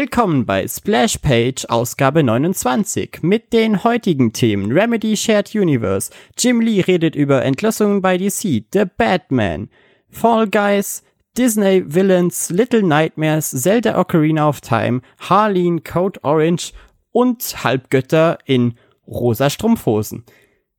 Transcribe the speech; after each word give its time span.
Willkommen 0.00 0.46
bei 0.46 0.66
Splash 0.66 1.18
Page 1.18 1.66
Ausgabe 1.68 2.22
29 2.22 3.18
mit 3.20 3.52
den 3.52 3.84
heutigen 3.84 4.32
Themen 4.32 4.72
Remedy 4.72 5.14
Shared 5.14 5.54
Universe, 5.54 6.10
Jim 6.38 6.62
Lee 6.62 6.80
redet 6.80 7.14
über 7.14 7.44
Entlassungen 7.44 8.00
bei 8.00 8.16
DC, 8.16 8.64
The 8.72 8.84
Batman, 8.96 9.68
Fall 10.08 10.48
Guys, 10.48 11.02
Disney 11.36 11.84
Villains, 11.86 12.48
Little 12.48 12.82
Nightmares, 12.82 13.50
Zelda 13.50 14.00
Ocarina 14.00 14.48
of 14.48 14.62
Time, 14.62 15.02
Harleen, 15.18 15.84
Code 15.84 16.18
Orange 16.24 16.72
und 17.12 17.62
Halbgötter 17.62 18.38
in 18.46 18.78
rosa 19.06 19.50
Strumpfhosen. 19.50 20.24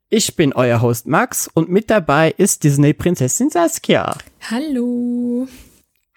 Ich 0.10 0.35
bin 0.35 0.52
euer 0.52 0.82
Host 0.82 1.05
Max 1.05 1.48
und 1.48 1.70
mit 1.70 1.91
dabei 1.91 2.34
ist 2.38 2.63
Disney 2.63 2.94
Prinzessin 2.94 3.52
Saskia. 3.52 4.18
Hallo. 4.49 5.48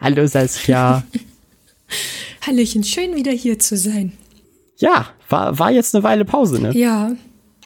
Hallo 0.01 0.27
Saskia. 0.27 1.05
Hallöchen, 2.47 2.85
schön 2.85 3.15
wieder 3.17 3.33
hier 3.33 3.59
zu 3.59 3.77
sein. 3.77 4.13
Ja, 4.79 5.09
war, 5.29 5.59
war 5.59 5.71
jetzt 5.71 5.95
eine 5.95 6.05
Weile 6.05 6.25
Pause, 6.25 6.61
ne? 6.61 6.77
Ja, 6.77 7.13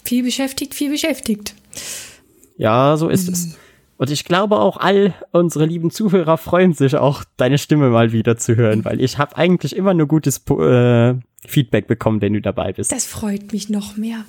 viel 0.04 0.22
beschäftigt, 0.22 0.74
viel 0.74 0.90
beschäftigt. 0.90 1.54
Ja, 2.56 2.96
so 2.96 3.08
ist 3.08 3.26
mhm. 3.26 3.32
es. 3.32 3.56
Und 3.96 4.10
ich 4.10 4.24
glaube 4.24 4.60
auch 4.60 4.76
all 4.76 5.14
unsere 5.32 5.64
lieben 5.64 5.90
Zuhörer 5.90 6.38
freuen 6.38 6.72
sich 6.72 6.96
auch, 6.96 7.24
deine 7.36 7.58
Stimme 7.58 7.90
mal 7.90 8.12
wieder 8.12 8.36
zu 8.36 8.54
hören, 8.54 8.84
weil 8.84 9.00
ich 9.00 9.18
habe 9.18 9.36
eigentlich 9.36 9.74
immer 9.74 9.92
nur 9.92 10.06
gutes 10.06 10.40
äh, 10.48 11.14
Feedback 11.44 11.88
bekommen, 11.88 12.20
wenn 12.20 12.32
du 12.34 12.40
dabei 12.40 12.72
bist. 12.72 12.92
Das 12.92 13.06
freut 13.06 13.52
mich 13.52 13.68
noch 13.68 13.96
mehr. 13.96 14.24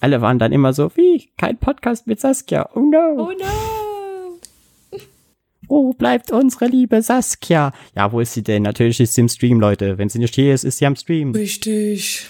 Alle 0.00 0.22
waren 0.22 0.38
dann 0.38 0.50
immer 0.50 0.72
so, 0.72 0.90
wie, 0.96 1.30
kein 1.36 1.58
Podcast 1.58 2.06
mit 2.06 2.20
Saskia. 2.20 2.70
Oh 2.74 2.80
no. 2.80 3.16
Oh 3.18 3.32
no. 3.38 3.81
Wo 5.72 5.94
bleibt 5.94 6.30
unsere 6.30 6.66
liebe 6.66 7.00
Saskia? 7.00 7.72
Ja, 7.96 8.12
wo 8.12 8.20
ist 8.20 8.34
sie 8.34 8.42
denn? 8.42 8.62
Natürlich 8.62 9.00
ist 9.00 9.14
sie 9.14 9.22
im 9.22 9.30
Stream, 9.30 9.58
Leute. 9.58 9.96
Wenn 9.96 10.10
sie 10.10 10.18
nicht 10.18 10.34
hier 10.34 10.52
ist, 10.52 10.64
ist 10.64 10.76
sie 10.76 10.84
am 10.84 10.96
Stream. 10.96 11.30
Richtig. 11.30 12.26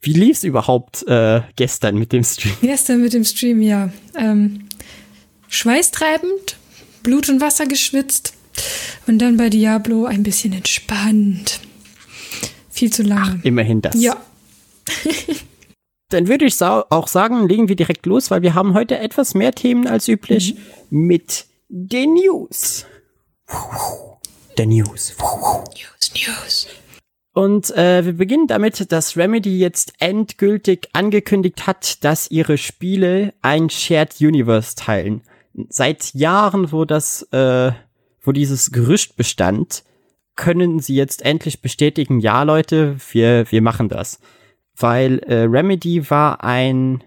Wie 0.00 0.12
lief's 0.12 0.42
überhaupt 0.42 1.06
äh, 1.06 1.42
gestern 1.54 1.94
mit 1.94 2.12
dem 2.12 2.24
Stream? 2.24 2.56
Gestern 2.62 3.00
mit 3.00 3.12
dem 3.12 3.22
Stream, 3.22 3.62
ja. 3.62 3.92
Ähm, 4.18 4.64
schweißtreibend, 5.46 6.56
Blut 7.04 7.28
und 7.28 7.40
Wasser 7.40 7.66
geschwitzt 7.66 8.34
und 9.06 9.20
dann 9.20 9.36
bei 9.36 9.48
Diablo 9.48 10.06
ein 10.06 10.24
bisschen 10.24 10.52
entspannt. 10.52 11.60
Viel 12.70 12.92
zu 12.92 13.04
lange. 13.04 13.38
Ach, 13.38 13.44
immerhin 13.44 13.80
das. 13.80 13.94
Ja. 14.02 14.16
dann 16.08 16.26
würde 16.26 16.44
ich 16.44 16.60
auch 16.60 17.06
sagen, 17.06 17.46
legen 17.48 17.68
wir 17.68 17.76
direkt 17.76 18.04
los, 18.06 18.32
weil 18.32 18.42
wir 18.42 18.54
haben 18.54 18.74
heute 18.74 18.98
etwas 18.98 19.34
mehr 19.34 19.52
Themen 19.52 19.86
als 19.86 20.08
üblich 20.08 20.56
mhm. 20.90 21.06
mit 21.06 21.46
den 21.74 22.12
News. 22.12 22.84
Der 24.58 24.66
News. 24.66 25.16
News, 25.18 26.12
News. 26.14 26.66
Und 27.32 27.70
äh, 27.70 28.04
wir 28.04 28.12
beginnen 28.12 28.46
damit, 28.46 28.92
dass 28.92 29.16
Remedy 29.16 29.58
jetzt 29.58 29.94
endgültig 29.98 30.90
angekündigt 30.92 31.66
hat, 31.66 32.04
dass 32.04 32.30
ihre 32.30 32.58
Spiele 32.58 33.32
ein 33.40 33.70
Shared 33.70 34.20
Universe 34.20 34.76
teilen. 34.76 35.22
Seit 35.70 36.12
Jahren, 36.12 36.72
wo 36.72 36.84
das, 36.84 37.22
äh, 37.32 37.72
wo 38.20 38.32
dieses 38.32 38.70
Gerücht 38.70 39.16
bestand, 39.16 39.82
können 40.36 40.78
sie 40.78 40.94
jetzt 40.94 41.24
endlich 41.24 41.62
bestätigen, 41.62 42.20
ja 42.20 42.42
Leute, 42.42 42.96
wir, 43.12 43.50
wir 43.50 43.62
machen 43.62 43.88
das. 43.88 44.20
Weil 44.76 45.20
äh, 45.20 45.44
Remedy 45.44 46.10
war 46.10 46.44
ein 46.44 47.02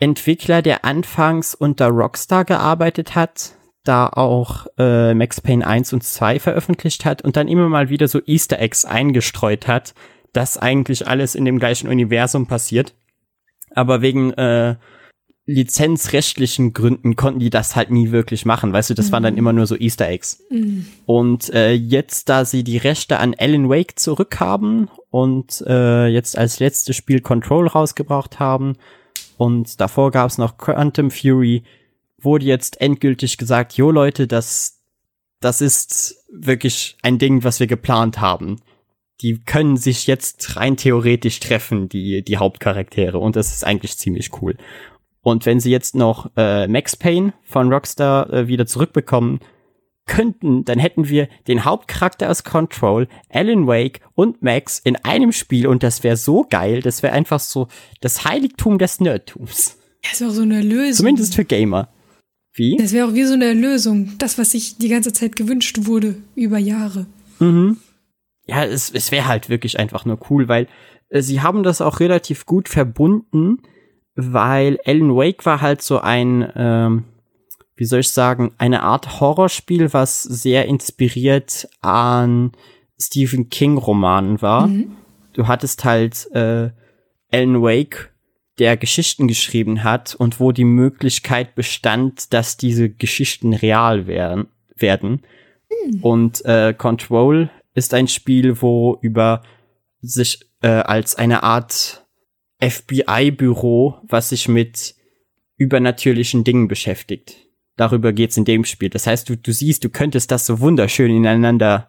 Entwickler, 0.00 0.60
der 0.60 0.84
anfangs 0.84 1.54
unter 1.54 1.86
Rockstar 1.86 2.44
gearbeitet 2.44 3.14
hat, 3.14 3.52
da 3.84 4.06
auch 4.06 4.66
äh, 4.78 5.14
Max 5.14 5.40
Payne 5.40 5.66
1 5.66 5.92
und 5.92 6.04
2 6.04 6.38
veröffentlicht 6.38 7.04
hat 7.04 7.22
und 7.22 7.36
dann 7.36 7.48
immer 7.48 7.68
mal 7.68 7.88
wieder 7.88 8.08
so 8.08 8.20
Easter 8.24 8.58
Eggs 8.58 8.84
eingestreut 8.84 9.66
hat, 9.66 9.94
dass 10.32 10.58
eigentlich 10.58 11.08
alles 11.08 11.34
in 11.34 11.44
dem 11.44 11.58
gleichen 11.58 11.88
Universum 11.88 12.46
passiert. 12.46 12.94
Aber 13.74 14.02
wegen 14.02 14.32
äh, 14.34 14.76
lizenzrechtlichen 15.46 16.72
Gründen 16.72 17.16
konnten 17.16 17.40
die 17.40 17.50
das 17.50 17.74
halt 17.74 17.90
nie 17.90 18.12
wirklich 18.12 18.46
machen. 18.46 18.72
Weißt 18.72 18.90
du, 18.90 18.94
das 18.94 19.08
mhm. 19.08 19.12
waren 19.12 19.22
dann 19.24 19.34
mhm. 19.34 19.38
immer 19.38 19.52
nur 19.52 19.66
so 19.66 19.76
Easter 19.76 20.08
Eggs. 20.08 20.42
Mhm. 20.50 20.86
Und 21.06 21.52
äh, 21.52 21.72
jetzt, 21.72 22.28
da 22.28 22.44
sie 22.44 22.64
die 22.64 22.78
Rechte 22.78 23.18
an 23.18 23.34
Alan 23.36 23.68
Wake 23.68 23.98
zurückhaben 23.98 24.88
und 25.10 25.62
äh, 25.66 26.06
jetzt 26.06 26.38
als 26.38 26.60
letztes 26.60 26.96
Spiel 26.96 27.20
Control 27.20 27.66
rausgebracht 27.66 28.38
haben 28.38 28.76
und 29.36 29.80
davor 29.80 30.12
gab 30.12 30.30
es 30.30 30.38
noch 30.38 30.56
Quantum 30.56 31.10
Fury, 31.10 31.64
wurde 32.24 32.44
jetzt 32.44 32.80
endgültig 32.80 33.36
gesagt, 33.36 33.74
jo 33.74 33.90
Leute, 33.90 34.26
das, 34.26 34.80
das 35.40 35.60
ist 35.60 36.16
wirklich 36.32 36.96
ein 37.02 37.18
Ding, 37.18 37.44
was 37.44 37.60
wir 37.60 37.66
geplant 37.66 38.20
haben. 38.20 38.60
Die 39.20 39.40
können 39.44 39.76
sich 39.76 40.06
jetzt 40.06 40.56
rein 40.56 40.76
theoretisch 40.76 41.38
treffen, 41.40 41.88
die, 41.88 42.22
die 42.24 42.38
Hauptcharaktere. 42.38 43.18
Und 43.18 43.36
das 43.36 43.54
ist 43.54 43.64
eigentlich 43.64 43.96
ziemlich 43.96 44.30
cool. 44.42 44.56
Und 45.20 45.46
wenn 45.46 45.60
sie 45.60 45.70
jetzt 45.70 45.94
noch 45.94 46.30
äh, 46.36 46.66
Max 46.66 46.96
Payne 46.96 47.32
von 47.44 47.72
Rockstar 47.72 48.32
äh, 48.32 48.48
wieder 48.48 48.66
zurückbekommen 48.66 49.38
könnten, 50.06 50.64
dann 50.64 50.80
hätten 50.80 51.08
wir 51.08 51.28
den 51.46 51.64
Hauptcharakter 51.64 52.28
aus 52.28 52.42
Control, 52.42 53.06
Alan 53.30 53.68
Wake 53.68 54.00
und 54.14 54.42
Max 54.42 54.80
in 54.80 54.96
einem 54.96 55.30
Spiel 55.30 55.68
und 55.68 55.84
das 55.84 56.02
wäre 56.02 56.16
so 56.16 56.44
geil. 56.48 56.82
Das 56.82 57.04
wäre 57.04 57.12
einfach 57.12 57.38
so 57.38 57.68
das 58.00 58.24
Heiligtum 58.24 58.78
des 58.78 58.98
Nerdtums. 58.98 59.78
Das 60.02 60.20
ist 60.20 60.26
auch 60.26 60.32
so 60.32 60.42
eine 60.42 60.60
Lösung. 60.60 61.06
Zumindest 61.06 61.36
für 61.36 61.44
Gamer. 61.44 61.88
Wie? 62.54 62.76
Das 62.76 62.92
wäre 62.92 63.08
auch 63.08 63.14
wie 63.14 63.24
so 63.24 63.34
eine 63.34 63.46
Erlösung. 63.46 64.12
Das, 64.18 64.38
was 64.38 64.50
sich 64.50 64.76
die 64.76 64.88
ganze 64.88 65.12
Zeit 65.12 65.36
gewünscht 65.36 65.78
wurde, 65.82 66.16
über 66.34 66.58
Jahre. 66.58 67.06
Mhm. 67.38 67.78
Ja, 68.46 68.64
es, 68.64 68.90
es 68.90 69.10
wäre 69.10 69.26
halt 69.26 69.48
wirklich 69.48 69.78
einfach 69.78 70.04
nur 70.04 70.18
cool, 70.30 70.48
weil 70.48 70.66
äh, 71.08 71.22
sie 71.22 71.40
haben 71.40 71.62
das 71.62 71.80
auch 71.80 72.00
relativ 72.00 72.44
gut 72.44 72.68
verbunden, 72.68 73.58
weil 74.14 74.78
Alan 74.84 75.14
Wake 75.14 75.46
war 75.46 75.60
halt 75.60 75.80
so 75.80 76.00
ein, 76.00 76.50
ähm, 76.54 77.04
wie 77.76 77.84
soll 77.84 78.00
ich 78.00 78.10
sagen, 78.10 78.52
eine 78.58 78.82
Art 78.82 79.20
Horrorspiel, 79.20 79.92
was 79.92 80.22
sehr 80.22 80.66
inspiriert 80.66 81.68
an 81.80 82.52
Stephen 83.00 83.48
King 83.48 83.78
Romanen 83.78 84.42
war. 84.42 84.66
Mhm. 84.66 84.96
Du 85.32 85.46
hattest 85.46 85.84
halt 85.84 86.28
äh, 86.32 86.70
Alan 87.30 87.62
Wake 87.62 88.11
der 88.58 88.76
Geschichten 88.76 89.28
geschrieben 89.28 89.82
hat 89.82 90.14
und 90.14 90.40
wo 90.40 90.52
die 90.52 90.64
Möglichkeit 90.64 91.54
bestand, 91.54 92.32
dass 92.32 92.56
diese 92.56 92.90
Geschichten 92.90 93.54
real 93.54 94.06
werden. 94.06 94.48
werden. 94.76 95.22
Hm. 95.68 96.02
Und 96.02 96.44
äh, 96.44 96.74
Control 96.76 97.50
ist 97.74 97.94
ein 97.94 98.08
Spiel, 98.08 98.60
wo 98.60 98.98
über 99.00 99.42
sich 100.00 100.40
äh, 100.60 100.68
als 100.68 101.14
eine 101.14 101.42
Art 101.42 102.06
FBI-Büro, 102.60 103.96
was 104.02 104.28
sich 104.28 104.48
mit 104.48 104.94
übernatürlichen 105.56 106.44
Dingen 106.44 106.68
beschäftigt. 106.68 107.36
Darüber 107.76 108.12
geht's 108.12 108.36
in 108.36 108.44
dem 108.44 108.64
Spiel. 108.64 108.90
Das 108.90 109.06
heißt, 109.06 109.28
du, 109.28 109.36
du 109.36 109.52
siehst, 109.52 109.82
du 109.84 109.88
könntest 109.88 110.30
das 110.30 110.44
so 110.44 110.60
wunderschön 110.60 111.10
ineinander 111.10 111.88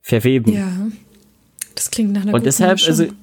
verweben. 0.00 0.52
Ja. 0.52 0.70
Das 1.74 1.90
klingt 1.90 2.12
nach 2.12 2.22
einer 2.22 2.34
Und 2.34 2.46
deshalb, 2.46 2.74
Mischung. 2.74 2.90
also 2.90 3.14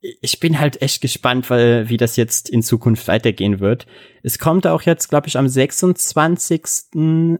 ich 0.00 0.40
bin 0.40 0.58
halt 0.58 0.80
echt 0.80 1.00
gespannt, 1.00 1.50
weil 1.50 1.88
wie 1.88 1.96
das 1.96 2.16
jetzt 2.16 2.48
in 2.48 2.62
Zukunft 2.62 3.08
weitergehen 3.08 3.60
wird. 3.60 3.86
Es 4.22 4.38
kommt 4.38 4.66
auch 4.66 4.82
jetzt, 4.82 5.08
glaube 5.08 5.28
ich, 5.28 5.36
am 5.36 5.48
26. 5.48 6.62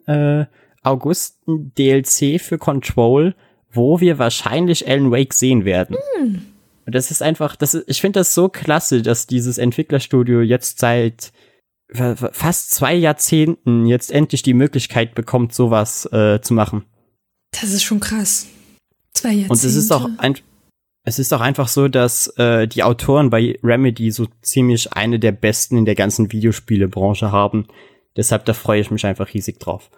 Äh, 0.06 0.46
August 0.82 1.46
ein 1.46 1.72
DLC 1.76 2.40
für 2.40 2.58
Control, 2.58 3.34
wo 3.70 4.00
wir 4.00 4.18
wahrscheinlich 4.18 4.88
Alan 4.88 5.10
Wake 5.10 5.34
sehen 5.34 5.64
werden. 5.64 5.96
Hm. 6.16 6.42
Und 6.86 6.94
das 6.94 7.10
ist 7.10 7.22
einfach, 7.22 7.54
das 7.56 7.74
ist, 7.74 7.88
ich 7.88 8.00
finde 8.00 8.20
das 8.20 8.34
so 8.34 8.48
klasse, 8.48 9.02
dass 9.02 9.26
dieses 9.26 9.58
Entwicklerstudio 9.58 10.40
jetzt 10.40 10.78
seit 10.78 11.32
fast 11.90 12.72
zwei 12.72 12.94
Jahrzehnten 12.94 13.86
jetzt 13.86 14.12
endlich 14.12 14.42
die 14.42 14.52
Möglichkeit 14.52 15.14
bekommt, 15.14 15.54
sowas 15.54 16.04
äh, 16.12 16.40
zu 16.40 16.52
machen. 16.52 16.84
Das 17.52 17.72
ist 17.72 17.82
schon 17.82 18.00
krass. 18.00 18.46
Zwei 19.14 19.30
Jahrzehnte. 19.30 19.52
Und 19.52 19.64
es 19.64 19.74
ist 19.74 19.90
auch 19.90 20.08
ein, 20.18 20.34
es 21.08 21.18
ist 21.18 21.32
auch 21.32 21.40
einfach 21.40 21.68
so, 21.68 21.88
dass 21.88 22.28
äh, 22.36 22.68
die 22.68 22.82
Autoren 22.82 23.30
bei 23.30 23.58
Remedy 23.62 24.10
so 24.10 24.26
ziemlich 24.42 24.92
eine 24.92 25.18
der 25.18 25.32
besten 25.32 25.78
in 25.78 25.84
der 25.86 25.94
ganzen 25.94 26.30
Videospielebranche 26.30 27.32
haben. 27.32 27.66
Deshalb, 28.16 28.44
da 28.44 28.52
freue 28.52 28.80
ich 28.80 28.90
mich 28.90 29.06
einfach 29.06 29.32
riesig 29.32 29.58
drauf. 29.58 29.90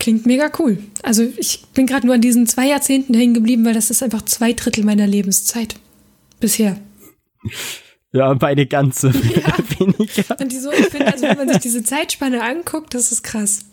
Klingt 0.00 0.26
mega 0.26 0.50
cool. 0.58 0.78
Also 1.02 1.22
ich 1.36 1.64
bin 1.74 1.86
gerade 1.86 2.06
nur 2.06 2.16
an 2.16 2.20
diesen 2.20 2.46
zwei 2.46 2.66
Jahrzehnten 2.66 3.14
hängen 3.14 3.34
geblieben, 3.34 3.64
weil 3.64 3.74
das 3.74 3.90
ist 3.90 4.02
einfach 4.02 4.22
zwei 4.22 4.52
Drittel 4.52 4.84
meiner 4.84 5.06
Lebenszeit. 5.06 5.76
Bisher. 6.40 6.76
Ja, 8.12 8.34
beide 8.34 8.66
ganze 8.66 9.08
ja. 9.34 9.54
weniger. 9.78 10.40
Und 10.40 10.50
die 10.50 10.58
so, 10.58 10.72
ich 10.72 10.86
finde, 10.86 11.12
also 11.12 11.26
wenn 11.26 11.36
man 11.36 11.48
sich 11.48 11.58
diese 11.58 11.82
Zeitspanne 11.82 12.42
anguckt, 12.42 12.94
das 12.94 13.12
ist 13.12 13.22
krass. 13.22 13.66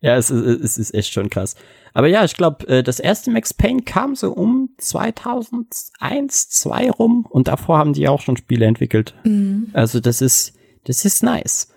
Ja, 0.00 0.16
es 0.16 0.30
ist, 0.30 0.60
es 0.64 0.78
ist 0.78 0.94
echt 0.94 1.12
schon 1.12 1.30
krass. 1.30 1.56
Aber 1.96 2.08
ja, 2.08 2.26
ich 2.26 2.34
glaube, 2.34 2.68
äh, 2.68 2.82
das 2.82 3.00
erste 3.00 3.30
Max 3.30 3.54
Payne 3.54 3.80
kam 3.80 4.16
so 4.16 4.30
um 4.30 4.68
2001, 4.76 6.50
2 6.50 6.90
rum 6.90 7.26
und 7.26 7.48
davor 7.48 7.78
haben 7.78 7.94
die 7.94 8.06
auch 8.06 8.20
schon 8.20 8.36
Spiele 8.36 8.66
entwickelt. 8.66 9.14
Mhm. 9.24 9.70
Also 9.72 9.98
das 10.00 10.20
ist, 10.20 10.52
das 10.84 11.06
ist 11.06 11.22
nice. 11.22 11.68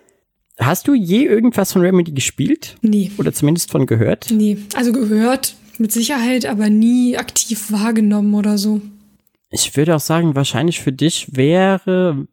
Hast 0.58 0.86
du 0.88 0.92
je 0.92 1.24
irgendwas 1.24 1.72
von 1.72 1.80
Remedy 1.80 2.12
gespielt? 2.12 2.76
Nee. 2.82 3.12
Oder 3.16 3.32
zumindest 3.32 3.70
von 3.70 3.86
gehört? 3.86 4.26
Nee. 4.30 4.58
Also 4.74 4.92
gehört, 4.92 5.56
mit 5.78 5.90
Sicherheit 5.90 6.44
aber 6.44 6.68
nie 6.68 7.16
aktiv 7.16 7.72
wahrgenommen 7.72 8.34
oder 8.34 8.58
so. 8.58 8.82
Ich 9.50 9.74
würde 9.74 9.96
auch 9.96 10.00
sagen, 10.00 10.34
wahrscheinlich 10.34 10.80
für 10.80 10.92
dich 10.92 11.34
wäre 11.34 12.28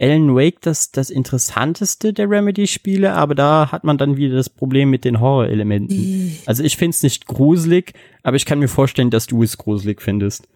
Alan 0.00 0.34
Wake 0.34 0.60
das, 0.60 0.90
das 0.90 1.10
interessanteste 1.10 2.12
der 2.12 2.28
Remedy-Spiele, 2.28 3.12
aber 3.12 3.34
da 3.34 3.70
hat 3.70 3.84
man 3.84 3.96
dann 3.96 4.16
wieder 4.16 4.36
das 4.36 4.50
Problem 4.50 4.90
mit 4.90 5.04
den 5.04 5.20
Horrorelementen. 5.20 6.36
Also 6.46 6.64
ich 6.64 6.76
find's 6.76 7.02
nicht 7.02 7.26
gruselig, 7.26 7.92
aber 8.22 8.36
ich 8.36 8.44
kann 8.44 8.58
mir 8.58 8.68
vorstellen, 8.68 9.10
dass 9.10 9.26
du 9.26 9.42
es 9.42 9.56
gruselig 9.56 10.02
findest. 10.02 10.48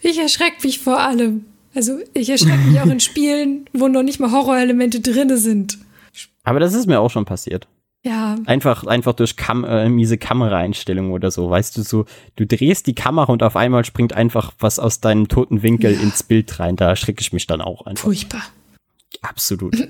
Ich 0.00 0.18
erschrecke 0.18 0.56
mich 0.64 0.78
vor 0.78 1.00
allem. 1.00 1.44
Also 1.74 1.98
ich 2.14 2.30
erschrecke 2.30 2.68
mich 2.68 2.80
auch 2.80 2.86
in 2.86 3.00
Spielen, 3.00 3.66
wo 3.72 3.88
noch 3.88 4.02
nicht 4.02 4.20
mal 4.20 4.32
Horrorelemente 4.32 5.00
drinne 5.00 5.36
sind. 5.36 5.78
Aber 6.42 6.60
das 6.60 6.74
ist 6.74 6.86
mir 6.86 7.00
auch 7.00 7.10
schon 7.10 7.24
passiert. 7.24 7.66
Ja, 8.06 8.36
Einfach, 8.44 8.84
einfach 8.86 9.14
durch 9.14 9.34
Kam 9.36 9.64
äh, 9.64 9.88
miese 9.88 10.18
Kameraeinstellungen 10.18 11.10
oder 11.10 11.30
so. 11.30 11.48
Weißt 11.48 11.76
du, 11.78 11.82
so, 11.82 12.04
du 12.36 12.46
drehst 12.46 12.86
die 12.86 12.94
Kamera 12.94 13.32
und 13.32 13.42
auf 13.42 13.56
einmal 13.56 13.84
springt 13.86 14.12
einfach 14.12 14.52
was 14.58 14.78
aus 14.78 15.00
deinem 15.00 15.28
toten 15.28 15.62
Winkel 15.62 15.94
Ja. 15.94 16.00
ins 16.00 16.22
Bild 16.22 16.60
rein. 16.60 16.76
Da 16.76 16.88
erschrecke 16.90 17.22
ich 17.22 17.32
mich 17.32 17.46
dann 17.46 17.62
auch 17.62 17.86
einfach. 17.86 18.04
furchtbar. 18.04 18.42
Absolut. 19.22 19.88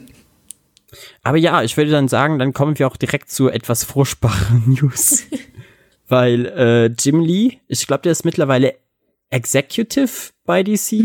Aber 1.24 1.38
ja, 1.38 1.64
ich 1.64 1.76
würde 1.76 1.90
dann 1.90 2.06
sagen, 2.06 2.38
dann 2.38 2.52
kommen 2.52 2.78
wir 2.78 2.86
auch 2.86 2.96
direkt 2.96 3.30
zu 3.32 3.48
etwas 3.48 3.82
furchtbaren 3.82 4.62
News. 4.80 5.24
Weil 6.08 6.46
äh, 6.46 6.86
Jim 6.96 7.20
Lee, 7.20 7.58
ich 7.66 7.86
glaube, 7.88 8.02
der 8.02 8.12
ist 8.12 8.24
mittlerweile 8.24 8.74
Executive 9.30 10.30
bei 10.44 10.62
DC. 10.62 11.04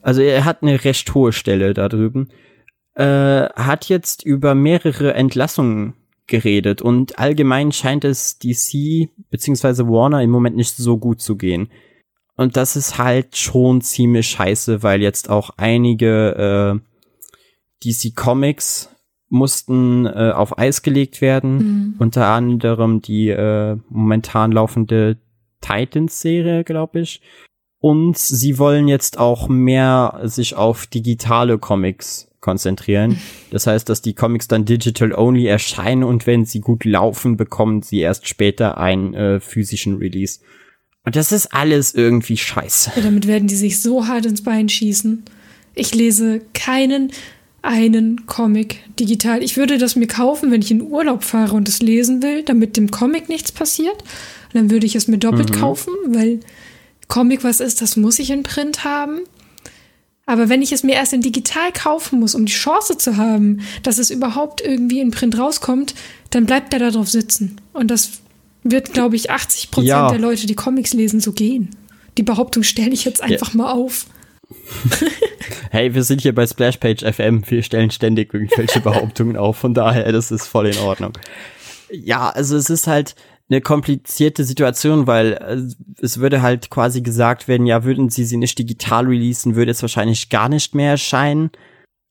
Also 0.00 0.22
er 0.22 0.46
hat 0.46 0.62
eine 0.62 0.82
recht 0.84 1.12
hohe 1.12 1.32
Stelle 1.34 1.74
da 1.74 1.90
drüben. 1.90 2.30
Äh, 2.94 3.04
hat 3.50 3.90
jetzt 3.90 4.24
über 4.24 4.54
mehrere 4.54 5.12
Entlassungen 5.12 5.92
geredet 6.30 6.80
und 6.80 7.18
allgemein 7.18 7.72
scheint 7.72 8.04
es 8.04 8.38
DC 8.38 9.10
beziehungsweise 9.28 9.86
Warner 9.86 10.22
im 10.22 10.30
Moment 10.30 10.56
nicht 10.56 10.74
so 10.74 10.96
gut 10.96 11.20
zu 11.20 11.36
gehen. 11.36 11.68
Und 12.36 12.56
das 12.56 12.74
ist 12.74 12.96
halt 12.96 13.36
schon 13.36 13.82
ziemlich 13.82 14.28
scheiße, 14.28 14.82
weil 14.82 15.02
jetzt 15.02 15.28
auch 15.28 15.50
einige 15.58 16.80
äh, 16.80 17.84
DC 17.84 18.16
Comics 18.16 18.88
mussten 19.28 20.06
äh, 20.06 20.32
auf 20.34 20.58
Eis 20.58 20.80
gelegt 20.80 21.20
werden. 21.20 21.96
Unter 21.98 22.28
anderem 22.28 23.02
die 23.02 23.28
äh, 23.28 23.76
momentan 23.90 24.52
laufende 24.52 25.18
Titans-Serie, 25.60 26.64
glaube 26.64 27.00
ich. 27.00 27.20
Und 27.80 28.18
sie 28.18 28.58
wollen 28.58 28.88
jetzt 28.88 29.18
auch 29.18 29.48
mehr 29.48 30.20
sich 30.24 30.54
auf 30.54 30.86
digitale 30.86 31.58
Comics 31.58 32.28
konzentrieren. 32.40 33.18
Das 33.50 33.66
heißt, 33.66 33.88
dass 33.88 34.02
die 34.02 34.14
Comics 34.14 34.48
dann 34.48 34.64
digital 34.64 35.12
only 35.12 35.46
erscheinen 35.46 36.04
und 36.04 36.26
wenn 36.26 36.44
sie 36.44 36.60
gut 36.60 36.84
laufen, 36.84 37.36
bekommen 37.36 37.82
sie 37.82 38.00
erst 38.00 38.28
später 38.28 38.78
einen 38.78 39.14
äh, 39.14 39.40
physischen 39.40 39.96
Release. 39.96 40.40
Und 41.04 41.16
das 41.16 41.32
ist 41.32 41.54
alles 41.54 41.94
irgendwie 41.94 42.36
scheiße. 42.36 42.92
Ja, 42.96 43.02
damit 43.02 43.26
werden 43.26 43.48
die 43.48 43.56
sich 43.56 43.80
so 43.80 44.06
hart 44.06 44.26
ins 44.26 44.42
Bein 44.42 44.68
schießen. 44.68 45.24
Ich 45.74 45.94
lese 45.94 46.42
keinen 46.52 47.12
einen 47.62 48.26
Comic 48.26 48.78
digital. 48.98 49.42
Ich 49.42 49.56
würde 49.56 49.78
das 49.78 49.96
mir 49.96 50.06
kaufen, 50.06 50.50
wenn 50.50 50.62
ich 50.62 50.70
in 50.70 50.82
Urlaub 50.82 51.24
fahre 51.24 51.54
und 51.56 51.68
es 51.68 51.82
lesen 51.82 52.22
will, 52.22 52.42
damit 52.42 52.76
dem 52.76 52.90
Comic 52.90 53.28
nichts 53.28 53.52
passiert. 53.52 53.96
Und 53.98 54.54
dann 54.54 54.70
würde 54.70 54.86
ich 54.86 54.96
es 54.96 55.08
mir 55.08 55.18
doppelt 55.18 55.52
kaufen, 55.52 55.92
weil 56.08 56.40
Comic 57.10 57.44
was 57.44 57.60
ist, 57.60 57.82
das 57.82 57.96
muss 57.96 58.18
ich 58.18 58.30
in 58.30 58.42
Print 58.42 58.84
haben. 58.84 59.20
Aber 60.26 60.48
wenn 60.48 60.62
ich 60.62 60.70
es 60.72 60.84
mir 60.84 60.94
erst 60.94 61.12
in 61.12 61.22
digital 61.22 61.72
kaufen 61.72 62.20
muss, 62.20 62.34
um 62.36 62.46
die 62.46 62.52
Chance 62.52 62.96
zu 62.96 63.16
haben, 63.16 63.60
dass 63.82 63.98
es 63.98 64.10
überhaupt 64.10 64.60
irgendwie 64.60 65.00
in 65.00 65.10
Print 65.10 65.36
rauskommt, 65.36 65.94
dann 66.30 66.46
bleibt 66.46 66.72
er 66.72 66.78
da 66.78 66.90
drauf 66.90 67.10
sitzen. 67.10 67.60
Und 67.72 67.90
das 67.90 68.20
wird, 68.62 68.92
glaube 68.92 69.16
ich, 69.16 69.30
80 69.30 69.70
Prozent 69.72 69.88
Ja. 69.88 70.10
der 70.10 70.20
Leute, 70.20 70.46
die 70.46 70.54
Comics 70.54 70.92
lesen, 70.94 71.20
so 71.20 71.32
gehen. 71.32 71.70
Die 72.16 72.22
Behauptung 72.22 72.62
stelle 72.62 72.92
ich 72.92 73.04
jetzt 73.04 73.22
einfach 73.22 73.54
mal 73.54 73.72
auf. 73.72 74.06
Hey, 75.72 75.94
wir 75.94 76.02
sind 76.02 76.20
hier 76.20 76.34
bei 76.34 76.44
Splashpage 76.46 77.04
FM. 77.04 77.42
Wir 77.48 77.62
stellen 77.62 77.92
ständig 77.92 78.34
irgendwelche 78.34 78.80
Behauptungen 78.80 79.36
auf. 79.36 79.56
Von 79.56 79.72
daher, 79.72 80.10
das 80.10 80.32
ist 80.32 80.46
voll 80.48 80.66
in 80.66 80.78
Ordnung. 80.78 81.12
Ja, 81.92 82.28
also 82.30 82.56
es 82.56 82.70
ist 82.70 82.88
halt 82.88 83.14
eine 83.50 83.60
komplizierte 83.60 84.44
Situation, 84.44 85.06
weil 85.06 85.32
äh, 85.32 86.02
es 86.02 86.18
würde 86.18 86.40
halt 86.42 86.70
quasi 86.70 87.02
gesagt 87.02 87.48
werden, 87.48 87.66
ja, 87.66 87.84
würden 87.84 88.08
sie 88.08 88.24
sie 88.24 88.36
nicht 88.36 88.58
digital 88.58 89.06
releasen, 89.06 89.56
würde 89.56 89.72
es 89.72 89.82
wahrscheinlich 89.82 90.30
gar 90.30 90.48
nicht 90.48 90.74
mehr 90.74 90.92
erscheinen. 90.92 91.50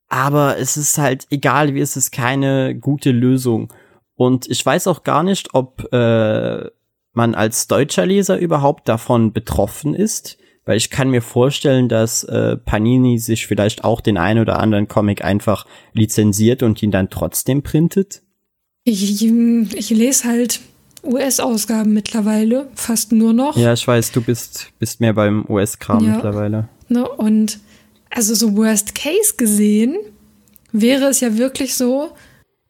Aber 0.09 0.57
es 0.57 0.75
ist 0.75 0.97
halt, 0.97 1.27
egal 1.29 1.73
wie, 1.73 1.79
es 1.79 1.95
ist 1.95 2.11
keine 2.11 2.75
gute 2.75 3.11
Lösung. 3.11 3.71
Und 4.15 4.49
ich 4.49 4.65
weiß 4.65 4.87
auch 4.87 5.03
gar 5.03 5.23
nicht, 5.23 5.53
ob 5.53 5.93
äh, 5.93 6.65
man 7.13 7.35
als 7.35 7.67
deutscher 7.67 8.05
Leser 8.05 8.37
überhaupt 8.37 8.89
davon 8.89 9.31
betroffen 9.31 9.93
ist. 9.93 10.37
Weil 10.65 10.77
ich 10.77 10.89
kann 10.89 11.09
mir 11.09 11.21
vorstellen, 11.21 11.89
dass 11.89 12.23
äh, 12.25 12.57
Panini 12.57 13.17
sich 13.17 13.47
vielleicht 13.47 13.83
auch 13.83 14.01
den 14.01 14.17
einen 14.17 14.41
oder 14.41 14.59
anderen 14.59 14.87
Comic 14.87 15.23
einfach 15.23 15.65
lizenziert 15.93 16.63
und 16.63 16.83
ihn 16.83 16.91
dann 16.91 17.09
trotzdem 17.09 17.63
printet. 17.63 18.21
Ich, 18.83 19.23
ich 19.23 19.89
lese 19.89 20.27
halt 20.27 20.59
US-Ausgaben 21.03 21.93
mittlerweile, 21.93 22.67
fast 22.75 23.11
nur 23.11 23.33
noch. 23.33 23.55
Ja, 23.57 23.73
ich 23.73 23.87
weiß, 23.87 24.11
du 24.11 24.21
bist, 24.21 24.71
bist 24.79 24.99
mehr 24.99 25.13
beim 25.13 25.45
US-Kram 25.47 26.03
Ja. 26.05 26.13
mittlerweile. 26.15 26.67
Ne? 26.87 27.07
Und 27.07 27.59
also 28.09 28.33
so 28.35 28.55
Worst 28.57 28.95
Case 28.95 29.35
gesehen 29.37 29.95
wäre 30.71 31.05
es 31.05 31.19
ja 31.19 31.37
wirklich 31.37 31.75
so, 31.75 32.11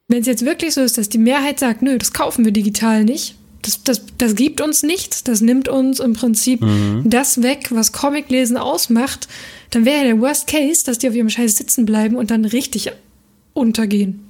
wenn 0.07 0.21
es 0.21 0.27
jetzt 0.27 0.45
wirklich 0.45 0.73
so 0.73 0.81
ist, 0.81 0.97
dass 0.97 1.09
die 1.09 1.17
Mehrheit 1.17 1.59
sagt, 1.59 1.81
nö, 1.81 1.97
das 1.97 2.13
kaufen 2.13 2.45
wir 2.45 2.51
digital 2.51 3.03
nicht. 3.03 3.35
Das, 3.61 3.83
das, 3.83 4.01
das 4.17 4.35
gibt 4.35 4.61
uns 4.61 4.83
nichts, 4.83 5.23
das 5.23 5.41
nimmt 5.41 5.67
uns 5.67 5.99
im 5.99 6.13
Prinzip 6.13 6.63
das 7.03 7.41
weg, 7.43 7.67
was 7.71 7.91
Comiclesen 7.91 8.55
ausmacht, 8.55 9.27
dann 9.71 9.83
wäre 9.83 9.97
ja 9.97 10.03
der 10.05 10.21
Worst 10.21 10.47
Case, 10.47 10.85
dass 10.85 10.97
die 10.97 11.09
auf 11.09 11.13
ihrem 11.15 11.29
Scheiß 11.29 11.57
sitzen 11.57 11.85
bleiben 11.85 12.15
und 12.15 12.31
dann 12.31 12.45
richtig 12.45 12.91
untergehen. 13.53 14.21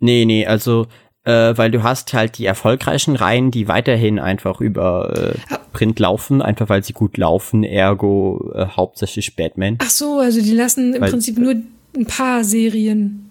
Nee, 0.00 0.26
nee, 0.26 0.46
also, 0.46 0.86
äh, 1.26 1.56
weil 1.58 1.70
du 1.70 1.82
hast 1.82 2.14
halt 2.14 2.38
die 2.38 2.46
erfolgreichen 2.46 3.14
Reihen, 3.16 3.50
die 3.50 3.68
weiterhin 3.68 4.18
einfach 4.18 4.60
über 4.62 5.34
äh, 5.34 5.38
Ah. 5.54 5.58
Print 5.72 5.98
laufen, 5.98 6.40
einfach 6.40 6.70
weil 6.70 6.82
sie 6.82 6.94
gut 6.94 7.18
laufen, 7.18 7.62
ergo 7.62 8.50
äh, 8.54 8.66
hauptsächlich 8.68 9.36
Batman. 9.36 9.76
Ach 9.82 9.90
so, 9.90 10.18
also 10.20 10.40
die 10.40 10.52
lassen 10.52 10.94
im 10.94 11.02
Weil- 11.02 11.10
Prinzip 11.10 11.36
nur 11.38 11.54
ein 11.96 12.06
paar 12.06 12.42
Serien. 12.44 13.28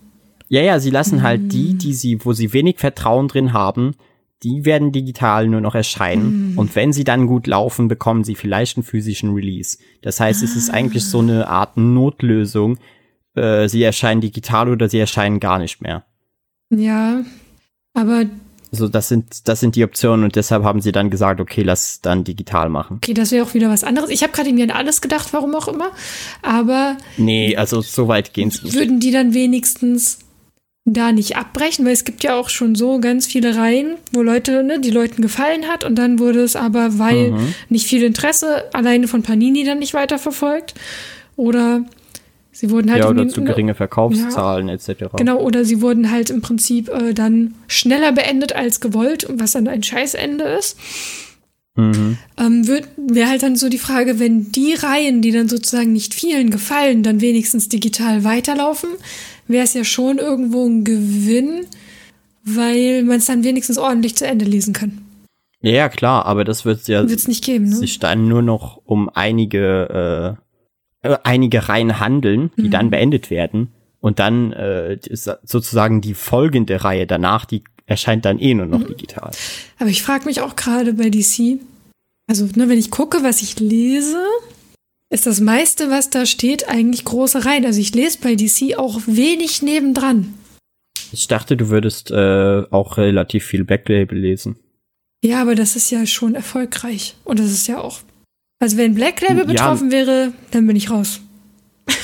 Ja, 0.47 0.61
ja, 0.61 0.79
sie 0.79 0.91
lassen 0.91 1.23
halt 1.23 1.41
Mm. 1.43 1.49
die, 1.49 1.73
die 1.73 1.93
sie, 1.93 2.23
wo 2.23 2.33
sie 2.33 2.53
wenig 2.53 2.77
Vertrauen 2.77 3.27
drin 3.27 3.51
haben, 3.53 3.95
die 4.43 4.63
werden 4.65 4.91
digital 4.91 5.47
nur 5.47 5.59
noch 5.61 5.73
erscheinen. 5.73 6.53
Mm. 6.53 6.59
Und 6.59 6.75
wenn 6.75 6.93
sie 6.93 7.03
dann 7.03 7.25
gut 7.25 7.47
laufen, 7.47 7.87
bekommen 7.87 8.23
sie 8.23 8.35
vielleicht 8.35 8.77
einen 8.77 8.83
physischen 8.83 9.33
Release. 9.33 9.79
Das 10.03 10.19
heißt, 10.19 10.43
es 10.43 10.55
ist 10.55 10.69
eigentlich 10.69 11.03
so 11.05 11.19
eine 11.19 11.47
Art 11.47 11.77
Notlösung. 11.77 12.77
Äh, 13.33 13.67
sie 13.69 13.81
erscheinen 13.81 14.21
digital 14.21 14.69
oder 14.69 14.87
sie 14.87 14.99
erscheinen 14.99 15.39
gar 15.39 15.57
nicht 15.57 15.81
mehr. 15.81 16.05
Ja, 16.69 17.21
aber 17.95 18.25
Also 18.71 18.87
das 18.87 19.07
sind, 19.07 19.47
das 19.47 19.59
sind 19.61 19.75
die 19.75 19.83
Optionen 19.83 20.23
und 20.25 20.35
deshalb 20.35 20.63
haben 20.63 20.81
sie 20.81 20.91
dann 20.91 21.09
gesagt, 21.09 21.39
okay, 21.39 21.63
lass 21.63 22.01
dann 22.01 22.23
digital 22.23 22.69
machen. 22.69 22.97
okay, 22.97 23.13
das 23.15 23.31
wäre 23.31 23.43
auch 23.45 23.53
wieder 23.55 23.69
was 23.69 23.83
anderes. 23.83 24.09
Ich 24.11 24.21
habe 24.21 24.33
gerade 24.33 24.49
irgendwie 24.49 24.63
an 24.63 24.71
alles 24.71 25.01
gedacht, 25.01 25.33
warum 25.33 25.55
auch 25.55 25.67
immer. 25.67 25.91
Aber 26.43 26.97
Nee, 27.17 27.55
also 27.55 27.81
so 27.81 28.07
weit 28.07 28.33
gehen's 28.33 28.61
nicht. 28.61 28.75
würden 28.75 28.99
die 28.99 29.11
dann 29.11 29.33
wenigstens 29.33 30.19
da 30.87 31.11
nicht 31.11 31.35
abbrechen? 31.35 31.83
Weil 31.85 31.93
es 31.93 32.03
gibt 32.03 32.23
ja 32.23 32.35
auch 32.39 32.49
schon 32.49 32.75
so 32.75 32.99
ganz 32.99 33.25
viele 33.25 33.55
Reihen, 33.55 33.95
wo 34.11 34.21
Leute, 34.21 34.61
ne, 34.63 34.79
die 34.79 34.91
Leuten 34.91 35.21
gefallen 35.21 35.67
hat 35.67 35.83
und 35.83 35.95
dann 35.95 36.19
wurde 36.19 36.41
es 36.43 36.55
aber, 36.55 36.99
weil 36.99 37.31
Mhm. 37.31 37.55
nicht 37.69 37.87
viel 37.87 38.03
Interesse 38.03 38.65
alleine 38.73 39.07
von 39.07 39.23
Panini 39.23 39.63
dann 39.63 39.79
nicht 39.79 39.93
weiterverfolgt. 39.95 40.75
Oder 41.37 41.83
sie 42.55 42.69
wurden 42.69 42.89
halt 42.89 43.03
Ja, 43.03 43.09
oder 43.09 43.27
zu 43.27 43.43
geringe 43.43 43.75
Verkaufszahlen 43.75 44.69
etc. 44.69 45.15
Genau, 45.17 45.39
oder 45.39 45.65
sie 45.65 45.81
wurden 45.81 46.09
halt 46.09 46.29
im 46.29 46.41
Prinzip 46.41 46.89
äh, 46.89 47.13
dann 47.13 47.53
schneller 47.67 48.11
beendet 48.11 48.55
als 48.55 48.79
gewollt, 48.79 49.27
was 49.29 49.51
dann 49.51 49.67
ein 49.67 49.83
Scheißende 49.83 50.43
ist. 50.45 50.77
Mhm. 51.75 52.17
Ähm, 52.37 52.67
Wäre 52.95 53.29
halt 53.29 53.43
dann 53.43 53.57
so 53.57 53.67
die 53.67 53.77
Frage, 53.77 54.19
wenn 54.19 54.51
die 54.51 54.73
Reihen, 54.73 55.21
die 55.21 55.31
dann 55.31 55.49
sozusagen 55.49 55.91
nicht 55.91 56.13
vielen 56.13 56.49
gefallen, 56.49 57.03
dann 57.03 57.19
wenigstens 57.19 57.67
digital 57.67 58.23
weiterlaufen, 58.23 58.91
wäre 59.47 59.65
es 59.65 59.73
ja 59.73 59.83
schon 59.83 60.17
irgendwo 60.17 60.65
ein 60.65 60.85
Gewinn, 60.85 61.65
weil 62.45 63.03
man 63.03 63.17
es 63.17 63.25
dann 63.25 63.43
wenigstens 63.43 63.77
ordentlich 63.77 64.15
zu 64.15 64.25
Ende 64.25 64.45
lesen 64.45 64.73
kann. 64.73 65.01
Ja, 65.61 65.71
ja, 65.71 65.89
klar, 65.89 66.25
aber 66.25 66.43
das 66.43 66.63
wird 66.63 66.87
ja 66.87 67.09
Wird 67.09 67.19
es 67.19 67.27
nicht 67.27 67.43
geben, 67.43 67.69
ne? 67.69 67.75
sich 67.75 67.99
dann 67.99 68.27
nur 68.27 68.41
noch 68.41 68.81
um 68.85 69.09
einige, 69.09 70.37
äh, 70.37 70.44
einige 71.23 71.67
Reihen 71.69 71.99
handeln, 71.99 72.51
die 72.57 72.63
Mhm. 72.63 72.71
dann 72.71 72.89
beendet 72.89 73.29
werden. 73.29 73.69
Und 73.99 74.19
dann 74.19 74.51
äh, 74.53 74.99
sozusagen 75.01 76.01
die 76.01 76.13
folgende 76.13 76.83
Reihe 76.83 77.07
danach, 77.07 77.45
die 77.45 77.63
erscheint 77.87 78.25
dann 78.25 78.39
eh 78.39 78.53
nur 78.53 78.65
Mhm. 78.65 78.71
noch 78.71 78.83
digital. 78.83 79.31
Aber 79.79 79.89
ich 79.89 80.03
frage 80.03 80.25
mich 80.25 80.41
auch 80.41 80.55
gerade 80.55 80.93
bei 80.93 81.09
DC, 81.09 81.59
also 82.27 82.45
ne, 82.55 82.69
wenn 82.69 82.77
ich 82.79 82.91
gucke, 82.91 83.23
was 83.23 83.41
ich 83.41 83.59
lese, 83.59 84.23
ist 85.11 85.25
das 85.27 85.39
meiste, 85.39 85.89
was 85.89 86.09
da 86.09 86.25
steht, 86.25 86.67
eigentlich 86.67 87.05
große 87.05 87.45
Reihen. 87.45 87.65
Also 87.65 87.79
ich 87.79 87.93
lese 87.93 88.17
bei 88.21 88.35
DC 88.35 88.77
auch 88.77 89.01
wenig 89.05 89.61
nebendran. 89.61 90.33
Ich 91.11 91.27
dachte, 91.27 91.55
du 91.55 91.69
würdest 91.69 92.11
äh, 92.11 92.63
auch 92.71 92.97
relativ 92.97 93.45
viel 93.45 93.63
Backlabel 93.63 94.17
lesen. 94.19 94.57
Ja, 95.23 95.41
aber 95.41 95.55
das 95.55 95.75
ist 95.75 95.91
ja 95.91 96.05
schon 96.05 96.35
erfolgreich. 96.35 97.15
Und 97.23 97.39
das 97.39 97.47
ist 97.51 97.67
ja 97.67 97.79
auch. 97.79 97.99
Also 98.59 98.77
wenn 98.77 98.95
Black 98.95 99.21
Label 99.21 99.39
Ja. 99.39 99.45
betroffen 99.45 99.91
wäre, 99.91 100.33
dann 100.51 100.65
bin 100.67 100.75
ich 100.75 100.89
raus. 100.89 101.19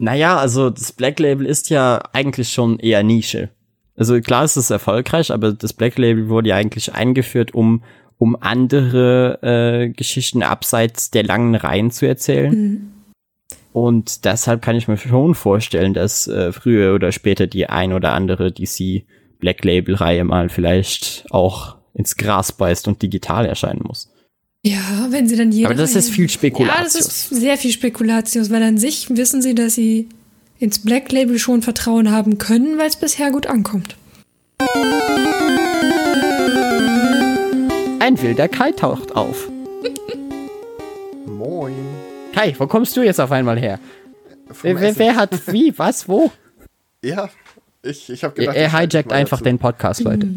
Naja, 0.00 0.36
also 0.38 0.70
das 0.70 0.92
Black 0.92 1.18
Label 1.18 1.44
ist 1.44 1.70
ja 1.70 2.00
eigentlich 2.12 2.50
schon 2.50 2.78
eher 2.78 3.02
Nische. 3.02 3.48
Also 3.96 4.20
klar 4.20 4.44
ist 4.44 4.54
es 4.56 4.70
erfolgreich, 4.70 5.32
aber 5.32 5.52
das 5.52 5.72
Black 5.72 5.98
Label 5.98 6.28
wurde 6.28 6.50
ja 6.50 6.54
eigentlich 6.56 6.94
eingeführt, 6.94 7.52
um, 7.52 7.82
um 8.16 8.36
andere 8.40 9.40
äh, 9.42 9.88
Geschichten 9.88 10.44
abseits 10.44 11.10
der 11.10 11.24
langen 11.24 11.56
Reihen 11.56 11.90
zu 11.90 12.06
erzählen. 12.06 12.92
Und 13.72 14.24
deshalb 14.24 14.62
kann 14.62 14.76
ich 14.76 14.86
mir 14.86 14.96
schon 14.98 15.34
vorstellen, 15.34 15.94
dass 15.94 16.28
äh, 16.28 16.52
früher 16.52 16.94
oder 16.94 17.10
später 17.10 17.48
die 17.48 17.68
ein 17.68 17.92
oder 17.92 18.12
andere 18.12 18.52
DC 18.52 19.02
Black 19.40 19.64
Label 19.64 19.96
Reihe 19.96 20.22
mal 20.22 20.48
vielleicht 20.48 21.26
auch 21.30 21.76
ins 21.94 22.16
Gras 22.16 22.52
beißt 22.52 22.86
und 22.86 23.02
digital 23.02 23.46
erscheinen 23.46 23.82
muss. 23.84 24.12
Ja, 24.68 25.06
wenn 25.08 25.26
sie 25.26 25.36
dann 25.36 25.50
jede 25.50 25.66
Aber 25.66 25.74
das 25.74 25.94
ist 25.96 26.10
viel 26.10 26.28
Ja, 26.58 26.82
das 26.82 26.94
ist 26.94 27.30
sehr 27.30 27.56
viel 27.56 27.72
Spekulatius, 27.72 28.50
weil 28.50 28.62
an 28.62 28.76
sich 28.76 29.08
wissen 29.16 29.40
sie, 29.40 29.54
dass 29.54 29.74
sie 29.76 30.08
ins 30.58 30.80
Black 30.80 31.10
Label 31.10 31.38
schon 31.38 31.62
Vertrauen 31.62 32.10
haben 32.10 32.36
können, 32.36 32.76
weil 32.76 32.88
es 32.88 32.96
bisher 32.96 33.30
gut 33.30 33.46
ankommt. 33.46 33.96
Ein 38.00 38.20
wilder 38.20 38.48
Kai 38.48 38.72
taucht 38.72 39.16
auf. 39.16 39.48
Moin. 41.26 41.72
Kai, 42.34 42.54
wo 42.58 42.66
kommst 42.66 42.94
du 42.94 43.02
jetzt 43.02 43.20
auf 43.20 43.32
einmal 43.32 43.58
her? 43.58 43.80
Wer, 44.60 44.98
wer, 44.98 45.16
hat 45.16 45.50
wie, 45.50 45.72
was, 45.78 46.06
wo? 46.08 46.30
Ja, 47.02 47.30
ich, 47.82 48.10
ich 48.10 48.22
habe 48.22 48.34
Er, 48.36 48.40
gedacht. 48.40 48.56
er 48.56 48.70
schalte 48.70 48.98
hijackt 48.98 49.12
einfach 49.14 49.38
dazu. 49.38 49.44
den 49.44 49.58
Podcast, 49.58 50.00
Leute. 50.02 50.28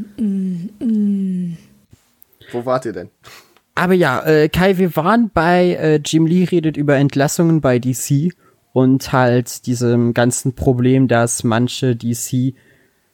Wo 2.54 2.66
wart 2.66 2.86
ihr 2.86 2.94
denn? 2.94 3.10
Aber 3.82 3.96
ja, 3.96 4.24
äh, 4.28 4.48
Kai, 4.48 4.78
wir 4.78 4.96
waren 4.96 5.32
bei 5.34 5.74
äh, 5.74 5.96
Jim 6.06 6.28
Lee 6.28 6.44
redet 6.44 6.78
über 6.78 6.98
Entlassungen 6.98 7.62
bei 7.62 7.80
DC 7.80 8.32
und 8.74 9.12
halt 9.12 9.66
diesem 9.66 10.14
ganzen 10.14 10.54
Problem, 10.54 11.08
dass 11.08 11.44
manche 11.44 11.96
DC 11.96 12.54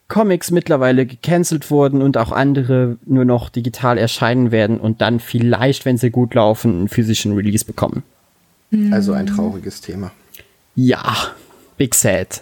Comics 0.09 0.51
mittlerweile 0.51 1.05
gecancelt 1.05 1.71
wurden 1.71 2.01
und 2.01 2.17
auch 2.17 2.33
andere 2.33 2.97
nur 3.05 3.23
noch 3.23 3.47
digital 3.47 3.97
erscheinen 3.97 4.51
werden 4.51 4.77
und 4.77 4.99
dann 4.99 5.21
vielleicht, 5.21 5.85
wenn 5.85 5.97
sie 5.97 6.09
gut 6.09 6.33
laufen, 6.33 6.79
einen 6.79 6.89
physischen 6.89 7.33
Release 7.33 7.63
bekommen. 7.63 8.03
Also 8.91 9.13
ein 9.13 9.27
trauriges 9.27 9.79
Thema. 9.79 10.11
Ja, 10.75 11.15
big 11.77 11.95
sad. 11.95 12.41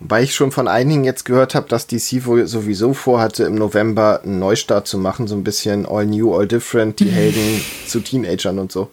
Wobei 0.00 0.22
ich 0.22 0.34
schon 0.34 0.52
von 0.52 0.68
einigen 0.68 1.04
jetzt 1.04 1.24
gehört 1.24 1.54
habe, 1.54 1.68
dass 1.68 1.88
DC 1.88 2.24
wohl 2.24 2.46
sowieso 2.46 2.94
vorhatte, 2.94 3.44
im 3.44 3.56
November 3.56 4.22
einen 4.22 4.38
Neustart 4.38 4.86
zu 4.86 4.96
machen, 4.96 5.26
so 5.26 5.34
ein 5.34 5.42
bisschen 5.42 5.86
all 5.86 6.06
new, 6.06 6.34
all 6.34 6.46
different, 6.46 7.00
die 7.00 7.10
Helden 7.10 7.60
zu 7.86 8.00
Teenagern 8.00 8.58
und 8.58 8.70
so. 8.70 8.90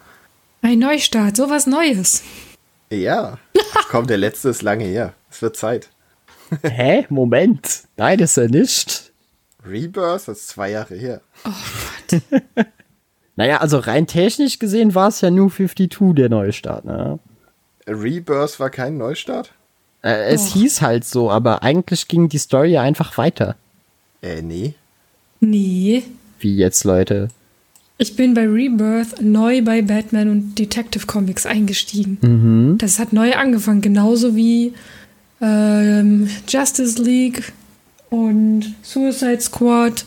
Ein 0.61 0.79
Neustart, 0.79 1.37
sowas 1.37 1.67
Neues. 1.67 2.23
Ja, 2.89 3.37
komm, 3.89 4.07
der 4.07 4.17
letzte 4.17 4.49
ist 4.49 4.63
lange 4.63 4.85
her. 4.85 5.13
Es 5.29 5.41
wird 5.41 5.55
Zeit. 5.55 5.89
Hä? 6.63 7.05
Moment. 7.09 7.83
Nein, 7.97 8.19
ist 8.19 8.37
er 8.37 8.49
nicht. 8.49 9.11
Rebirth 9.67 10.27
ist 10.27 10.47
zwei 10.47 10.71
Jahre 10.71 10.95
her. 10.95 11.21
Naja, 13.35 13.57
also 13.57 13.79
rein 13.79 14.07
technisch 14.07 14.59
gesehen 14.59 14.95
war 14.95 15.09
es 15.09 15.21
ja 15.21 15.31
nur 15.31 15.51
52 15.51 16.15
der 16.15 16.29
Neustart, 16.29 16.85
ne? 16.85 17.19
Rebirth 17.87 18.59
war 18.59 18.69
kein 18.69 18.97
Neustart? 18.97 19.53
Äh, 20.05 20.33
es 20.33 20.53
hieß 20.53 20.81
halt 20.83 21.03
so, 21.03 21.31
aber 21.31 21.63
eigentlich 21.63 22.07
ging 22.07 22.29
die 22.29 22.37
Story 22.37 22.73
ja 22.73 22.81
einfach 22.83 23.17
weiter. 23.17 23.55
Äh, 24.21 24.43
nee. 24.43 24.75
Nee. 25.39 26.03
Wie 26.39 26.55
jetzt, 26.55 26.83
Leute. 26.83 27.29
Ich 27.97 28.15
bin 28.15 28.33
bei 28.33 28.45
Rebirth 28.47 29.21
neu 29.21 29.61
bei 29.63 29.81
Batman 29.81 30.29
und 30.29 30.59
Detective 30.59 31.07
Comics 31.07 31.45
eingestiegen. 31.45 32.77
Das 32.77 32.99
hat 32.99 33.13
neu 33.13 33.33
angefangen, 33.33 33.81
genauso 33.81 34.35
wie 34.35 34.73
ähm, 35.41 36.29
Justice 36.47 37.01
League 37.01 37.53
und 38.09 38.75
Suicide 38.81 39.39
Squad. 39.39 40.05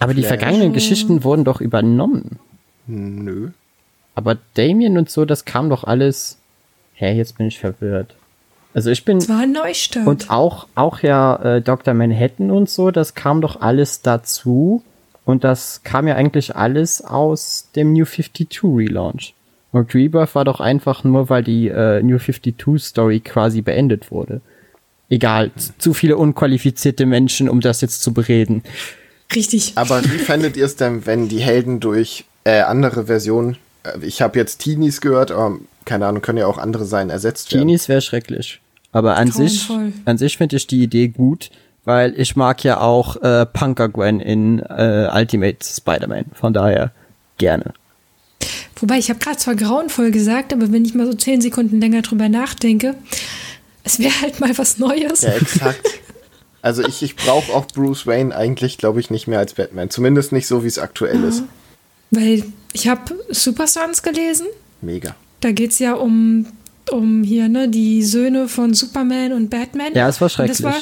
Aber 0.00 0.14
die 0.14 0.22
Flash. 0.22 0.40
vergangenen 0.40 0.72
Geschichten 0.72 1.22
wurden 1.22 1.44
doch 1.44 1.60
übernommen. 1.60 2.38
Nö. 2.88 3.50
Aber 4.16 4.36
Damien 4.54 4.98
und 4.98 5.08
so, 5.08 5.24
das 5.24 5.44
kam 5.44 5.70
doch 5.70 5.84
alles. 5.84 6.38
Hä, 6.94 7.16
jetzt 7.16 7.38
bin 7.38 7.46
ich 7.46 7.60
verwirrt. 7.60 8.16
Also 8.74 8.90
ich 8.90 9.04
bin. 9.04 9.18
Es 9.18 9.28
war 9.28 9.40
ein 9.40 9.52
Neustart. 9.52 10.06
Und 10.06 10.30
auch, 10.30 10.66
auch 10.74 11.00
ja 11.00 11.36
äh, 11.56 11.62
Dr. 11.62 11.94
Manhattan 11.94 12.50
und 12.50 12.70
so, 12.70 12.90
das 12.90 13.14
kam 13.14 13.40
doch 13.40 13.60
alles 13.60 14.02
dazu. 14.02 14.82
Und 15.24 15.44
das 15.44 15.82
kam 15.84 16.08
ja 16.08 16.16
eigentlich 16.16 16.56
alles 16.56 17.00
aus 17.02 17.68
dem 17.76 17.92
New 17.92 18.04
52 18.04 18.64
Relaunch. 18.64 19.34
Und 19.70 19.94
Rebirth 19.94 20.34
war 20.34 20.44
doch 20.44 20.60
einfach 20.60 21.04
nur, 21.04 21.28
weil 21.30 21.44
die 21.44 21.68
äh, 21.68 22.02
New 22.02 22.18
52 22.18 22.82
Story 22.82 23.20
quasi 23.20 23.62
beendet 23.62 24.10
wurde. 24.10 24.40
Egal, 25.08 25.50
zu 25.78 25.94
viele 25.94 26.16
unqualifizierte 26.16 27.06
Menschen, 27.06 27.48
um 27.48 27.60
das 27.60 27.80
jetzt 27.82 28.02
zu 28.02 28.12
bereden. 28.12 28.62
Richtig. 29.34 29.72
Aber 29.76 30.02
wie 30.04 30.08
fändet 30.18 30.56
ihr 30.56 30.64
es 30.64 30.76
denn, 30.76 31.06
wenn 31.06 31.28
die 31.28 31.40
Helden 31.40 31.80
durch 31.80 32.24
äh, 32.44 32.60
andere 32.60 33.06
Versionen, 33.06 33.56
äh, 33.84 33.98
ich 34.00 34.22
habe 34.22 34.38
jetzt 34.38 34.58
Teenies 34.58 35.00
gehört, 35.00 35.30
aber 35.30 35.58
keine 35.84 36.06
Ahnung, 36.06 36.22
können 36.22 36.38
ja 36.38 36.46
auch 36.46 36.58
andere 36.58 36.84
sein, 36.84 37.10
ersetzt 37.10 37.52
werden? 37.52 37.66
Teenies 37.66 37.88
wäre 37.88 38.00
schrecklich. 38.00 38.61
Aber 38.92 39.16
an 39.16 39.32
sich, 39.32 39.68
an 40.04 40.18
sich 40.18 40.36
finde 40.36 40.56
ich 40.56 40.66
die 40.66 40.82
Idee 40.82 41.08
gut, 41.08 41.50
weil 41.84 42.18
ich 42.18 42.36
mag 42.36 42.62
ja 42.62 42.80
auch 42.80 43.16
äh, 43.16 43.46
Punker 43.46 43.88
Gwen 43.88 44.20
in 44.20 44.60
äh, 44.60 45.08
Ultimate 45.12 45.58
Spider-Man. 45.64 46.26
Von 46.34 46.52
daher 46.52 46.92
gerne. 47.38 47.72
Wobei, 48.76 48.98
ich 48.98 49.08
habe 49.10 49.18
gerade 49.18 49.38
zwar 49.38 49.54
grauenvoll 49.54 50.10
gesagt, 50.10 50.52
aber 50.52 50.72
wenn 50.72 50.84
ich 50.84 50.94
mal 50.94 51.06
so 51.06 51.14
zehn 51.14 51.40
Sekunden 51.40 51.80
länger 51.80 52.02
drüber 52.02 52.28
nachdenke, 52.28 52.94
es 53.84 53.98
wäre 53.98 54.20
halt 54.20 54.40
mal 54.40 54.56
was 54.58 54.78
Neues. 54.78 55.22
Ja, 55.22 55.32
exakt. 55.32 56.00
Also 56.62 56.86
ich, 56.86 57.02
ich 57.02 57.16
brauche 57.16 57.52
auch 57.52 57.66
Bruce 57.66 58.06
Wayne 58.06 58.34
eigentlich, 58.34 58.78
glaube 58.78 59.00
ich, 59.00 59.10
nicht 59.10 59.26
mehr 59.26 59.40
als 59.40 59.54
Batman. 59.54 59.90
Zumindest 59.90 60.30
nicht 60.30 60.46
so, 60.46 60.62
wie 60.62 60.68
es 60.68 60.78
aktuell 60.78 61.24
ist. 61.24 61.42
Weil 62.12 62.44
ich 62.72 62.88
habe 62.88 63.16
Super 63.30 63.66
Sons 63.66 64.02
gelesen. 64.02 64.46
Mega. 64.80 65.16
Da 65.40 65.50
geht's 65.50 65.80
ja 65.80 65.94
um, 65.94 66.46
um 66.90 67.22
hier, 67.22 67.48
ne, 67.48 67.68
die 67.68 68.02
Söhne 68.02 68.48
von 68.48 68.74
Superman 68.74 69.32
und 69.32 69.50
Batman. 69.50 69.94
Ja, 69.94 70.08
es 70.08 70.20
war 70.20 70.28
schrecklich. 70.28 70.58
Das 70.58 70.64
war, 70.64 70.74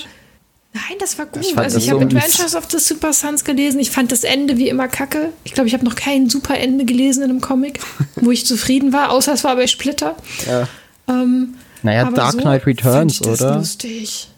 nein, 0.72 0.98
das 0.98 1.18
war 1.18 1.26
gut. 1.26 1.42
Ich 1.42 1.54
fand 1.54 1.64
also 1.64 1.78
ich 1.78 1.90
habe 1.90 2.00
so 2.00 2.06
mies. 2.06 2.16
Adventures 2.16 2.54
of 2.56 2.70
the 2.70 2.78
Super 2.78 3.12
Sons 3.12 3.44
gelesen. 3.44 3.80
Ich 3.80 3.90
fand 3.90 4.12
das 4.12 4.24
Ende 4.24 4.56
wie 4.56 4.68
immer 4.68 4.88
kacke. 4.88 5.32
Ich 5.44 5.52
glaube, 5.52 5.68
ich 5.68 5.74
habe 5.74 5.84
noch 5.84 5.94
kein 5.94 6.28
super 6.28 6.58
Ende 6.58 6.84
gelesen 6.84 7.22
in 7.22 7.30
einem 7.30 7.40
Comic, 7.40 7.80
wo 8.16 8.30
ich 8.30 8.46
zufrieden 8.46 8.92
war, 8.92 9.10
außer 9.10 9.32
es 9.32 9.44
war 9.44 9.56
bei 9.56 9.66
Splitter. 9.66 10.16
Ja. 10.46 10.68
Ähm, 11.08 11.54
naja, 11.82 12.06
aber 12.06 12.16
Dark 12.16 12.32
so 12.32 12.38
Knight 12.38 12.66
Returns, 12.66 13.14
ich 13.14 13.20
das 13.20 13.40
oder? 13.42 13.56
lustig. 13.56 14.28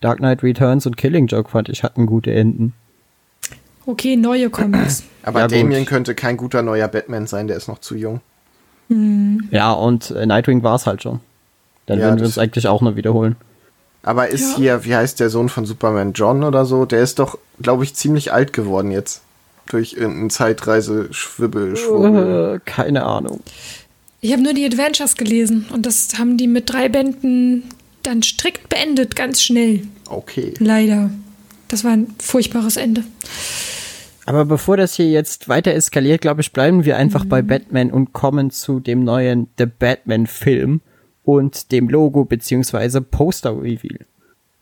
Dark 0.00 0.18
Knight 0.18 0.42
Returns 0.42 0.86
und 0.86 0.96
Killing 0.96 1.26
Joke 1.26 1.50
fand 1.50 1.68
ich 1.68 1.82
hatten 1.82 2.06
gute 2.06 2.32
Enden. 2.32 2.72
Okay, 3.84 4.16
neue 4.16 4.50
Comics. 4.50 5.02
Aber 5.22 5.40
Ja, 5.40 5.46
gut. 5.46 5.56
Damien 5.56 5.86
könnte 5.86 6.14
kein 6.14 6.36
guter 6.36 6.62
neuer 6.62 6.88
Batman 6.88 7.26
sein, 7.26 7.46
der 7.46 7.56
ist 7.56 7.68
noch 7.68 7.78
zu 7.78 7.96
jung. 7.96 8.20
Ja, 9.50 9.72
und 9.72 10.10
äh, 10.12 10.24
Nightwing 10.26 10.62
war 10.62 10.74
es 10.76 10.86
halt 10.86 11.02
schon. 11.02 11.20
Dann 11.86 11.98
Ja, 11.98 12.06
würden 12.06 12.18
wir 12.20 12.26
uns 12.26 12.38
eigentlich 12.38 12.68
auch 12.68 12.80
nur 12.80 12.96
wiederholen. 12.96 13.36
Aber 14.02 14.28
ist 14.28 14.52
Ja. 14.52 14.56
hier, 14.56 14.84
wie 14.84 14.94
heißt 14.94 15.20
der 15.20 15.28
Sohn 15.30 15.48
von 15.48 15.66
Superman, 15.66 16.12
John 16.14 16.42
oder 16.44 16.64
so? 16.64 16.84
Der 16.86 17.02
ist 17.02 17.18
doch, 17.18 17.38
glaube 17.60 17.84
ich, 17.84 17.94
ziemlich 17.94 18.32
alt 18.32 18.52
geworden 18.52 18.90
jetzt. 18.90 19.22
Durch 19.66 19.92
irgendeinen 19.94 20.30
Zeitreise, 20.30 21.08
Schwibbel, 21.12 21.76
Schwurbel. 21.76 22.56
Äh, 22.56 22.60
keine 22.64 23.04
Ahnung. 23.04 23.40
Ich 24.20 24.32
habe 24.32 24.42
nur 24.42 24.54
die 24.54 24.64
Adventures 24.64 25.16
gelesen 25.16 25.66
und 25.72 25.84
das 25.84 26.08
haben 26.18 26.36
die 26.38 26.46
mit 26.48 26.70
drei 26.72 26.88
Bänden 26.88 27.64
dann 28.02 28.22
strikt 28.22 28.68
beendet, 28.70 29.14
ganz 29.14 29.42
schnell. 29.42 29.82
Okay. 30.08 30.54
Leider. 30.58 31.10
Das 31.68 31.84
war 31.84 31.90
ein 31.92 32.14
furchtbares 32.18 32.78
Ende. 32.78 33.04
Aber 34.28 34.44
bevor 34.44 34.76
das 34.76 34.92
hier 34.92 35.08
jetzt 35.08 35.48
weiter 35.48 35.72
eskaliert, 35.72 36.20
glaube 36.20 36.42
ich, 36.42 36.52
bleiben 36.52 36.84
wir 36.84 36.98
einfach 36.98 37.24
bei 37.24 37.40
Batman 37.40 37.90
und 37.90 38.12
kommen 38.12 38.50
zu 38.50 38.78
dem 38.78 39.02
neuen 39.02 39.48
The 39.56 39.64
Batman 39.64 40.26
Film 40.26 40.82
und 41.24 41.72
dem 41.72 41.88
Logo 41.88 42.26
beziehungsweise 42.26 43.00
Poster 43.00 43.56
Reveal. 43.56 44.00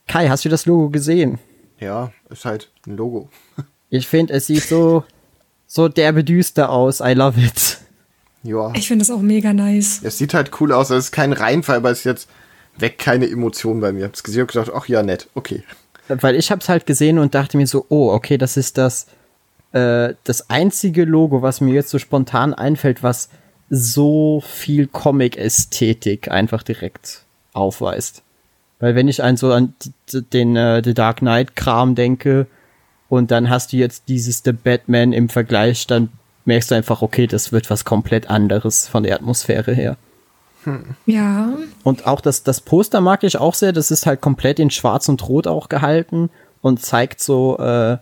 Kai, 0.07 0.29
hast 0.29 0.45
du 0.45 0.49
das 0.49 0.67
Logo 0.67 0.91
gesehen? 0.91 1.41
Ja, 1.81 2.13
ist 2.31 2.45
halt 2.45 2.71
ein 2.87 2.97
Logo. 2.97 3.29
Ich 3.89 4.07
finde, 4.07 4.35
es 4.35 4.47
sieht 4.47 4.65
so, 4.65 5.05
so 5.67 5.89
derbe 5.89 6.23
düster 6.23 6.71
aus. 6.71 7.01
I 7.01 7.15
love 7.15 7.41
it. 7.41 7.79
Ja. 8.45 8.73
Ich 8.75 8.87
finde 8.87 9.05
das 9.05 9.11
auch 9.11 9.21
mega 9.21 9.53
nice. 9.53 10.01
Es 10.03 10.19
sieht 10.19 10.35
halt 10.35 10.61
cool 10.61 10.73
aus. 10.73 10.91
Es 10.91 11.07
ist 11.07 11.13
kein 11.13 11.33
Reinfall, 11.33 11.77
aber 11.77 11.91
es 11.91 11.99
ist 11.99 12.05
jetzt 12.05 12.29
weg 12.79 12.99
keine 12.99 13.29
Emotion 13.29 13.81
bei 13.81 13.93
mir. 13.93 14.01
Ich 14.01 14.05
hab's 14.07 14.23
gesehen 14.23 14.43
und 14.43 14.53
gedacht, 14.53 14.71
ach 14.75 14.87
ja, 14.87 15.03
nett, 15.05 15.29
okay. 15.35 15.63
Weil 16.09 16.37
ich 16.37 16.51
hab's 16.51 16.69
halt 16.69 16.87
gesehen 16.87 17.19
und 17.19 17.35
dachte 17.35 17.57
mir 17.57 17.67
so, 17.67 17.87
oh, 17.89 18.11
okay, 18.13 18.39
das 18.39 18.57
ist 18.57 18.77
das, 18.77 19.07
äh, 19.77 20.15
das 20.25 20.49
einzige 20.49 21.05
Logo, 21.05 21.43
was 21.43 21.61
mir 21.61 21.75
jetzt 21.75 21.91
so 21.91 21.99
spontan 21.99 22.55
einfällt, 22.55 23.03
was 23.03 23.29
so 23.69 24.41
viel 24.41 24.87
Comic-Ästhetik 24.87 26.31
einfach 26.31 26.63
direkt 26.63 27.25
aufweist. 27.53 28.23
Weil 28.79 28.95
wenn 28.95 29.09
ich 29.09 29.23
an 29.23 29.37
so 29.37 29.53
an 29.53 29.75
den 30.33 30.57
äh, 30.57 30.83
The 30.85 30.95
Dark 30.95 31.19
Knight-Kram 31.19 31.95
denke, 31.95 32.47
Und 33.09 33.31
dann 33.31 33.51
hast 33.51 33.73
du 33.73 33.77
jetzt 33.77 34.05
dieses 34.09 34.43
The 34.45 34.53
Batman 34.53 35.13
im 35.13 35.29
Vergleich, 35.29 35.87
dann 35.87 36.09
merkst 36.45 36.71
du 36.71 36.75
einfach, 36.75 37.03
okay, 37.03 37.27
das 37.27 37.53
wird 37.53 37.71
was 37.71 37.85
komplett 37.85 38.29
anderes 38.31 38.89
von 38.89 39.03
der 39.03 39.15
Atmosphäre 39.15 39.73
her. 39.73 39.97
Ja. 41.07 41.53
Und 41.85 42.07
auch 42.07 42.21
das, 42.21 42.43
das 42.43 42.61
Poster 42.61 43.01
mag 43.01 43.23
ich 43.23 43.39
auch 43.39 43.55
sehr. 43.55 43.73
Das 43.73 43.93
ist 43.93 44.07
halt 44.07 44.21
komplett 44.21 44.59
in 44.59 44.71
Schwarz 44.71 45.09
und 45.09 45.29
Rot 45.29 45.47
auch 45.47 45.69
gehalten 45.69 46.29
und 46.61 46.83
zeigt 46.83 47.21
so 47.21 47.57
äh, 47.59 47.99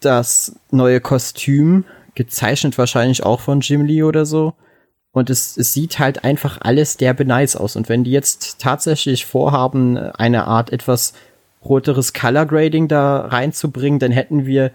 das 0.00 0.56
neue 0.70 1.00
Kostüm, 1.00 1.84
gezeichnet 2.14 2.78
wahrscheinlich 2.78 3.22
auch 3.22 3.40
von 3.40 3.60
Jim 3.60 3.84
Lee 3.84 4.02
oder 4.02 4.26
so. 4.26 4.54
Und 5.12 5.30
es, 5.30 5.56
es 5.56 5.72
sieht 5.72 5.98
halt 5.98 6.24
einfach 6.24 6.58
alles 6.60 6.96
derbe 6.96 7.24
nice 7.24 7.56
aus. 7.56 7.76
Und 7.76 7.88
wenn 7.88 8.04
die 8.04 8.10
jetzt 8.10 8.60
tatsächlich 8.60 9.24
vorhaben, 9.24 9.96
eine 9.96 10.46
Art 10.46 10.70
etwas 10.70 11.14
roteres 11.64 12.12
Color 12.12 12.46
Grading 12.46 12.88
da 12.88 13.26
reinzubringen, 13.26 13.98
dann 13.98 14.12
hätten 14.12 14.46
wir 14.46 14.70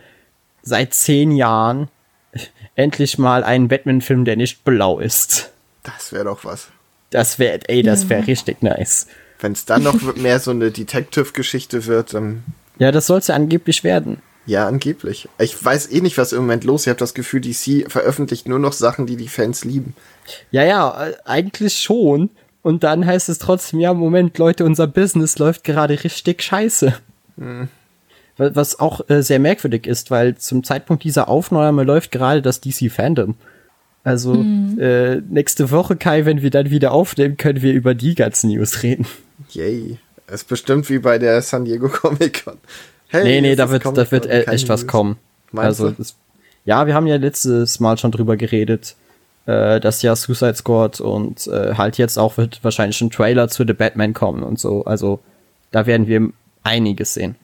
seit 0.62 0.94
zehn 0.94 1.32
Jahren 1.32 1.90
endlich 2.76 3.18
mal 3.18 3.44
einen 3.44 3.68
Batman-Film, 3.68 4.26
der 4.26 4.38
nicht 4.38 4.64
blau 4.64 5.00
ist. 5.00 5.52
Das 5.84 6.12
wäre 6.12 6.26
doch 6.26 6.46
was. 6.46 6.70
Das 7.10 7.38
wäre, 7.38 7.60
ey, 7.68 7.84
das 7.84 8.10
wäre 8.10 8.26
richtig 8.26 8.64
nice. 8.64 9.08
Wenn 9.40 9.52
es 9.52 9.66
dann 9.66 9.84
noch 9.84 10.02
mehr 10.16 10.40
so 10.40 10.52
eine 10.52 10.72
Detective-Geschichte 10.72 11.86
wird, 11.86 12.14
dann. 12.14 12.44
Ja, 12.80 12.92
das 12.92 13.06
soll 13.06 13.20
es 13.20 13.28
ja 13.28 13.36
angeblich 13.36 13.84
werden. 13.84 14.22
Ja, 14.46 14.68
angeblich. 14.68 15.30
Ich 15.40 15.64
weiß 15.64 15.92
eh 15.92 16.02
nicht, 16.02 16.18
was 16.18 16.34
im 16.34 16.40
Moment 16.40 16.64
los 16.64 16.82
ist. 16.82 16.88
Ich 16.88 16.90
habe 16.90 17.00
das 17.00 17.14
Gefühl, 17.14 17.42
DC 17.42 17.90
veröffentlicht 17.90 18.48
nur 18.48 18.60
noch 18.60 18.74
Sachen, 18.74 19.06
die 19.06 19.16
die 19.16 19.30
Fans 19.30 19.64
lieben. 19.64 19.96
Ja, 20.52 20.64
ja, 20.64 21.08
äh, 21.08 21.14
eigentlich 21.26 21.82
schon. 21.82 22.30
Und 22.62 22.84
dann 22.84 23.06
heißt 23.06 23.30
es 23.30 23.40
trotzdem, 23.40 23.80
ja, 23.80 23.94
Moment, 23.94 24.38
Leute, 24.38 24.66
unser 24.66 24.88
Business 24.88 25.38
läuft 25.38 25.64
gerade 25.64 26.04
richtig 26.04 26.42
scheiße. 26.44 26.94
Hm. 27.38 27.68
Was 28.38 28.80
auch 28.80 29.08
äh, 29.10 29.22
sehr 29.22 29.40
merkwürdig 29.40 29.86
ist, 29.86 30.10
weil 30.10 30.36
zum 30.36 30.64
Zeitpunkt 30.64 31.04
dieser 31.04 31.28
Aufnahme 31.28 31.84
läuft 31.84 32.12
gerade 32.12 32.42
das 32.42 32.62
DC 32.62 32.92
Fandom. 32.92 33.36
Also 34.04 34.34
mhm. 34.34 34.78
äh, 34.80 35.18
nächste 35.22 35.72
Woche, 35.72 35.96
Kai, 35.96 36.26
wenn 36.26 36.42
wir 36.42 36.50
dann 36.50 36.70
wieder 36.70 36.92
aufnehmen, 36.92 37.38
können 37.38 37.62
wir 37.62 37.74
über 37.74 37.96
die 37.96 38.16
ganzen 38.16 38.50
News 38.50 38.84
reden. 38.84 39.06
Yay. 39.52 39.98
Es 40.28 40.42
ist 40.42 40.48
bestimmt 40.48 40.90
wie 40.90 41.00
bei 41.00 41.20
der 41.20 41.42
San 41.42 41.66
Diego 41.66 41.90
Comic 41.90 42.44
Con. 42.44 42.58
Hey, 43.14 43.24
nee, 43.24 43.42
nee, 43.42 43.56
da 43.56 43.70
wird, 43.70 43.86
da 43.86 44.12
wird 44.12 44.26
e- 44.26 44.46
echt 44.46 44.68
was 44.70 44.88
kommen. 44.88 45.18
Meinst 45.52 45.82
also, 45.82 45.92
das, 45.92 46.16
ja, 46.66 46.88
wir 46.88 46.96
haben 46.96 47.06
ja 47.06 47.18
letztes 47.18 47.80
Mal 47.80 47.96
schon 48.00 48.12
drüber 48.12 48.38
geredet, 48.38 48.96
äh, 49.46 49.80
dass 49.80 50.02
ja 50.02 50.16
Suicide 50.16 50.56
Squad 50.56 51.00
und 51.00 51.46
äh, 51.46 51.76
halt 51.76 52.00
jetzt 52.00 52.18
auch 52.18 52.38
wird 52.38 52.64
wahrscheinlich 52.64 53.00
ein 53.02 53.12
Trailer 53.12 53.50
zu 53.50 53.66
The 53.68 53.74
Batman 53.74 54.16
kommen 54.16 54.42
und 54.42 54.60
so. 54.60 54.84
Also, 54.86 55.20
da 55.70 55.86
werden 55.86 56.08
wir 56.08 56.30
einiges 56.64 57.14
sehen. 57.14 57.36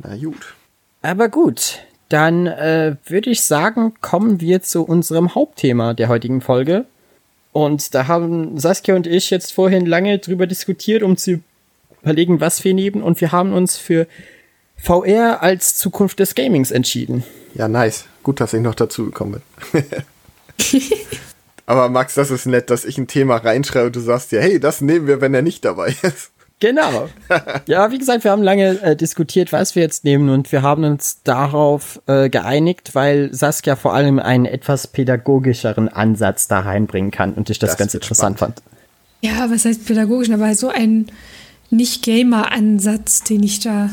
Na 0.00 0.16
gut. 0.16 0.54
Aber 1.00 1.28
gut, 1.28 1.78
dann 2.08 2.48
äh, 2.48 2.96
würde 3.06 3.30
ich 3.30 3.44
sagen, 3.44 3.94
kommen 4.00 4.40
wir 4.40 4.62
zu 4.62 4.82
unserem 4.82 5.36
Hauptthema 5.36 5.94
der 5.94 6.08
heutigen 6.08 6.40
Folge. 6.40 6.86
Und 7.52 7.94
da 7.94 8.08
haben 8.08 8.58
Saskia 8.58 8.96
und 8.96 9.06
ich 9.06 9.30
jetzt 9.30 9.52
vorhin 9.52 9.86
lange 9.86 10.18
drüber 10.18 10.48
diskutiert, 10.48 11.04
um 11.04 11.16
zu 11.16 11.40
überlegen, 12.02 12.40
was 12.40 12.64
wir 12.64 12.74
nehmen. 12.74 13.00
Und 13.00 13.20
wir 13.20 13.30
haben 13.30 13.52
uns 13.52 13.76
für 13.76 14.08
VR 14.76 15.42
als 15.42 15.76
Zukunft 15.76 16.18
des 16.18 16.34
Gamings 16.34 16.70
entschieden. 16.70 17.24
Ja, 17.54 17.68
nice. 17.68 18.04
Gut, 18.22 18.40
dass 18.40 18.52
ich 18.52 18.60
noch 18.60 18.74
dazu 18.74 19.06
gekommen 19.06 19.42
bin. 19.72 19.84
Aber 21.66 21.88
Max, 21.88 22.14
das 22.14 22.30
ist 22.30 22.46
nett, 22.46 22.70
dass 22.70 22.84
ich 22.84 22.98
ein 22.98 23.06
Thema 23.06 23.36
reinschreibe 23.36 23.86
und 23.86 23.96
du 23.96 24.00
sagst 24.00 24.32
ja, 24.32 24.40
hey, 24.40 24.60
das 24.60 24.80
nehmen 24.80 25.06
wir, 25.06 25.20
wenn 25.20 25.32
er 25.32 25.42
nicht 25.42 25.64
dabei 25.64 25.94
ist. 26.02 26.30
Genau. 26.60 27.08
Ja, 27.66 27.90
wie 27.90 27.98
gesagt, 27.98 28.24
wir 28.24 28.30
haben 28.30 28.42
lange 28.42 28.80
äh, 28.82 28.96
diskutiert, 28.96 29.52
was 29.52 29.74
wir 29.74 29.82
jetzt 29.82 30.04
nehmen 30.04 30.28
und 30.28 30.52
wir 30.52 30.62
haben 30.62 30.84
uns 30.84 31.22
darauf 31.24 32.00
äh, 32.06 32.28
geeinigt, 32.28 32.94
weil 32.94 33.32
Saskia 33.32 33.76
vor 33.76 33.94
allem 33.94 34.18
einen 34.18 34.44
etwas 34.44 34.86
pädagogischeren 34.86 35.88
Ansatz 35.88 36.46
da 36.46 36.60
reinbringen 36.60 37.10
kann 37.10 37.32
und 37.32 37.50
ich 37.50 37.58
das, 37.58 37.70
das 37.70 37.78
ganz 37.78 37.94
interessant 37.94 38.38
spannend. 38.38 38.60
fand. 38.60 38.74
Ja, 39.22 39.50
was 39.50 39.64
heißt 39.64 39.86
pädagogisch? 39.86 40.30
Aber 40.30 40.54
so 40.54 40.68
ein 40.68 41.06
Nicht-Gamer-Ansatz, 41.70 43.24
den 43.24 43.42
ich 43.42 43.60
da 43.60 43.88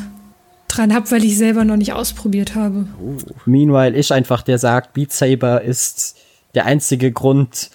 dran 0.76 0.94
habe, 0.94 1.10
weil 1.12 1.24
ich 1.24 1.38
selber 1.38 1.66
noch 1.66 1.78
nicht 1.78 1.94
ausprobiert 1.94 2.56
habe. 2.56 2.88
Uh. 3.02 3.18
Meanwhile, 3.46 3.98
ich 3.98 4.12
einfach, 4.12 4.42
der 4.42 4.58
sagt, 4.58 4.94
Beat 4.94 5.12
Saber 5.12 5.62
ist 5.62 6.18
der 6.56 6.66
einzige 6.66 7.12
Grund, 7.12 7.70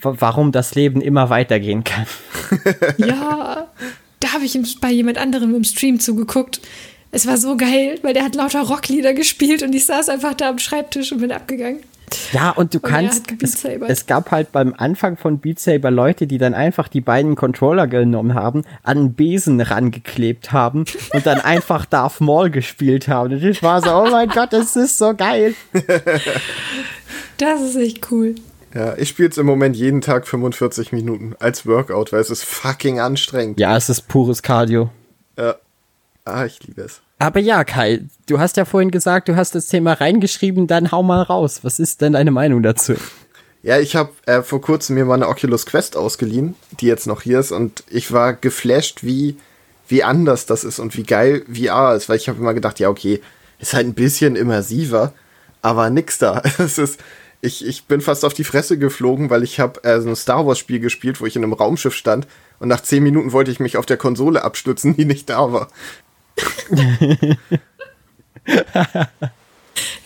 warum 0.00 0.52
das 0.52 0.74
Leben 0.74 1.00
immer 1.00 1.30
weitergehen 1.30 1.84
kann. 1.84 2.06
ja, 2.96 3.68
da 4.20 4.32
habe 4.32 4.44
ich 4.44 4.58
bei 4.80 4.90
jemand 4.90 5.18
anderem 5.18 5.54
im 5.54 5.64
Stream 5.64 6.00
zugeguckt. 6.00 6.60
Es 7.10 7.26
war 7.26 7.36
so 7.36 7.56
geil, 7.56 7.98
weil 8.02 8.14
der 8.14 8.24
hat 8.24 8.34
lauter 8.34 8.62
Rocklieder 8.62 9.12
gespielt 9.12 9.62
und 9.62 9.74
ich 9.74 9.84
saß 9.84 10.08
einfach 10.08 10.34
da 10.34 10.48
am 10.48 10.58
Schreibtisch 10.58 11.12
und 11.12 11.20
bin 11.20 11.30
abgegangen. 11.30 11.80
Ja, 12.32 12.50
und 12.50 12.74
du 12.74 12.78
und 12.78 12.90
kannst. 12.90 13.32
Es, 13.42 13.64
es, 13.64 14.06
gab 14.06 14.30
halt 14.30 14.52
beim 14.52 14.74
Anfang 14.76 15.16
von 15.16 15.38
Beat 15.38 15.58
Saber 15.58 15.90
Leute, 15.90 16.26
die 16.26 16.38
dann 16.38 16.54
einfach 16.54 16.88
die 16.88 17.00
beiden 17.00 17.34
Controller 17.34 17.86
genommen 17.86 18.34
haben, 18.34 18.64
an 18.82 18.98
einen 18.98 19.14
Besen 19.14 19.60
rangeklebt 19.60 20.52
haben 20.52 20.84
und 21.12 21.26
dann 21.26 21.40
einfach 21.40 21.86
Darth 21.86 22.20
Maul 22.20 22.50
gespielt 22.50 23.08
haben. 23.08 23.32
Und 23.32 23.42
ich 23.42 23.62
war 23.62 23.82
so, 23.82 23.90
oh 23.90 24.10
mein 24.10 24.28
Gott, 24.28 24.52
das 24.52 24.76
ist 24.76 24.98
so 24.98 25.14
geil. 25.14 25.54
Das 27.38 27.60
ist 27.60 27.76
echt 27.76 28.10
cool. 28.12 28.36
Ja, 28.74 28.96
ich 28.96 29.08
spiele 29.08 29.28
es 29.28 29.36
im 29.36 29.46
Moment 29.46 29.76
jeden 29.76 30.00
Tag 30.00 30.26
45 30.26 30.92
Minuten 30.92 31.34
als 31.40 31.66
Workout, 31.66 32.12
weil 32.12 32.20
es 32.20 32.30
ist 32.30 32.44
fucking 32.44 33.00
anstrengend. 33.00 33.60
Ja, 33.60 33.76
es 33.76 33.88
ist 33.88 34.08
pures 34.08 34.42
Cardio. 34.42 34.90
Ja. 35.36 35.56
Ah, 36.24 36.44
ich 36.44 36.62
liebe 36.62 36.82
es. 36.82 37.02
Aber 37.22 37.38
ja, 37.38 37.62
Kai, 37.62 38.00
du 38.26 38.40
hast 38.40 38.56
ja 38.56 38.64
vorhin 38.64 38.90
gesagt, 38.90 39.28
du 39.28 39.36
hast 39.36 39.54
das 39.54 39.66
Thema 39.66 39.92
reingeschrieben, 39.92 40.66
dann 40.66 40.90
hau 40.90 41.04
mal 41.04 41.22
raus. 41.22 41.60
Was 41.62 41.78
ist 41.78 42.00
denn 42.00 42.14
deine 42.14 42.32
Meinung 42.32 42.64
dazu? 42.64 42.94
Ja, 43.62 43.78
ich 43.78 43.94
habe 43.94 44.10
äh, 44.26 44.42
vor 44.42 44.60
kurzem 44.60 44.96
mir 44.96 45.04
mal 45.04 45.14
eine 45.14 45.28
Oculus 45.28 45.64
Quest 45.64 45.96
ausgeliehen, 45.96 46.56
die 46.80 46.86
jetzt 46.86 47.06
noch 47.06 47.22
hier 47.22 47.38
ist, 47.38 47.52
und 47.52 47.84
ich 47.88 48.10
war 48.10 48.32
geflasht, 48.32 49.04
wie, 49.04 49.36
wie 49.86 50.02
anders 50.02 50.46
das 50.46 50.64
ist 50.64 50.80
und 50.80 50.96
wie 50.96 51.04
geil 51.04 51.44
VR 51.46 51.94
ist, 51.94 52.08
weil 52.08 52.16
ich 52.16 52.28
habe 52.28 52.40
immer 52.40 52.54
gedacht, 52.54 52.80
ja, 52.80 52.88
okay, 52.88 53.20
ist 53.60 53.72
halt 53.72 53.86
ein 53.86 53.94
bisschen 53.94 54.34
immersiver, 54.34 55.12
aber 55.60 55.90
nix 55.90 56.18
da. 56.18 56.42
Es 56.58 56.76
ist, 56.76 56.98
ich, 57.40 57.64
ich 57.64 57.84
bin 57.84 58.00
fast 58.00 58.24
auf 58.24 58.34
die 58.34 58.42
Fresse 58.42 58.78
geflogen, 58.78 59.30
weil 59.30 59.44
ich 59.44 59.60
habe 59.60 59.84
äh, 59.84 60.00
so 60.00 60.08
ein 60.08 60.16
Star 60.16 60.44
Wars 60.44 60.58
Spiel 60.58 60.80
gespielt, 60.80 61.20
wo 61.20 61.26
ich 61.26 61.36
in 61.36 61.44
einem 61.44 61.52
Raumschiff 61.52 61.94
stand 61.94 62.26
und 62.58 62.66
nach 62.66 62.80
zehn 62.80 63.04
Minuten 63.04 63.30
wollte 63.30 63.52
ich 63.52 63.60
mich 63.60 63.76
auf 63.76 63.86
der 63.86 63.96
Konsole 63.96 64.42
abstützen, 64.42 64.96
die 64.96 65.04
nicht 65.04 65.30
da 65.30 65.52
war. 65.52 65.68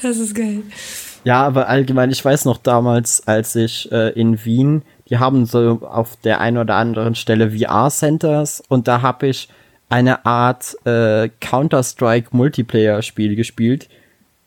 das 0.03 0.19
ist 0.19 0.35
geil. 0.35 0.63
Ja, 1.25 1.45
aber 1.45 1.69
allgemein, 1.69 2.11
ich 2.11 2.25
weiß 2.25 2.45
noch 2.45 2.59
damals, 2.59 3.27
als 3.27 3.57
ich 3.57 3.91
äh, 3.91 4.11
in 4.11 4.45
Wien, 4.45 4.83
die 5.09 5.19
haben 5.19 5.45
so 5.47 5.81
auf 5.83 6.17
der 6.23 6.41
einen 6.41 6.59
oder 6.59 6.77
anderen 6.77 7.15
Stelle 7.15 7.51
VR-Centers 7.51 8.63
und 8.69 8.87
da 8.87 9.03
habe 9.03 9.27
ich 9.27 9.49
eine 9.89 10.25
Art 10.25 10.77
äh, 10.85 11.29
Counter-Strike 11.41 12.29
Multiplayer-Spiel 12.31 13.35
gespielt 13.37 13.89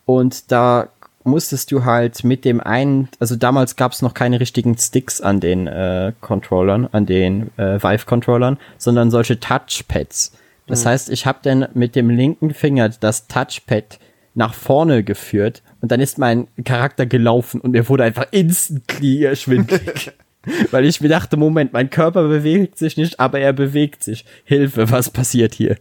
und 0.06 0.52
da 0.52 0.90
musstest 1.24 1.72
du 1.72 1.86
halt 1.86 2.24
mit 2.24 2.46
dem 2.46 2.62
einen, 2.62 3.10
also 3.20 3.36
damals 3.36 3.76
gab 3.76 3.92
es 3.92 4.02
noch 4.02 4.14
keine 4.14 4.40
richtigen 4.40 4.78
Sticks 4.78 5.22
an 5.22 5.40
den 5.40 5.68
äh, 5.68 6.14
Controllern, 6.22 6.88
an 6.92 7.06
den 7.06 7.52
äh, 7.58 7.82
Vive-Controllern, 7.82 8.58
sondern 8.78 9.12
solche 9.12 9.40
Touchpads. 9.40 10.34
Das 10.70 10.86
mhm. 10.86 10.90
heißt, 10.90 11.10
ich 11.10 11.26
habe 11.26 11.40
dann 11.42 11.68
mit 11.74 11.96
dem 11.96 12.10
linken 12.10 12.54
Finger 12.54 12.90
das 12.90 13.28
Touchpad 13.28 14.00
nach 14.36 14.54
vorne 14.54 15.04
geführt 15.04 15.64
und 15.82 15.92
dann 15.92 16.00
ist 16.00 16.18
mein 16.18 16.48
Charakter 16.64 17.06
gelaufen 17.06 17.60
und 17.60 17.72
mir 17.72 17.90
wurde 17.90 18.06
einfach 18.06 18.28
instantly 18.32 19.36
schwindelig. 19.36 20.12
Weil 20.72 20.86
ich 20.86 21.02
mir 21.02 21.10
dachte, 21.10 21.36
Moment, 21.36 21.74
mein 21.74 21.90
Körper 21.90 22.28
bewegt 22.28 22.78
sich 22.78 22.96
nicht, 22.96 23.20
aber 23.20 23.40
er 23.40 23.52
bewegt 23.52 24.04
sich. 24.04 24.24
Hilfe, 24.46 24.90
was 24.90 25.10
passiert 25.10 25.54
hier? 25.54 25.76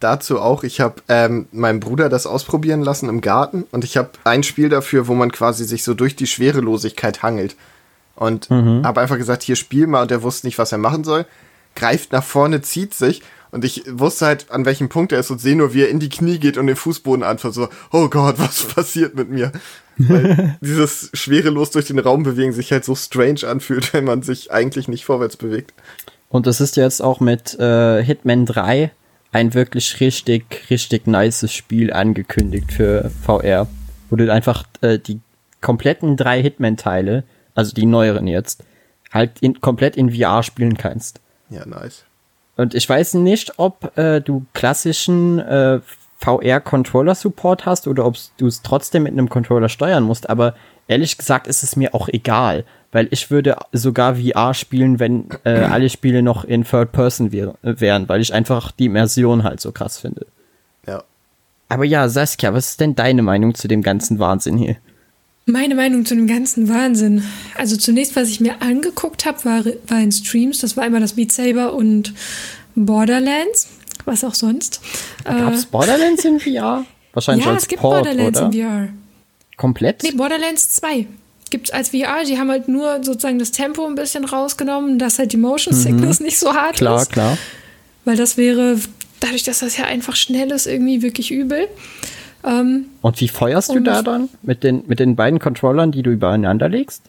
dazu 0.00 0.40
auch, 0.40 0.64
ich 0.64 0.80
habe 0.80 1.02
ähm, 1.08 1.46
meinem 1.52 1.78
Bruder 1.78 2.08
das 2.08 2.26
ausprobieren 2.26 2.82
lassen 2.82 3.08
im 3.08 3.20
Garten 3.20 3.66
und 3.70 3.84
ich 3.84 3.96
habe 3.96 4.10
ein 4.24 4.42
Spiel 4.42 4.68
dafür, 4.68 5.06
wo 5.06 5.14
man 5.14 5.30
quasi 5.30 5.64
sich 5.64 5.84
so 5.84 5.94
durch 5.94 6.16
die 6.16 6.26
Schwerelosigkeit 6.26 7.22
hangelt. 7.22 7.54
Und 8.16 8.50
mhm. 8.50 8.84
habe 8.84 9.00
einfach 9.00 9.16
gesagt, 9.16 9.42
hier 9.42 9.56
spiel 9.56 9.86
mal 9.86 10.02
und 10.02 10.10
er 10.10 10.22
wusste 10.22 10.46
nicht, 10.46 10.58
was 10.58 10.72
er 10.72 10.78
machen 10.78 11.04
soll. 11.04 11.24
Greift 11.74 12.12
nach 12.12 12.24
vorne, 12.24 12.60
zieht 12.60 12.92
sich 12.92 13.22
und 13.50 13.64
ich 13.64 13.84
wusste 13.86 14.26
halt, 14.26 14.50
an 14.50 14.64
welchem 14.64 14.88
Punkt 14.88 15.12
er 15.12 15.20
ist 15.20 15.30
und 15.30 15.40
sehe 15.40 15.56
nur, 15.56 15.74
wie 15.74 15.82
er 15.82 15.88
in 15.88 16.00
die 16.00 16.08
Knie 16.08 16.38
geht 16.38 16.56
und 16.56 16.66
den 16.66 16.76
Fußboden 16.76 17.22
anfasst. 17.22 17.56
So, 17.56 17.68
oh 17.92 18.08
Gott, 18.08 18.38
was 18.38 18.64
passiert 18.64 19.14
mit 19.14 19.30
mir? 19.30 19.52
Weil 19.98 20.56
dieses 20.60 21.10
schwerelos 21.14 21.70
durch 21.70 21.86
den 21.86 21.98
Raum 21.98 22.22
bewegen 22.22 22.52
sich 22.52 22.72
halt 22.72 22.84
so 22.84 22.94
strange 22.94 23.46
anfühlt, 23.46 23.92
wenn 23.92 24.04
man 24.04 24.22
sich 24.22 24.52
eigentlich 24.52 24.88
nicht 24.88 25.04
vorwärts 25.04 25.36
bewegt. 25.36 25.74
Und 26.28 26.46
das 26.46 26.60
ist 26.60 26.76
jetzt 26.76 27.02
auch 27.02 27.20
mit 27.20 27.58
äh, 27.58 28.02
Hitman 28.02 28.46
3 28.46 28.92
ein 29.32 29.54
wirklich 29.54 30.00
richtig, 30.00 30.70
richtig 30.70 31.06
nices 31.06 31.52
Spiel 31.52 31.92
angekündigt 31.92 32.72
für 32.72 33.10
VR, 33.24 33.68
wo 34.08 34.16
du 34.16 34.32
einfach 34.32 34.64
äh, 34.80 34.98
die 34.98 35.20
kompletten 35.60 36.16
drei 36.16 36.42
Hitman-Teile, 36.42 37.24
also 37.54 37.74
die 37.74 37.86
neueren 37.86 38.26
jetzt, 38.26 38.64
halt 39.12 39.40
in, 39.40 39.60
komplett 39.60 39.96
in 39.96 40.12
VR 40.12 40.42
spielen 40.42 40.76
kannst. 40.76 41.20
Ja, 41.50 41.66
nice. 41.66 42.04
Und 42.60 42.74
ich 42.74 42.86
weiß 42.86 43.14
nicht, 43.14 43.58
ob 43.58 43.96
äh, 43.96 44.20
du 44.20 44.44
klassischen 44.52 45.38
äh, 45.38 45.80
VR-Controller-Support 46.18 47.64
hast 47.64 47.88
oder 47.88 48.04
ob 48.04 48.16
du 48.36 48.46
es 48.48 48.60
trotzdem 48.60 49.04
mit 49.04 49.12
einem 49.12 49.30
Controller 49.30 49.70
steuern 49.70 50.04
musst. 50.04 50.28
Aber 50.28 50.54
ehrlich 50.86 51.16
gesagt 51.16 51.46
ist 51.46 51.62
es 51.62 51.74
mir 51.74 51.94
auch 51.94 52.08
egal, 52.08 52.64
weil 52.92 53.08
ich 53.12 53.30
würde 53.30 53.56
sogar 53.72 54.16
VR 54.16 54.52
spielen, 54.52 54.98
wenn 54.98 55.28
äh, 55.44 55.52
alle 55.52 55.88
Spiele 55.88 56.22
noch 56.22 56.44
in 56.44 56.64
Third 56.64 56.92
Person 56.92 57.32
wär 57.32 57.54
wären, 57.62 58.06
weil 58.10 58.20
ich 58.20 58.34
einfach 58.34 58.72
die 58.72 58.86
Immersion 58.86 59.42
halt 59.42 59.62
so 59.62 59.72
krass 59.72 59.96
finde. 59.96 60.26
Ja. 60.86 61.02
Aber 61.70 61.86
ja, 61.86 62.10
Saskia, 62.10 62.52
was 62.52 62.72
ist 62.72 62.80
denn 62.80 62.94
deine 62.94 63.22
Meinung 63.22 63.54
zu 63.54 63.68
dem 63.68 63.80
ganzen 63.82 64.18
Wahnsinn 64.18 64.58
hier? 64.58 64.76
Meine 65.46 65.74
Meinung 65.74 66.04
zu 66.06 66.14
dem 66.14 66.26
ganzen 66.26 66.68
Wahnsinn. 66.68 67.24
Also 67.56 67.76
zunächst, 67.76 68.14
was 68.14 68.28
ich 68.28 68.40
mir 68.40 68.62
angeguckt 68.62 69.24
habe, 69.26 69.44
war, 69.44 69.64
war 69.88 69.98
in 70.00 70.12
Streams. 70.12 70.58
Das 70.60 70.76
war 70.76 70.84
einmal 70.84 71.00
das 71.00 71.14
Beat 71.14 71.32
Saber 71.32 71.74
und 71.74 72.12
Borderlands. 72.76 73.68
Was 74.04 74.24
auch 74.24 74.34
sonst. 74.34 74.80
Gab 75.24 75.52
es 75.52 75.66
Borderlands 75.66 76.24
in 76.24 76.40
VR? 76.40 76.84
Wahrscheinlich 77.12 77.44
ja, 77.44 77.52
als 77.52 77.62
es 77.64 77.68
gibt 77.68 77.82
Port, 77.82 78.04
Borderlands 78.04 78.38
oder? 78.40 78.46
in 78.46 78.52
VR. 78.52 78.88
Komplett? 79.56 80.02
Nee, 80.04 80.12
Borderlands 80.12 80.70
2 80.76 81.06
gibt's 81.50 81.70
als 81.70 81.88
VR. 81.90 82.24
Die 82.24 82.38
haben 82.38 82.48
halt 82.50 82.68
nur 82.68 83.02
sozusagen 83.02 83.38
das 83.40 83.50
Tempo 83.50 83.84
ein 83.86 83.96
bisschen 83.96 84.24
rausgenommen, 84.24 84.98
dass 84.98 85.18
halt 85.18 85.32
die 85.32 85.36
Motion 85.36 85.74
Sickness 85.74 86.20
nicht 86.20 86.38
so 86.38 86.54
hart 86.54 86.74
Mhm. 86.74 86.78
Klar, 86.78 87.02
ist. 87.02 87.12
klar. 87.12 87.38
Weil 88.04 88.16
das 88.16 88.36
wäre, 88.36 88.78
dadurch, 89.18 89.42
dass 89.42 89.58
das 89.58 89.76
ja 89.76 89.84
einfach 89.84 90.14
schnell 90.16 90.50
ist, 90.52 90.66
irgendwie 90.66 91.02
wirklich 91.02 91.30
übel. 91.32 91.66
Ähm, 92.44 92.86
Und 93.02 93.20
wie 93.20 93.28
feuerst 93.28 93.70
du 93.70 93.80
da 93.80 94.02
dann? 94.02 94.28
Mit 94.42 94.64
den, 94.64 94.84
mit 94.86 94.98
den 94.98 95.16
beiden 95.16 95.38
Controllern, 95.38 95.92
die 95.92 96.02
du 96.02 96.10
übereinander 96.10 96.68
legst? 96.68 97.02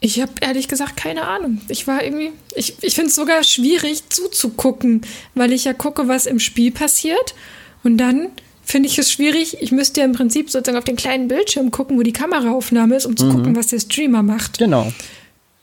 Ich 0.00 0.20
habe 0.20 0.32
ehrlich 0.40 0.68
gesagt 0.68 0.96
keine 0.96 1.26
Ahnung. 1.26 1.60
Ich 1.68 1.86
war 1.86 2.04
irgendwie, 2.04 2.30
ich, 2.54 2.74
ich 2.82 2.94
finde 2.94 3.08
es 3.08 3.16
sogar 3.16 3.42
schwierig 3.42 4.08
zuzugucken, 4.10 5.00
weil 5.34 5.52
ich 5.52 5.64
ja 5.64 5.72
gucke, 5.72 6.06
was 6.06 6.26
im 6.26 6.38
Spiel 6.38 6.70
passiert. 6.70 7.34
Und 7.82 7.96
dann 7.98 8.28
finde 8.62 8.88
ich 8.88 8.98
es 8.98 9.10
schwierig. 9.10 9.56
Ich 9.60 9.72
müsste 9.72 10.00
ja 10.00 10.06
im 10.06 10.12
Prinzip 10.12 10.50
sozusagen 10.50 10.76
auf 10.76 10.84
den 10.84 10.96
kleinen 10.96 11.28
Bildschirm 11.28 11.70
gucken, 11.70 11.98
wo 11.98 12.02
die 12.02 12.12
Kameraaufnahme 12.12 12.96
ist, 12.96 13.06
um 13.06 13.16
zu 13.16 13.28
gucken, 13.28 13.56
was 13.56 13.68
der 13.68 13.80
Streamer 13.80 14.22
macht. 14.22 14.58
Genau. 14.58 14.92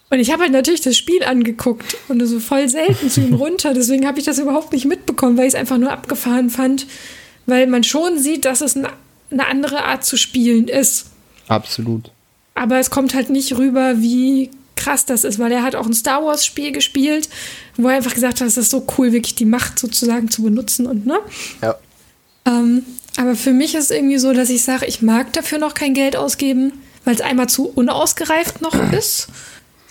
Und 0.10 0.20
ich 0.20 0.32
habe 0.32 0.44
halt 0.44 0.52
natürlich 0.52 0.82
das 0.82 0.96
Spiel 0.96 1.24
angeguckt 1.24 1.98
und 2.08 2.26
so 2.26 2.40
voll 2.40 2.70
selten 2.70 3.10
zu 3.10 3.22
ihm 3.22 3.34
runter. 3.34 3.74
Deswegen 3.74 4.06
habe 4.08 4.20
ich 4.20 4.26
das 4.26 4.40
überhaupt 4.40 4.72
nicht 4.72 4.86
mitbekommen, 4.86 5.38
weil 5.38 5.48
ich 5.48 5.54
es 5.54 5.60
einfach 5.60 5.78
nur 5.78 5.92
abgefahren 5.92 6.50
fand, 6.50 6.86
weil 7.46 7.68
man 7.68 7.84
schon 7.84 8.18
sieht, 8.20 8.46
dass 8.46 8.62
es 8.62 8.76
eine, 8.76 8.90
eine 9.34 9.48
andere 9.48 9.84
Art 9.84 10.06
zu 10.06 10.18
spielen 10.18 10.68
ist. 10.68 11.08
Absolut. 11.48 12.12
Aber 12.56 12.80
es 12.80 12.90
kommt 12.90 13.14
halt 13.14 13.30
nicht 13.30 13.58
rüber, 13.58 14.00
wie 14.02 14.52
krass 14.76 15.06
das 15.06 15.24
ist, 15.24 15.40
weil 15.40 15.52
er 15.52 15.64
hat 15.64 15.76
auch 15.76 15.86
ein 15.86 15.94
Star 15.94 16.24
Wars 16.24 16.46
Spiel 16.46 16.72
gespielt, 16.72 17.30
wo 17.78 17.90
er 17.90 17.96
einfach 17.96 18.14
gesagt 18.14 18.42
hat, 18.42 18.48
es 18.48 18.58
ist 18.58 18.70
so 18.70 18.86
cool, 18.98 19.12
wirklich 19.12 19.36
die 19.36 19.46
Macht 19.46 19.80
sozusagen 19.80 20.30
zu 20.30 20.44
benutzen 20.44 20.86
und 20.86 21.06
ne. 21.06 21.20
Ja. 21.62 21.76
Ähm, 22.46 22.84
aber 23.18 23.36
für 23.36 23.54
mich 23.54 23.76
ist 23.76 23.86
es 23.86 23.92
irgendwie 23.92 24.18
so, 24.18 24.34
dass 24.34 24.50
ich 24.50 24.64
sage, 24.64 24.86
ich 24.86 25.02
mag 25.02 25.32
dafür 25.34 25.60
noch 25.60 25.74
kein 25.74 25.94
Geld 25.94 26.16
ausgeben, 26.16 26.74
weil 27.06 27.16
es 27.16 27.22
einmal 27.22 27.48
zu 27.48 27.68
unausgereift 27.68 28.62
noch 28.62 28.76
ist, 28.92 29.28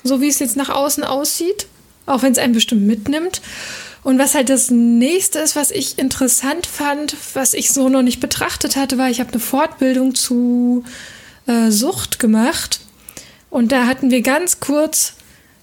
so 0.02 0.20
wie 0.20 0.28
es 0.28 0.38
jetzt 0.38 0.56
nach 0.56 0.68
außen 0.68 1.04
aussieht, 1.04 1.66
auch 2.06 2.22
wenn 2.22 2.32
es 2.32 2.38
einen 2.38 2.52
bestimmt 2.52 2.82
mitnimmt. 2.82 3.40
Und 4.02 4.18
was 4.18 4.34
halt 4.34 4.48
das 4.48 4.70
nächste 4.70 5.38
ist, 5.38 5.54
was 5.54 5.70
ich 5.70 5.98
interessant 5.98 6.66
fand, 6.66 7.16
was 7.34 7.54
ich 7.54 7.70
so 7.70 7.88
noch 7.88 8.02
nicht 8.02 8.20
betrachtet 8.20 8.76
hatte, 8.76 8.98
war, 8.98 9.10
ich 9.10 9.20
habe 9.20 9.30
eine 9.30 9.40
Fortbildung 9.40 10.14
zu 10.14 10.84
äh, 11.46 11.70
Sucht 11.70 12.18
gemacht. 12.18 12.80
Und 13.48 13.70
da 13.70 13.86
hatten 13.86 14.10
wir 14.10 14.22
ganz 14.22 14.60
kurz 14.60 15.14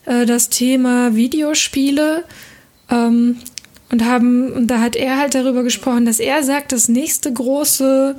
äh, 0.05 0.25
das 0.25 0.49
Thema 0.49 1.15
Videospiele 1.15 2.23
ähm, 2.89 3.37
und 3.91 4.05
haben, 4.05 4.53
und 4.53 4.67
da 4.67 4.79
hat 4.79 4.95
er 4.95 5.17
halt 5.17 5.35
darüber 5.35 5.63
gesprochen, 5.63 6.05
dass 6.05 6.19
er 6.19 6.43
sagt, 6.43 6.71
das 6.71 6.87
nächste 6.87 7.33
große 7.33 8.15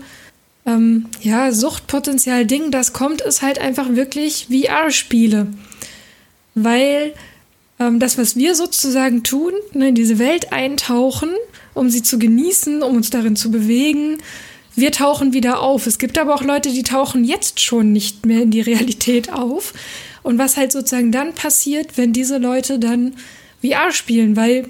ähm, 0.66 1.06
ja, 1.22 1.52
Suchtpotenzial-Ding, 1.52 2.70
das 2.70 2.92
kommt, 2.92 3.22
ist 3.22 3.40
halt 3.40 3.58
einfach 3.58 3.94
wirklich 3.94 4.48
VR-Spiele. 4.50 5.46
Weil 6.54 7.14
das, 7.98 8.18
was 8.18 8.36
wir 8.36 8.54
sozusagen 8.54 9.22
tun, 9.22 9.52
ne, 9.72 9.88
in 9.88 9.94
diese 9.94 10.18
Welt 10.18 10.52
eintauchen, 10.52 11.30
um 11.72 11.88
sie 11.88 12.02
zu 12.02 12.18
genießen, 12.18 12.82
um 12.82 12.96
uns 12.96 13.08
darin 13.10 13.36
zu 13.36 13.50
bewegen, 13.50 14.18
wir 14.76 14.92
tauchen 14.92 15.32
wieder 15.32 15.60
auf. 15.60 15.86
Es 15.86 15.98
gibt 15.98 16.18
aber 16.18 16.34
auch 16.34 16.42
Leute, 16.42 16.70
die 16.70 16.82
tauchen 16.82 17.24
jetzt 17.24 17.60
schon 17.60 17.92
nicht 17.92 18.26
mehr 18.26 18.42
in 18.42 18.50
die 18.50 18.60
Realität 18.60 19.32
auf. 19.32 19.72
Und 20.22 20.38
was 20.38 20.56
halt 20.58 20.72
sozusagen 20.72 21.10
dann 21.10 21.34
passiert, 21.34 21.96
wenn 21.96 22.12
diese 22.12 22.36
Leute 22.38 22.78
dann 22.78 23.14
VR 23.62 23.90
spielen, 23.92 24.36
weil 24.36 24.66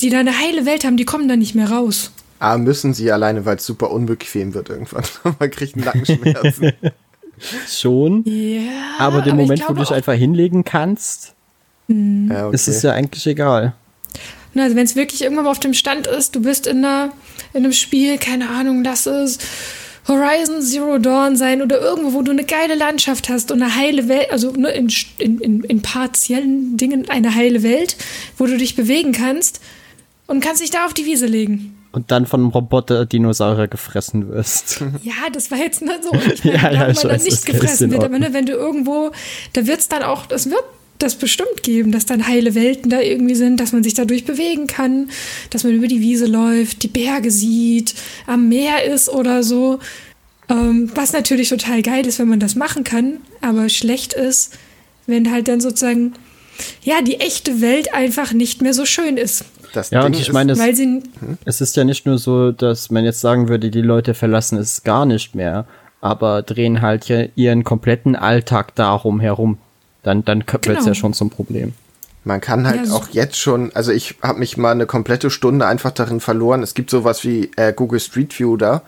die 0.00 0.10
da 0.10 0.18
eine 0.20 0.38
heile 0.38 0.66
Welt 0.66 0.84
haben, 0.84 0.96
die 0.98 1.04
kommen 1.06 1.28
da 1.28 1.36
nicht 1.36 1.54
mehr 1.54 1.70
raus. 1.70 2.12
Aber 2.38 2.58
müssen 2.58 2.92
sie 2.92 3.10
alleine, 3.10 3.46
weil 3.46 3.56
es 3.56 3.64
super 3.64 3.90
unbequem 3.90 4.52
wird 4.54 4.68
irgendwann. 4.68 5.04
Man 5.40 5.50
kriegt 5.50 5.76
Nackenschmerzen. 5.76 6.72
Schon. 7.68 8.22
Ja. 8.26 8.60
aber 8.98 9.22
den 9.22 9.36
Moment, 9.36 9.60
ich 9.60 9.68
wo 9.68 9.72
du 9.72 9.82
auch- 9.82 9.90
einfach 9.90 10.12
hinlegen 10.14 10.64
kannst, 10.64 11.34
ja, 11.88 12.46
okay. 12.46 12.54
ist 12.54 12.68
es 12.68 12.82
ja 12.82 12.92
eigentlich 12.92 13.26
egal. 13.26 13.74
Na, 14.54 14.64
Also 14.64 14.76
wenn 14.76 14.84
es 14.84 14.96
wirklich 14.96 15.22
irgendwann 15.22 15.44
mal 15.44 15.50
auf 15.50 15.60
dem 15.60 15.74
Stand 15.74 16.06
ist, 16.06 16.34
du 16.34 16.42
bist 16.42 16.66
in, 16.66 16.84
einer, 16.84 17.12
in 17.52 17.64
einem 17.64 17.72
Spiel, 17.72 18.18
keine 18.18 18.48
Ahnung, 18.50 18.84
lass 18.84 19.06
es 19.06 19.38
Horizon 20.06 20.60
Zero 20.62 20.98
Dawn 20.98 21.36
sein 21.36 21.62
oder 21.62 21.80
irgendwo, 21.80 22.12
wo 22.12 22.22
du 22.22 22.30
eine 22.30 22.44
geile 22.44 22.74
Landschaft 22.74 23.28
hast 23.28 23.50
und 23.50 23.62
eine 23.62 23.74
heile 23.74 24.08
Welt, 24.08 24.30
also 24.30 24.50
ne, 24.52 24.70
in, 24.70 24.88
in, 25.18 25.38
in, 25.38 25.64
in 25.64 25.82
partiellen 25.82 26.76
Dingen 26.76 27.08
eine 27.08 27.34
heile 27.34 27.62
Welt, 27.62 27.96
wo 28.36 28.46
du 28.46 28.56
dich 28.56 28.76
bewegen 28.76 29.12
kannst 29.12 29.60
und 30.26 30.40
kannst 30.42 30.62
dich 30.62 30.70
da 30.70 30.86
auf 30.86 30.94
die 30.94 31.06
Wiese 31.06 31.26
legen. 31.26 31.78
Und 31.92 32.10
dann 32.10 32.26
von 32.26 32.40
einem 32.40 32.50
Roboter-Dinosaurier 32.50 33.68
gefressen 33.68 34.28
wirst. 34.28 34.82
Ja, 35.02 35.30
das 35.32 35.50
war 35.50 35.58
jetzt 35.58 35.80
nicht 35.80 36.02
so. 36.02 36.10
Ich 36.34 36.44
meine, 36.44 36.58
Ja, 36.58 36.70
ja, 36.72 36.86
man 36.86 36.94
dann 36.94 37.12
nicht 37.12 37.28
ist 37.28 37.46
gefressen 37.46 37.90
wird. 37.90 38.02
Aber 38.02 38.12
Ordnung. 38.12 38.30
ne, 38.30 38.34
wenn 38.34 38.46
du 38.46 38.52
irgendwo, 38.52 39.12
da 39.52 39.66
wird 39.66 39.78
es 39.78 39.88
dann 39.88 40.02
auch, 40.02 40.26
das 40.26 40.50
wird 40.50 40.64
das 41.04 41.14
bestimmt 41.14 41.62
geben, 41.62 41.92
dass 41.92 42.06
dann 42.06 42.26
heile 42.26 42.54
Welten 42.54 42.90
da 42.90 43.00
irgendwie 43.00 43.34
sind, 43.36 43.60
dass 43.60 43.72
man 43.72 43.82
sich 43.84 43.94
dadurch 43.94 44.24
bewegen 44.24 44.66
kann, 44.66 45.10
dass 45.50 45.62
man 45.64 45.72
über 45.74 45.86
die 45.86 46.00
Wiese 46.00 46.26
läuft, 46.26 46.82
die 46.82 46.88
Berge 46.88 47.30
sieht, 47.30 47.94
am 48.26 48.48
Meer 48.48 48.84
ist 48.84 49.08
oder 49.08 49.42
so. 49.42 49.78
Ähm, 50.48 50.90
was 50.94 51.12
natürlich 51.12 51.48
total 51.48 51.80
geil 51.82 52.06
ist, 52.06 52.18
wenn 52.18 52.28
man 52.28 52.40
das 52.40 52.54
machen 52.54 52.84
kann, 52.84 53.18
aber 53.40 53.68
schlecht 53.68 54.12
ist, 54.12 54.58
wenn 55.06 55.30
halt 55.30 55.48
dann 55.48 55.60
sozusagen, 55.60 56.14
ja, 56.82 57.00
die 57.02 57.20
echte 57.20 57.60
Welt 57.60 57.94
einfach 57.94 58.32
nicht 58.32 58.60
mehr 58.62 58.74
so 58.74 58.84
schön 58.84 59.16
ist. 59.16 59.44
Das 59.72 59.90
Ja, 59.90 60.00
Ding 60.02 60.12
und 60.14 60.20
ich 60.20 60.28
ist- 60.28 60.32
meine, 60.34 60.52
es, 60.52 60.58
Weil 60.58 60.74
sie, 60.74 61.02
es 61.44 61.60
ist 61.60 61.76
ja 61.76 61.84
nicht 61.84 62.06
nur 62.06 62.18
so, 62.18 62.52
dass 62.52 62.90
man 62.90 63.04
jetzt 63.04 63.20
sagen 63.20 63.48
würde, 63.48 63.70
die 63.70 63.80
Leute 63.80 64.14
verlassen 64.14 64.58
es 64.58 64.82
gar 64.84 65.04
nicht 65.06 65.34
mehr, 65.34 65.66
aber 66.00 66.42
drehen 66.42 66.82
halt 66.82 67.08
ja 67.08 67.24
ihren 67.34 67.64
kompletten 67.64 68.14
Alltag 68.14 68.74
darum 68.74 69.20
herum. 69.20 69.58
Dann, 70.04 70.24
dann 70.24 70.40
wird 70.46 70.54
es 70.54 70.60
Genau. 70.76 70.86
ja 70.86 70.94
schon 70.94 71.12
zum 71.14 71.30
Problem. 71.30 71.72
Man 72.26 72.40
kann 72.40 72.66
halt 72.66 72.86
Ja, 72.86 72.92
auch 72.94 73.08
jetzt 73.10 73.36
schon, 73.36 73.70
also 73.74 73.90
ich 73.92 74.14
habe 74.22 74.38
mich 74.38 74.56
mal 74.56 74.70
eine 74.70 74.86
komplette 74.86 75.28
Stunde 75.30 75.66
einfach 75.66 75.90
darin 75.90 76.20
verloren. 76.20 76.62
Es 76.62 76.72
gibt 76.74 76.88
sowas 76.90 77.24
wie 77.24 77.50
äh, 77.56 77.72
Google 77.74 78.00
Street 78.00 78.38
View 78.38 78.56
da, 78.56 78.82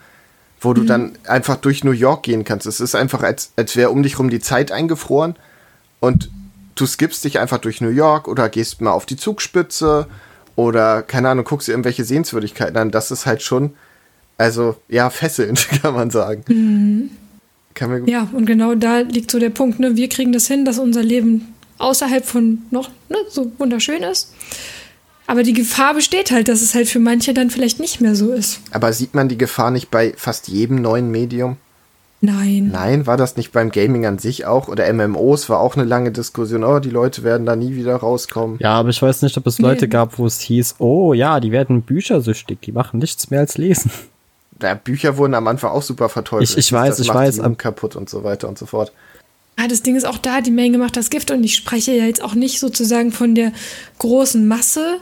wo 0.61 0.69
Mhm. 0.69 0.73
du 0.75 0.83
dann 0.85 1.11
einfach 1.27 1.57
durch 1.57 1.83
New 1.83 1.91
York 1.91 2.23
gehen 2.23 2.43
kannst. 2.45 2.65
Es 2.65 2.79
ist 2.79 2.95
einfach, 2.95 3.21
als, 3.21 3.51
als 3.57 3.75
wäre 3.75 3.91
um 3.91 4.01
dich 4.01 4.17
rum 4.17 4.29
die 4.31 4.39
Zeit 4.39 4.71
eingefroren 4.71 5.35
und 5.99 6.29
du 6.73 6.85
skippst 6.87 7.23
dich 7.25 7.37
einfach 7.39 7.59
durch 7.59 7.79
New 7.81 7.89
York 7.89 8.27
oder 8.27 8.49
gehst 8.49 8.81
mal 8.81 8.91
auf 8.91 9.05
die 9.05 9.17
Zugspitze 9.17 10.07
oder, 10.55 11.03
keine 11.03 11.29
Ahnung, 11.29 11.45
guckst 11.45 11.67
dir 11.67 11.73
irgendwelche 11.73 12.05
Sehenswürdigkeiten 12.05 12.77
an. 12.77 12.89
Das 12.89 13.11
ist 13.11 13.27
halt 13.27 13.43
schon, 13.43 13.75
also, 14.39 14.77
ja, 14.87 15.09
fesselnd, 15.11 15.67
kann 15.83 15.93
man 15.93 16.09
sagen. 16.09 17.11
Kann 17.77 17.91
mir 17.91 17.99
gut. 17.99 18.09
Ja, 18.09 18.27
und 18.33 18.47
genau 18.47 18.73
da 18.73 19.01
liegt 19.01 19.29
so 19.29 19.37
der 19.37 19.51
Punkt. 19.51 19.79
Ne? 19.79 19.95
Wir 19.95 20.09
kriegen 20.09 20.33
das 20.33 20.47
hin, 20.47 20.65
dass 20.65 20.79
unser 20.79 21.03
Leben 21.03 21.53
außerhalb 21.77 22.25
von 22.25 22.63
noch 22.71 22.89
ne, 23.07 23.17
so 23.29 23.51
wunderschön 23.59 24.01
ist. 24.01 24.33
Aber 25.27 25.43
die 25.43 25.53
Gefahr 25.53 25.93
besteht 25.93 26.31
halt, 26.31 26.47
dass 26.47 26.61
es 26.63 26.73
halt 26.73 26.89
für 26.89 26.99
manche 26.99 27.35
dann 27.35 27.51
vielleicht 27.51 27.79
nicht 27.79 28.01
mehr 28.01 28.15
so 28.15 28.31
ist. 28.31 28.61
Aber 28.71 28.91
sieht 28.93 29.13
man 29.13 29.29
die 29.29 29.37
Gefahr 29.37 29.69
nicht 29.69 29.91
bei 29.91 30.13
fast 30.17 30.47
jedem 30.47 30.81
neuen 30.81 31.11
Medium? 31.11 31.57
Nein. 32.19 32.69
Nein, 32.73 33.05
war 33.05 33.15
das 33.15 33.37
nicht 33.37 33.51
beim 33.51 33.69
Gaming 33.69 34.07
an 34.07 34.17
sich 34.17 34.47
auch? 34.47 34.69
Oder 34.69 34.91
MMOs 34.91 35.49
war 35.49 35.59
auch 35.59 35.75
eine 35.75 35.85
lange 35.85 36.11
Diskussion. 36.11 36.63
Oh, 36.63 36.79
die 36.79 36.89
Leute 36.89 37.21
werden 37.21 37.45
da 37.45 37.55
nie 37.55 37.75
wieder 37.75 37.95
rauskommen. 37.97 38.57
Ja, 38.59 38.71
aber 38.73 38.89
ich 38.89 38.99
weiß 38.99 39.21
nicht, 39.21 39.37
ob 39.37 39.45
es 39.45 39.59
Leute 39.59 39.85
Nee. 39.85 39.89
gab, 39.89 40.17
wo 40.17 40.25
es 40.25 40.39
hieß, 40.39 40.77
oh 40.79 41.13
ja, 41.13 41.39
die 41.39 41.51
werden 41.51 41.83
büchersüchtig, 41.83 42.59
die 42.61 42.71
machen 42.71 42.97
nichts 42.97 43.29
mehr 43.29 43.41
als 43.41 43.59
lesen. 43.59 43.91
Ja, 44.61 44.73
Bücher 44.73 45.17
wurden 45.17 45.33
am 45.33 45.47
Anfang 45.47 45.71
auch 45.71 45.81
super 45.83 46.09
verteufelt. 46.09 46.49
Ich- 46.49 46.57
ich 46.57 46.71
weiß, 46.71 46.89
das 46.97 46.99
ich 47.01 47.07
macht 47.07 47.17
weiß, 47.17 47.35
die 47.35 47.41
am- 47.41 47.57
kaputt 47.57 47.95
und 47.95 48.09
so 48.09 48.23
weiter 48.23 48.47
und 48.47 48.57
so 48.57 48.65
fort. 48.65 48.91
Ah, 49.55 49.67
das 49.67 49.81
Ding 49.81 49.95
ist 49.95 50.05
auch 50.05 50.17
da, 50.19 50.41
die 50.41 50.51
Menge 50.51 50.77
macht 50.77 50.97
das 50.97 51.09
Gift. 51.09 51.31
Und 51.31 51.43
ich 51.43 51.55
spreche 51.55 51.91
ja 51.91 52.05
jetzt 52.05 52.23
auch 52.23 52.35
nicht 52.35 52.59
sozusagen 52.59 53.11
von 53.11 53.33
der 53.35 53.51
großen 53.99 54.47
Masse, 54.47 54.99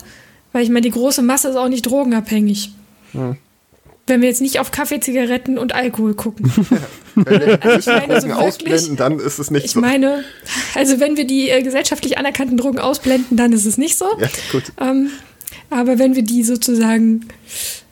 weil 0.54 0.64
ich 0.64 0.70
meine, 0.70 0.82
die 0.82 0.92
große 0.92 1.22
Masse 1.22 1.50
ist 1.50 1.56
auch 1.58 1.68
nicht 1.68 1.86
drogenabhängig. 1.86 2.72
Wenn 4.08 4.22
wir 4.22 4.28
jetzt 4.30 4.42
nicht 4.42 4.60
auf 4.60 4.72
Kaffee, 4.72 5.00
Zigaretten 5.00 5.58
und 5.58 5.74
Alkohol 5.74 6.14
gucken. 6.14 6.52
Wenn 7.16 7.40
wir 7.42 7.64
Also 7.66 7.80
ich 7.80 7.86
meine 7.88 8.20
Drogen 8.20 8.32
ausblenden, 8.34 8.96
dann 8.98 9.20
ist 9.20 9.40
es 9.40 9.52
nicht 9.52 9.66
Ich 9.66 9.72
so. 9.72 9.80
meine, 9.80 10.24
also 10.76 11.00
wenn 11.00 11.16
wir 11.18 11.26
die 11.26 11.50
äh, 11.50 11.64
gesellschaftlich 11.64 12.18
anerkannten 12.18 12.58
Drogen 12.58 12.78
ausblenden, 12.80 13.38
dann 13.38 13.52
ist 13.54 13.66
es 13.66 13.78
nicht 13.78 13.98
so. 13.98 14.06
Ja, 14.20 14.28
gut. 14.52 14.64
Ähm, 14.82 15.10
aber 15.70 15.98
wenn 15.98 16.16
wir 16.16 16.24
die 16.24 16.44
sozusagen 16.44 17.26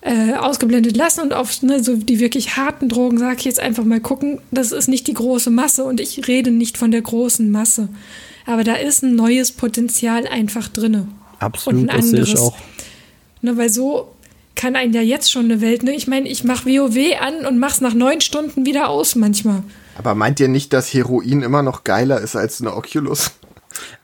äh, 0.03 0.33
ausgeblendet 0.33 0.97
lassen 0.97 1.21
und 1.21 1.33
auf 1.33 1.61
ne, 1.61 1.81
so 1.81 1.95
die 1.95 2.19
wirklich 2.19 2.57
harten 2.57 2.89
Drogen, 2.89 3.17
sag 3.17 3.39
ich 3.39 3.45
jetzt 3.45 3.59
einfach 3.59 3.85
mal 3.85 4.01
gucken, 4.01 4.39
das 4.51 4.71
ist 4.71 4.87
nicht 4.87 5.07
die 5.07 5.13
große 5.13 5.49
Masse 5.49 5.85
und 5.85 6.01
ich 6.01 6.27
rede 6.27 6.51
nicht 6.51 6.77
von 6.77 6.91
der 6.91 7.01
großen 7.01 7.49
Masse. 7.49 7.87
Aber 8.45 8.63
da 8.63 8.75
ist 8.75 9.03
ein 9.03 9.15
neues 9.15 9.51
Potenzial 9.51 10.27
einfach 10.27 10.67
drinne. 10.67 11.07
Absolut, 11.39 11.83
und 11.83 11.89
ein 11.89 11.99
anderes. 12.01 12.31
Das 12.31 12.41
auch. 12.41 12.57
Ne, 13.41 13.57
weil 13.57 13.69
so 13.69 14.13
kann 14.55 14.75
einen 14.75 14.93
ja 14.93 15.01
jetzt 15.01 15.31
schon 15.31 15.45
eine 15.45 15.61
Welt, 15.61 15.83
ne? 15.83 15.93
Ich 15.93 16.07
meine, 16.07 16.27
ich 16.29 16.43
mache 16.43 16.65
WoW 16.65 17.19
an 17.19 17.45
und 17.45 17.59
mach's 17.59 17.81
nach 17.81 17.93
neun 17.93 18.21
Stunden 18.21 18.65
wieder 18.65 18.89
aus 18.89 19.15
manchmal. 19.15 19.63
Aber 19.97 20.15
meint 20.15 20.39
ihr 20.39 20.47
nicht, 20.47 20.73
dass 20.73 20.93
Heroin 20.93 21.41
immer 21.41 21.63
noch 21.63 21.83
geiler 21.83 22.19
ist 22.19 22.35
als 22.35 22.61
eine 22.61 22.75
Oculus? 22.75 23.31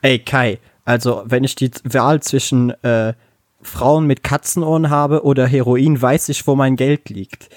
Ey, 0.02 0.18
Kai, 0.18 0.58
also 0.84 1.22
wenn 1.26 1.44
ich 1.44 1.54
die 1.54 1.70
Wahl 1.84 2.22
zwischen 2.22 2.70
äh, 2.82 3.14
Frauen 3.62 4.06
mit 4.06 4.22
Katzenohren 4.22 4.90
habe 4.90 5.24
oder 5.24 5.46
Heroin, 5.46 6.00
weiß 6.00 6.28
ich, 6.30 6.46
wo 6.46 6.54
mein 6.54 6.76
Geld 6.76 7.08
liegt. 7.10 7.48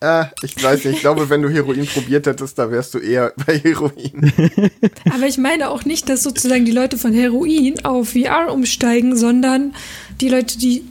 Äh, 0.00 0.26
ich 0.42 0.62
weiß 0.62 0.84
nicht. 0.84 0.96
Ich 0.96 1.00
glaube, 1.00 1.30
wenn 1.30 1.42
du 1.42 1.48
Heroin 1.48 1.86
probiert 1.86 2.26
hättest, 2.26 2.58
da 2.58 2.70
wärst 2.70 2.94
du 2.94 2.98
eher 2.98 3.32
bei 3.46 3.58
Heroin. 3.58 4.32
Aber 5.12 5.26
ich 5.26 5.38
meine 5.38 5.70
auch 5.70 5.84
nicht, 5.84 6.08
dass 6.08 6.22
sozusagen 6.22 6.64
die 6.64 6.72
Leute 6.72 6.98
von 6.98 7.12
Heroin 7.12 7.84
auf 7.84 8.10
VR 8.10 8.52
umsteigen, 8.52 9.16
sondern 9.16 9.74
die 10.20 10.28
Leute, 10.28 10.58
die 10.58 10.84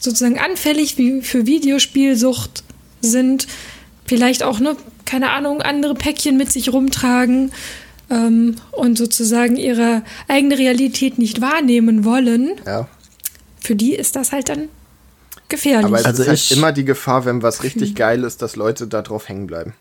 sozusagen 0.00 0.38
anfällig 0.38 0.94
für 0.94 1.46
Videospielsucht 1.46 2.64
sind, 3.00 3.46
vielleicht 4.06 4.42
auch, 4.42 4.58
ne, 4.58 4.76
keine 5.04 5.30
Ahnung, 5.30 5.62
andere 5.62 5.94
Päckchen 5.94 6.36
mit 6.36 6.50
sich 6.50 6.72
rumtragen 6.72 7.52
ähm, 8.10 8.56
und 8.72 8.98
sozusagen 8.98 9.56
ihre 9.56 10.02
eigene 10.26 10.58
Realität 10.58 11.18
nicht 11.18 11.40
wahrnehmen 11.40 12.04
wollen. 12.04 12.52
Ja 12.66 12.88
für 13.68 13.76
die 13.76 13.94
ist 13.94 14.16
das 14.16 14.32
halt 14.32 14.48
dann 14.48 14.70
gefährlich. 15.50 15.84
Aber 15.84 15.98
es 15.98 16.06
also 16.06 16.22
ist 16.22 16.48
halt 16.50 16.58
immer 16.58 16.72
die 16.72 16.86
Gefahr, 16.86 17.26
wenn 17.26 17.42
was 17.42 17.62
richtig 17.62 17.94
geil 17.94 18.24
ist, 18.24 18.40
dass 18.40 18.56
Leute 18.56 18.86
da 18.86 19.02
drauf 19.02 19.28
hängen 19.28 19.46
bleiben. 19.46 19.74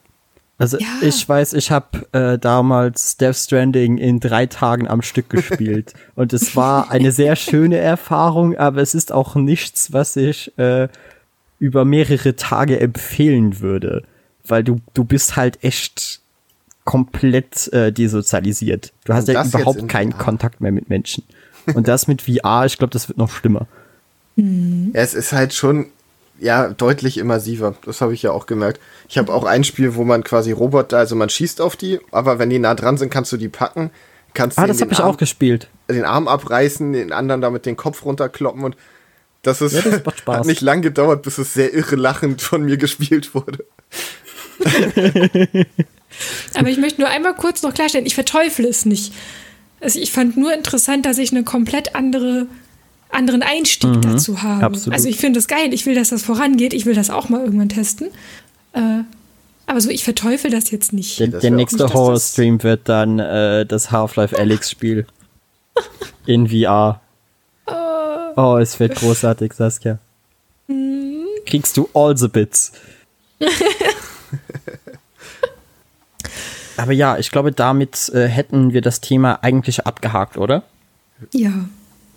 Also 0.58 0.78
ja. 0.78 0.88
ich 1.00 1.28
weiß, 1.30 1.54
ich 1.54 1.71
habe 1.71 2.06
äh, 2.12 2.38
damals 2.38 3.15
Death 3.15 3.38
Stranding 3.38 3.97
in 3.97 4.19
drei 4.19 4.45
Tagen 4.45 4.89
am 4.89 5.02
Stück 5.02 5.30
gespielt 5.30 5.93
und 6.15 6.34
es 6.34 6.54
war 6.58 6.91
eine 6.91 7.13
sehr 7.13 7.38
schöne 7.38 7.78
Erfahrung, 7.78 8.58
aber 8.58 8.82
es 8.82 8.93
ist 8.93 9.13
auch 9.13 9.36
nichts, 9.36 9.93
was 9.93 10.17
ich 10.17 10.52
äh, 10.58 10.89
über 11.58 11.86
mehrere 11.86 12.36
Tage 12.36 12.82
empfehlen 12.82 13.62
würde, 13.62 14.04
weil 14.45 14.65
du 14.65 14.82
du 14.93 15.06
bist 15.06 15.38
halt 15.38 15.63
echt 15.63 16.19
komplett 16.84 17.71
äh, 17.71 17.93
desozialisiert. 17.93 18.91
Du 19.06 19.13
hast 19.13 19.30
ja 19.30 19.45
überhaupt 19.45 19.88
keinen 19.88 20.17
Kontakt 20.17 20.60
mehr 20.60 20.73
mit 20.73 20.89
Menschen. 20.89 21.23
Und 21.73 21.88
das 21.88 22.08
mit 22.08 22.21
VR, 22.21 22.65
ich 22.65 22.77
glaube, 22.77 22.91
das 22.91 23.08
wird 23.08 23.17
noch 23.17 23.30
schlimmer. 23.30 23.67
Mhm. 24.36 24.91
Es 24.93 25.13
ist 25.13 25.34
halt 25.34 25.53
schon 25.53 25.88
ja 26.39 26.69
deutlich 26.69 27.17
immersiver. 27.17 27.75
Das 27.86 28.01
habe 28.01 28.13
ich 28.13 28.21
ja 28.21 28.32
auch 28.32 28.45
gemerkt. 28.45 28.80
Ich 29.10 29.17
habe 29.17 29.34
auch 29.34 29.43
ein 29.43 29.63
Spiel, 29.63 29.95
wo 29.95 30.03
man 30.03 30.23
quasi 30.23 30.51
Roboter, 30.51 30.97
also 30.97 31.15
man 31.15 31.30
schießt 31.30 31.62
auf 31.62 31.75
die, 31.75 31.99
aber 32.12 32.39
wenn 32.39 32.49
die 32.49 32.60
nah 32.60 32.75
dran 32.75 32.97
sind, 32.97 33.10
kannst 33.10 33.32
du 33.32 33.38
die 33.38 33.49
packen. 33.49 33.89
Kannst 34.34 34.60
ah, 34.60 34.67
das 34.67 34.82
habe 34.82 34.93
ich 34.93 34.99
auch 34.99 35.17
gespielt. 35.17 35.67
Den 35.89 36.06
Arm 36.06 36.27
abreißen, 36.27 36.93
den 36.93 37.12
anderen 37.12 37.41
damit 37.41 37.65
den 37.65 37.75
Kopf 37.75 38.06
runterkloppen 38.06 38.63
und 38.63 38.75
das 39.41 39.62
ist 39.62 39.73
ja, 39.73 39.82
das 39.82 40.01
hat 40.27 40.45
nicht 40.45 40.62
lang 40.62 40.82
gedauert, 40.82 41.21
bis 41.23 41.38
es 41.38 41.53
sehr 41.53 41.73
irre 41.73 41.95
lachend 41.95 42.41
von 42.41 42.63
mir 42.63 42.77
gespielt 42.77 43.34
wurde. 43.34 43.65
aber 46.56 46.69
ich 46.69 46.77
möchte 46.77 47.01
nur 47.01 47.10
einmal 47.10 47.36
kurz 47.36 47.63
noch 47.63 47.73
klarstellen, 47.73 48.06
ich 48.06 48.15
verteufle 48.15 48.67
es 48.67 48.86
nicht. 48.86 49.13
Also 49.79 49.99
ich 49.99 50.11
fand 50.11 50.37
nur 50.37 50.53
interessant, 50.53 51.05
dass 51.05 51.17
ich 51.17 51.31
eine 51.31 51.43
komplett 51.43 51.95
andere 51.95 52.47
anderen 53.09 53.41
Einstieg 53.41 53.89
mhm, 53.89 54.01
dazu 54.01 54.43
habe. 54.43 54.65
Absolut. 54.65 54.93
Also 54.93 55.07
ich 55.07 55.17
finde 55.17 55.39
das 55.39 55.47
geil, 55.47 55.73
ich 55.73 55.85
will, 55.85 55.95
dass 55.95 56.09
das 56.09 56.23
vorangeht, 56.23 56.73
ich 56.73 56.85
will 56.85 56.95
das 56.95 57.09
auch 57.09 57.29
mal 57.29 57.43
irgendwann 57.43 57.69
testen. 57.69 58.07
Äh, 58.73 59.03
aber 59.65 59.81
so, 59.81 59.89
ich 59.89 60.03
verteufel 60.03 60.51
das 60.51 60.71
jetzt 60.71 60.93
nicht. 60.93 61.19
Der, 61.19 61.27
der 61.27 61.51
nächste 61.51 61.93
Horror-Stream 61.93 62.63
wird 62.63 62.87
dann 62.89 63.19
äh, 63.19 63.65
das 63.65 63.91
Half-Life 63.91 64.37
Alyx-Spiel 64.39 65.05
in 66.25 66.49
VR. 66.49 67.01
Oh. 67.65 67.73
oh, 68.35 68.57
es 68.57 68.79
wird 68.79 68.95
großartig, 68.95 69.53
Saskia. 69.53 69.99
Mhm. 70.69 71.23
Kriegst 71.45 71.77
du 71.77 71.87
all 71.93 72.17
the 72.17 72.27
bits. 72.27 72.73
Aber 76.77 76.91
ja, 76.93 77.17
ich 77.17 77.31
glaube, 77.31 77.51
damit 77.51 78.09
äh, 78.13 78.27
hätten 78.27 78.73
wir 78.73 78.81
das 78.81 79.01
Thema 79.01 79.39
eigentlich 79.43 79.85
abgehakt, 79.85 80.37
oder? 80.37 80.63
Ja. 81.31 81.51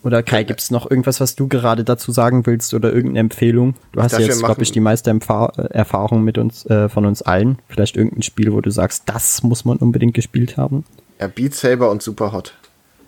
Oder 0.03 0.23
Kai, 0.23 0.45
gibt 0.45 0.61
es 0.61 0.71
noch 0.71 0.91
irgendwas, 0.91 1.21
was 1.21 1.37
du 1.37 1.47
gerade 1.47 1.85
dazu 1.85 2.11
sagen 2.11 2.47
willst 2.47 2.73
oder 2.73 2.91
irgendeine 2.91 3.21
Empfehlung? 3.21 3.75
Du 3.93 4.03
hast 4.03 4.19
jetzt, 4.19 4.43
glaube 4.43 4.63
ich, 4.63 4.73
die 4.73 4.81
meiste 4.81 5.11
Empfa 5.11 5.53
äh, 5.57 5.63
Erfahrung 5.75 6.23
mit 6.25 6.39
uns, 6.39 6.65
äh, 6.67 6.89
von 6.89 7.05
uns 7.05 7.21
allen. 7.21 7.59
Vielleicht 7.69 7.97
irgendein 7.97 8.23
Spiel, 8.23 8.53
wo 8.53 8.61
du 8.61 8.71
sagst, 8.71 9.03
das 9.07 9.43
muss 9.43 9.65
man 9.65 9.77
unbedingt 9.77 10.15
gespielt 10.15 10.57
haben. 10.57 10.85
Ja, 11.21 11.27
Beat 11.27 11.55
Saber 11.55 11.91
und 11.91 12.03
Superhot. 12.03 12.55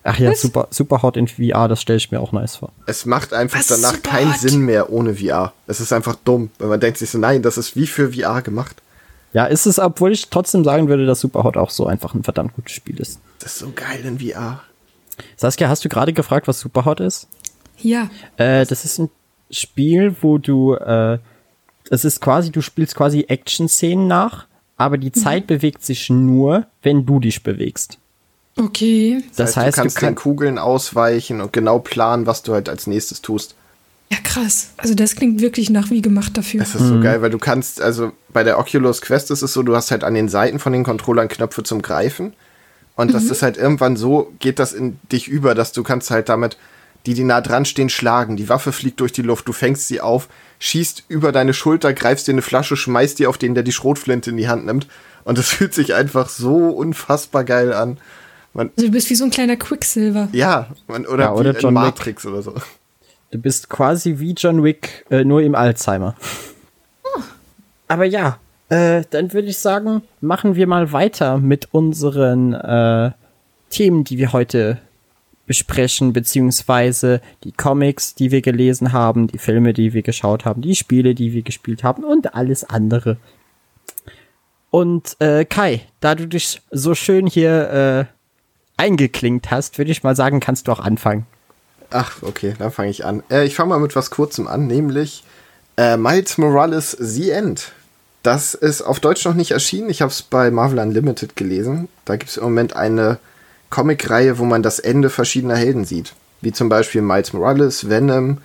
Ach 0.05 0.19
ja, 0.19 0.35
super, 0.35 0.67
super 0.71 1.03
Hot 1.03 1.17
in 1.17 1.29
VR, 1.29 1.69
das 1.69 1.81
stelle 1.81 1.97
ich 1.97 2.11
mir 2.11 2.21
auch 2.21 2.33
nice 2.33 2.57
vor. 2.57 2.73
Es 2.87 3.07
macht 3.07 3.33
einfach 3.33 3.61
Was 3.61 3.69
danach 3.69 4.03
keinen 4.03 4.35
Sinn 4.35 4.63
mehr 4.63 4.93
ohne 4.93 5.15
VR. 5.15 5.53
Es 5.69 5.81
ist 5.81 5.93
einfach 5.93 6.17
dumm, 6.25 6.51
wenn 6.59 6.69
man 6.69 6.81
denkt 6.81 6.99
sich 6.99 7.11
so, 7.11 7.19
nein, 7.19 7.43
das 7.43 7.57
ist 7.57 7.77
wie 7.77 7.87
für 7.87 8.13
VR 8.13 8.43
gemacht. 8.43 8.83
Ja, 9.33 9.47
ist 9.47 9.67
es, 9.67 9.79
obwohl 9.79 10.13
ich 10.13 10.29
trotzdem 10.29 10.65
sagen 10.65 10.89
würde, 10.89 11.07
dass 11.07 11.21
Superhot 11.21 11.57
auch 11.57 11.71
so 11.71 11.87
einfach 11.87 12.15
ein 12.15 12.23
verdammt 12.23 12.55
gutes 12.55 12.73
Spiel 12.73 13.01
ist. 13.01 13.21
Das 13.39 13.53
ist 13.53 13.59
so 13.61 13.73
geil 13.75 14.05
in 14.05 14.19
VR. 14.19 14.63
Saskia, 15.37 15.69
hast 15.69 15.85
du 15.85 15.89
gerade 15.89 16.13
gefragt, 16.13 16.49
was 16.49 16.61
Superhot 16.61 17.01
ist? 17.01 17.29
Ja. 17.79 18.11
Äh, 18.37 18.67
das 18.67 18.85
ist 18.85 18.99
ein 18.99 19.11
Spiel, 19.51 20.17
wo 20.21 20.39
du, 20.39 20.75
äh, 20.75 21.19
es 21.91 22.05
ist 22.05 22.21
quasi, 22.21 22.51
du 22.51 22.61
spielst 22.61 22.95
quasi 22.95 23.25
Action-Szenen 23.29 24.07
nach, 24.07 24.47
aber 24.77 24.99
die 24.99 25.13
mhm. 25.15 25.21
Zeit 25.21 25.47
bewegt 25.47 25.85
sich 25.85 26.11
nur, 26.11 26.67
wenn 26.83 27.07
du 27.07 27.21
dich 27.21 27.43
bewegst. 27.43 27.99
Okay. 28.57 29.25
Das, 29.37 29.57
heißt, 29.57 29.79
du 29.79 29.81
kannst 29.81 29.97
du 29.97 30.01
kann 30.01 30.15
den 30.15 30.17
Kugeln 30.17 30.59
ausweichen 30.59 31.41
und 31.41 31.53
genau 31.53 31.79
planen, 31.79 32.27
was 32.27 32.43
du 32.43 32.53
halt 32.53 32.69
als 32.69 32.87
nächstes 32.87 33.23
tust. 33.23 33.55
Ja, 34.13 34.19
krass. 34.23 34.73
Also 34.77 34.95
das 34.95 35.17
klingt 35.17 35.41
wirklich 35.41 35.71
nach 35.71 35.89
wie 35.89 36.03
gemacht 36.03 36.37
dafür. 36.37 36.61
Das 36.61 36.75
ist 36.75 36.87
so 36.87 36.97
mhm. 36.97 37.01
geil, 37.01 37.23
weil 37.23 37.31
du 37.31 37.39
kannst, 37.39 37.81
also 37.81 38.13
bei 38.31 38.45
der 38.45 38.59
Oculus 38.59 39.01
Quest 39.01 39.31
ist 39.31 39.41
es 39.41 39.55
so, 39.55 39.63
du 39.63 39.75
hast 39.75 39.91
halt 39.91 40.05
an 40.05 40.13
den 40.13 40.29
Seiten 40.29 40.59
von 40.59 40.75
den 40.75 40.85
Controllern 40.85 41.29
Knöpfe 41.29 41.63
zum 41.63 41.81
Greifen. 41.81 42.35
Und 42.95 43.09
mhm. 43.09 43.13
das 43.15 43.25
ist 43.25 43.41
halt 43.41 43.57
irgendwann 43.57 43.97
so, 43.97 44.31
geht 44.39 44.59
das 44.59 44.75
in 44.75 44.99
dich 45.11 45.29
über, 45.29 45.55
dass 45.55 45.73
du 45.73 45.83
kannst 45.83 46.11
halt 46.11 46.29
damit 46.29 46.59
die, 47.07 47.15
die 47.15 47.25
nah 47.25 47.41
dran 47.41 47.65
stehen, 47.65 47.89
schlagen. 47.89 48.37
Die 48.37 48.51
Waffe 48.51 48.73
fliegt 48.73 49.01
durch 49.01 49.13
die 49.13 49.23
Luft, 49.23 49.49
du 49.49 49.55
fängst 49.55 49.89
sie 49.89 50.03
auf, 50.03 50.29
schießt 50.59 51.05
über 51.09 51.33
deine 51.33 51.55
Schulter, 51.55 51.95
greifst 51.95 52.29
dir 52.29 52.33
eine 52.33 52.43
Flasche, 52.43 52.77
schmeißt 52.77 53.19
die 53.19 53.27
auf 53.27 53.39
den, 53.39 53.55
der 53.55 53.63
die 53.63 53.73
Schrotflinte 53.73 54.29
in 54.29 54.37
die 54.37 54.47
Hand 54.47 54.67
nimmt. 54.67 54.89
Und 55.25 55.39
das 55.39 55.49
fühlt 55.49 55.73
sich 55.73 55.95
einfach 55.95 56.29
so 56.29 56.69
unfassbar 56.69 57.45
geil 57.45 57.73
an. 57.73 57.97
Man, 58.53 58.71
also 58.77 58.89
du 58.89 58.93
bist 58.93 59.09
wie 59.09 59.15
so 59.15 59.25
ein 59.25 59.31
kleiner 59.31 59.57
Quicksilver. 59.57 60.29
Ja, 60.33 60.67
man, 60.87 61.07
oder, 61.07 61.25
ja, 61.25 61.33
oder 61.33 61.57
wie 61.57 61.61
John 61.61 61.73
Matrix 61.73 62.27
Wick. 62.27 62.33
oder 62.33 62.43
so. 62.43 62.55
Du 63.33 63.39
bist 63.39 63.71
quasi 63.71 64.19
wie 64.19 64.35
John 64.35 64.63
Wick, 64.63 65.07
äh, 65.11 65.25
nur 65.25 65.41
im 65.41 65.55
Alzheimer. 65.55 66.15
Oh. 67.03 67.23
Aber 67.89 68.05
ja, 68.05 68.39
äh, 68.69 69.05
dann 69.09 69.33
würde 69.33 69.49
ich 69.49 69.57
sagen, 69.57 70.03
machen 70.21 70.55
wir 70.55 70.67
mal 70.67 70.93
weiter 70.93 71.39
mit 71.39 71.67
unseren 71.73 72.53
äh, 72.53 73.13
Themen, 73.71 74.05
die 74.05 74.19
wir 74.19 74.35
heute 74.35 74.79
besprechen, 75.47 76.13
beziehungsweise 76.13 77.23
die 77.45 77.53
Comics, 77.53 78.15
die 78.15 78.31
wir 78.31 78.43
gelesen 78.43 78.93
haben, 78.93 79.29
die 79.29 79.39
Filme, 79.39 79.73
die 79.73 79.95
wir 79.95 80.03
geschaut 80.03 80.45
haben, 80.45 80.61
die 80.61 80.77
Spiele, 80.77 81.15
die 81.15 81.33
wir 81.33 81.43
gespielt 81.43 81.83
haben 81.83 82.05
und 82.05 82.35
alles 82.35 82.65
andere. 82.65 83.17
Und 84.71 85.17
äh, 85.21 85.47
Kai, 85.47 85.81
da 86.01 86.15
du 86.15 86.29
dich 86.29 86.61
so 86.71 86.95
schön 86.95 87.27
hier 87.27 88.09
äh, 88.79 88.83
eingeklinkt 88.83 89.51
hast, 89.51 89.79
würde 89.79 89.91
ich 89.91 90.03
mal 90.03 90.17
sagen, 90.17 90.39
kannst 90.39 90.69
du 90.69 90.73
auch 90.73 90.81
anfangen. 90.81 91.27
Ach, 91.93 92.17
okay, 92.23 92.55
dann 92.59 92.73
fange 92.73 92.91
ich 92.91 93.05
an. 93.05 93.23
Äh, 93.31 93.45
ich 93.45 93.55
fange 93.55 93.71
mal 93.71 93.81
mit 93.81 93.95
was 93.95 94.11
Kurzem 94.11 94.49
an, 94.49 94.67
nämlich 94.67 95.25
äh, 95.77 95.97
Miles 95.97 96.39
Morales 96.39 96.97
The 96.99 97.31
End. 97.31 97.73
Das 98.23 98.55
ist 98.55 98.83
auf 98.83 99.01
Deutsch 99.01 99.25
noch 99.25 99.35
nicht 99.35 99.51
erschienen. 99.51 99.91
Ich 99.91 100.01
habe 100.01 100.11
es 100.11 100.23
bei 100.23 100.51
Marvel 100.51 100.79
Unlimited 100.79 101.37
gelesen. 101.37 101.89
Da 102.05 102.17
gibt 102.17 102.31
es 102.31 102.37
im 102.37 102.45
Moment 102.45 102.77
eine 102.77 103.19
Comic-Reihe, 103.71 104.39
wo 104.39 104.45
man 104.45 104.63
das 104.63 104.79
Ende 104.79 105.11
verschiedener 105.11 105.57
Helden 105.57 105.85
sieht. 105.85 106.15
Wie 106.41 106.53
zum 106.53 106.69
Beispiel 106.69 107.03
Miles 107.03 107.33
Morales, 107.33 107.89
Venom, 107.89 108.39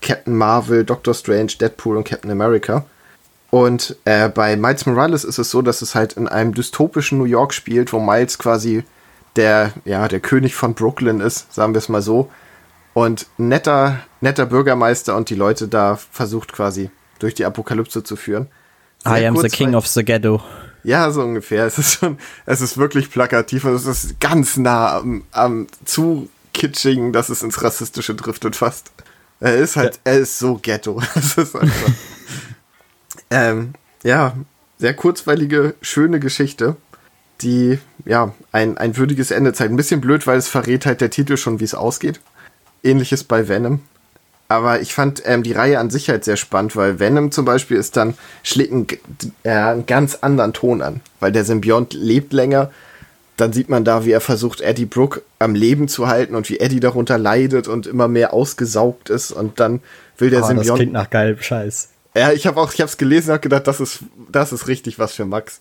Captain 0.00 0.36
Marvel, 0.36 0.84
Doctor 0.84 1.14
Strange, 1.14 1.52
Deadpool 1.60 1.96
und 1.96 2.04
Captain 2.04 2.30
America. 2.30 2.84
Und 3.50 3.96
äh, 4.04 4.28
bei 4.28 4.56
Miles 4.56 4.86
Morales 4.86 5.24
ist 5.24 5.38
es 5.38 5.50
so, 5.50 5.62
dass 5.62 5.82
es 5.82 5.94
halt 5.94 6.14
in 6.14 6.28
einem 6.28 6.54
dystopischen 6.54 7.18
New 7.18 7.24
York 7.24 7.54
spielt, 7.54 7.92
wo 7.92 8.00
Miles 8.00 8.38
quasi 8.38 8.84
der, 9.36 9.72
ja, 9.84 10.08
der 10.08 10.20
König 10.20 10.54
von 10.54 10.74
Brooklyn 10.74 11.20
ist, 11.20 11.52
sagen 11.54 11.74
wir 11.74 11.78
es 11.78 11.88
mal 11.88 12.02
so 12.02 12.30
und 12.94 13.26
netter, 13.38 14.00
netter 14.20 14.46
Bürgermeister 14.46 15.16
und 15.16 15.30
die 15.30 15.34
Leute 15.34 15.68
da 15.68 15.98
versucht 16.10 16.52
quasi 16.52 16.90
durch 17.18 17.34
die 17.34 17.44
Apokalypse 17.44 18.02
zu 18.02 18.16
führen. 18.16 18.48
Sehr 19.04 19.22
I 19.22 19.26
am 19.26 19.36
the 19.36 19.48
king 19.48 19.74
of 19.74 19.86
the 19.86 20.04
ghetto. 20.04 20.42
Ja, 20.84 21.10
so 21.10 21.22
ungefähr. 21.22 21.66
Es 21.66 21.78
ist 21.78 21.94
schon, 21.94 22.18
es 22.46 22.60
ist 22.60 22.76
wirklich 22.76 23.10
plakativ 23.10 23.64
und 23.64 23.74
es 23.74 23.86
ist 23.86 24.20
ganz 24.20 24.56
nah 24.56 24.98
am, 24.98 25.24
am 25.30 25.66
zu 25.84 26.28
kitschigen, 26.52 27.12
dass 27.12 27.28
es 27.28 27.42
ins 27.42 27.62
Rassistische 27.62 28.14
driftet 28.14 28.56
fast. 28.56 28.90
Er 29.40 29.56
ist 29.56 29.76
halt, 29.76 29.98
er 30.04 30.18
ist 30.18 30.38
so 30.38 30.58
ghetto. 30.60 31.00
Es 31.14 31.36
ist 31.36 31.56
einfach. 31.56 31.92
Ähm, 33.30 33.72
ja, 34.02 34.36
sehr 34.78 34.94
kurzweilige, 34.94 35.74
schöne 35.80 36.20
Geschichte, 36.20 36.76
die 37.40 37.78
ja 38.04 38.34
ein, 38.52 38.76
ein 38.78 38.96
würdiges 38.96 39.30
Ende 39.30 39.52
zeigt. 39.52 39.72
Ein 39.72 39.76
bisschen 39.76 40.00
blöd, 40.00 40.26
weil 40.26 40.38
es 40.38 40.48
verrät 40.48 40.86
halt 40.86 41.00
der 41.00 41.10
Titel 41.10 41.36
schon, 41.36 41.60
wie 41.60 41.64
es 41.64 41.74
ausgeht. 41.74 42.20
Ähnliches 42.82 43.24
bei 43.24 43.48
Venom. 43.48 43.80
Aber 44.48 44.80
ich 44.80 44.92
fand 44.92 45.22
ähm, 45.24 45.42
die 45.42 45.52
Reihe 45.52 45.78
an 45.78 45.88
sich 45.88 46.10
halt 46.10 46.24
sehr 46.24 46.36
spannend, 46.36 46.76
weil 46.76 46.98
Venom 47.00 47.30
zum 47.32 47.46
Beispiel 47.46 47.78
ist 47.78 47.96
dann, 47.96 48.14
schlägt 48.42 48.72
einen, 48.72 48.86
äh, 49.44 49.50
einen 49.50 49.86
ganz 49.86 50.16
anderen 50.16 50.52
Ton 50.52 50.82
an. 50.82 51.00
Weil 51.20 51.32
der 51.32 51.44
Symbiont 51.44 51.94
lebt 51.94 52.32
länger. 52.34 52.70
Dann 53.38 53.54
sieht 53.54 53.70
man 53.70 53.84
da, 53.84 54.04
wie 54.04 54.10
er 54.10 54.20
versucht, 54.20 54.60
Eddie 54.60 54.84
Brooke 54.84 55.22
am 55.38 55.54
Leben 55.54 55.88
zu 55.88 56.06
halten 56.06 56.34
und 56.34 56.50
wie 56.50 56.60
Eddie 56.60 56.80
darunter 56.80 57.16
leidet 57.16 57.66
und 57.66 57.86
immer 57.86 58.08
mehr 58.08 58.34
ausgesaugt 58.34 59.08
ist. 59.08 59.32
Und 59.32 59.58
dann 59.58 59.80
will 60.18 60.28
der 60.28 60.42
oh, 60.42 60.46
Symbiont. 60.46 60.68
Das 60.68 60.76
klingt 60.76 60.92
nach 60.92 61.08
geilem 61.08 61.40
Scheiß. 61.40 61.88
Ja, 62.14 62.32
ich 62.32 62.46
habe 62.46 62.60
auch, 62.60 62.74
ich 62.74 62.80
habe 62.80 62.88
es 62.88 62.98
gelesen 62.98 63.32
und 63.32 63.40
gedacht, 63.40 63.66
das 63.66 63.80
ist, 63.80 64.00
das 64.30 64.52
ist 64.52 64.68
richtig 64.68 64.98
was 64.98 65.14
für 65.14 65.24
Max. 65.24 65.60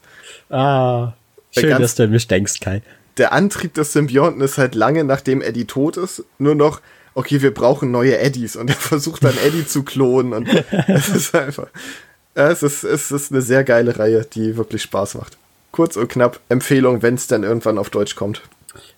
Ah, 0.50 1.14
schön, 1.52 1.70
ganz, 1.70 1.82
dass 1.82 1.96
du 1.96 2.04
an 2.04 2.10
mich 2.10 2.28
denkst, 2.28 2.60
Kai. 2.60 2.82
Der 3.18 3.32
Antrieb 3.32 3.74
des 3.74 3.94
Symbionten 3.94 4.42
ist 4.42 4.58
halt 4.58 4.76
lange, 4.76 5.04
nachdem 5.04 5.42
Eddie 5.42 5.66
tot 5.66 5.98
ist, 5.98 6.26
nur 6.40 6.56
noch, 6.56 6.82
okay, 7.14 7.42
wir 7.42 7.54
brauchen 7.54 7.92
neue 7.92 8.18
Eddies 8.18 8.56
und 8.56 8.70
er 8.70 8.76
versucht 8.80 9.24
dann 9.24 9.38
Eddie 9.46 9.66
zu 9.66 9.84
klonen 9.84 10.34
und 10.34 10.48
es 10.88 11.10
ist 11.10 11.36
einfach, 11.36 11.68
es 12.34 12.64
ist, 12.64 12.84
es 12.84 13.12
ist 13.12 13.32
eine 13.32 13.42
sehr 13.42 13.64
geile 13.64 13.98
Reihe, 13.98 14.26
die 14.26 14.58
wirklich 14.58 14.84
Spaß 14.84 15.16
macht. 15.16 15.38
Kurz 15.72 15.96
und 15.96 16.10
knapp, 16.10 16.40
Empfehlung, 16.50 17.02
wenn 17.02 17.16
es 17.16 17.28
dann 17.28 17.44
irgendwann 17.44 17.78
auf 17.78 17.90
Deutsch 17.90 18.16
kommt. 18.16 18.42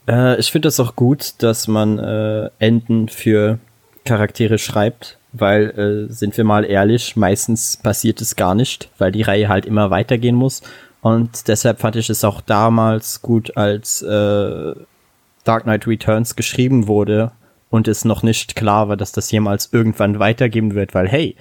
Äh, 0.07 0.39
ich 0.39 0.51
finde 0.51 0.69
es 0.69 0.79
auch 0.79 0.95
gut, 0.95 1.35
dass 1.39 1.67
man 1.67 1.99
äh, 1.99 2.49
Enden 2.59 3.09
für 3.09 3.59
Charaktere 4.05 4.57
schreibt, 4.57 5.17
weil, 5.31 6.07
äh, 6.09 6.13
sind 6.13 6.35
wir 6.35 6.43
mal 6.43 6.65
ehrlich, 6.65 7.15
meistens 7.15 7.77
passiert 7.77 8.21
es 8.21 8.35
gar 8.35 8.55
nicht, 8.55 8.89
weil 8.97 9.11
die 9.11 9.21
Reihe 9.21 9.49
halt 9.49 9.65
immer 9.65 9.91
weitergehen 9.91 10.35
muss. 10.35 10.61
Und 11.01 11.47
deshalb 11.47 11.79
fand 11.79 11.95
ich 11.95 12.09
es 12.09 12.23
auch 12.23 12.41
damals 12.41 13.21
gut, 13.21 13.57
als 13.57 14.01
äh, 14.01 14.73
Dark 15.43 15.63
Knight 15.63 15.85
Returns 15.85 16.35
geschrieben 16.35 16.87
wurde 16.87 17.31
und 17.73 17.87
es 17.87 18.05
noch 18.05 18.21
nicht 18.21 18.55
klar 18.55 18.87
war, 18.87 18.97
dass 18.97 19.13
das 19.13 19.31
jemals 19.31 19.69
irgendwann 19.71 20.19
weitergeben 20.19 20.75
wird, 20.75 20.93
weil 20.93 21.07
hey, 21.07 21.35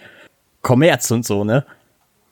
Kommerz 0.62 1.10
und 1.10 1.26
so, 1.26 1.44
ne? 1.44 1.66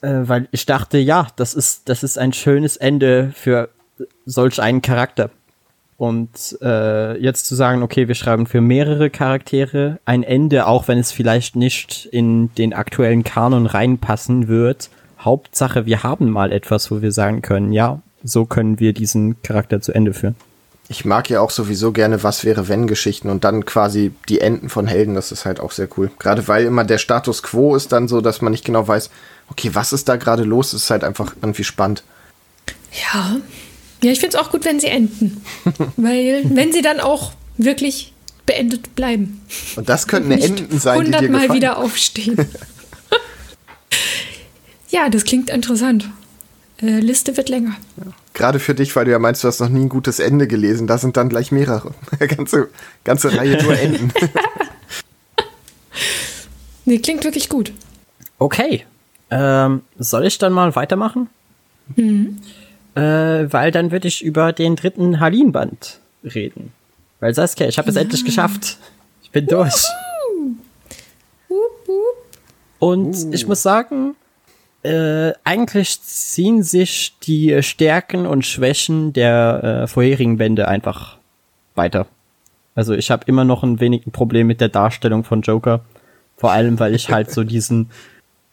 Äh, 0.01 0.23
weil 0.23 0.49
ich 0.53 0.65
dachte, 0.65 0.97
ja, 0.97 1.27
das 1.37 1.53
ist, 1.53 1.87
das 1.91 2.03
ist 2.03 2.17
ein 2.17 2.33
schönes 2.33 2.79
Ende 2.79 3.31
für 3.35 3.69
solch 4.25 4.63
einen 4.63 4.81
Charakter. 4.81 5.29
Und 5.99 6.57
äh, 6.63 7.19
jetzt 7.19 7.45
zu 7.45 7.55
sagen, 7.55 7.83
okay, 7.83 8.09
wir 8.09 8.15
schreiben 8.15 8.47
für 8.47 8.63
mehrere 8.63 9.11
Charaktere 9.11 9.99
ein 10.07 10.23
Ende, 10.23 10.67
auch 10.67 10.89
wenn 10.89 10.97
es 10.97 11.13
vielleicht 11.13 11.55
nicht 11.55 12.07
in 12.07 12.55
den 12.55 12.73
aktuellen 12.73 13.23
Kanon 13.23 13.67
reinpassen 13.67 14.49
wird. 14.49 14.89
Hauptsache, 15.19 15.85
wir 15.85 16.03
haben 16.03 16.31
mal 16.31 16.53
etwas, 16.53 16.91
wo 16.91 17.03
wir 17.03 17.13
sagen 17.13 17.43
können, 17.43 17.75
ja, 17.75 18.01
so 18.25 18.47
können 18.47 18.81
wir 18.81 18.95
diesen 18.95 19.43
Charakter 19.43 19.83
zu 19.83 19.93
Ende 19.93 20.15
führen. 20.15 20.37
Ich 20.91 21.05
mag 21.05 21.31
ja 21.31 21.41
auch 21.41 21.51
sowieso 21.51 21.93
gerne 21.93 22.25
Was 22.25 22.45
wäre 22.45 22.67
wenn 22.67 22.89
Geschichten 22.89 23.31
und 23.31 23.45
dann 23.45 23.65
quasi 23.65 24.11
die 24.29 24.41
Enden 24.41 24.69
von 24.69 24.89
Helden, 24.89 25.15
das 25.15 25.31
ist 25.31 25.45
halt 25.45 25.61
auch 25.61 25.71
sehr 25.71 25.89
cool. 25.97 26.11
Gerade 26.19 26.49
weil 26.49 26.65
immer 26.65 26.83
der 26.83 26.99
Status 26.99 27.45
quo 27.45 27.77
ist 27.77 27.93
dann 27.93 28.09
so, 28.09 28.21
dass 28.21 28.43
man 28.43 28.51
nicht 28.51 28.65
genau 28.65 28.89
weiß, 28.89 29.09
okay, 29.51 29.71
was 29.73 29.93
ist 29.93 30.09
da 30.09 30.17
gerade 30.17 30.43
los, 30.43 30.73
das 30.73 30.83
ist 30.83 30.91
halt 30.91 31.05
einfach 31.05 31.37
irgendwie 31.41 31.63
spannend. 31.63 32.03
Ja, 32.91 33.37
ja, 34.03 34.11
ich 34.11 34.19
finde 34.19 34.37
es 34.37 34.43
auch 34.43 34.51
gut, 34.51 34.65
wenn 34.65 34.81
sie 34.81 34.89
enden. 34.89 35.45
Weil, 35.97 36.43
wenn 36.47 36.73
sie 36.73 36.83
dann 36.83 36.99
auch 36.99 37.35
wirklich 37.57 38.13
beendet 38.45 38.97
bleiben. 38.97 39.43
Und 39.77 39.89
das 39.89 40.09
könnten 40.09 40.33
Enden 40.33 40.81
sein, 40.81 41.05
die 41.05 41.13
dir 41.13 41.29
gefallen. 41.29 41.53
Wieder 41.53 41.79
aufstehen. 41.79 42.37
ja, 44.91 45.09
das 45.09 45.23
klingt 45.23 45.51
interessant. 45.51 46.11
Äh, 46.83 47.01
Liste 47.01 47.37
wird 47.37 47.49
länger. 47.49 47.77
Ja. 47.97 48.13
Gerade 48.35 48.59
für 48.59 48.75
dich, 48.75 48.95
weil 48.97 49.05
du 49.05 49.11
ja 49.11 49.19
meinst, 49.19 49.45
du 49.45 49.49
hast 49.49 49.61
noch 49.61 49.69
nie 49.69 49.81
ein 49.81 49.89
gutes 49.89 50.19
Ende 50.19 50.47
gelesen. 50.47 50.87
Da 50.87 50.99
sind 50.99 51.17
dann 51.17 51.29
gleich 51.29 51.53
mehrere. 51.53 51.95
ganze, 52.19 52.69
ganze 53.05 53.37
Reihe 53.37 53.63
nur 53.63 53.79
Enden. 53.79 54.13
nee, 56.85 56.99
klingt 56.99 57.25
wirklich 57.25 57.49
gut. 57.49 57.73
Okay. 58.39 58.85
Ähm, 59.31 59.83
soll 59.99 60.27
ich 60.27 60.39
dann 60.39 60.53
mal 60.53 60.75
weitermachen? 60.75 61.29
Mhm 61.97 62.39
äh, 62.95 63.53
weil 63.53 63.71
dann 63.71 63.91
würde 63.91 64.09
ich 64.09 64.23
über 64.23 64.53
den 64.53 64.77
dritten 64.77 65.21
Halin-Band 65.21 66.01
reden. 66.25 66.73
Weil 67.21 67.35
Saskia, 67.35 67.69
ich 67.69 67.79
habe 67.79 67.91
es 67.91 67.97
ja. 67.97 68.03
endlich 68.03 68.25
geschafft. 68.25 68.79
Ich 69.23 69.31
bin 69.31 69.47
durch. 69.47 69.85
Und 72.79 73.15
uh. 73.15 73.31
ich 73.33 73.47
muss 73.47 73.63
sagen, 73.63 74.17
äh, 74.83 75.33
eigentlich 75.45 76.01
ziehen 76.03 76.63
sich 76.63 77.17
die 77.23 77.63
Stärken 77.63 78.27
und 78.27 78.47
Schwächen 78.47 79.13
der 79.13 79.83
äh, 79.83 79.87
vorherigen 79.87 80.39
Bände 80.39 80.69
einfach 80.69 81.19
weiter. 81.75 82.07
Also 82.75 82.95
ich 82.95 83.11
habe 83.11 83.25
immer 83.27 83.45
noch 83.45 83.63
ein 83.63 83.81
wenig 83.81 84.07
ein 84.07 84.13
Problem 84.13 84.47
mit 84.47 84.61
der 84.61 84.69
Darstellung 84.69 85.25
von 85.25 85.43
Joker. 85.43 85.81
Vor 86.37 86.53
allem, 86.53 86.79
weil 86.79 86.95
ich 86.95 87.11
halt 87.11 87.31
so 87.31 87.45
diesen 87.45 87.91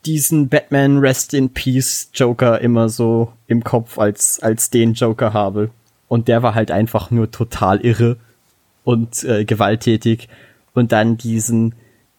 diesen 0.07 0.47
Batman 0.47 0.99
Rest 0.99 1.33
in 1.33 1.49
Peace 1.49 2.09
Joker 2.13 2.61
immer 2.61 2.89
so 2.89 3.33
im 3.47 3.63
Kopf 3.63 3.99
als, 3.99 4.39
als 4.41 4.69
den 4.69 4.93
Joker 4.93 5.33
habe. 5.33 5.69
Und 6.07 6.27
der 6.29 6.41
war 6.41 6.55
halt 6.55 6.71
einfach 6.71 7.11
nur 7.11 7.29
total 7.29 7.81
irre 7.81 8.17
und 8.83 9.23
äh, 9.25 9.43
gewalttätig. 9.43 10.29
Und 10.73 10.93
dann 10.93 11.17
diesen, 11.17 11.75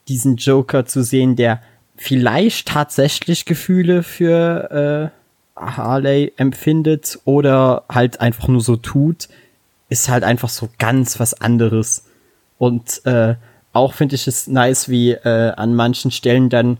diesen 0.09 0.37
Joker 0.37 0.85
zu 0.85 1.03
sehen, 1.03 1.37
der 1.37 1.63
vielleicht 1.99 2.69
tatsächlich 2.69 3.45
Gefühle 3.45 4.03
für 4.03 5.13
äh, 5.13 5.61
Harley 5.61 6.33
empfindet 6.37 7.19
oder 7.25 7.85
halt 7.89 8.21
einfach 8.21 8.49
nur 8.49 8.61
so 8.61 8.77
tut, 8.77 9.29
ist 9.89 10.09
halt 10.09 10.25
einfach 10.25 10.49
so 10.49 10.69
ganz 10.79 11.19
was 11.19 11.41
anderes. 11.41 12.05
Und 12.57 13.05
äh, 13.05 13.35
auch 13.73 13.95
finde 13.95 14.15
ich 14.15 14.27
es 14.27 14.47
nice, 14.47 14.89
wie 14.89 15.13
äh, 15.13 15.53
an 15.57 15.75
manchen 15.75 16.11
Stellen 16.11 16.49
dann 16.49 16.79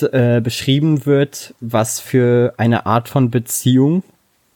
äh, 0.00 0.40
beschrieben 0.40 1.06
wird, 1.06 1.54
was 1.60 2.00
für 2.00 2.54
eine 2.56 2.86
Art 2.86 3.08
von 3.08 3.30
Beziehung 3.30 4.02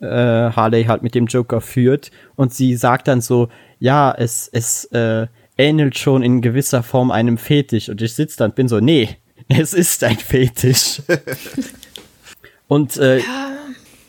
äh, 0.01 0.07
Harley 0.07 0.85
halt 0.85 1.03
mit 1.03 1.15
dem 1.15 1.27
Joker 1.27 1.61
führt. 1.61 2.11
Und 2.35 2.55
sie 2.55 2.77
sagt 2.77 3.09
dann 3.09 3.21
so, 3.21 3.49
ja, 3.79 4.15
es, 4.17 4.49
es 4.53 4.87
äh, 4.87 5.27
ähnelt 5.59 5.99
schon 5.99 6.23
in 6.23 6.41
gewisser 6.41 6.83
Form 6.83 7.11
einem 7.11 7.37
Fetisch. 7.37 7.89
Und 7.89 8.01
ich 8.01 8.15
sitze 8.15 8.39
da 8.39 8.45
und 8.47 8.55
bin 8.55 8.69
so, 8.69 8.81
nee, 8.81 9.17
es 9.49 9.75
ist 9.75 10.03
ein 10.05 10.19
Fetisch. 10.19 11.03
und 12.69 12.97
äh, 12.97 13.19
ja, 13.19 13.57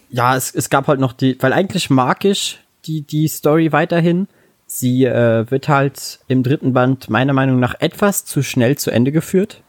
ja 0.09 0.35
es, 0.35 0.53
es 0.53 0.69
gab 0.69 0.87
halt 0.87 0.99
noch 0.99 1.13
die, 1.13 1.37
weil 1.41 1.53
eigentlich 1.53 1.89
mag 1.89 2.25
ich 2.25 2.59
die, 2.85 3.01
die 3.01 3.27
Story 3.27 3.71
weiterhin. 3.71 4.27
Sie 4.65 5.05
äh, 5.05 5.49
wird 5.49 5.67
halt 5.67 6.19
im 6.27 6.41
dritten 6.41 6.73
Band 6.73 7.09
meiner 7.09 7.33
Meinung 7.33 7.59
nach 7.59 7.75
etwas 7.79 8.25
zu 8.25 8.41
schnell 8.41 8.77
zu 8.77 8.91
Ende 8.91 9.11
geführt 9.11 9.61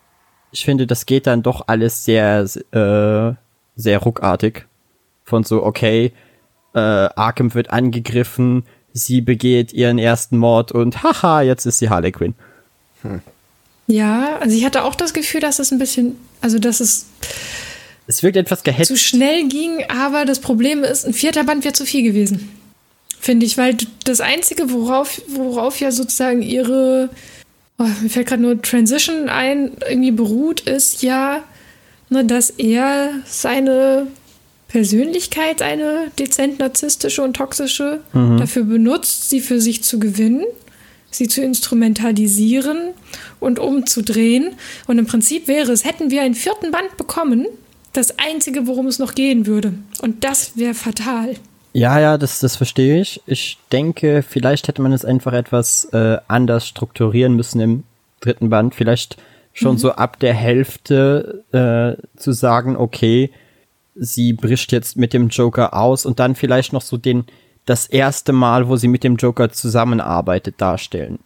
ich 0.54 0.64
finde, 0.64 0.86
das 0.86 1.04
geht 1.04 1.26
dann 1.26 1.42
doch 1.42 1.64
alles 1.66 2.04
sehr, 2.04 2.42
äh, 2.42 3.34
sehr 3.76 3.98
ruckartig. 3.98 4.66
Von 5.24 5.42
so, 5.42 5.64
okay, 5.64 6.12
äh, 6.74 6.78
Arkham 6.78 7.54
wird 7.54 7.70
angegriffen, 7.70 8.64
sie 8.92 9.20
begeht 9.20 9.72
ihren 9.72 9.98
ersten 9.98 10.38
Mord 10.38 10.70
und 10.70 11.02
haha, 11.02 11.42
jetzt 11.42 11.66
ist 11.66 11.78
sie 11.78 11.90
Harley 11.90 12.12
Quinn. 12.12 12.34
Hm. 13.02 13.20
Ja, 13.86 14.38
also 14.38 14.56
ich 14.56 14.64
hatte 14.64 14.84
auch 14.84 14.94
das 14.94 15.12
Gefühl, 15.12 15.40
dass 15.40 15.58
es 15.58 15.70
ein 15.70 15.78
bisschen, 15.78 16.16
also 16.40 16.58
dass 16.58 16.80
es 16.80 17.06
es 18.06 18.22
wirkt 18.22 18.36
etwas 18.36 18.62
gehetzt. 18.64 18.88
Zu 18.88 18.98
schnell 18.98 19.48
ging, 19.48 19.84
aber 19.88 20.26
das 20.26 20.38
Problem 20.40 20.84
ist, 20.84 21.06
ein 21.06 21.14
vierter 21.14 21.44
Band 21.44 21.64
wäre 21.64 21.72
zu 21.72 21.86
viel 21.86 22.02
gewesen. 22.02 22.50
Finde 23.18 23.46
ich, 23.46 23.56
weil 23.56 23.76
das 24.04 24.20
Einzige, 24.20 24.70
worauf, 24.70 25.22
worauf 25.28 25.80
ja 25.80 25.90
sozusagen 25.90 26.42
ihre 26.42 27.08
oh, 27.78 27.86
mir 28.02 28.10
fällt 28.10 28.28
gerade 28.28 28.42
nur 28.42 28.60
Transition 28.60 29.28
ein, 29.28 29.72
irgendwie 29.88 30.10
beruht, 30.10 30.60
ist 30.60 31.02
ja, 31.02 31.42
ne, 32.10 32.24
dass 32.24 32.50
er 32.50 33.10
seine 33.26 34.06
Persönlichkeit, 34.68 35.62
eine 35.62 36.10
dezent 36.18 36.58
narzisstische 36.58 37.22
und 37.22 37.34
toxische, 37.34 38.00
mhm. 38.12 38.38
dafür 38.38 38.64
benutzt, 38.64 39.30
sie 39.30 39.40
für 39.40 39.60
sich 39.60 39.82
zu 39.84 39.98
gewinnen, 39.98 40.44
sie 41.14 41.28
zu 41.28 41.42
instrumentalisieren 41.42 42.92
und 43.40 43.58
umzudrehen. 43.58 44.54
Und 44.86 44.98
im 44.98 45.06
Prinzip 45.06 45.48
wäre 45.48 45.72
es, 45.72 45.84
hätten 45.84 46.10
wir 46.10 46.22
einen 46.22 46.34
vierten 46.34 46.70
Band 46.70 46.96
bekommen, 46.96 47.46
das 47.92 48.18
Einzige, 48.18 48.66
worum 48.66 48.86
es 48.86 48.98
noch 48.98 49.14
gehen 49.14 49.46
würde. 49.46 49.74
Und 50.02 50.24
das 50.24 50.56
wäre 50.56 50.74
fatal. 50.74 51.34
Ja, 51.72 51.98
ja, 51.98 52.18
das, 52.18 52.40
das 52.40 52.56
verstehe 52.56 53.00
ich. 53.00 53.20
Ich 53.26 53.58
denke, 53.72 54.24
vielleicht 54.28 54.68
hätte 54.68 54.82
man 54.82 54.92
es 54.92 55.04
einfach 55.04 55.32
etwas 55.32 55.86
äh, 55.86 56.18
anders 56.28 56.68
strukturieren 56.68 57.34
müssen 57.34 57.60
im 57.60 57.82
dritten 58.20 58.48
Band. 58.48 58.74
Vielleicht 58.74 59.16
schon 59.52 59.74
mhm. 59.74 59.78
so 59.78 59.92
ab 59.92 60.20
der 60.20 60.34
Hälfte 60.34 61.44
äh, 61.52 62.18
zu 62.18 62.32
sagen, 62.32 62.76
okay, 62.76 63.30
sie 63.96 64.32
bricht 64.32 64.72
jetzt 64.72 64.96
mit 64.96 65.12
dem 65.12 65.28
Joker 65.28 65.74
aus 65.74 66.06
und 66.06 66.18
dann 66.18 66.34
vielleicht 66.34 66.72
noch 66.72 66.82
so 66.82 66.96
den 66.96 67.24
das 67.66 67.86
erste 67.86 68.32
Mal, 68.32 68.68
wo 68.68 68.76
sie 68.76 68.88
mit 68.88 69.04
dem 69.04 69.16
Joker 69.16 69.50
zusammenarbeitet, 69.50 70.56
darstellen. 70.58 71.18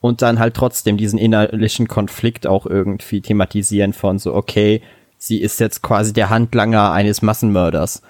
Und 0.00 0.22
dann 0.22 0.38
halt 0.38 0.54
trotzdem 0.54 0.96
diesen 0.96 1.18
innerlichen 1.18 1.86
Konflikt 1.86 2.46
auch 2.46 2.66
irgendwie 2.66 3.20
thematisieren 3.20 3.92
von 3.92 4.18
so, 4.18 4.34
okay, 4.34 4.82
sie 5.16 5.40
ist 5.40 5.60
jetzt 5.60 5.82
quasi 5.82 6.12
der 6.12 6.30
Handlanger 6.30 6.90
eines 6.90 7.22
Massenmörders. 7.22 8.02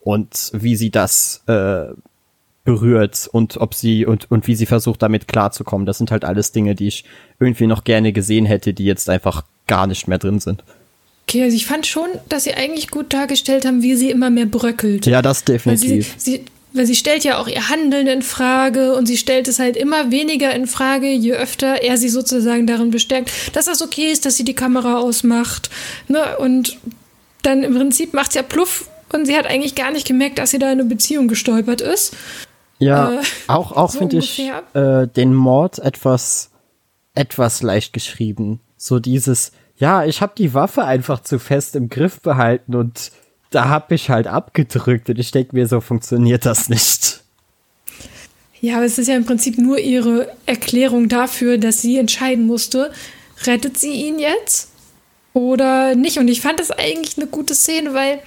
Und 0.00 0.50
wie 0.54 0.76
sie 0.76 0.90
das 0.90 1.42
äh, 1.46 1.86
berührt 2.64 3.28
und 3.30 3.58
ob 3.58 3.74
sie 3.74 4.06
und, 4.06 4.30
und 4.30 4.46
wie 4.46 4.54
sie 4.54 4.66
versucht, 4.66 5.02
damit 5.02 5.28
klarzukommen. 5.28 5.86
Das 5.86 5.98
sind 5.98 6.10
halt 6.10 6.24
alles 6.24 6.52
Dinge, 6.52 6.74
die 6.74 6.88
ich 6.88 7.04
irgendwie 7.38 7.66
noch 7.66 7.84
gerne 7.84 8.12
gesehen 8.12 8.46
hätte, 8.46 8.72
die 8.72 8.84
jetzt 8.84 9.08
einfach 9.10 9.44
gar 9.66 9.86
nicht 9.86 10.08
mehr 10.08 10.18
drin 10.18 10.40
sind. 10.40 10.64
Okay, 11.28 11.42
also 11.42 11.56
ich 11.56 11.66
fand 11.66 11.86
schon, 11.86 12.08
dass 12.28 12.44
sie 12.44 12.54
eigentlich 12.54 12.90
gut 12.90 13.12
dargestellt 13.12 13.64
haben, 13.64 13.82
wie 13.82 13.96
sie 13.96 14.10
immer 14.10 14.30
mehr 14.30 14.46
bröckelt. 14.46 15.06
Ja, 15.06 15.22
das 15.22 15.44
definitiv. 15.44 16.14
Sie, 16.16 16.32
sie, 16.32 16.44
weil 16.74 16.86
sie 16.86 16.96
stellt 16.96 17.24
ja 17.24 17.38
auch 17.38 17.46
ihr 17.46 17.68
Handeln 17.68 18.08
in 18.08 18.22
Frage 18.22 18.94
und 18.94 19.06
sie 19.06 19.16
stellt 19.16 19.48
es 19.48 19.58
halt 19.58 19.76
immer 19.76 20.10
weniger 20.10 20.52
in 20.52 20.66
Frage, 20.66 21.10
je 21.10 21.32
öfter 21.32 21.82
er 21.82 21.96
sie 21.96 22.08
sozusagen 22.08 22.66
darin 22.66 22.90
bestärkt, 22.90 23.30
dass 23.54 23.66
das 23.66 23.80
okay 23.80 24.10
ist, 24.10 24.26
dass 24.26 24.36
sie 24.36 24.44
die 24.44 24.54
Kamera 24.54 24.98
ausmacht. 24.98 25.70
Ne? 26.08 26.36
Und 26.38 26.78
dann 27.42 27.62
im 27.62 27.74
Prinzip 27.74 28.12
macht 28.12 28.32
sie 28.32 28.38
ja 28.38 28.42
pluff 28.42 28.88
und 29.12 29.26
sie 29.26 29.36
hat 29.36 29.46
eigentlich 29.46 29.76
gar 29.76 29.92
nicht 29.92 30.06
gemerkt, 30.06 30.38
dass 30.38 30.50
sie 30.50 30.58
da 30.58 30.66
in 30.66 30.80
eine 30.80 30.88
Beziehung 30.88 31.28
gestolpert 31.28 31.80
ist. 31.80 32.16
Ja, 32.78 33.12
äh, 33.12 33.22
auch, 33.46 33.72
auch 33.72 33.90
so 33.90 33.98
finde 33.98 34.18
ich 34.18 34.42
äh, 34.74 35.06
den 35.06 35.32
Mord 35.32 35.78
etwas, 35.78 36.50
etwas 37.14 37.62
leicht 37.62 37.92
geschrieben. 37.92 38.60
So 38.76 38.98
dieses, 38.98 39.52
ja, 39.76 40.04
ich 40.04 40.20
habe 40.20 40.32
die 40.36 40.54
Waffe 40.54 40.84
einfach 40.84 41.22
zu 41.22 41.38
fest 41.38 41.76
im 41.76 41.88
Griff 41.88 42.20
behalten 42.20 42.74
und 42.74 43.12
da 43.54 43.68
habe 43.68 43.94
ich 43.94 44.10
halt 44.10 44.26
abgedrückt 44.26 45.08
und 45.08 45.18
ich 45.18 45.30
denke 45.30 45.54
mir, 45.54 45.66
so 45.66 45.80
funktioniert 45.80 46.44
das 46.44 46.68
nicht. 46.68 47.20
Ja, 48.60 48.76
aber 48.76 48.86
es 48.86 48.98
ist 48.98 49.08
ja 49.08 49.16
im 49.16 49.26
Prinzip 49.26 49.58
nur 49.58 49.78
ihre 49.78 50.32
Erklärung 50.46 51.08
dafür, 51.08 51.58
dass 51.58 51.82
sie 51.82 51.98
entscheiden 51.98 52.46
musste, 52.46 52.92
rettet 53.44 53.78
sie 53.78 53.92
ihn 53.92 54.18
jetzt 54.18 54.68
oder 55.34 55.94
nicht. 55.94 56.18
Und 56.18 56.28
ich 56.28 56.40
fand 56.40 56.60
das 56.60 56.70
eigentlich 56.70 57.18
eine 57.18 57.26
gute 57.26 57.54
Szene, 57.54 57.92
weil 57.92 58.20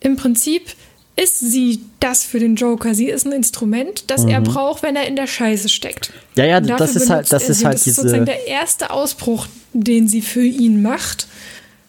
im 0.00 0.16
Prinzip 0.16 0.72
ist 1.16 1.40
sie 1.40 1.80
das 2.00 2.22
für 2.22 2.38
den 2.38 2.56
Joker. 2.56 2.94
Sie 2.94 3.08
ist 3.08 3.24
ein 3.26 3.32
Instrument, 3.32 4.10
das 4.10 4.24
mhm. 4.24 4.28
er 4.28 4.40
braucht, 4.42 4.82
wenn 4.82 4.94
er 4.94 5.06
in 5.06 5.16
der 5.16 5.26
Scheiße 5.26 5.70
steckt. 5.70 6.12
Ja, 6.36 6.44
ja, 6.44 6.60
das 6.60 6.94
ist 6.94 7.08
halt, 7.08 7.32
das 7.32 7.48
ist 7.48 7.64
halt 7.64 7.76
das 7.76 7.84
diese. 7.84 7.90
ist 7.90 7.96
sozusagen 7.96 8.26
der 8.26 8.46
erste 8.46 8.90
Ausbruch, 8.90 9.46
den 9.72 10.06
sie 10.06 10.20
für 10.20 10.44
ihn 10.44 10.82
macht. 10.82 11.26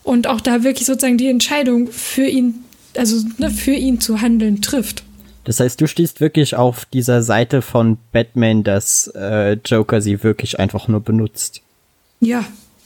Und 0.08 0.28
auch 0.28 0.42
da 0.42 0.64
wirklich 0.64 0.86
sozusagen 0.86 1.18
die 1.18 1.28
Entscheidung 1.28 1.92
für 1.92 2.26
ihn, 2.26 2.64
also 2.96 3.26
ne, 3.38 3.52
für 3.52 3.74
ihn 3.74 4.00
zu 4.00 4.22
handeln, 4.22 4.62
trifft. 4.62 5.04
Das 5.44 5.60
heißt, 5.60 5.80
du 5.80 5.88
stehst 5.88 6.20
wirklich 6.20 6.56
auf 6.56 6.86
dieser 6.86 7.24
Seite 7.24 7.62
von 7.62 7.98
Batman, 8.12 8.64
dass 8.64 9.08
äh, 9.16 9.58
Joker 9.66 10.02
sie 10.02 10.24
wirklich 10.24 10.60
einfach 10.60 10.88
nur 10.88 11.02
benutzt. 11.02 11.62
Ja. 12.20 12.46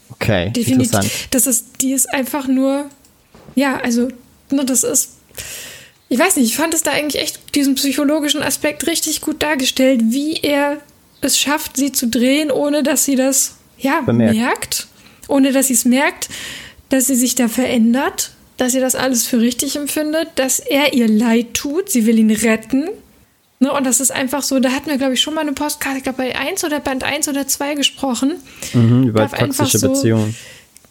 Okay, 0.09 0.51
Definitiv. 0.51 0.93
interessant. 0.93 1.11
Das 1.31 1.47
ist, 1.47 1.81
die 1.81 1.93
ist 1.93 2.13
einfach 2.13 2.47
nur, 2.47 2.85
ja, 3.55 3.77
also, 3.77 4.09
ne, 4.51 4.65
das 4.65 4.83
ist 4.83 5.11
ich 6.11 6.19
weiß 6.19 6.35
nicht, 6.35 6.47
ich 6.47 6.57
fand 6.57 6.73
es 6.73 6.83
da 6.83 6.91
eigentlich 6.91 7.23
echt 7.23 7.55
diesen 7.55 7.75
psychologischen 7.75 8.43
Aspekt 8.43 8.85
richtig 8.85 9.21
gut 9.21 9.41
dargestellt, 9.41 10.01
wie 10.09 10.33
er 10.41 10.81
es 11.21 11.39
schafft, 11.39 11.77
sie 11.77 11.93
zu 11.93 12.09
drehen, 12.09 12.51
ohne 12.51 12.83
dass 12.83 13.05
sie 13.05 13.15
das 13.15 13.55
ja 13.77 14.01
Bemerkt. 14.01 14.35
merkt, 14.35 14.87
ohne 15.29 15.53
dass 15.53 15.67
sie 15.67 15.73
es 15.73 15.85
merkt, 15.85 16.27
dass 16.91 17.07
sie 17.07 17.15
sich 17.15 17.35
da 17.35 17.47
verändert, 17.47 18.31
dass 18.57 18.73
sie 18.73 18.79
das 18.79 18.95
alles 18.95 19.25
für 19.25 19.39
richtig 19.39 19.75
empfindet, 19.75 20.27
dass 20.35 20.59
er 20.59 20.93
ihr 20.93 21.07
leid 21.07 21.55
tut, 21.55 21.89
sie 21.89 22.05
will 22.05 22.19
ihn 22.19 22.31
retten. 22.31 22.89
Ne, 23.59 23.71
und 23.71 23.85
das 23.85 23.99
ist 23.99 24.11
einfach 24.11 24.43
so, 24.43 24.59
da 24.59 24.71
hatten 24.71 24.89
wir, 24.89 24.97
glaube 24.97 25.13
ich, 25.13 25.21
schon 25.21 25.33
mal 25.33 25.41
eine 25.41 25.53
Postkarte, 25.53 25.97
ich 25.97 26.03
glaube, 26.03 26.17
bei 26.17 26.35
1 26.35 26.63
oder 26.63 26.79
Band 26.79 27.03
1 27.03 27.27
oder 27.27 27.47
2 27.47 27.75
gesprochen. 27.75 28.33
Mhm, 28.73 29.09
über 29.09 29.29
toxische 29.29 29.79
so, 29.79 29.89
Beziehungen. 29.89 30.35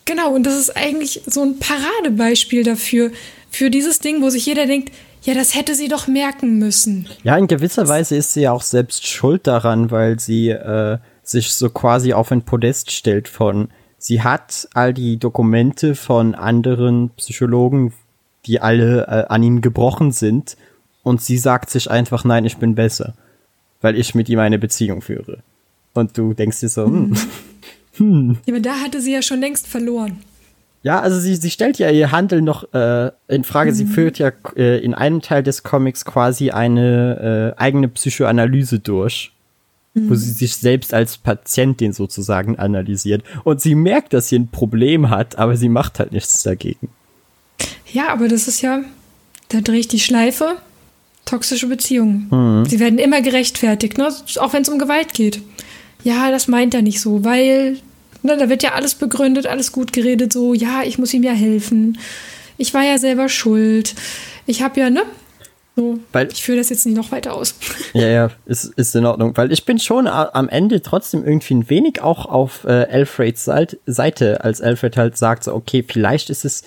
Genau, 0.04 0.32
und 0.32 0.44
das 0.44 0.56
ist 0.56 0.76
eigentlich 0.76 1.22
so 1.26 1.42
ein 1.42 1.58
Paradebeispiel 1.58 2.64
dafür, 2.64 3.10
für 3.50 3.70
dieses 3.70 3.98
Ding, 3.98 4.22
wo 4.22 4.30
sich 4.30 4.46
jeder 4.46 4.66
denkt, 4.66 4.92
ja, 5.22 5.34
das 5.34 5.54
hätte 5.54 5.74
sie 5.74 5.88
doch 5.88 6.06
merken 6.06 6.58
müssen. 6.58 7.08
Ja, 7.24 7.36
in 7.36 7.46
gewisser 7.46 7.86
Weise 7.88 8.16
ist 8.16 8.32
sie 8.32 8.42
ja 8.42 8.52
auch 8.52 8.62
selbst 8.62 9.06
schuld 9.06 9.46
daran, 9.46 9.90
weil 9.90 10.18
sie 10.18 10.48
äh, 10.48 10.98
sich 11.22 11.52
so 11.52 11.68
quasi 11.68 12.12
auf 12.12 12.32
ein 12.32 12.42
Podest 12.42 12.90
stellt 12.90 13.28
von, 13.28 13.68
sie 14.00 14.22
hat 14.22 14.68
all 14.74 14.92
die 14.92 15.18
Dokumente 15.18 15.94
von 15.94 16.34
anderen 16.34 17.10
Psychologen, 17.10 17.92
die 18.46 18.60
alle 18.60 19.06
äh, 19.06 19.26
an 19.28 19.42
ihm 19.42 19.60
gebrochen 19.60 20.10
sind, 20.10 20.56
und 21.02 21.22
sie 21.22 21.38
sagt 21.38 21.70
sich 21.70 21.90
einfach, 21.90 22.24
nein, 22.24 22.44
ich 22.44 22.58
bin 22.58 22.74
besser, 22.74 23.14
weil 23.80 23.96
ich 23.96 24.14
mit 24.14 24.28
ihm 24.28 24.38
eine 24.38 24.58
Beziehung 24.58 25.00
führe. 25.00 25.38
Und 25.94 26.16
du 26.18 26.34
denkst 26.34 26.60
dir 26.60 26.68
so, 26.68 26.84
hm. 26.86 27.16
hm. 27.96 28.38
Ja, 28.44 28.54
aber 28.54 28.60
da 28.60 28.74
hatte 28.80 29.00
sie 29.00 29.12
ja 29.12 29.22
schon 29.22 29.40
längst 29.40 29.66
verloren. 29.66 30.18
Ja, 30.82 31.00
also 31.00 31.18
sie, 31.18 31.36
sie 31.36 31.50
stellt 31.50 31.78
ja 31.78 31.90
ihr 31.90 32.10
Handeln 32.10 32.44
noch 32.44 32.72
äh, 32.72 33.10
in 33.28 33.44
Frage. 33.44 33.70
Mhm. 33.70 33.74
Sie 33.74 33.86
führt 33.86 34.18
ja 34.18 34.32
äh, 34.56 34.82
in 34.82 34.94
einem 34.94 35.20
Teil 35.20 35.42
des 35.42 35.62
Comics 35.62 36.04
quasi 36.04 36.50
eine 36.50 37.54
äh, 37.56 37.60
eigene 37.60 37.88
Psychoanalyse 37.88 38.78
durch, 38.78 39.32
mhm. 39.94 40.10
wo 40.10 40.14
sie 40.14 40.30
sich 40.30 40.56
selbst 40.56 40.94
als 40.94 41.18
Patientin 41.18 41.92
sozusagen 41.92 42.58
analysiert. 42.58 43.22
Und 43.44 43.60
sie 43.60 43.74
merkt, 43.74 44.12
dass 44.12 44.28
sie 44.28 44.36
ein 44.36 44.48
Problem 44.48 45.10
hat, 45.10 45.38
aber 45.38 45.56
sie 45.56 45.68
macht 45.68 45.98
halt 45.98 46.12
nichts 46.12 46.42
dagegen. 46.42 46.88
Ja, 47.92 48.08
aber 48.08 48.28
das 48.28 48.48
ist 48.48 48.62
ja, 48.62 48.82
da 49.48 49.60
drehe 49.60 49.80
ich 49.80 49.88
die 49.88 50.00
Schleife. 50.00 50.56
Toxische 51.24 51.66
Beziehungen. 51.66 52.28
Mhm. 52.30 52.64
Sie 52.66 52.80
werden 52.80 52.98
immer 52.98 53.20
gerechtfertigt, 53.20 53.98
ne? 53.98 54.08
auch 54.38 54.52
wenn 54.52 54.62
es 54.62 54.68
um 54.68 54.78
Gewalt 54.78 55.14
geht. 55.14 55.42
Ja, 56.02 56.30
das 56.30 56.48
meint 56.48 56.74
er 56.74 56.82
nicht 56.82 57.00
so, 57.00 57.24
weil 57.24 57.76
Ne, 58.22 58.36
da 58.36 58.48
wird 58.48 58.62
ja 58.62 58.72
alles 58.72 58.94
begründet, 58.94 59.46
alles 59.46 59.72
gut 59.72 59.92
geredet, 59.92 60.32
so, 60.32 60.52
ja, 60.52 60.82
ich 60.84 60.98
muss 60.98 61.14
ihm 61.14 61.22
ja 61.22 61.32
helfen. 61.32 61.98
Ich 62.58 62.74
war 62.74 62.84
ja 62.84 62.98
selber 62.98 63.28
schuld. 63.28 63.94
Ich 64.46 64.62
habe 64.62 64.78
ja, 64.80 64.90
ne? 64.90 65.02
So, 65.76 65.98
weil, 66.12 66.28
ich 66.32 66.42
führe 66.42 66.58
das 66.58 66.68
jetzt 66.68 66.84
nicht 66.84 66.96
noch 66.96 67.12
weiter 67.12 67.34
aus. 67.34 67.54
Ja, 67.92 68.06
ja, 68.06 68.30
ist, 68.46 68.66
ist 68.76 68.94
in 68.94 69.04
Ordnung. 69.04 69.36
Weil 69.36 69.50
ich 69.50 69.64
bin 69.64 69.78
schon 69.80 70.06
am 70.06 70.48
Ende 70.48 70.80
trotzdem 70.80 71.24
irgendwie 71.24 71.54
ein 71.54 71.70
wenig 71.70 72.02
auch 72.02 72.26
auf 72.26 72.64
äh, 72.64 72.86
Alfreds 72.90 73.50
Seite, 73.86 74.44
als 74.44 74.60
Alfred 74.60 74.96
halt 74.96 75.16
sagt, 75.16 75.44
so, 75.44 75.54
okay, 75.54 75.84
vielleicht 75.86 76.30
ist 76.30 76.44
es, 76.44 76.62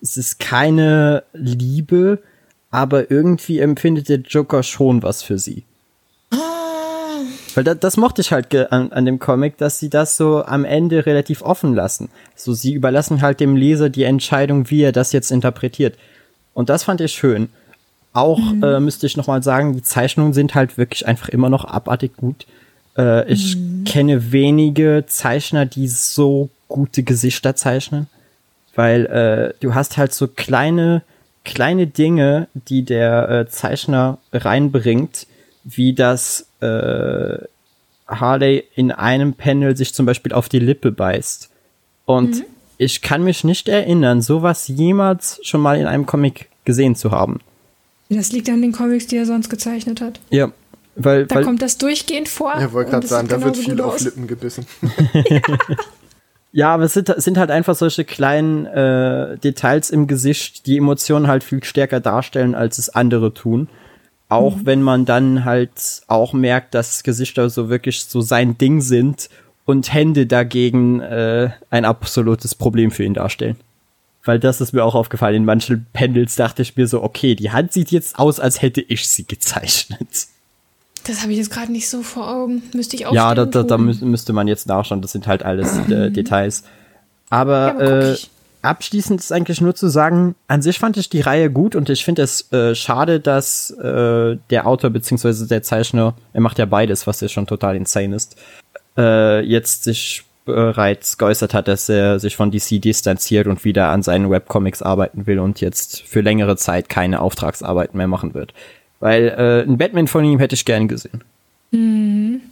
ist 0.00 0.16
es 0.16 0.38
keine 0.38 1.24
Liebe, 1.32 2.20
aber 2.70 3.10
irgendwie 3.10 3.58
empfindet 3.58 4.08
der 4.08 4.18
Joker 4.18 4.62
schon 4.62 5.02
was 5.02 5.22
für 5.22 5.38
sie. 5.38 5.64
Weil 7.54 7.64
da, 7.64 7.74
das 7.74 7.96
mochte 7.96 8.20
ich 8.20 8.32
halt 8.32 8.54
an, 8.72 8.92
an 8.92 9.04
dem 9.04 9.18
Comic, 9.18 9.56
dass 9.58 9.78
sie 9.78 9.90
das 9.90 10.16
so 10.16 10.44
am 10.44 10.64
Ende 10.64 11.06
relativ 11.06 11.42
offen 11.42 11.74
lassen. 11.74 12.10
So, 12.36 12.52
sie 12.52 12.74
überlassen 12.74 13.22
halt 13.22 13.40
dem 13.40 13.56
Leser 13.56 13.88
die 13.90 14.04
Entscheidung, 14.04 14.70
wie 14.70 14.82
er 14.82 14.92
das 14.92 15.12
jetzt 15.12 15.30
interpretiert. 15.30 15.96
Und 16.54 16.68
das 16.68 16.84
fand 16.84 17.00
ich 17.00 17.12
schön. 17.12 17.48
Auch 18.12 18.38
mhm. 18.38 18.62
äh, 18.62 18.80
müsste 18.80 19.06
ich 19.06 19.16
nochmal 19.16 19.42
sagen, 19.42 19.74
die 19.74 19.82
Zeichnungen 19.82 20.32
sind 20.32 20.54
halt 20.54 20.78
wirklich 20.78 21.06
einfach 21.06 21.28
immer 21.28 21.48
noch 21.48 21.64
abartig 21.64 22.16
gut. 22.16 22.46
Äh, 22.96 23.30
ich 23.32 23.56
mhm. 23.56 23.84
kenne 23.84 24.32
wenige 24.32 25.04
Zeichner, 25.06 25.64
die 25.66 25.88
so 25.88 26.50
gute 26.68 27.02
Gesichter 27.02 27.54
zeichnen. 27.54 28.08
Weil 28.74 29.06
äh, 29.06 29.54
du 29.60 29.74
hast 29.74 29.96
halt 29.96 30.12
so 30.12 30.26
kleine, 30.26 31.02
kleine 31.44 31.86
Dinge, 31.86 32.48
die 32.54 32.84
der 32.84 33.28
äh, 33.28 33.48
Zeichner 33.48 34.18
reinbringt, 34.32 35.26
wie 35.64 35.92
das 35.92 36.46
äh, 36.60 37.38
Harley 38.08 38.64
in 38.74 38.90
einem 38.90 39.34
Panel 39.34 39.76
sich 39.76 39.94
zum 39.94 40.06
Beispiel 40.06 40.32
auf 40.32 40.48
die 40.48 40.58
Lippe 40.58 40.90
beißt. 40.90 41.50
Und 42.06 42.36
mhm. 42.36 42.44
ich 42.78 43.02
kann 43.02 43.22
mich 43.22 43.44
nicht 43.44 43.68
erinnern, 43.68 44.20
sowas 44.20 44.66
jemals 44.68 45.38
schon 45.42 45.60
mal 45.60 45.78
in 45.78 45.86
einem 45.86 46.06
Comic 46.06 46.48
gesehen 46.64 46.96
zu 46.96 47.12
haben. 47.12 47.40
Das 48.10 48.32
liegt 48.32 48.48
an 48.48 48.60
den 48.60 48.72
Comics, 48.72 49.06
die 49.06 49.16
er 49.16 49.24
sonst 49.24 49.48
gezeichnet 49.48 50.00
hat. 50.00 50.20
Ja, 50.30 50.50
weil. 50.96 51.26
Da 51.26 51.36
weil, 51.36 51.44
kommt 51.44 51.62
das 51.62 51.78
durchgehend 51.78 52.28
vor. 52.28 52.54
Ja, 52.58 52.72
wollte 52.72 52.90
gerade 52.90 53.06
sagen, 53.06 53.28
da 53.28 53.42
wird 53.42 53.56
viel 53.56 53.80
auf 53.80 54.00
Lippen 54.00 54.26
gebissen. 54.26 54.66
ja. 55.12 55.40
ja, 56.52 56.74
aber 56.74 56.84
es 56.84 56.94
sind, 56.94 57.14
sind, 57.18 57.38
halt 57.38 57.50
einfach 57.50 57.76
solche 57.76 58.04
kleinen 58.04 58.66
äh, 58.66 59.38
Details 59.38 59.90
im 59.90 60.08
Gesicht, 60.08 60.66
die 60.66 60.78
Emotionen 60.78 61.28
halt 61.28 61.44
viel 61.44 61.62
stärker 61.62 62.00
darstellen, 62.00 62.54
als 62.56 62.78
es 62.78 62.88
andere 62.88 63.32
tun. 63.32 63.68
Auch 64.28 64.56
mhm. 64.56 64.66
wenn 64.66 64.82
man 64.82 65.04
dann 65.04 65.44
halt 65.44 66.02
auch 66.08 66.32
merkt, 66.32 66.74
dass 66.74 67.04
Gesichter 67.04 67.48
so 67.48 67.68
wirklich 67.68 68.04
so 68.04 68.20
sein 68.20 68.58
Ding 68.58 68.80
sind 68.80 69.28
und 69.64 69.92
Hände 69.92 70.26
dagegen 70.26 71.00
äh, 71.00 71.50
ein 71.70 71.84
absolutes 71.84 72.56
Problem 72.56 72.90
für 72.90 73.04
ihn 73.04 73.14
darstellen. 73.14 73.56
Weil 74.24 74.38
das 74.38 74.60
ist 74.60 74.72
mir 74.72 74.84
auch 74.84 74.94
aufgefallen. 74.94 75.36
In 75.36 75.44
manchen 75.44 75.86
Pendels 75.92 76.36
dachte 76.36 76.62
ich 76.62 76.76
mir 76.76 76.86
so, 76.86 77.02
okay, 77.02 77.34
die 77.34 77.50
Hand 77.52 77.72
sieht 77.72 77.90
jetzt 77.90 78.18
aus, 78.18 78.38
als 78.38 78.60
hätte 78.60 78.80
ich 78.80 79.08
sie 79.08 79.26
gezeichnet. 79.26 80.26
Das 81.04 81.22
habe 81.22 81.32
ich 81.32 81.38
jetzt 81.38 81.50
gerade 81.50 81.72
nicht 81.72 81.88
so 81.88 82.02
vor 82.02 82.30
Augen. 82.30 82.62
Müsste 82.74 82.96
ich 82.96 83.06
auch 83.06 83.14
Ja, 83.14 83.34
da, 83.34 83.46
da, 83.46 83.62
da 83.62 83.78
müsste 83.78 84.32
man 84.32 84.46
jetzt 84.48 84.66
nachschauen. 84.66 85.00
Das 85.00 85.12
sind 85.12 85.26
halt 85.26 85.42
alles 85.42 85.78
äh, 85.88 86.10
Details. 86.10 86.64
Aber, 87.30 87.52
ja, 87.52 87.74
aber 87.74 88.12
äh, 88.12 88.16
abschließend 88.62 89.20
ist 89.20 89.32
eigentlich 89.32 89.60
nur 89.60 89.74
zu 89.74 89.88
sagen, 89.88 90.34
an 90.48 90.62
sich 90.62 90.78
fand 90.78 90.96
ich 90.96 91.08
die 91.08 91.20
Reihe 91.20 91.50
gut 91.50 91.74
und 91.74 91.88
ich 91.88 92.04
finde 92.04 92.22
es 92.22 92.52
äh, 92.52 92.74
schade, 92.74 93.20
dass 93.20 93.70
äh, 93.70 94.36
der 94.50 94.66
Autor 94.66 94.90
bzw. 94.90 95.46
der 95.46 95.62
Zeichner, 95.62 96.14
er 96.32 96.40
macht 96.40 96.58
ja 96.58 96.66
beides, 96.66 97.06
was 97.06 97.20
ja 97.20 97.28
schon 97.28 97.46
total 97.46 97.76
insane 97.76 98.14
ist, 98.14 98.36
äh, 98.98 99.40
jetzt 99.40 99.84
sich 99.84 100.24
bereits 100.44 101.18
geäußert 101.18 101.54
hat, 101.54 101.68
dass 101.68 101.88
er 101.88 102.18
sich 102.18 102.36
von 102.36 102.50
DC 102.50 102.80
distanziert 102.80 103.46
und 103.46 103.64
wieder 103.64 103.88
an 103.88 104.02
seinen 104.02 104.30
Webcomics 104.30 104.82
arbeiten 104.82 105.26
will 105.26 105.38
und 105.38 105.60
jetzt 105.60 106.02
für 106.02 106.20
längere 106.20 106.56
Zeit 106.56 106.88
keine 106.88 107.20
Auftragsarbeiten 107.20 107.96
mehr 107.96 108.08
machen 108.08 108.34
wird. 108.34 108.54
Weil 109.00 109.28
äh, 109.28 109.62
ein 109.62 109.78
Batman 109.78 110.08
von 110.08 110.24
ihm 110.24 110.38
hätte 110.38 110.54
ich 110.54 110.64
gern 110.64 110.88
gesehen. 110.88 111.22
Mhm. 111.70 112.42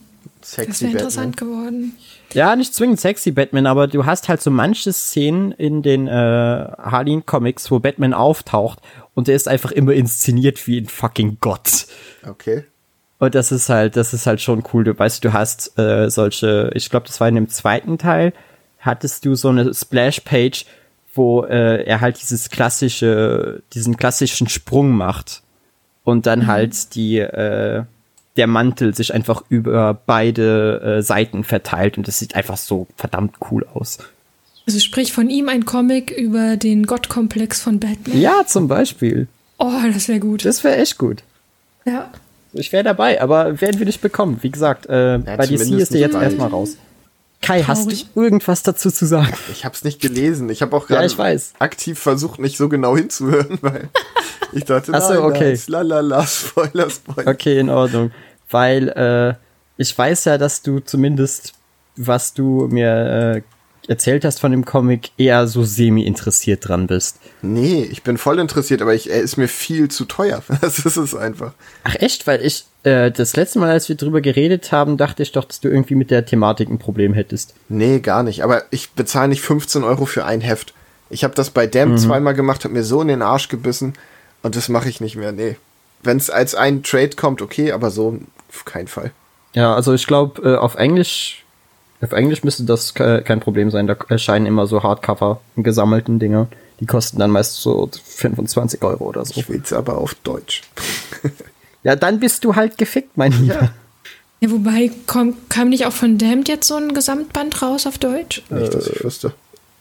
Das 0.40 0.52
Sexy 0.52 0.84
wäre 0.84 0.92
Batman. 0.92 0.92
interessant 0.92 1.36
geworden. 1.36 1.96
Ja, 2.32 2.56
nicht 2.56 2.74
zwingend 2.74 3.00
sexy 3.00 3.32
Batman, 3.32 3.66
aber 3.66 3.86
du 3.86 4.04
hast 4.04 4.28
halt 4.28 4.42
so 4.42 4.50
manche 4.50 4.92
Szenen 4.92 5.52
in 5.52 5.82
den 5.82 6.06
äh, 6.06 6.10
Harleen-Comics, 6.10 7.70
wo 7.70 7.78
Batman 7.80 8.12
auftaucht 8.12 8.80
und 9.14 9.28
der 9.28 9.36
ist 9.36 9.48
einfach 9.48 9.72
immer 9.72 9.92
inszeniert 9.92 10.66
wie 10.66 10.78
ein 10.78 10.86
fucking 10.86 11.38
Gott. 11.40 11.86
Okay. 12.26 12.64
Und 13.18 13.34
das 13.34 13.50
ist 13.50 13.68
halt, 13.68 13.96
das 13.96 14.14
ist 14.14 14.26
halt 14.26 14.40
schon 14.40 14.62
cool. 14.72 14.84
Du 14.84 14.96
weißt, 14.96 15.24
du 15.24 15.32
hast 15.32 15.78
äh, 15.78 16.08
solche, 16.08 16.70
ich 16.74 16.88
glaube, 16.88 17.06
das 17.06 17.20
war 17.20 17.28
in 17.28 17.34
dem 17.34 17.48
zweiten 17.48 17.98
Teil, 17.98 18.32
hattest 18.78 19.24
du 19.24 19.34
so 19.34 19.48
eine 19.48 19.74
Splash-Page, 19.74 20.66
wo 21.14 21.42
äh, 21.44 21.82
er 21.84 22.00
halt 22.00 22.20
dieses 22.20 22.48
klassische, 22.48 23.62
diesen 23.74 23.96
klassischen 23.96 24.48
Sprung 24.48 24.92
macht. 24.92 25.42
Und 26.04 26.26
dann 26.26 26.46
halt 26.46 26.94
die, 26.94 27.18
äh, 27.18 27.82
der 28.36 28.46
Mantel 28.46 28.94
sich 28.94 29.12
einfach 29.12 29.42
über 29.48 30.00
beide 30.06 30.98
äh, 30.98 31.02
Seiten 31.02 31.44
verteilt 31.44 31.98
und 31.98 32.08
das 32.08 32.18
sieht 32.20 32.34
einfach 32.34 32.56
so 32.56 32.86
verdammt 32.96 33.34
cool 33.50 33.66
aus. 33.74 33.98
Also 34.66 34.78
sprich 34.80 35.12
von 35.12 35.28
ihm 35.28 35.48
ein 35.48 35.64
Comic 35.64 36.10
über 36.10 36.56
den 36.56 36.86
Gottkomplex 36.86 37.60
von 37.60 37.80
Batman. 37.80 38.18
Ja, 38.18 38.46
zum 38.46 38.68
Beispiel. 38.68 39.26
Oh, 39.58 39.72
das 39.92 40.08
wäre 40.08 40.20
gut. 40.20 40.44
Das 40.44 40.62
wäre 40.62 40.76
echt 40.76 40.98
gut. 40.98 41.24
ja. 41.84 42.10
Ich 42.52 42.72
wäre 42.72 42.84
dabei, 42.84 43.20
aber 43.20 43.60
werden 43.60 43.78
wir 43.78 43.86
nicht 43.86 44.00
bekommen. 44.00 44.38
Wie 44.42 44.50
gesagt, 44.50 44.86
äh, 44.86 45.18
bei 45.18 45.36
DC 45.46 45.50
ist 45.52 45.60
der 45.60 45.66
nicht 45.76 45.92
jetzt 45.92 46.14
erstmal 46.14 46.48
raus. 46.48 46.76
Kai, 47.40 47.62
hast 47.62 47.82
Traurig. 47.84 48.06
du 48.14 48.22
irgendwas 48.22 48.62
dazu 48.64 48.90
zu 48.90 49.06
sagen? 49.06 49.32
Ich 49.52 49.64
habe 49.64 49.74
es 49.74 49.84
nicht 49.84 50.00
gelesen. 50.00 50.50
Ich 50.50 50.60
habe 50.60 50.74
auch 50.76 50.88
Ja, 50.90 50.96
gerade 51.00 51.18
weiß. 51.18 51.52
aktiv 51.60 51.98
versucht, 51.98 52.40
nicht 52.40 52.56
so 52.56 52.68
genau 52.68 52.96
hinzuhören, 52.96 53.58
weil 53.62 53.88
ich 54.52 54.64
dachte, 54.64 54.92
Ach 54.92 55.02
so, 55.02 55.14
nein, 55.14 55.22
okay. 55.22 55.52
nein, 55.52 55.60
lalala, 55.68 56.26
Spoiler, 56.26 56.90
Spoiler. 56.90 57.30
Okay, 57.30 57.60
in 57.60 57.70
Ordnung. 57.70 58.10
Weil 58.50 58.88
äh, 58.88 59.34
ich 59.76 59.96
weiß 59.96 60.24
ja, 60.24 60.36
dass 60.38 60.62
du 60.62 60.80
zumindest, 60.80 61.52
was 61.96 62.34
du 62.34 62.66
mir 62.70 63.36
äh, 63.36 63.42
erzählt 63.88 64.24
hast 64.24 64.40
von 64.40 64.52
dem 64.52 64.64
Comic, 64.64 65.10
eher 65.16 65.48
so 65.48 65.64
semi-interessiert 65.64 66.68
dran 66.68 66.86
bist. 66.86 67.18
Nee, 67.42 67.88
ich 67.90 68.02
bin 68.02 68.18
voll 68.18 68.38
interessiert, 68.38 68.82
aber 68.82 68.94
ich, 68.94 69.10
er 69.10 69.20
ist 69.20 69.36
mir 69.36 69.48
viel 69.48 69.88
zu 69.88 70.04
teuer. 70.04 70.42
Das 70.60 70.78
ist 70.80 70.96
es 70.96 71.14
einfach. 71.14 71.52
Ach 71.84 71.94
echt? 71.96 72.26
Weil 72.26 72.44
ich 72.44 72.66
äh, 72.82 73.10
das 73.10 73.36
letzte 73.36 73.58
Mal, 73.58 73.70
als 73.70 73.88
wir 73.88 73.96
drüber 73.96 74.20
geredet 74.20 74.70
haben, 74.70 74.96
dachte 74.96 75.22
ich 75.22 75.32
doch, 75.32 75.44
dass 75.44 75.60
du 75.60 75.68
irgendwie 75.68 75.94
mit 75.94 76.10
der 76.10 76.26
Thematik 76.26 76.68
ein 76.68 76.78
Problem 76.78 77.14
hättest. 77.14 77.54
Nee, 77.68 78.00
gar 78.00 78.22
nicht. 78.22 78.44
Aber 78.44 78.62
ich 78.70 78.90
bezahle 78.90 79.28
nicht 79.28 79.40
15 79.40 79.82
Euro 79.84 80.04
für 80.04 80.24
ein 80.24 80.40
Heft. 80.40 80.74
Ich 81.10 81.24
habe 81.24 81.34
das 81.34 81.50
bei 81.50 81.66
Damn 81.66 81.96
zweimal 81.96 82.34
gemacht, 82.34 82.64
habe 82.64 82.74
mir 82.74 82.84
so 82.84 83.00
in 83.00 83.08
den 83.08 83.22
Arsch 83.22 83.48
gebissen 83.48 83.94
und 84.42 84.56
das 84.56 84.68
mache 84.68 84.88
ich 84.88 85.00
nicht 85.00 85.16
mehr. 85.16 85.32
Nee. 85.32 85.56
Wenn 86.02 86.18
es 86.18 86.28
als 86.28 86.54
ein 86.54 86.82
Trade 86.82 87.16
kommt, 87.16 87.40
okay, 87.40 87.72
aber 87.72 87.90
so 87.90 88.18
auf 88.50 88.64
keinen 88.66 88.88
Fall. 88.88 89.10
Ja, 89.54 89.74
also 89.74 89.94
ich 89.94 90.06
glaube, 90.06 90.42
äh, 90.42 90.56
auf 90.56 90.74
Englisch, 90.74 91.44
auf 92.00 92.12
Englisch 92.12 92.44
müsste 92.44 92.64
das 92.64 92.94
ke 92.94 93.22
kein 93.22 93.40
Problem 93.40 93.70
sein. 93.70 93.86
Da 93.86 93.96
erscheinen 94.08 94.46
immer 94.46 94.66
so 94.66 94.82
Hardcover 94.82 95.40
gesammelten 95.56 96.18
Dinger. 96.18 96.48
Die 96.80 96.86
kosten 96.86 97.18
dann 97.18 97.30
meist 97.30 97.56
so 97.56 97.90
25 98.04 98.82
Euro 98.82 99.04
oder 99.04 99.24
so. 99.24 99.40
Ich 99.40 99.48
will's 99.48 99.72
aber 99.72 99.98
auf 99.98 100.14
Deutsch. 100.14 100.62
Ja, 101.84 101.96
dann 101.96 102.18
bist 102.18 102.44
du 102.44 102.56
halt 102.56 102.76
gefickt, 102.76 103.16
mein 103.16 103.32
Lieber. 103.32 103.54
Ja. 103.54 103.70
Ja, 104.40 104.50
wobei, 104.50 104.90
komm, 105.06 105.36
kam 105.48 105.68
nicht 105.68 105.86
auch 105.86 105.92
von 105.92 106.16
Damned 106.16 106.48
jetzt 106.48 106.68
so 106.68 106.76
ein 106.76 106.94
Gesamtband 106.94 107.60
raus 107.60 107.86
auf 107.86 107.98
Deutsch? 107.98 108.42
Nicht, 108.50 108.72
dass 108.72 108.86
ich 108.86 109.02
wüsste. 109.02 109.32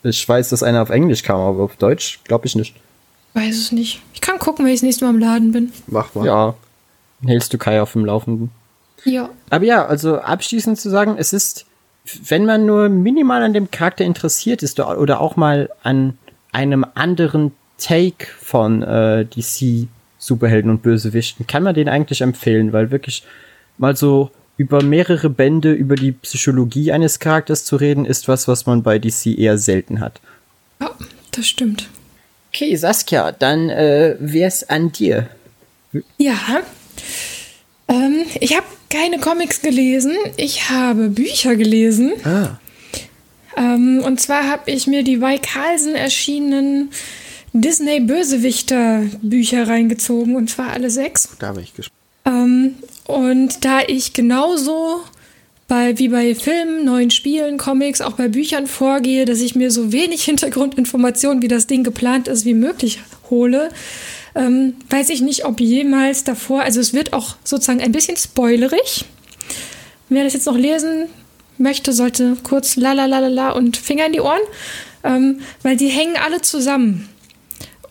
Ich 0.04 0.28
weiß, 0.28 0.50
dass 0.50 0.64
einer 0.64 0.82
auf 0.82 0.90
Englisch 0.90 1.22
kam, 1.22 1.40
aber 1.40 1.64
auf 1.64 1.76
Deutsch 1.76 2.22
glaube 2.24 2.48
ich 2.48 2.56
nicht. 2.56 2.76
Weiß 3.34 3.56
es 3.56 3.72
nicht. 3.72 4.02
Ich 4.14 4.22
kann 4.22 4.40
gucken, 4.40 4.66
wenn 4.66 4.74
ich 4.74 4.80
das 4.80 4.86
nächste 4.86 5.06
Mal 5.06 5.12
im 5.12 5.20
Laden 5.20 5.52
bin. 5.52 5.72
Mach 5.88 6.16
mal. 6.16 6.26
Ja, 6.26 6.56
hältst 7.24 7.54
du 7.54 7.60
Kai 7.60 7.82
auf 7.82 7.94
dem 7.94 8.06
Laufenden. 8.06 8.50
Ja. 9.04 9.30
Aber 9.52 9.66
ja, 9.66 9.86
also 9.86 10.18
abschließend 10.18 10.80
zu 10.80 10.90
sagen, 10.90 11.18
es 11.20 11.34
ist, 11.34 11.67
wenn 12.24 12.46
man 12.46 12.66
nur 12.66 12.90
minimal 12.90 13.44
an 13.44 13.54
dem 13.54 13.72
Charakter 13.72 14.06
interessiert 14.06 14.64
ist 14.64 14.80
oder 14.80 15.22
auch 15.22 15.36
mal 15.36 15.70
an 15.84 16.18
einem 16.52 16.86
anderen 16.96 17.52
Take 17.78 18.28
von 18.40 18.82
äh, 18.82 19.26
DC 19.26 19.88
Superhelden 20.18 20.72
und 20.72 20.82
Bösewichten, 20.82 21.48
kann 21.48 21.64
man 21.64 21.76
den 21.76 21.90
eigentlich 21.90 22.22
empfehlen, 22.22 22.74
weil 22.74 22.92
wirklich 22.92 23.24
mal 23.78 23.96
so 23.96 24.32
über 24.58 24.84
mehrere 24.84 25.30
Bände 25.30 25.72
über 25.72 25.96
die 25.96 26.12
Psychologie 26.12 26.92
eines 26.92 27.20
Charakters 27.20 27.64
zu 27.64 27.76
reden, 27.76 28.06
ist 28.06 28.28
was, 28.28 28.48
was 28.48 28.66
man 28.66 28.82
bei 28.82 28.98
DC 28.98 29.28
eher 29.38 29.58
selten 29.58 30.00
hat. 30.00 30.20
Ja, 30.82 30.92
das 31.32 31.48
stimmt. 31.48 31.88
Okay, 32.50 32.76
Saskia, 32.76 33.32
dann 33.32 33.70
äh, 33.70 34.16
wär's 34.20 34.68
an 34.68 34.92
dir. 34.92 35.28
Ja. 36.18 36.62
Ähm, 37.88 38.26
ich 38.40 38.56
habe 38.56 38.66
keine 38.90 39.20
Comics 39.20 39.62
gelesen. 39.62 40.14
Ich 40.38 40.70
habe 40.70 41.10
Bücher 41.10 41.56
gelesen. 41.56 42.14
Ah, 42.24 42.60
Ähm, 43.58 44.02
und 44.06 44.22
zwar 44.22 44.48
habe 44.48 44.70
ich 44.72 44.88
mir 44.88 45.04
die 45.04 45.18
bei 45.18 45.38
Carlsen 45.40 45.96
erschienenen 45.96 46.92
Disney-Bösewichter-Bücher 47.54 49.68
reingezogen. 49.68 50.36
Und 50.36 50.50
zwar 50.50 50.72
alle 50.72 50.90
sechs. 50.90 51.30
da 51.40 51.54
bin 51.54 51.64
ich 51.64 51.74
gespannt. 51.74 51.98
Ähm, 52.26 52.76
und 53.06 53.64
da 53.66 53.80
ich 53.88 54.14
genauso 54.14 55.02
bei, 55.68 55.98
wie 55.98 56.10
bei 56.10 56.36
Filmen, 56.36 56.86
neuen 56.86 57.12
Spielen, 57.12 57.58
Comics, 57.58 58.02
auch 58.02 58.14
bei 58.14 58.28
Büchern 58.28 58.68
vorgehe, 58.68 59.26
dass 59.26 59.42
ich 59.42 59.56
mir 59.56 59.72
so 59.72 59.92
wenig 59.92 60.24
Hintergrundinformationen, 60.24 61.42
wie 61.42 61.48
das 61.48 61.68
Ding 61.68 61.84
geplant 61.84 62.28
ist, 62.28 62.46
wie 62.46 62.54
möglich 62.54 63.00
hole, 63.30 63.70
ähm, 64.38 64.76
weiß 64.90 65.10
ich 65.10 65.22
nicht, 65.22 65.46
ob 65.46 65.60
jemals 65.60 66.24
davor, 66.24 66.62
also 66.62 66.80
es 66.80 66.94
wird 66.94 67.14
auch 67.14 67.36
sozusagen 67.44 67.82
ein 67.82 67.92
bisschen 67.92 68.18
spoilerig. 68.18 69.06
Wer 70.10 70.24
das 70.24 70.34
jetzt 70.34 70.46
noch 70.46 70.58
lesen 70.58 71.08
möchte, 71.58 71.92
sollte 71.92 72.38
kurz 72.44 72.76
la 72.76 72.94
la 72.94 73.06
la 73.06 73.20
la 73.20 73.28
la 73.28 73.50
und 73.52 73.78
Finger 73.78 74.06
in 74.06 74.14
die 74.14 74.22
Ohren, 74.22 74.40
ähm, 75.04 75.42
weil 75.64 75.76
die 75.76 75.90
hängen 75.90 76.16
alle 76.18 76.42
zusammen. 76.42 77.10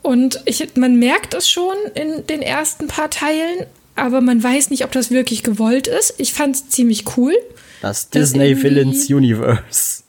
Und 0.03 0.41
ich, 0.45 0.65
man 0.77 0.97
merkt 0.97 1.35
es 1.35 1.51
schon 1.51 1.75
in 1.95 2.27
den 2.29 2.41
ersten 2.41 2.87
paar 2.87 3.11
Teilen, 3.11 3.67
aber 3.97 4.21
man 4.21 4.41
weiß 4.41 4.71
nicht, 4.71 4.85
ob 4.85 4.93
das 4.93 5.11
wirklich 5.11 5.43
gewollt 5.43 5.89
ist. 5.89 6.15
Ich 6.19 6.33
fand 6.33 6.55
es 6.55 6.69
ziemlich 6.69 7.17
cool. 7.17 7.35
Das 7.83 8.09
Disney 8.09 8.63
Villains 8.63 9.11
Universe. 9.11 10.05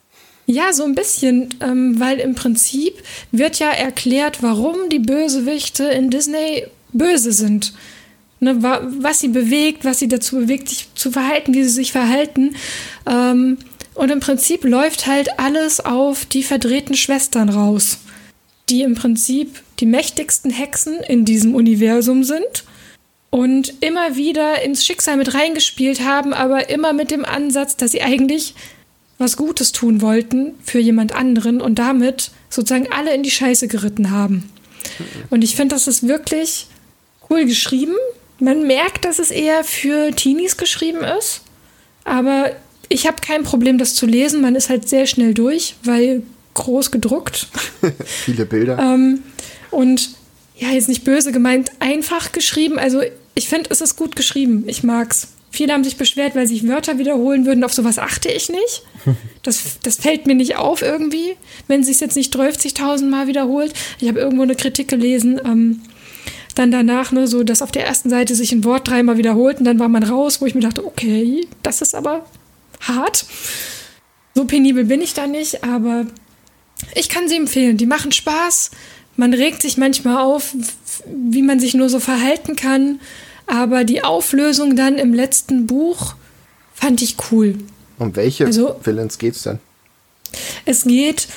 Ja, 0.50 0.72
so 0.72 0.86
ein 0.86 0.95
bisschen, 0.95 1.50
ähm, 1.62 2.00
weil 2.00 2.20
im 2.20 2.34
Prinzip 2.34 3.04
wird 3.34 3.60
ja 3.60 3.70
erklärt, 3.70 4.41
warum 4.41 4.88
die 4.89 5.00
Bösewichte 5.00 5.84
in 5.84 6.10
Disney 6.10 6.64
böse 6.93 7.34
sind. 7.34 7.74
Ne, 8.39 8.64
wa 8.64 8.82
was 9.00 9.20
sie 9.20 9.28
bewegt, 9.28 9.84
was 9.84 10.00
sie 10.00 10.08
dazu 10.08 10.38
bewegt, 10.38 10.70
sich 10.70 10.88
zu 10.95 11.12
verhalten, 11.12 11.54
wie 11.54 11.64
sie 11.64 11.70
sich 11.70 11.91
verhalten. 11.91 12.56
Ähm, 13.06 13.58
und 13.93 14.10
im 14.10 14.22
Prinzip 14.22 14.64
läuft 14.64 15.06
halt 15.06 15.38
alles 15.38 15.82
auf 15.82 16.26
die 16.26 16.43
verdrehten 16.43 16.95
Schwestern 16.95 17.50
raus, 17.50 17.98
die 18.70 18.84
im 18.84 18.95
Prinzip 18.95 19.62
die 19.80 19.86
mächtigsten 19.86 20.52
Hexen 20.52 20.98
in 21.00 21.26
diesem 21.26 21.56
Universum 21.56 22.24
sind 22.24 22.64
und 23.32 23.74
immer 23.82 24.16
wieder 24.16 24.62
ins 24.62 24.86
Schicksal 24.86 25.18
mit 25.18 25.34
reingespielt 25.34 26.02
haben, 26.06 26.34
aber 26.34 26.70
immer 26.70 26.93
mit 26.93 27.12
dem 27.12 27.26
Ansatz, 27.26 27.76
dass 27.76 27.91
sie 27.91 28.02
eigentlich 28.02 28.54
was 29.18 29.38
Gutes 29.38 29.72
tun 29.72 30.01
wollten 30.01 30.53
für 30.63 30.80
jemand 30.80 31.15
anderen 31.15 31.61
und 31.61 31.80
damit 31.80 32.32
sozusagen 32.49 32.91
alle 32.91 33.13
in 33.13 33.24
die 33.24 33.32
Scheiße 33.32 33.68
geritten 33.68 34.11
haben. 34.11 34.49
Und 35.30 35.43
ich 35.43 35.55
finde, 35.55 35.76
das 35.76 35.88
ist 35.88 36.07
wirklich 36.07 36.68
cool 37.30 37.45
geschrieben. 37.45 37.95
Man 38.39 38.68
merkt, 38.68 39.05
dass 39.05 39.20
es 39.20 39.32
eher 39.32 39.63
für 39.63 40.11
Teenies 40.11 40.57
geschrieben 40.57 40.99
ist, 41.20 41.41
aber 42.03 42.51
ich 42.89 43.07
habe 43.07 43.18
kein 43.22 43.43
Problem, 43.43 43.78
das 43.78 43.95
zu 43.95 44.05
lesen. 44.05 44.41
Man 44.41 44.55
ist 44.55 44.70
halt 44.70 44.88
sehr 44.88 45.07
schnell 45.07 45.34
durch, 45.34 45.76
weil 45.84 46.24
groß 46.53 46.91
gedruckt. 46.91 47.47
Viele 48.05 48.45
Bilder. 48.45 48.78
Ähm, 48.80 49.24
und 49.72 50.11
ja, 50.55 50.70
jetzt 50.70 50.88
nicht 50.88 51.03
böse 51.03 51.32
gemeint, 51.32 51.72
einfach 51.80 52.32
geschrieben. 52.32 52.80
Also 52.80 53.01
ich 53.36 53.49
finde, 53.49 53.70
es 53.72 53.82
ist 53.82 53.95
gut 53.95 54.15
geschrieben. 54.15 54.63
Ich 54.68 54.84
mag's. 54.84 55.28
Viele 55.58 55.74
haben 55.74 55.84
sich 55.84 55.97
beschwert, 55.97 56.36
weil 56.36 56.45
sich 56.45 56.68
Wörter 56.68 56.99
wiederholen 56.99 57.47
würden. 57.47 57.64
Auf 57.64 57.74
sowas 57.74 57.97
achte 57.97 58.30
ich 58.30 58.49
nicht. 58.49 58.84
Das, 59.43 59.80
das 59.82 59.95
fällt 59.95 60.28
mir 60.28 60.36
nicht 60.36 60.58
auf 60.58 60.82
irgendwie, 60.82 61.38
wenn 61.70 61.82
sich 61.82 62.01
jetzt 62.01 62.18
nicht 62.18 62.36
30.000 62.36 63.05
Mal 63.05 63.28
wiederholt. 63.28 63.72
Ich 63.97 64.10
habe 64.10 64.20
irgendwo 64.20 64.43
eine 64.43 64.55
Kritik 64.55 64.89
gelesen, 64.89 65.39
ähm, 65.45 65.84
dann 66.53 66.70
danach 66.70 67.14
nur 67.14 67.28
so, 67.28 67.43
dass 67.43 67.62
auf 67.62 67.72
der 67.72 67.88
ersten 67.88 68.10
Seite 68.10 68.36
sich 68.36 68.51
ein 68.51 68.66
Wort 68.66 68.89
dreimal 68.89 69.18
wiederholt 69.18 69.60
und 69.60 69.64
dann 69.64 69.80
war 69.80 69.88
man 69.88 70.03
raus, 70.03 70.41
wo 70.41 70.45
ich 70.47 70.53
mir 70.53 70.60
dachte, 70.60 70.86
okay, 70.86 71.47
das 71.64 71.82
ist 71.82 71.95
aber 71.95 72.26
hart. 72.82 73.26
So 74.36 74.43
penibel 74.43 74.84
bin 74.84 74.99
ich 74.99 75.14
da 75.14 75.28
nicht, 75.28 75.64
aber 75.64 76.08
ich 76.93 77.08
kann 77.08 77.30
sie 77.30 77.38
empfehlen. 77.38 77.78
Die 77.78 77.86
machen 77.86 78.12
Spaß. 78.12 78.72
Man 79.16 79.34
regt 79.34 79.62
sich 79.62 79.78
manchmal 79.78 80.18
auf, 80.18 80.53
wie 81.05 81.41
man 81.41 81.62
sich 81.62 81.74
nur 81.74 81.88
so 81.88 82.01
verhalten 82.01 82.58
kann. 82.58 82.99
Aber 83.48 83.84
die 83.84 84.04
Auflösung 84.04 84.76
dann 84.76 84.98
im 84.98 85.14
letzten 85.14 85.68
Buch 85.68 86.16
fand 86.74 87.02
ich 87.02 87.16
cool. 87.32 87.56
um 87.98 88.16
welche 88.16 88.45
also- 88.45 88.80
Villains 88.84 89.18
geht's 89.18 89.43
denn? 89.43 89.60
Es 90.66 90.84
geht 90.84 91.28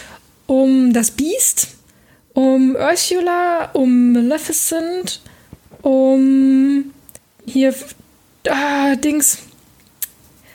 um 0.47 0.93
das 0.93 1.13
Biest, 1.13 1.69
um 2.35 2.75
Ursula, 2.75 3.71
um 3.73 4.13
Maleficent, 4.13 5.21
um 5.83 6.91
hier 7.47 7.73
ah, 8.49 8.97
Dings 8.97 9.39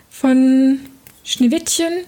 von 0.09 0.79
Schneewittchen, 1.23 2.03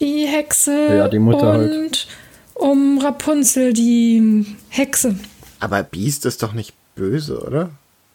die 0.00 0.26
Hexe 0.26 0.96
Ja, 0.96 1.08
die 1.08 1.18
Mutter 1.20 1.54
und 1.54 1.70
halt. 1.70 2.08
um 2.54 2.98
Rapunzel, 2.98 3.72
die 3.72 4.44
Hexe. 4.68 5.16
Aber 5.60 5.82
Beast 5.84 6.26
ist 6.26 6.42
doch 6.42 6.52
nicht 6.52 6.74
böse, 6.96 7.40
oder? 7.40 7.70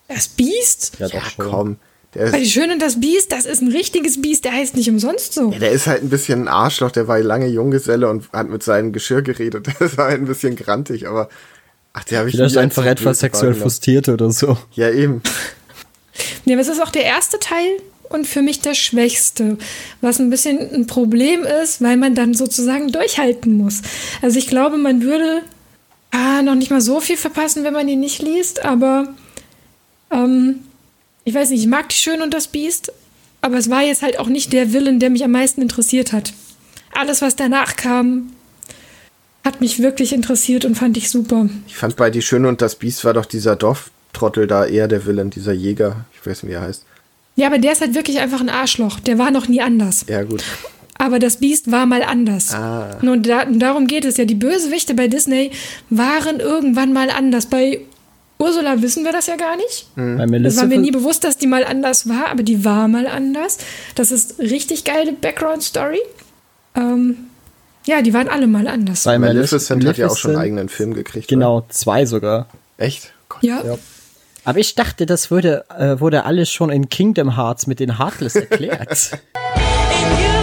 Das 0.09 0.27
Biest? 0.27 0.93
Ja, 0.99 1.07
Ja, 1.07 1.21
komm. 1.37 1.77
Der 2.15 2.33
Weil 2.33 2.39
die 2.39 2.47
ist, 2.47 2.53
Schöne 2.53 2.73
und 2.73 2.81
das 2.81 2.99
Biest, 2.99 3.31
das 3.31 3.45
ist 3.45 3.61
ein 3.61 3.71
richtiges 3.71 4.19
Biest, 4.19 4.43
der 4.43 4.53
heißt 4.53 4.75
nicht 4.75 4.89
umsonst 4.89 5.33
so. 5.33 5.51
ja, 5.51 5.59
der 5.59 5.71
ist 5.71 5.85
halt 5.85 6.01
ein 6.01 6.09
bisschen 6.09 6.43
ein 6.43 6.47
Arschloch, 6.47 6.89
der 6.91 7.07
war 7.07 7.19
lange 7.19 7.45
Junggeselle 7.47 8.09
und 8.09 8.31
hat 8.33 8.49
mit 8.49 8.63
seinem 8.63 8.91
Geschirr 8.91 9.21
geredet. 9.21 9.67
Der 9.79 9.97
war 9.97 10.05
halt 10.07 10.21
ein 10.21 10.25
bisschen 10.25 10.55
grantig, 10.55 11.07
aber 11.07 11.29
ach, 11.93 12.03
der 12.05 12.19
habe 12.19 12.29
ich 12.29 12.35
Vielleicht 12.35 12.57
einfach 12.57 12.83
so 12.83 12.89
etwas 12.89 13.19
sexuell 13.19 13.53
frustriert 13.53 14.09
oder 14.09 14.31
so. 14.31 14.57
Ja, 14.73 14.89
eben. 14.89 15.21
Ja, 16.45 16.53
aber 16.55 16.61
es 16.61 16.67
ist 16.67 16.81
auch 16.81 16.89
der 16.89 17.03
erste 17.03 17.37
Teil 17.37 17.77
und 18.09 18.25
für 18.25 18.41
mich 18.41 18.59
der 18.61 18.73
schwächste, 18.73 19.57
was 20.01 20.19
ein 20.19 20.31
bisschen 20.31 20.57
ein 20.73 20.87
Problem 20.87 21.43
ist, 21.43 21.81
weil 21.81 21.95
man 21.95 22.15
dann 22.15 22.33
sozusagen 22.33 22.91
durchhalten 22.91 23.55
muss. 23.55 23.83
Also 24.23 24.39
ich 24.39 24.47
glaube, 24.47 24.77
man 24.77 25.03
würde 25.03 25.43
ah, 26.11 26.41
noch 26.41 26.55
nicht 26.55 26.71
mal 26.71 26.81
so 26.81 26.99
viel 26.99 27.17
verpassen, 27.17 27.63
wenn 27.63 27.73
man 27.73 27.87
ihn 27.87 27.99
nicht 27.99 28.21
liest, 28.21 28.65
aber 28.65 29.13
ähm, 30.11 30.59
ich 31.23 31.33
weiß 31.33 31.49
nicht, 31.51 31.61
ich 31.61 31.67
mag 31.67 31.89
die 31.89 31.95
Schön 31.95 32.21
und 32.21 32.33
das 32.33 32.47
Biest, 32.47 32.91
aber 33.41 33.57
es 33.57 33.69
war 33.69 33.83
jetzt 33.83 34.01
halt 34.01 34.19
auch 34.19 34.27
nicht 34.27 34.53
der 34.53 34.73
Willen, 34.73 34.99
der 34.99 35.09
mich 35.09 35.23
am 35.23 35.31
meisten 35.31 35.61
interessiert 35.61 36.13
hat. 36.13 36.33
Alles, 36.93 37.21
was 37.21 37.35
danach 37.35 37.75
kam, 37.75 38.31
hat 39.43 39.61
mich 39.61 39.79
wirklich 39.79 40.13
interessiert 40.13 40.65
und 40.65 40.75
fand 40.75 40.97
ich 40.97 41.09
super. 41.09 41.49
Ich 41.67 41.77
fand 41.77 41.95
bei 41.95 42.09
Die 42.09 42.21
Schöne 42.21 42.47
und 42.47 42.61
das 42.61 42.75
Biest 42.75 43.05
war 43.05 43.13
doch 43.13 43.25
dieser 43.25 43.55
Dorftrottel 43.55 44.47
da 44.47 44.65
eher 44.65 44.87
der 44.87 45.05
Villain, 45.05 45.29
dieser 45.29 45.53
Jäger. 45.53 46.05
Ich 46.13 46.25
weiß 46.25 46.43
nicht, 46.43 46.51
wie 46.51 46.55
er 46.55 46.61
heißt. 46.61 46.85
Ja, 47.35 47.47
aber 47.47 47.57
der 47.57 47.71
ist 47.71 47.81
halt 47.81 47.93
wirklich 47.93 48.19
einfach 48.19 48.41
ein 48.41 48.49
Arschloch. 48.49 48.99
Der 48.99 49.17
war 49.17 49.31
noch 49.31 49.47
nie 49.47 49.61
anders. 49.61 50.05
Ja, 50.09 50.23
gut. 50.23 50.43
Aber 50.97 51.19
das 51.19 51.37
Biest 51.37 51.71
war 51.71 51.85
mal 51.85 52.03
anders. 52.03 52.53
Ah. 52.53 52.97
Und 53.01 53.25
da, 53.25 53.45
darum 53.45 53.87
geht 53.87 54.03
es 54.03 54.17
ja. 54.17 54.25
Die 54.25 54.35
Bösewichte 54.35 54.93
bei 54.93 55.07
Disney 55.07 55.51
waren 55.89 56.41
irgendwann 56.41 56.91
mal 56.91 57.09
anders. 57.09 57.45
Bei 57.45 57.79
Ursula 58.41 58.81
wissen 58.81 59.03
wir 59.03 59.11
das 59.11 59.27
ja 59.27 59.35
gar 59.35 59.57
nicht. 59.57 59.87
Bei 59.95 60.25
Das 60.39 60.55
war 60.57 60.65
mir 60.65 60.77
nie 60.79 60.91
bewusst, 60.91 61.25
dass 61.25 61.37
die 61.37 61.45
mal 61.47 61.65
anders 61.65 62.07
war, 62.07 62.29
aber 62.31 62.41
die 62.41 62.63
war 62.63 62.87
mal 62.87 63.05
anders. 63.05 63.57
Das 63.95 64.11
ist 64.11 64.39
richtig 64.39 64.85
geile 64.85 65.11
Background-Story. 65.11 65.99
Ähm, 66.73 67.17
ja, 67.85 68.01
die 68.01 68.13
waren 68.13 68.29
alle 68.29 68.47
mal 68.47 68.67
anders. 68.67 69.03
bei 69.03 69.19
Maleficent 69.19 69.85
hat 69.85 69.97
ja 69.97 70.07
auch 70.07 70.15
schon 70.15 70.31
einen 70.31 70.37
Maleficent- 70.37 70.43
eigenen 70.45 70.69
Film 70.69 70.93
gekriegt. 70.93 71.27
Genau, 71.27 71.65
zwei 71.67 72.05
sogar. 72.05 72.47
Oder? 72.77 72.85
Echt? 72.85 73.13
Gott. 73.27 73.43
ja. 73.43 73.61
Ja. 73.63 73.77
Aber 74.45 74.59
ich 74.59 74.73
dachte, 74.73 75.05
das 75.05 75.29
wurde, 75.31 75.65
äh, 75.77 75.99
wurde 75.99 76.23
alles 76.23 76.49
schon 76.49 76.69
in 76.69 76.87
Kingdom 76.87 77.35
Hearts 77.35 77.67
mit 77.67 77.81
den 77.81 77.97
Heartless 77.97 78.35
erklärt. 78.35 79.11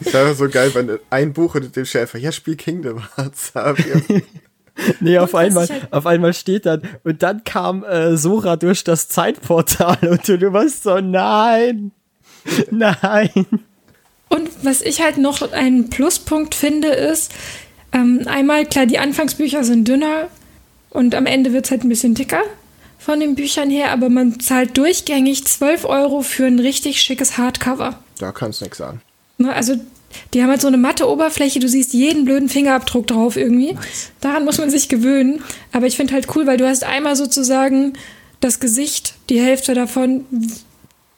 Das 0.00 0.12
wäre 0.12 0.34
so 0.34 0.48
geil, 0.48 0.70
wenn 0.74 0.98
ein 1.10 1.32
Buch 1.32 1.54
und 1.54 1.74
dem 1.74 1.84
Schäfer, 1.84 2.18
ja, 2.18 2.30
spiel 2.32 2.56
Kingdom 2.56 3.02
Hearts. 3.16 3.52
Nee, 5.00 5.16
auf 5.18 5.34
einmal, 5.34 5.66
halt- 5.66 5.90
auf 5.90 6.04
einmal 6.04 6.34
steht 6.34 6.66
dann, 6.66 6.82
und 7.02 7.22
dann 7.22 7.44
kam 7.44 7.82
äh, 7.82 8.18
Sora 8.18 8.56
durch 8.56 8.84
das 8.84 9.08
Zeitportal 9.08 9.96
und 10.10 10.28
du, 10.28 10.36
du 10.38 10.52
warst 10.52 10.82
so, 10.82 11.00
nein, 11.00 11.92
nein. 12.70 13.30
Und 14.28 14.50
was 14.62 14.82
ich 14.82 15.00
halt 15.00 15.16
noch 15.16 15.50
einen 15.52 15.88
Pluspunkt 15.88 16.54
finde, 16.54 16.88
ist, 16.88 17.32
ähm, 17.92 18.22
einmal, 18.26 18.66
klar, 18.66 18.84
die 18.84 18.98
Anfangsbücher 18.98 19.64
sind 19.64 19.88
dünner 19.88 20.28
und 20.90 21.14
am 21.14 21.24
Ende 21.24 21.54
wird 21.54 21.64
es 21.64 21.70
halt 21.70 21.82
ein 21.82 21.88
bisschen 21.88 22.14
dicker 22.14 22.42
von 22.98 23.18
den 23.20 23.34
Büchern 23.34 23.70
her, 23.70 23.92
aber 23.92 24.10
man 24.10 24.40
zahlt 24.40 24.76
durchgängig 24.76 25.46
12 25.46 25.86
Euro 25.86 26.20
für 26.20 26.44
ein 26.44 26.58
richtig 26.58 27.00
schickes 27.00 27.38
Hardcover. 27.38 27.98
Da 28.18 28.32
kannst 28.32 28.60
du 28.60 28.64
nichts 28.64 28.78
sagen. 28.78 29.00
Also, 29.44 29.74
die 30.32 30.42
haben 30.42 30.50
halt 30.50 30.60
so 30.60 30.68
eine 30.68 30.78
matte 30.78 31.08
Oberfläche, 31.08 31.58
du 31.58 31.68
siehst 31.68 31.92
jeden 31.92 32.24
blöden 32.24 32.48
Fingerabdruck 32.48 33.06
drauf 33.06 33.36
irgendwie. 33.36 33.76
Daran 34.20 34.44
muss 34.44 34.58
man 34.58 34.70
sich 34.70 34.88
gewöhnen. 34.88 35.42
Aber 35.72 35.86
ich 35.86 35.96
finde 35.96 36.14
halt 36.14 36.34
cool, 36.34 36.46
weil 36.46 36.56
du 36.56 36.66
hast 36.66 36.84
einmal 36.84 37.16
sozusagen 37.16 37.94
das 38.40 38.60
Gesicht, 38.60 39.14
die 39.28 39.40
Hälfte 39.40 39.74
davon, 39.74 40.24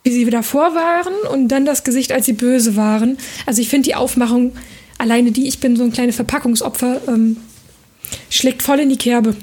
wie 0.03 0.11
sie 0.11 0.29
davor 0.31 0.75
waren 0.75 1.13
und 1.33 1.49
dann 1.49 1.65
das 1.65 1.85
Gesicht, 1.85 2.13
als 2.13 2.27
sie 2.27 2.33
böse 2.33 2.77
waren. 2.77 3.19
Also 3.47 3.61
ich 3.61 3.69
finde 3.69 3.87
die 3.87 3.95
Aufmachung, 3.95 4.53
alleine 4.97 5.33
die, 5.33 5.47
ich 5.47 5.61
bin 5.61 5.77
so 5.77 5.85
ein 5.85 5.93
kleines 5.93 6.17
Verpackungsopfer, 6.17 7.01
ähm, 7.09 7.37
schlägt 8.31 8.63
voll 8.63 8.81
in 8.81 8.89
die 8.89 8.97
Kerbe. 8.97 9.37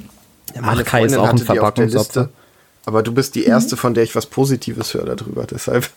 Ach, 0.62 0.84
Kai 0.84 1.06
ist 1.06 1.18
auch 1.18 1.30
ein 1.30 1.38
Verpackungsopfer. 1.38 2.22
Liste. 2.22 2.30
Aber 2.86 3.04
du 3.04 3.12
bist 3.14 3.36
die 3.36 3.44
erste, 3.44 3.78
von 3.78 3.94
der 3.94 4.04
ich 4.04 4.16
was 4.16 4.28
Positives 4.28 4.94
höre 4.94 5.16
darüber. 5.16 5.46
Deshalb. 5.46 5.90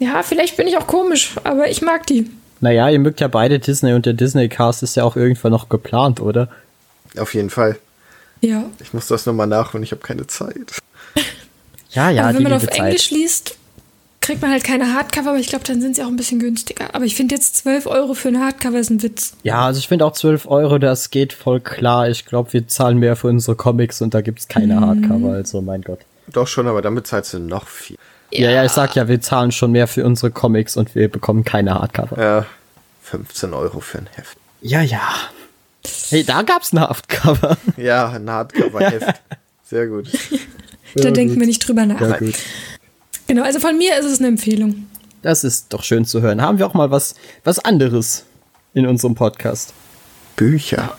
Ja, 0.00 0.22
vielleicht 0.24 0.56
bin 0.56 0.66
ich 0.66 0.76
auch 0.76 0.86
komisch, 0.88 1.36
aber 1.44 1.68
ich 1.70 1.82
mag 1.82 2.06
die. 2.06 2.28
Naja, 2.60 2.88
ihr 2.90 2.98
mögt 2.98 3.20
ja 3.20 3.28
beide 3.28 3.58
Disney 3.58 3.92
und 3.92 4.04
der 4.06 4.12
Disney-Cast 4.14 4.82
ist 4.82 4.96
ja 4.96 5.04
auch 5.04 5.14
irgendwann 5.16 5.52
noch 5.52 5.68
geplant, 5.68 6.20
oder? 6.20 6.48
Auf 7.18 7.34
jeden 7.34 7.50
Fall. 7.50 7.78
Ja. 8.40 8.64
Ich 8.80 8.92
muss 8.92 9.06
das 9.06 9.24
nochmal 9.26 9.46
nachholen, 9.46 9.82
ich 9.84 9.92
habe 9.92 10.02
keine 10.02 10.26
Zeit. 10.26 10.72
Ja, 11.92 12.08
ja, 12.08 12.22
aber 12.22 12.32
die 12.32 12.36
wenn 12.36 12.42
man 12.44 12.52
auf 12.52 12.62
liebe 12.62 12.74
Englisch 12.76 13.08
Zeit. 13.08 13.18
liest, 13.18 13.56
kriegt 14.20 14.40
man 14.42 14.52
halt 14.52 14.62
keine 14.62 14.94
Hardcover, 14.94 15.30
aber 15.30 15.38
ich 15.40 15.48
glaube, 15.48 15.64
dann 15.64 15.80
sind 15.80 15.96
sie 15.96 16.04
auch 16.04 16.08
ein 16.08 16.14
bisschen 16.16 16.38
günstiger. 16.38 16.94
Aber 16.94 17.04
ich 17.04 17.16
finde 17.16 17.34
jetzt 17.34 17.56
12 17.56 17.86
Euro 17.88 18.14
für 18.14 18.28
ein 18.28 18.38
Hardcover 18.38 18.78
ist 18.78 18.90
ein 18.90 19.02
Witz. 19.02 19.32
Ja, 19.42 19.66
also 19.66 19.80
ich 19.80 19.88
finde 19.88 20.04
auch 20.04 20.12
12 20.12 20.46
Euro, 20.46 20.78
das 20.78 21.10
geht 21.10 21.32
voll 21.32 21.58
klar. 21.58 22.08
Ich 22.08 22.26
glaube, 22.26 22.52
wir 22.52 22.68
zahlen 22.68 22.98
mehr 22.98 23.16
für 23.16 23.26
unsere 23.26 23.56
Comics 23.56 24.00
und 24.02 24.14
da 24.14 24.20
gibt's 24.20 24.46
keine 24.46 24.76
Mhm. 24.76 24.80
Hardcover, 24.86 25.32
also 25.32 25.60
mein 25.62 25.82
Gott. 25.82 25.98
Doch 26.28 26.46
schon, 26.46 26.68
aber 26.68 26.80
damit 26.80 27.08
zahlst 27.08 27.34
du 27.34 27.40
noch 27.40 27.66
viel. 27.66 27.96
Ja. 28.32 28.50
ja, 28.50 28.64
ich 28.64 28.72
sag 28.72 28.94
ja, 28.94 29.08
wir 29.08 29.20
zahlen 29.20 29.50
schon 29.52 29.72
mehr 29.72 29.86
für 29.88 30.04
unsere 30.04 30.30
Comics 30.30 30.76
und 30.76 30.94
wir 30.94 31.08
bekommen 31.08 31.44
keine 31.44 31.74
Hardcover. 31.74 32.20
Ja, 32.22 32.46
15 33.02 33.52
Euro 33.54 33.80
für 33.80 33.98
ein 33.98 34.08
Heft. 34.14 34.36
Ja, 34.62 34.82
ja. 34.82 35.00
Hey, 36.10 36.22
da 36.24 36.42
gab's 36.42 36.72
ein 36.72 36.80
Hardcover. 36.80 37.56
Ja, 37.76 38.10
ein 38.10 38.28
Hardcover-Heft. 38.30 39.20
Sehr 39.64 39.86
gut. 39.86 40.08
Da 40.94 41.04
Ja, 41.04 41.10
denken 41.10 41.34
gut. 41.34 41.40
wir 41.40 41.46
nicht 41.46 41.66
drüber 41.66 41.86
nach. 41.86 42.00
Ja, 42.00 42.16
gut. 42.18 42.34
Genau, 43.26 43.42
also 43.42 43.58
von 43.60 43.76
mir 43.78 43.96
ist 43.98 44.04
es 44.06 44.18
eine 44.18 44.28
Empfehlung. 44.28 44.86
Das 45.22 45.44
ist 45.44 45.72
doch 45.72 45.82
schön 45.82 46.04
zu 46.04 46.20
hören. 46.22 46.40
Haben 46.42 46.58
wir 46.58 46.66
auch 46.66 46.74
mal 46.74 46.90
was, 46.90 47.14
was 47.44 47.58
anderes 47.58 48.24
in 48.74 48.86
unserem 48.86 49.14
Podcast. 49.14 49.72
Bücher. 50.36 50.96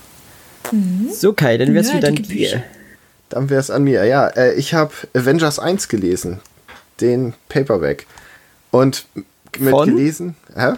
So, 1.12 1.34
Kai, 1.34 1.58
dann 1.58 1.74
wär's 1.74 1.94
wieder 1.94 2.08
an 2.10 2.16
dir. 2.16 2.24
Bücher. 2.28 2.64
Dann 3.30 3.50
wäre 3.50 3.60
es 3.60 3.70
an 3.72 3.84
mir. 3.84 4.06
Ja, 4.06 4.28
äh, 4.28 4.54
ich 4.56 4.74
habe 4.74 4.92
Avengers 5.14 5.60
1 5.60 5.88
gelesen. 5.88 6.40
Den 7.00 7.34
Paperback. 7.50 8.06
Und 8.72 9.06
mit 9.60 9.70
Von? 9.72 9.90
gelesen. 9.90 10.36
Hä? 10.56 10.74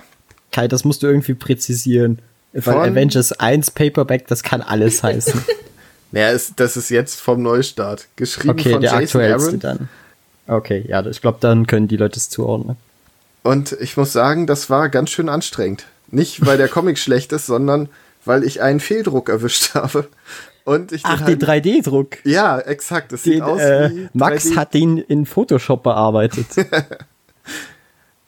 Kai, 0.52 0.68
das 0.68 0.84
musst 0.84 1.04
du 1.04 1.08
irgendwie 1.08 1.34
präzisieren. 1.34 2.20
Weil 2.54 2.62
Von- 2.62 2.76
Avengers 2.92 3.34
1 3.34 3.72
Paperback, 3.72 4.28
das 4.28 4.44
kann 4.44 4.62
alles 4.62 5.02
heißen. 5.04 5.44
Naja, 6.12 6.30
ist, 6.30 6.54
das 6.60 6.78
ist 6.78 6.90
jetzt 6.90 7.20
vom 7.20 7.42
Neustart. 7.42 8.08
Geschrieben 8.16 8.52
Okay, 8.52 8.74
von 8.74 8.82
der 8.82 8.92
Jason 9.02 9.22
Aaron. 9.22 9.60
dann. 9.60 9.90
Okay, 10.48 10.86
ja, 10.88 11.04
ich 11.06 11.22
glaube, 11.22 11.38
dann 11.42 11.66
können 11.68 11.88
die 11.88 11.98
Leute 11.98 12.18
es 12.20 12.30
zuordnen. 12.30 12.78
Und 13.42 13.72
ich 13.80 13.98
muss 13.98 14.14
sagen, 14.14 14.46
das 14.46 14.70
war 14.70 14.90
ganz 14.90 15.10
schön 15.10 15.28
anstrengend. 15.30 15.86
Nicht, 16.10 16.46
weil 16.46 16.58
der 16.58 16.68
Comic 16.70 17.00
schlecht 17.00 17.32
ist, 17.34 17.48
sondern 17.48 17.90
weil 18.26 18.44
ich 18.44 18.62
einen 18.62 18.80
Fehldruck 18.80 19.30
erwischt 19.30 19.74
habe. 19.74 20.08
Und 20.66 20.92
ich 20.92 21.02
Ach, 21.04 21.22
den 21.26 21.40
den 21.40 21.48
halt, 21.48 21.66
3D-Druck. 21.66 22.18
Ja, 22.24 22.60
exakt. 22.60 23.12
Das 23.12 23.24
sieht 23.24 23.36
Den, 23.36 23.42
aus 23.42 23.60
äh, 23.60 23.90
wie 23.94 24.10
Max 24.14 24.46
3D. 24.48 24.56
hat 24.56 24.74
den 24.74 24.98
in 24.98 25.26
Photoshop 25.26 25.84
bearbeitet. 25.84 26.48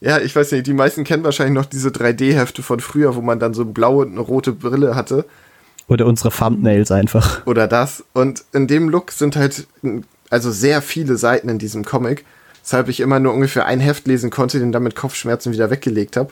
Ja, 0.00 0.18
ich 0.18 0.36
weiß 0.36 0.52
nicht, 0.52 0.66
die 0.66 0.74
meisten 0.74 1.04
kennen 1.04 1.24
wahrscheinlich 1.24 1.54
noch 1.54 1.64
diese 1.64 1.88
3D-Hefte 1.88 2.62
von 2.62 2.80
früher, 2.80 3.16
wo 3.16 3.22
man 3.22 3.38
dann 3.38 3.54
so 3.54 3.62
eine 3.62 3.72
blaue 3.72 4.04
und 4.04 4.12
eine 4.12 4.20
rote 4.20 4.52
Brille 4.52 4.94
hatte. 4.94 5.24
Oder 5.88 6.04
unsere 6.04 6.30
Thumbnails 6.30 6.90
einfach. 6.90 7.46
Oder 7.46 7.66
das. 7.66 8.04
Und 8.12 8.44
in 8.52 8.66
dem 8.66 8.90
Look 8.90 9.10
sind 9.10 9.36
halt 9.36 9.66
also 10.28 10.50
sehr 10.50 10.82
viele 10.82 11.16
Seiten 11.16 11.48
in 11.48 11.58
diesem 11.58 11.84
Comic. 11.84 12.26
Weshalb 12.62 12.88
ich 12.88 13.00
immer 13.00 13.20
nur 13.20 13.32
ungefähr 13.32 13.64
ein 13.64 13.80
Heft 13.80 14.06
lesen 14.06 14.30
konnte, 14.30 14.58
den 14.58 14.70
dann 14.70 14.82
mit 14.82 14.96
Kopfschmerzen 14.96 15.52
wieder 15.52 15.70
weggelegt 15.70 16.16
habe. 16.18 16.30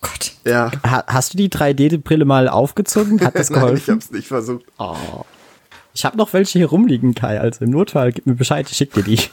Gott. 0.00 0.32
Ja. 0.44 0.70
Ha 0.86 1.04
hast 1.06 1.32
du 1.32 1.38
die 1.38 1.48
3D-Brille 1.48 2.24
mal 2.24 2.48
aufgezogen? 2.48 3.20
Hat 3.20 3.34
das 3.36 3.50
Nein, 3.50 3.58
ich 3.58 3.64
geholfen? 3.64 3.94
hab's 3.94 4.10
nicht 4.12 4.28
versucht. 4.28 4.64
Ich 5.94 6.04
habe 6.04 6.16
noch 6.16 6.32
welche 6.32 6.58
hier 6.58 6.68
rumliegen, 6.68 7.14
Kai. 7.14 7.40
Also 7.40 7.64
im 7.64 7.70
Notfall 7.70 8.12
gib 8.12 8.26
mir 8.26 8.34
Bescheid, 8.34 8.66
ich 8.70 8.76
schick 8.76 8.92
dir 8.92 9.02
die. 9.02 9.18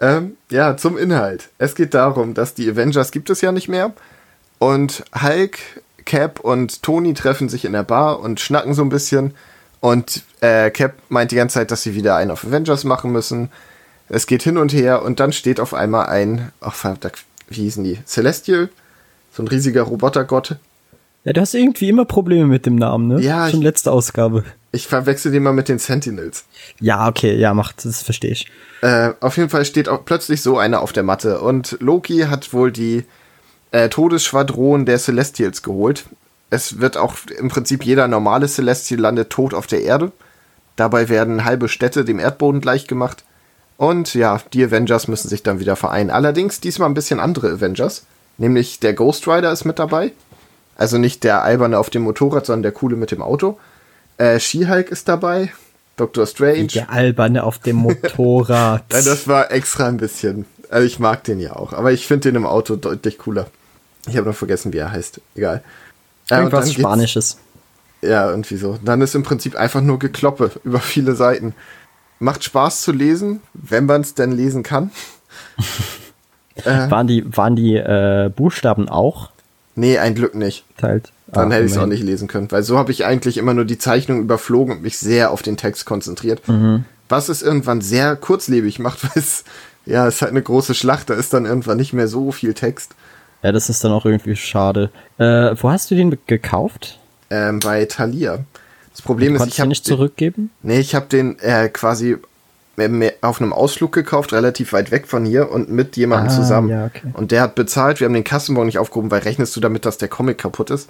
Ähm, 0.00 0.36
ja, 0.50 0.76
zum 0.76 0.96
Inhalt. 0.96 1.48
Es 1.58 1.74
geht 1.74 1.94
darum, 1.94 2.34
dass 2.34 2.54
die 2.54 2.70
Avengers 2.70 3.10
gibt 3.10 3.30
es 3.30 3.40
ja 3.40 3.52
nicht 3.52 3.68
mehr. 3.68 3.92
Und 4.58 5.04
Hulk, 5.20 5.58
Cap 6.04 6.40
und 6.40 6.82
Tony 6.82 7.14
treffen 7.14 7.48
sich 7.48 7.64
in 7.64 7.72
der 7.72 7.82
Bar 7.82 8.20
und 8.20 8.40
schnacken 8.40 8.74
so 8.74 8.82
ein 8.82 8.88
bisschen. 8.88 9.34
Und 9.80 10.22
äh, 10.40 10.70
Cap 10.70 10.94
meint 11.08 11.30
die 11.30 11.36
ganze 11.36 11.54
Zeit, 11.54 11.70
dass 11.70 11.82
sie 11.82 11.94
wieder 11.94 12.16
einen 12.16 12.30
auf 12.30 12.44
Avengers 12.44 12.84
machen 12.84 13.12
müssen. 13.12 13.50
Es 14.08 14.26
geht 14.26 14.42
hin 14.42 14.56
und 14.56 14.72
her 14.72 15.02
und 15.02 15.20
dann 15.20 15.32
steht 15.32 15.60
auf 15.60 15.74
einmal 15.74 16.06
ein, 16.06 16.50
ach 16.60 16.74
verdammt, 16.74 17.24
wie 17.48 17.62
hießen 17.62 17.84
die? 17.84 17.98
Celestial? 18.06 18.68
So 19.32 19.42
ein 19.42 19.48
riesiger 19.48 19.82
Robotergott. 19.82 20.56
Ja, 21.24 21.32
du 21.32 21.40
hast 21.40 21.54
irgendwie 21.54 21.88
immer 21.88 22.04
Probleme 22.04 22.46
mit 22.46 22.64
dem 22.64 22.76
Namen, 22.76 23.08
ne? 23.08 23.20
Ja, 23.20 23.50
Schon 23.50 23.62
letzte 23.62 23.92
Ausgabe. 23.92 24.44
Ich 24.70 24.86
verwechsel 24.86 25.32
den 25.32 25.42
mal 25.42 25.52
mit 25.52 25.68
den 25.68 25.78
Sentinels. 25.78 26.44
Ja, 26.78 27.08
okay, 27.08 27.36
ja, 27.36 27.54
macht, 27.54 27.84
das 27.84 28.02
verstehe 28.02 28.32
ich. 28.32 28.50
Äh, 28.82 29.12
auf 29.20 29.36
jeden 29.36 29.48
Fall 29.48 29.64
steht 29.64 29.88
auch 29.88 30.04
plötzlich 30.04 30.42
so 30.42 30.58
einer 30.58 30.82
auf 30.82 30.92
der 30.92 31.02
Matte 31.02 31.40
und 31.40 31.76
Loki 31.80 32.26
hat 32.28 32.52
wohl 32.52 32.70
die 32.70 33.04
äh, 33.70 33.88
Todesschwadron 33.88 34.84
der 34.84 34.98
Celestials 34.98 35.62
geholt. 35.62 36.04
Es 36.50 36.80
wird 36.80 36.96
auch 36.96 37.14
im 37.38 37.48
Prinzip 37.48 37.84
jeder 37.84 38.08
normale 38.08 38.46
Celestial 38.46 39.00
landet 39.00 39.30
tot 39.30 39.54
auf 39.54 39.66
der 39.66 39.82
Erde. 39.82 40.12
Dabei 40.76 41.08
werden 41.08 41.44
halbe 41.44 41.68
Städte 41.68 42.04
dem 42.04 42.18
Erdboden 42.18 42.60
gleichgemacht. 42.60 43.24
Und 43.76 44.14
ja, 44.14 44.40
die 44.52 44.64
Avengers 44.64 45.08
müssen 45.08 45.28
sich 45.28 45.42
dann 45.42 45.60
wieder 45.60 45.76
vereinen. 45.76 46.10
Allerdings 46.10 46.60
diesmal 46.60 46.88
ein 46.88 46.94
bisschen 46.94 47.20
andere 47.20 47.50
Avengers. 47.52 48.04
Nämlich 48.38 48.80
der 48.80 48.94
Ghost 48.94 49.26
Rider 49.26 49.52
ist 49.52 49.64
mit 49.64 49.78
dabei. 49.78 50.12
Also 50.76 50.96
nicht 50.98 51.24
der 51.24 51.42
alberne 51.42 51.78
auf 51.78 51.90
dem 51.90 52.02
Motorrad, 52.02 52.46
sondern 52.46 52.62
der 52.62 52.72
coole 52.72 52.96
mit 52.96 53.10
dem 53.10 53.22
Auto. 53.22 53.58
Äh, 54.18 54.38
She-Hulk 54.40 54.90
ist 54.90 55.08
dabei. 55.08 55.52
Doctor 55.96 56.26
Strange. 56.26 56.66
Der 56.68 56.90
Alberne 56.90 57.42
auf 57.44 57.58
dem 57.58 57.76
Motorrad. 57.76 58.84
Ja, 58.92 59.02
das 59.02 59.26
war 59.26 59.50
extra 59.50 59.86
ein 59.88 59.96
bisschen. 59.96 60.44
Also 60.70 60.86
ich 60.86 60.98
mag 60.98 61.24
den 61.24 61.40
ja 61.40 61.56
auch, 61.56 61.72
aber 61.72 61.92
ich 61.92 62.06
finde 62.06 62.28
den 62.28 62.36
im 62.36 62.46
Auto 62.46 62.76
deutlich 62.76 63.18
cooler. 63.18 63.46
Ich 64.06 64.16
habe 64.16 64.28
noch 64.28 64.36
vergessen, 64.36 64.72
wie 64.72 64.78
er 64.78 64.92
heißt. 64.92 65.20
Egal. 65.34 65.62
Ja, 66.30 66.36
und 66.38 66.44
Irgendwas 66.44 66.72
Spanisches. 66.72 67.38
Ja, 68.02 68.28
irgendwie 68.30 68.56
so. 68.58 68.78
Dann 68.84 69.00
ist 69.00 69.14
im 69.14 69.22
Prinzip 69.24 69.56
einfach 69.56 69.80
nur 69.80 69.98
Gekloppe 69.98 70.52
über 70.64 70.78
viele 70.80 71.14
Seiten. 71.14 71.54
Macht 72.20 72.44
Spaß 72.44 72.82
zu 72.82 72.92
lesen, 72.92 73.40
wenn 73.54 73.86
man 73.86 74.02
es 74.02 74.14
denn 74.14 74.32
lesen 74.32 74.62
kann. 74.62 74.90
Waren 76.64 77.06
die, 77.06 77.24
waren 77.36 77.54
die 77.54 77.76
äh, 77.76 78.30
Buchstaben 78.34 78.88
auch 78.88 79.30
Nee, 79.76 79.98
ein 79.98 80.16
Glück 80.16 80.34
nicht. 80.34 80.64
teilt? 80.76 81.12
Dann 81.32 81.52
Ah, 81.52 81.54
hätte 81.56 81.66
ich 81.66 81.72
es 81.72 81.78
auch 81.78 81.86
nicht 81.86 82.02
lesen 82.02 82.26
können, 82.26 82.50
weil 82.50 82.62
so 82.62 82.78
habe 82.78 82.90
ich 82.90 83.04
eigentlich 83.04 83.36
immer 83.36 83.52
nur 83.54 83.64
die 83.66 83.76
Zeichnung 83.78 84.20
überflogen 84.20 84.76
und 84.76 84.82
mich 84.82 84.96
sehr 84.98 85.30
auf 85.30 85.42
den 85.42 85.56
Text 85.58 85.84
konzentriert. 85.84 86.40
Was 87.10 87.28
es 87.28 87.42
irgendwann 87.42 87.80
sehr 87.82 88.16
kurzlebig 88.16 88.78
macht, 88.78 89.02
weil 89.04 89.10
es, 89.22 89.44
ja, 89.86 90.06
es 90.06 90.16
ist 90.16 90.22
halt 90.22 90.30
eine 90.32 90.42
große 90.42 90.74
Schlacht, 90.74 91.10
da 91.10 91.14
ist 91.14 91.32
dann 91.34 91.44
irgendwann 91.44 91.76
nicht 91.76 91.92
mehr 91.92 92.08
so 92.08 92.32
viel 92.32 92.54
Text. 92.54 92.92
Ja, 93.42 93.52
das 93.52 93.68
ist 93.68 93.84
dann 93.84 93.92
auch 93.92 94.04
irgendwie 94.04 94.36
schade. 94.36 94.90
Äh, 95.18 95.54
wo 95.60 95.70
hast 95.70 95.90
du 95.90 95.94
den 95.94 96.16
gekauft? 96.26 96.98
ähm, 97.30 97.60
bei 97.60 97.84
Thalia. 97.84 98.38
Das 98.90 99.02
Problem 99.02 99.36
ist, 99.36 99.46
ich 99.46 99.60
habe 99.60 99.68
nicht 99.68 99.84
zurückgeben? 99.84 100.50
nee, 100.62 100.80
ich 100.80 100.94
habe 100.94 101.06
den 101.06 101.38
äh, 101.40 101.68
quasi 101.68 102.16
auf 103.22 103.40
einem 103.40 103.52
Ausflug 103.52 103.92
gekauft, 103.92 104.32
relativ 104.32 104.72
weit 104.72 104.90
weg 104.92 105.08
von 105.08 105.24
hier 105.24 105.50
und 105.50 105.68
mit 105.70 105.96
jemandem 105.96 106.28
Ah, 106.32 106.34
zusammen. 106.36 106.68
ja, 106.68 106.86
okay. 106.86 107.08
Und 107.12 107.32
der 107.32 107.42
hat 107.42 107.54
bezahlt. 107.54 108.00
Wir 108.00 108.06
haben 108.06 108.14
den 108.14 108.24
Kassenbon 108.24 108.66
nicht 108.66 108.78
aufgehoben, 108.78 109.10
weil 109.10 109.20
rechnest 109.22 109.54
du 109.56 109.60
damit, 109.60 109.84
dass 109.84 109.98
der 109.98 110.08
Comic 110.08 110.38
kaputt 110.38 110.70
ist? 110.70 110.88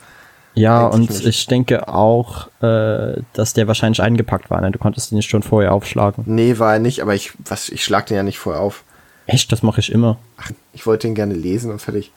Ja, 0.58 0.86
und 0.86 1.10
nicht. 1.10 1.24
ich 1.24 1.46
denke 1.46 1.88
auch, 1.88 2.48
äh, 2.62 3.20
dass 3.32 3.54
der 3.54 3.66
wahrscheinlich 3.66 4.02
eingepackt 4.02 4.50
war. 4.50 4.60
Ne? 4.60 4.70
Du 4.70 4.78
konntest 4.78 5.10
den 5.10 5.16
nicht 5.16 5.30
schon 5.30 5.42
vorher 5.42 5.72
aufschlagen. 5.72 6.24
Nee, 6.26 6.58
war 6.58 6.74
er 6.74 6.78
nicht, 6.78 7.00
aber 7.02 7.14
ich, 7.14 7.32
was, 7.44 7.68
ich 7.68 7.84
schlag 7.84 8.06
den 8.06 8.16
ja 8.16 8.22
nicht 8.22 8.38
vorher 8.38 8.62
auf. 8.62 8.84
Echt, 9.26 9.52
das 9.52 9.62
mache 9.62 9.80
ich 9.80 9.92
immer. 9.92 10.18
Ach, 10.38 10.50
ich 10.72 10.86
wollte 10.86 11.06
den 11.06 11.14
gerne 11.14 11.34
lesen 11.34 11.70
und 11.70 11.80
fertig. 11.80 12.12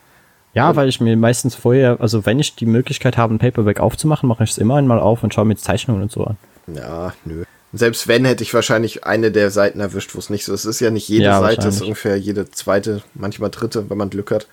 Ja, 0.53 0.75
weil 0.75 0.89
ich 0.89 0.99
mir 0.99 1.15
meistens 1.15 1.55
vorher, 1.55 1.97
also 1.99 2.25
wenn 2.25 2.39
ich 2.39 2.55
die 2.55 2.65
Möglichkeit 2.65 3.17
habe, 3.17 3.33
ein 3.33 3.39
Paperback 3.39 3.79
aufzumachen, 3.79 4.27
mache 4.27 4.43
ich 4.43 4.51
es 4.51 4.57
immer 4.57 4.75
einmal 4.75 4.99
auf 4.99 5.23
und 5.23 5.33
schaue 5.33 5.45
mir 5.45 5.53
jetzt 5.53 5.63
Zeichnungen 5.63 6.01
und 6.01 6.11
so 6.11 6.25
an. 6.25 6.37
Ja, 6.67 7.13
nö. 7.23 7.43
Selbst 7.73 8.09
wenn, 8.09 8.25
hätte 8.25 8.43
ich 8.43 8.53
wahrscheinlich 8.53 9.05
eine 9.05 9.31
der 9.31 9.49
Seiten 9.49 9.79
erwischt, 9.79 10.13
wo 10.13 10.19
es 10.19 10.29
nicht 10.29 10.43
so 10.43 10.53
ist. 10.53 10.65
Es 10.65 10.75
ist 10.75 10.79
ja 10.81 10.91
nicht 10.91 11.07
jede 11.07 11.25
Ja, 11.25 11.39
Seite, 11.39 11.69
es 11.69 11.75
ist 11.75 11.81
ungefähr 11.81 12.17
jede 12.17 12.51
zweite, 12.51 13.01
manchmal 13.13 13.49
dritte, 13.49 13.89
wenn 13.89 13.97
man 13.97 14.09
Glück 14.09 14.31
hat. 14.31 14.47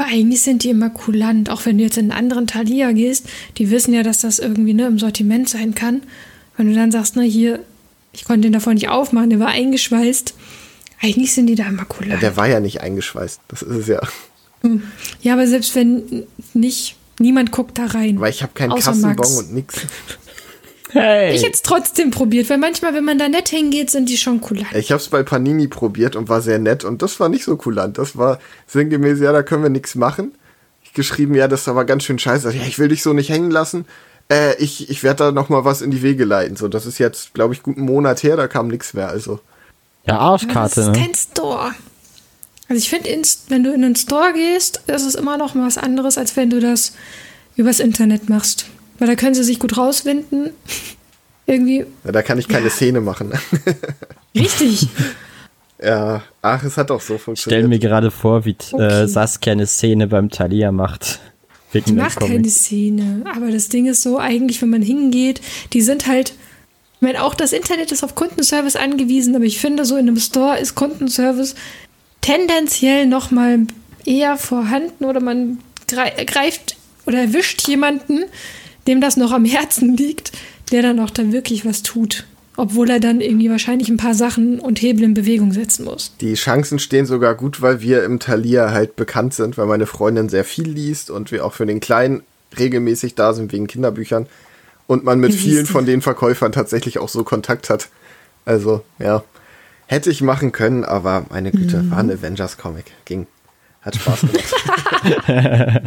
Aber 0.00 0.08
eigentlich 0.08 0.42
sind 0.42 0.62
die 0.62 0.70
immer 0.70 0.90
kulant, 0.90 1.50
auch 1.50 1.66
wenn 1.66 1.76
du 1.76 1.82
jetzt 1.84 1.98
in 1.98 2.12
einen 2.12 2.18
anderen 2.18 2.46
Thalia 2.46 2.92
gehst, 2.92 3.26
die 3.58 3.70
wissen 3.70 3.92
ja, 3.92 4.04
dass 4.04 4.18
das 4.18 4.38
irgendwie 4.38 4.72
ne, 4.72 4.86
im 4.86 4.98
Sortiment 5.00 5.48
sein 5.48 5.74
kann. 5.74 6.02
Wenn 6.56 6.68
du 6.68 6.74
dann 6.74 6.92
sagst, 6.92 7.16
na 7.16 7.22
hier, 7.22 7.64
ich 8.12 8.24
konnte 8.24 8.42
den 8.42 8.52
davon 8.52 8.74
nicht 8.74 8.88
aufmachen, 8.88 9.30
der 9.30 9.40
war 9.40 9.48
eingeschweißt. 9.48 10.34
Eigentlich 11.02 11.32
sind 11.34 11.46
die 11.48 11.56
da 11.56 11.64
immer 11.66 11.78
Ja, 11.80 11.84
kulant. 11.84 12.22
der 12.22 12.36
war 12.36 12.46
ja 12.48 12.60
nicht 12.60 12.80
eingeschweißt. 12.80 13.40
Das 13.48 13.62
ist 13.62 13.74
es 13.76 13.86
ja. 13.88 14.00
Ja, 15.20 15.32
aber 15.34 15.46
selbst 15.48 15.74
wenn 15.74 16.24
nicht, 16.54 16.96
niemand 17.18 17.50
guckt 17.50 17.76
da 17.78 17.86
rein. 17.86 18.20
Weil 18.20 18.30
ich 18.30 18.42
habe 18.42 18.52
keinen 18.54 18.74
Kassenbon 18.76 19.36
und 19.36 19.52
nix. 19.52 19.74
Hey! 20.90 21.34
Ich 21.34 21.42
hätte 21.42 21.52
es 21.54 21.62
trotzdem 21.62 22.10
probiert, 22.10 22.48
weil 22.50 22.58
manchmal, 22.58 22.94
wenn 22.94 23.04
man 23.04 23.18
da 23.18 23.28
nett 23.28 23.48
hingeht, 23.48 23.90
sind 23.90 24.08
die 24.08 24.16
schon 24.16 24.40
kulant. 24.40 24.72
Ich 24.74 24.90
habe 24.90 25.00
es 25.00 25.08
bei 25.08 25.22
Panini 25.22 25.68
probiert 25.68 26.16
und 26.16 26.28
war 26.28 26.40
sehr 26.40 26.58
nett 26.58 26.84
und 26.84 27.02
das 27.02 27.20
war 27.20 27.28
nicht 27.28 27.44
so 27.44 27.56
kulant. 27.56 27.98
Das 27.98 28.16
war 28.16 28.38
sinngemäß, 28.66 29.20
ja, 29.20 29.32
da 29.32 29.42
können 29.42 29.62
wir 29.62 29.70
nichts 29.70 29.94
machen. 29.94 30.32
Ich 30.82 30.92
geschrieben, 30.94 31.34
ja, 31.34 31.48
das 31.48 31.66
war 31.66 31.84
ganz 31.84 32.04
schön 32.04 32.18
scheiße. 32.18 32.50
Ja, 32.54 32.62
ich 32.66 32.78
will 32.78 32.88
dich 32.88 33.02
so 33.02 33.12
nicht 33.12 33.28
hängen 33.28 33.50
lassen. 33.50 33.84
Äh, 34.30 34.56
ich 34.56 34.88
ich 34.90 35.02
werde 35.02 35.24
da 35.24 35.32
noch 35.32 35.48
mal 35.48 35.64
was 35.64 35.82
in 35.82 35.90
die 35.90 36.02
Wege 36.02 36.24
leiten. 36.24 36.56
So, 36.56 36.68
das 36.68 36.86
ist 36.86 36.98
jetzt, 36.98 37.34
glaube 37.34 37.54
ich, 37.54 37.62
gut 37.62 37.76
einen 37.76 37.86
Monat 37.86 38.22
her, 38.22 38.36
da 38.36 38.48
kam 38.48 38.68
nichts 38.68 38.94
mehr. 38.94 39.08
Also, 39.08 39.40
Ja, 40.06 40.14
Das 40.14 40.20
Arschkarte, 40.20 40.80
ist 40.80 40.86
ne? 40.88 40.92
kein 40.92 41.14
Store. 41.14 41.72
Also 42.70 42.78
ich 42.80 42.90
finde, 42.90 43.08
wenn 43.48 43.64
du 43.64 43.72
in 43.72 43.82
einen 43.84 43.96
Store 43.96 44.32
gehst, 44.34 44.82
ist 44.86 45.04
es 45.06 45.14
immer 45.14 45.38
noch 45.38 45.54
was 45.54 45.78
anderes, 45.78 46.18
als 46.18 46.36
wenn 46.36 46.50
du 46.50 46.60
das 46.60 46.92
übers 47.56 47.80
Internet 47.80 48.28
machst. 48.28 48.66
Weil 48.98 49.08
da 49.08 49.14
können 49.14 49.34
sie 49.34 49.44
sich 49.44 49.58
gut 49.58 49.76
rauswinden. 49.76 50.50
Irgendwie 51.46 51.86
ja, 52.04 52.12
da 52.12 52.22
kann 52.22 52.38
ich 52.38 52.48
keine 52.48 52.66
Ja. 52.66 52.70
Szene 52.70 53.00
machen. 53.00 53.32
richtig. 54.34 54.88
ja, 55.82 56.22
ach, 56.42 56.62
es 56.64 56.76
hat 56.76 56.90
auch 56.90 57.00
so 57.00 57.14
Stell 57.14 57.18
funktioniert. 57.18 57.68
mir 57.68 57.78
gerade 57.78 58.10
vor, 58.10 58.44
wie 58.44 58.56
Okay. 58.72 59.02
äh, 59.04 59.08
Saskia 59.08 59.52
eine 59.52 59.66
Szene 59.66 60.06
beim 60.08 60.28
Thalia 60.30 60.72
macht. 60.72 61.20
Mache 61.92 62.18
Comic. 62.20 62.36
keine 62.36 62.48
Szene. 62.48 63.24
Aber 63.34 63.50
das 63.50 63.68
Ding 63.68 63.86
ist 63.86 64.02
so, 64.02 64.18
eigentlich, 64.18 64.60
wenn 64.62 64.70
man 64.70 64.82
hingeht, 64.82 65.40
die 65.72 65.82
sind 65.82 66.06
halt. 66.06 66.30
Ich 66.94 67.02
meine, 67.02 67.22
auch 67.22 67.34
das 67.34 67.52
Internet 67.52 67.92
ist 67.92 68.02
auf 68.02 68.14
Kundenservice 68.16 68.74
angewiesen, 68.74 69.36
aber 69.36 69.44
ich 69.44 69.60
finde, 69.60 69.84
so 69.84 69.96
in 69.96 70.08
einem 70.08 70.16
Store 70.18 70.58
ist 70.58 70.74
Kundenservice 70.74 71.54
tendenziell 72.20 73.06
noch 73.06 73.30
mal 73.30 73.60
eher 74.04 74.36
vorhanden 74.36 75.04
oder 75.04 75.20
man 75.20 75.58
grei- 75.86 76.24
greift 76.24 76.76
oder 77.06 77.20
erwischt 77.20 77.68
jemanden, 77.68 78.24
dem 78.88 79.00
das 79.00 79.16
noch 79.16 79.30
am 79.30 79.44
Herzen 79.44 79.96
liegt, 79.96 80.32
der 80.72 80.82
dann 80.82 80.98
auch 80.98 81.10
da 81.10 81.30
wirklich 81.30 81.64
was 81.64 81.82
tut. 81.82 82.24
Obwohl 82.56 82.90
er 82.90 82.98
dann 82.98 83.20
irgendwie 83.20 83.50
wahrscheinlich 83.50 83.88
ein 83.88 83.98
paar 83.98 84.14
Sachen 84.14 84.58
und 84.58 84.82
Hebel 84.82 85.04
in 85.04 85.14
Bewegung 85.14 85.52
setzen 85.52 85.84
muss. 85.84 86.12
Die 86.20 86.34
Chancen 86.34 86.80
stehen 86.80 87.06
sogar 87.06 87.36
gut, 87.36 87.62
weil 87.62 87.80
wir 87.80 88.02
im 88.02 88.18
Thalia 88.18 88.72
halt 88.72 88.96
bekannt 88.96 89.32
sind, 89.34 89.56
weil 89.56 89.66
meine 89.66 89.86
Freundin 89.86 90.28
sehr 90.28 90.42
viel 90.42 90.68
liest 90.68 91.08
und 91.08 91.30
wir 91.30 91.46
auch 91.46 91.52
für 91.52 91.66
den 91.66 91.78
Kleinen 91.78 92.22
regelmäßig 92.58 93.14
da 93.14 93.32
sind 93.32 93.52
wegen 93.52 93.68
Kinderbüchern 93.68 94.26
und 94.88 95.04
man 95.04 95.20
mit 95.20 95.34
vielen 95.34 95.66
von 95.66 95.86
den 95.86 96.02
Verkäufern 96.02 96.50
tatsächlich 96.50 96.98
auch 96.98 97.08
so 97.08 97.22
Kontakt 97.22 97.70
hat. 97.70 97.90
Also, 98.44 98.82
ja. 98.98 99.22
Hätte 99.86 100.10
ich 100.10 100.20
machen 100.20 100.52
können, 100.52 100.84
aber 100.84 101.26
meine 101.30 101.50
Güte, 101.50 101.90
war 101.90 101.98
ein 101.98 102.10
Avengers-Comic. 102.10 102.86
Ging. 103.04 103.26
Hat 103.82 103.94
Spaß 103.96 104.20
gemacht. 104.22 104.54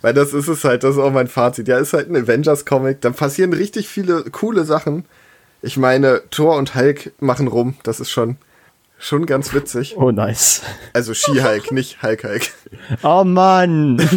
Weil 0.00 0.14
das 0.14 0.32
ist 0.32 0.48
es 0.48 0.64
halt, 0.64 0.84
das 0.84 0.94
ist 0.96 1.00
auch 1.00 1.10
mein 1.12 1.28
Fazit. 1.28 1.68
Ja, 1.68 1.78
ist 1.78 1.92
halt 1.92 2.08
ein 2.08 2.16
Avengers-Comic. 2.16 3.00
Da 3.00 3.10
passieren 3.10 3.52
richtig 3.52 3.88
viele 3.88 4.22
coole 4.30 4.64
Sachen. 4.64 5.04
Ich 5.60 5.76
meine, 5.76 6.22
Thor 6.30 6.56
und 6.56 6.74
Hulk 6.74 7.12
machen 7.20 7.48
rum. 7.48 7.74
Das 7.82 8.00
ist 8.00 8.10
schon, 8.10 8.36
schon 8.98 9.26
ganz 9.26 9.52
witzig. 9.54 9.96
Oh, 9.96 10.10
nice. 10.12 10.62
Also 10.92 11.14
She-Hulk, 11.14 11.72
nicht 11.72 12.02
Hulk-Hulk. 12.02 12.42
Oh 13.02 13.24
Mann, 13.24 13.96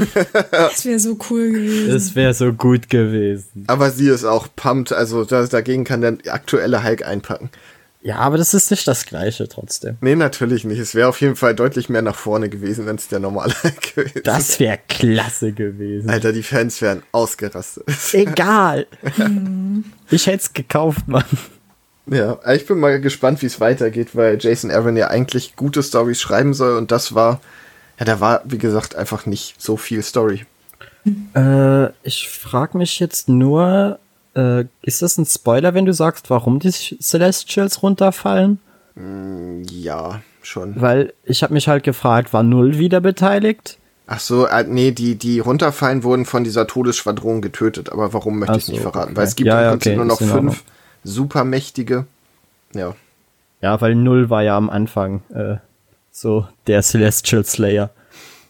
Das 0.52 0.86
wäre 0.86 1.00
so 1.00 1.18
cool 1.30 1.52
gewesen. 1.52 1.92
das 1.94 2.16
wäre 2.16 2.34
so 2.34 2.54
gut 2.54 2.90
gewesen. 2.90 3.66
Aber 3.68 3.90
sie 3.92 4.08
ist 4.10 4.26
auch 4.26 4.48
pumped. 4.56 4.92
Also 4.94 5.26
das, 5.26 5.50
dagegen 5.50 5.84
kann 5.84 6.02
der 6.02 6.18
aktuelle 6.34 6.84
Hulk 6.84 7.06
einpacken. 7.06 7.50
Ja, 8.06 8.18
aber 8.18 8.38
das 8.38 8.54
ist 8.54 8.70
nicht 8.70 8.88
das 8.88 9.08
Gleiche 9.08 9.50
trotzdem. 9.50 9.98
Nee, 10.00 10.16
natürlich 10.16 10.64
nicht. 10.64 10.78
Es 10.78 10.94
wäre 10.94 11.08
auf 11.10 11.20
jeden 11.22 11.36
Fall 11.36 11.56
deutlich 11.56 11.90
mehr 11.90 12.04
nach 12.04 12.16
vorne 12.16 12.50
gewesen, 12.50 12.86
wenn 12.86 12.98
es 12.98 13.08
der 13.08 13.18
normale 13.18 13.56
gewesen 13.96 14.22
Das 14.24 14.60
wäre 14.60 14.78
klasse 14.88 15.54
gewesen. 15.54 16.08
Alter, 16.08 16.32
die 16.32 16.44
Fans 16.44 16.80
wären 16.84 17.02
ausgerastet. 17.12 17.84
Egal. 18.14 18.86
ich 20.12 20.28
hätte 20.28 20.38
es 20.38 20.54
gekauft, 20.54 21.08
Mann. 21.08 21.24
Ja, 22.06 22.38
ich 22.54 22.68
bin 22.68 22.80
mal 22.80 23.02
gespannt, 23.02 23.42
wie 23.42 23.48
es 23.48 23.60
weitergeht, 23.60 24.16
weil 24.16 24.38
Jason 24.40 24.70
Aaron 24.70 24.98
ja 24.98 25.08
eigentlich 25.08 25.56
gute 25.56 25.82
Stories 25.82 26.22
schreiben 26.22 26.54
soll 26.54 26.78
und 26.78 26.92
das 26.92 27.16
war, 27.16 27.42
ja, 27.98 28.06
da 28.06 28.20
war, 28.20 28.44
wie 28.46 28.60
gesagt, 28.60 28.96
einfach 28.96 29.26
nicht 29.26 29.56
so 29.58 29.78
viel 29.78 30.04
Story. 30.04 30.46
Äh, 31.36 31.88
ich 32.04 32.30
frage 32.30 32.78
mich 32.78 33.00
jetzt 33.00 33.30
nur, 33.30 33.98
äh, 34.36 34.66
ist 34.82 35.02
das 35.02 35.18
ein 35.18 35.26
Spoiler, 35.26 35.74
wenn 35.74 35.86
du 35.86 35.94
sagst, 35.94 36.30
warum 36.30 36.60
die 36.60 36.72
Celestials 36.72 37.82
runterfallen? 37.84 38.60
Ja, 39.70 40.22
schon. 40.42 40.80
Weil 40.80 41.14
ich 41.24 41.44
habe 41.44 41.54
mich 41.54 41.68
halt 41.68 41.84
gefragt, 41.84 42.32
war 42.34 42.44
Null 42.44 42.78
wieder 42.78 43.02
beteiligt? 43.02 43.78
Ach 44.08 44.20
so, 44.20 44.46
äh, 44.46 44.64
nee, 44.64 44.92
die, 44.92 45.16
die 45.16 45.40
runterfallen 45.40 46.04
wurden 46.04 46.26
von 46.26 46.44
dieser 46.44 46.68
Todesschwadron 46.68 47.42
getötet. 47.42 47.92
Aber 47.92 48.14
warum 48.14 48.40
möchte 48.40 48.54
Ach 48.54 48.58
ich 48.58 48.68
nicht 48.68 48.78
so, 48.78 48.84
verraten? 48.92 49.12
okay. 49.12 49.18
Weil 49.18 49.28
es 49.28 49.36
gibt 49.36 49.48
Ja, 49.48 49.64
im 49.64 49.70
Prinzip 49.72 49.92
okay, 49.94 49.98
nur 49.98 50.06
noch 50.06 50.20
fünf 50.20 50.64
supermächtige. 51.04 52.06
Ja. 52.74 52.96
Ja, 53.62 53.82
weil 53.82 53.96
Null 53.96 54.30
war 54.30 54.44
ja 54.44 54.56
am 54.56 54.70
Anfang 54.70 55.24
äh, 55.34 55.56
so 56.12 56.48
der 56.68 56.84
Celestial 56.84 57.44
Slayer. 57.46 57.90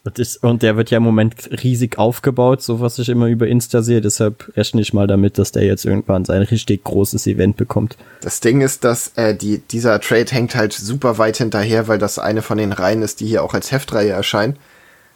Und, 0.05 0.19
ist, 0.19 0.43
und 0.43 0.61
der 0.61 0.77
wird 0.77 0.91
ja 0.91 0.97
im 0.97 1.03
Moment 1.03 1.49
riesig 1.63 1.97
aufgebaut, 1.97 2.61
so 2.61 2.79
was 2.79 2.99
ich 2.99 3.09
immer 3.09 3.25
über 3.25 3.47
Insta 3.47 3.81
sehe. 3.81 4.01
Deshalb 4.01 4.55
rechne 4.55 4.81
ich 4.81 4.93
mal 4.93 5.07
damit, 5.07 5.39
dass 5.39 5.51
der 5.51 5.63
jetzt 5.63 5.83
irgendwann 5.83 6.25
sein 6.25 6.43
richtig 6.43 6.83
großes 6.83 7.25
Event 7.25 7.57
bekommt. 7.57 7.97
Das 8.21 8.39
Ding 8.39 8.61
ist, 8.61 8.83
dass 8.83 9.13
äh, 9.15 9.35
die, 9.35 9.57
dieser 9.57 9.99
Trade 9.99 10.27
hängt 10.29 10.53
halt 10.55 10.73
super 10.73 11.17
weit 11.17 11.37
hinterher, 11.37 11.87
weil 11.87 11.97
das 11.97 12.19
eine 12.19 12.43
von 12.43 12.59
den 12.59 12.71
Reihen 12.71 13.01
ist, 13.01 13.19
die 13.19 13.25
hier 13.25 13.43
auch 13.43 13.55
als 13.55 13.71
Heftreihe 13.71 14.11
erscheinen. 14.11 14.57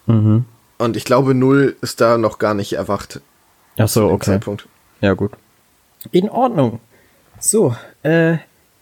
Mhm. 0.08 0.46
Und 0.80 0.98
ich 0.98 1.06
glaube, 1.06 1.36
Null 1.36 1.76
ist 1.82 2.02
da 2.02 2.18
noch 2.18 2.40
gar 2.40 2.56
nicht 2.56 2.74
erwacht. 2.74 3.22
Ach 3.78 3.88
so, 3.88 4.10
okay. 4.10 4.32
Zeitpunkt. 4.32 4.68
Ja, 5.02 5.14
gut. 5.14 5.34
In 6.12 6.30
Ordnung. 6.30 6.80
So, 7.40 7.76
äh, 8.02 8.38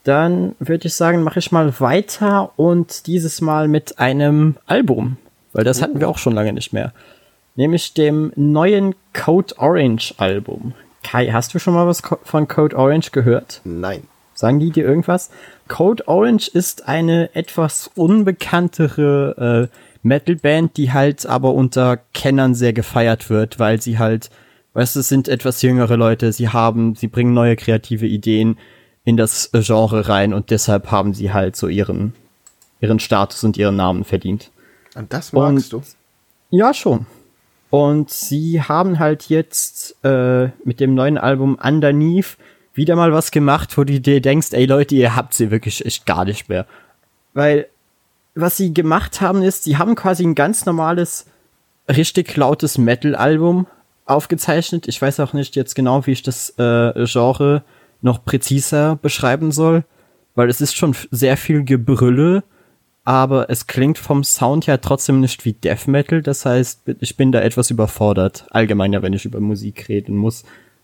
dann 0.06 0.56
würde 0.60 0.88
ich 0.88 0.94
sagen, 0.94 1.24
mache 1.24 1.40
ich 1.40 1.52
mal 1.52 1.82
weiter 1.82 2.52
und 2.56 3.08
dieses 3.08 3.42
Mal 3.42 3.68
mit 3.68 4.00
einem 4.00 4.56
Album, 4.68 5.18
weil 5.58 5.64
das 5.64 5.82
hatten 5.82 6.00
wir 6.00 6.08
auch 6.08 6.20
schon 6.20 6.36
lange 6.36 6.54
nicht 6.54 6.72
mehr. 6.72 6.94
Nämlich 7.56 7.96
dem 7.96 8.32
neuen 8.36 8.94
Code 9.14 9.56
Orange 9.58 10.14
Album. 10.18 10.74
Kai, 11.02 11.32
hast 11.32 11.52
du 11.52 11.60
schon 11.60 11.74
mal 11.74 11.88
was 11.88 12.04
von 12.24 12.48
Code 12.48 12.78
Orange 12.78 13.12
gehört? 13.12 13.62
Nein. 13.64 14.04
Sagen 14.36 14.60
die 14.60 14.70
dir 14.70 14.86
irgendwas? 14.86 15.32
Code 15.68 16.08
Orange 16.08 16.48
ist 16.48 16.88
eine 16.88 17.34
etwas 17.34 17.90
unbekanntere 17.96 19.70
äh, 19.72 19.78
Metalband, 20.04 20.78
die 20.78 20.94
halt 20.94 21.26
aber 21.26 21.56
unter 21.56 21.98
Kennern 22.14 22.54
sehr 22.54 22.74
gefeiert 22.74 23.32
wird, 23.32 23.58
weil 23.58 23.82
sie 23.82 23.98
halt, 23.98 24.30
weißt 24.76 24.96
du, 24.96 25.00
es 25.00 25.10
sind 25.10 25.28
etwas 25.28 25.64
jüngere 25.64 25.98
Leute, 25.98 26.32
sie 26.34 26.50
haben, 26.50 26.94
sie 26.94 27.08
bringen 27.08 27.34
neue 27.34 27.56
kreative 27.56 28.06
Ideen 28.06 28.60
in 29.06 29.18
das 29.18 29.52
äh, 29.56 29.62
Genre 29.64 30.08
rein 30.08 30.36
und 30.36 30.52
deshalb 30.52 30.92
haben 30.92 31.16
sie 31.16 31.34
halt 31.34 31.56
so 31.56 31.68
ihren, 31.68 32.14
ihren 32.80 33.00
Status 33.00 33.44
und 33.44 33.58
ihren 33.58 33.76
Namen 33.76 34.04
verdient. 34.04 34.52
Und 34.98 35.14
das 35.14 35.32
magst 35.34 35.74
Und- 35.74 35.84
du? 35.84 35.88
Ja, 36.58 36.74
schon. 36.74 37.06
Und 37.70 38.10
sie 38.10 38.62
haben 38.62 39.00
halt 39.00 39.28
jetzt 39.30 39.98
äh, 40.04 40.50
mit 40.64 40.80
dem 40.80 40.96
neuen 40.96 41.18
Album 41.18 41.58
Underneath 41.62 42.38
wieder 42.74 42.96
mal 42.96 43.12
was 43.12 43.32
gemacht, 43.32 43.78
wo 43.78 43.84
du 43.84 44.00
dir 44.00 44.22
denkst, 44.22 44.50
ey 44.52 44.66
Leute, 44.66 44.96
ihr 44.96 45.16
habt 45.16 45.34
sie 45.34 45.52
wirklich 45.52 45.86
echt 45.86 46.06
gar 46.06 46.24
nicht 46.24 46.48
mehr. 46.48 46.66
Weil 47.34 47.68
was 48.36 48.56
sie 48.56 48.74
gemacht 48.74 49.20
haben 49.20 49.42
ist, 49.44 49.64
sie 49.66 49.78
haben 49.78 49.96
quasi 49.96 50.24
ein 50.24 50.36
ganz 50.36 50.66
normales, 50.66 51.26
richtig 51.90 52.36
lautes 52.38 52.78
Metal-Album 52.78 53.68
aufgezeichnet. 54.06 54.88
Ich 54.88 55.02
weiß 55.02 55.20
auch 55.20 55.34
nicht 55.34 55.56
jetzt 55.56 55.76
genau, 55.76 56.06
wie 56.06 56.12
ich 56.12 56.24
das 56.24 56.52
äh, 56.58 57.06
Genre 57.06 57.64
noch 58.02 58.24
präziser 58.24 58.96
beschreiben 59.02 59.52
soll, 59.52 59.84
weil 60.36 60.50
es 60.50 60.62
ist 60.62 60.76
schon 60.78 60.96
sehr 61.12 61.36
viel 61.36 61.64
Gebrülle, 61.66 62.44
aber 63.08 63.50
es 63.50 63.68
klingt 63.68 63.98
vom 63.98 64.26
Sound 64.26 64.68
her 64.68 64.82
trotzdem 64.82 65.22
nicht 65.22 65.46
wie 65.46 65.54
Death 65.54 65.88
Metal. 65.88 66.22
Das 66.22 66.46
heißt, 66.46 66.82
ich 67.00 67.16
bin 67.16 67.32
da 67.32 67.40
etwas 67.40 67.72
überfordert, 67.72 68.46
allgemeiner, 68.50 69.02
wenn 69.02 69.14
ich 69.14 69.24
über 69.24 69.40
Musik 69.40 69.88
reden 69.88 70.18
muss. 70.18 70.44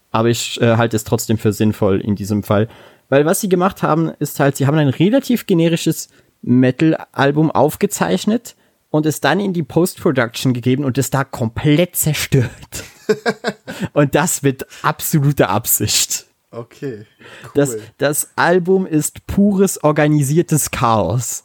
Aber 0.09 0.29
ich 0.29 0.61
äh, 0.61 0.77
halte 0.77 0.95
es 0.95 1.03
trotzdem 1.03 1.37
für 1.37 1.51
sinnvoll 1.51 1.99
in 1.99 2.15
diesem 2.15 2.43
Fall. 2.43 2.69
Weil 3.09 3.25
was 3.25 3.41
sie 3.41 3.49
gemacht 3.49 3.83
haben, 3.83 4.13
ist 4.19 4.39
halt, 4.39 4.55
sie 4.55 4.67
haben 4.67 4.77
ein 4.77 4.87
relativ 4.87 5.47
generisches 5.47 6.07
Metal-Album 6.41 7.51
aufgezeichnet 7.51 8.55
und 8.89 9.05
es 9.05 9.19
dann 9.19 9.41
in 9.41 9.51
die 9.51 9.63
Post-Production 9.63 10.53
gegeben 10.53 10.85
und 10.85 10.97
es 10.97 11.09
da 11.09 11.25
komplett 11.25 11.97
zerstört. 11.97 12.85
und 13.91 14.15
das 14.15 14.43
mit 14.43 14.65
absoluter 14.81 15.49
Absicht. 15.49 16.27
Okay. 16.51 17.05
Cool. 17.43 17.51
Das, 17.53 17.77
das 17.97 18.29
Album 18.37 18.85
ist 18.85 19.27
pures 19.27 19.83
organisiertes 19.83 20.71
Chaos. 20.71 21.43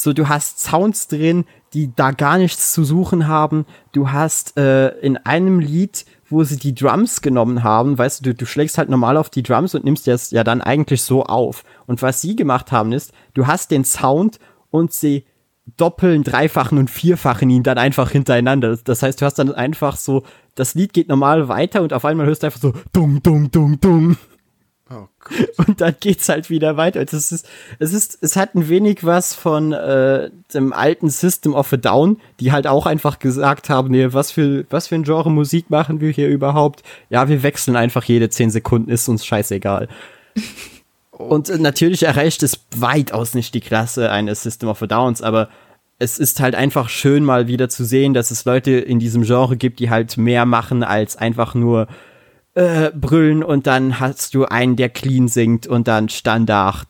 So, 0.00 0.12
du 0.12 0.28
hast 0.28 0.60
Sounds 0.60 1.08
drin, 1.08 1.44
die 1.74 1.92
da 1.92 2.12
gar 2.12 2.38
nichts 2.38 2.72
zu 2.72 2.84
suchen 2.84 3.26
haben. 3.26 3.66
Du 3.90 4.12
hast 4.12 4.56
äh, 4.56 4.90
in 5.00 5.16
einem 5.16 5.58
Lied, 5.58 6.06
wo 6.30 6.44
sie 6.44 6.56
die 6.56 6.72
Drums 6.72 7.20
genommen 7.20 7.64
haben, 7.64 7.98
weißt 7.98 8.20
du, 8.20 8.30
du, 8.30 8.34
du 8.36 8.46
schlägst 8.46 8.78
halt 8.78 8.90
normal 8.90 9.16
auf 9.16 9.28
die 9.28 9.42
Drums 9.42 9.74
und 9.74 9.84
nimmst 9.84 10.06
das 10.06 10.30
ja 10.30 10.44
dann 10.44 10.60
eigentlich 10.60 11.02
so 11.02 11.24
auf. 11.24 11.64
Und 11.88 12.00
was 12.00 12.20
sie 12.20 12.36
gemacht 12.36 12.70
haben 12.70 12.92
ist, 12.92 13.12
du 13.34 13.48
hast 13.48 13.72
den 13.72 13.84
Sound 13.84 14.38
und 14.70 14.92
sie 14.92 15.24
doppeln, 15.76 16.22
dreifachen 16.22 16.78
und 16.78 16.90
vierfachen 16.90 17.50
ihn 17.50 17.64
dann 17.64 17.76
einfach 17.76 18.12
hintereinander. 18.12 18.78
Das 18.84 19.02
heißt, 19.02 19.20
du 19.20 19.26
hast 19.26 19.40
dann 19.40 19.52
einfach 19.52 19.96
so, 19.96 20.22
das 20.54 20.76
Lied 20.76 20.92
geht 20.92 21.08
normal 21.08 21.48
weiter 21.48 21.82
und 21.82 21.92
auf 21.92 22.04
einmal 22.04 22.26
hörst 22.26 22.44
du 22.44 22.46
einfach 22.46 22.60
so 22.60 22.72
dung, 22.92 23.20
dung, 23.20 23.50
dung, 23.50 23.80
dung. 23.80 24.16
Oh. 24.90 25.08
Und 25.66 25.80
dann 25.80 25.94
geht's 26.00 26.28
halt 26.28 26.50
wieder 26.50 26.76
weiter. 26.76 27.00
Es 27.00 27.32
ist, 27.32 27.48
es 27.78 27.92
ist, 27.92 28.18
es 28.20 28.36
hat 28.36 28.54
ein 28.54 28.68
wenig 28.68 29.04
was 29.04 29.34
von 29.34 29.72
äh, 29.72 30.30
dem 30.54 30.72
alten 30.72 31.10
System 31.10 31.54
of 31.54 31.72
a 31.72 31.76
Down, 31.76 32.18
die 32.40 32.52
halt 32.52 32.66
auch 32.66 32.86
einfach 32.86 33.18
gesagt 33.18 33.68
haben, 33.68 33.90
nee, 33.90 34.12
was 34.12 34.32
für, 34.32 34.64
was 34.70 34.88
für 34.88 34.94
ein 34.94 35.04
Genre 35.04 35.30
Musik 35.30 35.70
machen 35.70 36.00
wir 36.00 36.10
hier 36.10 36.28
überhaupt? 36.28 36.82
Ja, 37.10 37.28
wir 37.28 37.42
wechseln 37.42 37.76
einfach 37.76 38.04
jede 38.04 38.30
zehn 38.30 38.50
Sekunden, 38.50 38.90
ist 38.90 39.08
uns 39.08 39.26
scheißegal. 39.26 39.88
Und 41.10 41.48
äh, 41.48 41.58
natürlich 41.58 42.04
erreicht 42.04 42.42
es 42.42 42.60
weitaus 42.76 43.34
nicht 43.34 43.54
die 43.54 43.60
Klasse 43.60 44.10
eines 44.10 44.42
System 44.42 44.68
of 44.68 44.82
a 44.82 44.86
Downs, 44.86 45.20
aber 45.22 45.48
es 45.98 46.18
ist 46.18 46.40
halt 46.40 46.54
einfach 46.54 46.88
schön 46.88 47.24
mal 47.24 47.48
wieder 47.48 47.68
zu 47.68 47.84
sehen, 47.84 48.14
dass 48.14 48.30
es 48.30 48.44
Leute 48.44 48.70
in 48.72 49.00
diesem 49.00 49.22
Genre 49.22 49.56
gibt, 49.56 49.80
die 49.80 49.90
halt 49.90 50.16
mehr 50.16 50.46
machen 50.46 50.84
als 50.84 51.16
einfach 51.16 51.54
nur 51.54 51.88
äh, 52.58 52.90
brüllen 52.90 53.44
und 53.44 53.68
dann 53.68 54.00
hast 54.00 54.34
du 54.34 54.44
einen, 54.44 54.74
der 54.74 54.88
clean 54.88 55.28
singt 55.28 55.68
und 55.68 55.86
dann 55.86 56.08
Standard, 56.08 56.88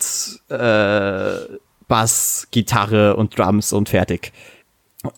äh, 0.48 1.32
Bass, 1.88 2.48
Gitarre 2.50 3.16
und 3.16 3.38
Drums 3.38 3.74
und 3.74 3.90
fertig. 3.90 4.32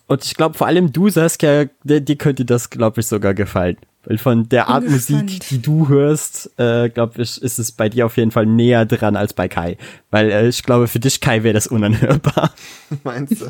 Und 0.08 0.24
ich 0.24 0.34
glaube, 0.34 0.58
vor 0.58 0.66
allem 0.66 0.92
du, 0.92 1.08
Saskia, 1.08 1.66
dir, 1.84 2.00
dir 2.00 2.16
könnte 2.16 2.44
das, 2.44 2.68
glaube 2.68 3.00
ich, 3.00 3.06
sogar 3.06 3.32
gefallen. 3.32 3.76
Weil 4.04 4.18
von 4.18 4.48
der 4.48 4.68
Art 4.68 4.88
Musik, 4.88 5.40
die 5.50 5.62
du 5.62 5.88
hörst, 5.88 6.50
äh, 6.58 6.88
glaube 6.88 7.22
ich, 7.22 7.40
ist 7.40 7.58
es 7.58 7.70
bei 7.70 7.88
dir 7.88 8.06
auf 8.06 8.16
jeden 8.16 8.30
Fall 8.32 8.46
näher 8.46 8.86
dran 8.86 9.14
als 9.14 9.34
bei 9.34 9.46
Kai. 9.46 9.76
Weil 10.10 10.30
äh, 10.30 10.48
ich 10.48 10.64
glaube, 10.64 10.88
für 10.88 10.98
dich, 10.98 11.20
Kai, 11.20 11.44
wäre 11.44 11.54
das 11.54 11.68
unanhörbar. 11.68 12.52
Meinst 13.04 13.40
du? 13.40 13.46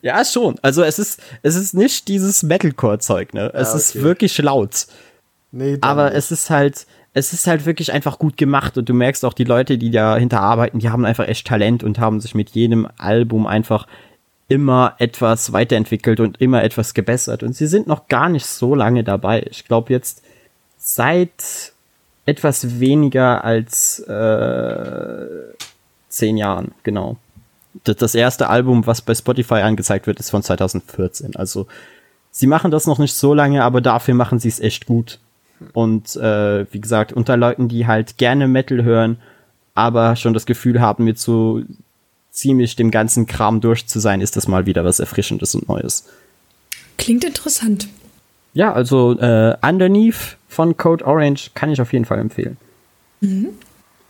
Ja, 0.00 0.24
schon. 0.24 0.54
Also 0.62 0.82
es 0.82 0.98
ist, 0.98 1.20
es 1.42 1.54
ist 1.56 1.74
nicht 1.74 2.08
dieses 2.08 2.42
Metalcore-Zeug, 2.42 3.34
ne? 3.34 3.50
Es 3.52 3.70
Ja, 3.70 3.76
ist 3.76 3.90
okay. 3.96 4.04
wirklich 4.04 4.38
laut. 4.38 4.86
Nee, 5.52 5.78
Aber 5.82 6.06
nicht. 6.06 6.16
es 6.16 6.32
ist 6.32 6.50
halt, 6.50 6.86
es 7.14 7.32
ist 7.32 7.46
halt 7.46 7.66
wirklich 7.66 7.92
einfach 7.92 8.18
gut 8.18 8.36
gemacht 8.36 8.78
und 8.78 8.88
du 8.88 8.94
merkst 8.94 9.24
auch, 9.24 9.34
die 9.34 9.44
Leute, 9.44 9.78
die 9.78 9.90
dahinter 9.90 10.40
arbeiten, 10.40 10.78
die 10.78 10.90
haben 10.90 11.04
einfach 11.04 11.28
echt 11.28 11.46
Talent 11.46 11.84
und 11.84 11.98
haben 11.98 12.20
sich 12.20 12.34
mit 12.34 12.50
jedem 12.50 12.88
Album 12.96 13.46
einfach 13.46 13.86
immer 14.48 14.94
etwas 14.98 15.52
weiterentwickelt 15.52 16.20
und 16.20 16.40
immer 16.40 16.62
etwas 16.62 16.94
gebessert. 16.94 17.42
Und 17.42 17.54
sie 17.54 17.66
sind 17.66 17.86
noch 17.86 18.08
gar 18.08 18.28
nicht 18.28 18.46
so 18.46 18.74
lange 18.74 19.04
dabei. 19.04 19.46
Ich 19.50 19.64
glaube 19.66 19.92
jetzt 19.92 20.22
seit 20.78 21.72
etwas 22.26 22.80
weniger 22.80 23.44
als 23.44 24.00
äh, 24.00 25.26
zehn 26.08 26.36
Jahren, 26.36 26.72
genau. 26.82 27.16
Das 27.84 28.14
erste 28.14 28.48
Album, 28.48 28.86
was 28.86 29.00
bei 29.00 29.14
Spotify 29.14 29.54
angezeigt 29.56 30.06
wird, 30.06 30.20
ist 30.20 30.30
von 30.30 30.42
2014. 30.42 31.36
Also 31.36 31.66
sie 32.30 32.46
machen 32.46 32.70
das 32.70 32.86
noch 32.86 32.98
nicht 32.98 33.14
so 33.14 33.32
lange, 33.32 33.64
aber 33.64 33.80
dafür 33.80 34.14
machen 34.14 34.38
sie 34.38 34.48
es 34.48 34.60
echt 34.60 34.86
gut. 34.86 35.18
Und 35.72 36.16
äh, 36.16 36.66
wie 36.72 36.80
gesagt, 36.80 37.12
unter 37.12 37.36
Leuten, 37.36 37.68
die 37.68 37.86
halt 37.86 38.18
gerne 38.18 38.48
Metal 38.48 38.82
hören, 38.84 39.18
aber 39.74 40.16
schon 40.16 40.34
das 40.34 40.46
Gefühl 40.46 40.80
haben, 40.80 41.04
mit 41.04 41.18
so 41.18 41.62
ziemlich 42.30 42.76
dem 42.76 42.90
ganzen 42.90 43.26
Kram 43.26 43.60
durch 43.60 43.86
zu 43.86 44.00
sein, 44.00 44.20
ist 44.20 44.36
das 44.36 44.48
mal 44.48 44.66
wieder 44.66 44.84
was 44.84 45.00
Erfrischendes 45.00 45.54
und 45.54 45.68
Neues. 45.68 46.08
Klingt 46.98 47.24
interessant. 47.24 47.88
Ja, 48.54 48.72
also 48.72 49.18
äh, 49.18 49.56
Underneath 49.62 50.36
von 50.48 50.76
Code 50.76 51.04
Orange 51.06 51.50
kann 51.54 51.70
ich 51.70 51.80
auf 51.80 51.92
jeden 51.92 52.04
Fall 52.04 52.18
empfehlen. 52.18 52.56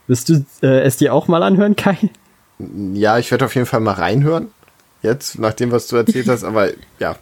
Willst 0.07 0.29
du 0.29 0.45
äh, 0.61 0.81
es 0.81 0.97
dir 0.97 1.13
auch 1.13 1.27
mal 1.27 1.43
anhören, 1.43 1.75
Kai? 1.75 1.97
Ja, 2.93 3.17
ich 3.19 3.31
werde 3.31 3.45
auf 3.45 3.55
jeden 3.55 3.67
Fall 3.67 3.79
mal 3.79 3.93
reinhören. 3.93 4.47
Jetzt, 5.01 5.37
nach 5.39 5.53
dem, 5.53 5.71
was 5.71 5.87
du 5.87 5.95
erzählt 5.97 6.27
hast, 6.27 6.43
aber 6.43 6.69
ja, 6.99 7.17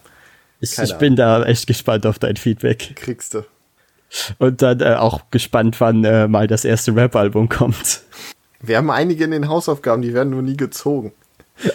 Ich, 0.60 0.78
ich 0.78 0.94
bin 0.96 1.16
da 1.16 1.44
echt 1.44 1.68
gespannt 1.68 2.06
auf 2.06 2.20
dein 2.20 2.38
Feedback. 2.38 2.94
kriegst 2.96 3.34
du. 3.34 3.44
Und 4.39 4.62
dann 4.62 4.82
äh, 4.82 4.95
auch 4.95 5.22
gespannt, 5.32 5.80
wann 5.80 6.03
äh, 6.03 6.28
mal 6.28 6.47
das 6.47 6.66
erste 6.66 6.95
Rap-Album 6.95 7.49
kommt. 7.49 8.01
Wir 8.62 8.78
haben 8.78 8.91
einige 8.91 9.24
in 9.24 9.32
den 9.32 9.47
Hausaufgaben, 9.47 10.01
die 10.01 10.14
werden 10.14 10.30
nur 10.32 10.41
nie 10.41 10.57
gezogen. 10.57 11.14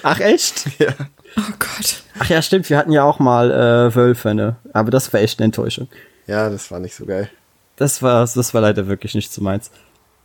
Ach 0.02 0.20
echt? 0.20 0.66
Ja. 0.78 0.92
Oh 1.38 1.52
Gott. 1.58 2.02
Ach 2.18 2.28
ja, 2.30 2.40
stimmt, 2.40 2.70
wir 2.70 2.78
hatten 2.78 2.92
ja 2.92 3.02
auch 3.04 3.18
mal 3.18 3.50
äh, 3.50 3.94
Wölfe, 3.94 4.34
ne? 4.34 4.56
Aber 4.72 4.90
das 4.90 5.12
war 5.12 5.20
echt 5.20 5.38
eine 5.38 5.46
Enttäuschung. 5.46 5.88
Ja, 6.26 6.48
das 6.48 6.70
war 6.70 6.78
nicht 6.78 6.94
so 6.94 7.04
geil. 7.04 7.28
Das 7.76 8.00
war, 8.00 8.20
das 8.20 8.54
war 8.54 8.62
leider 8.62 8.86
wirklich 8.86 9.14
nicht 9.14 9.30
so 9.30 9.42
meins. 9.42 9.70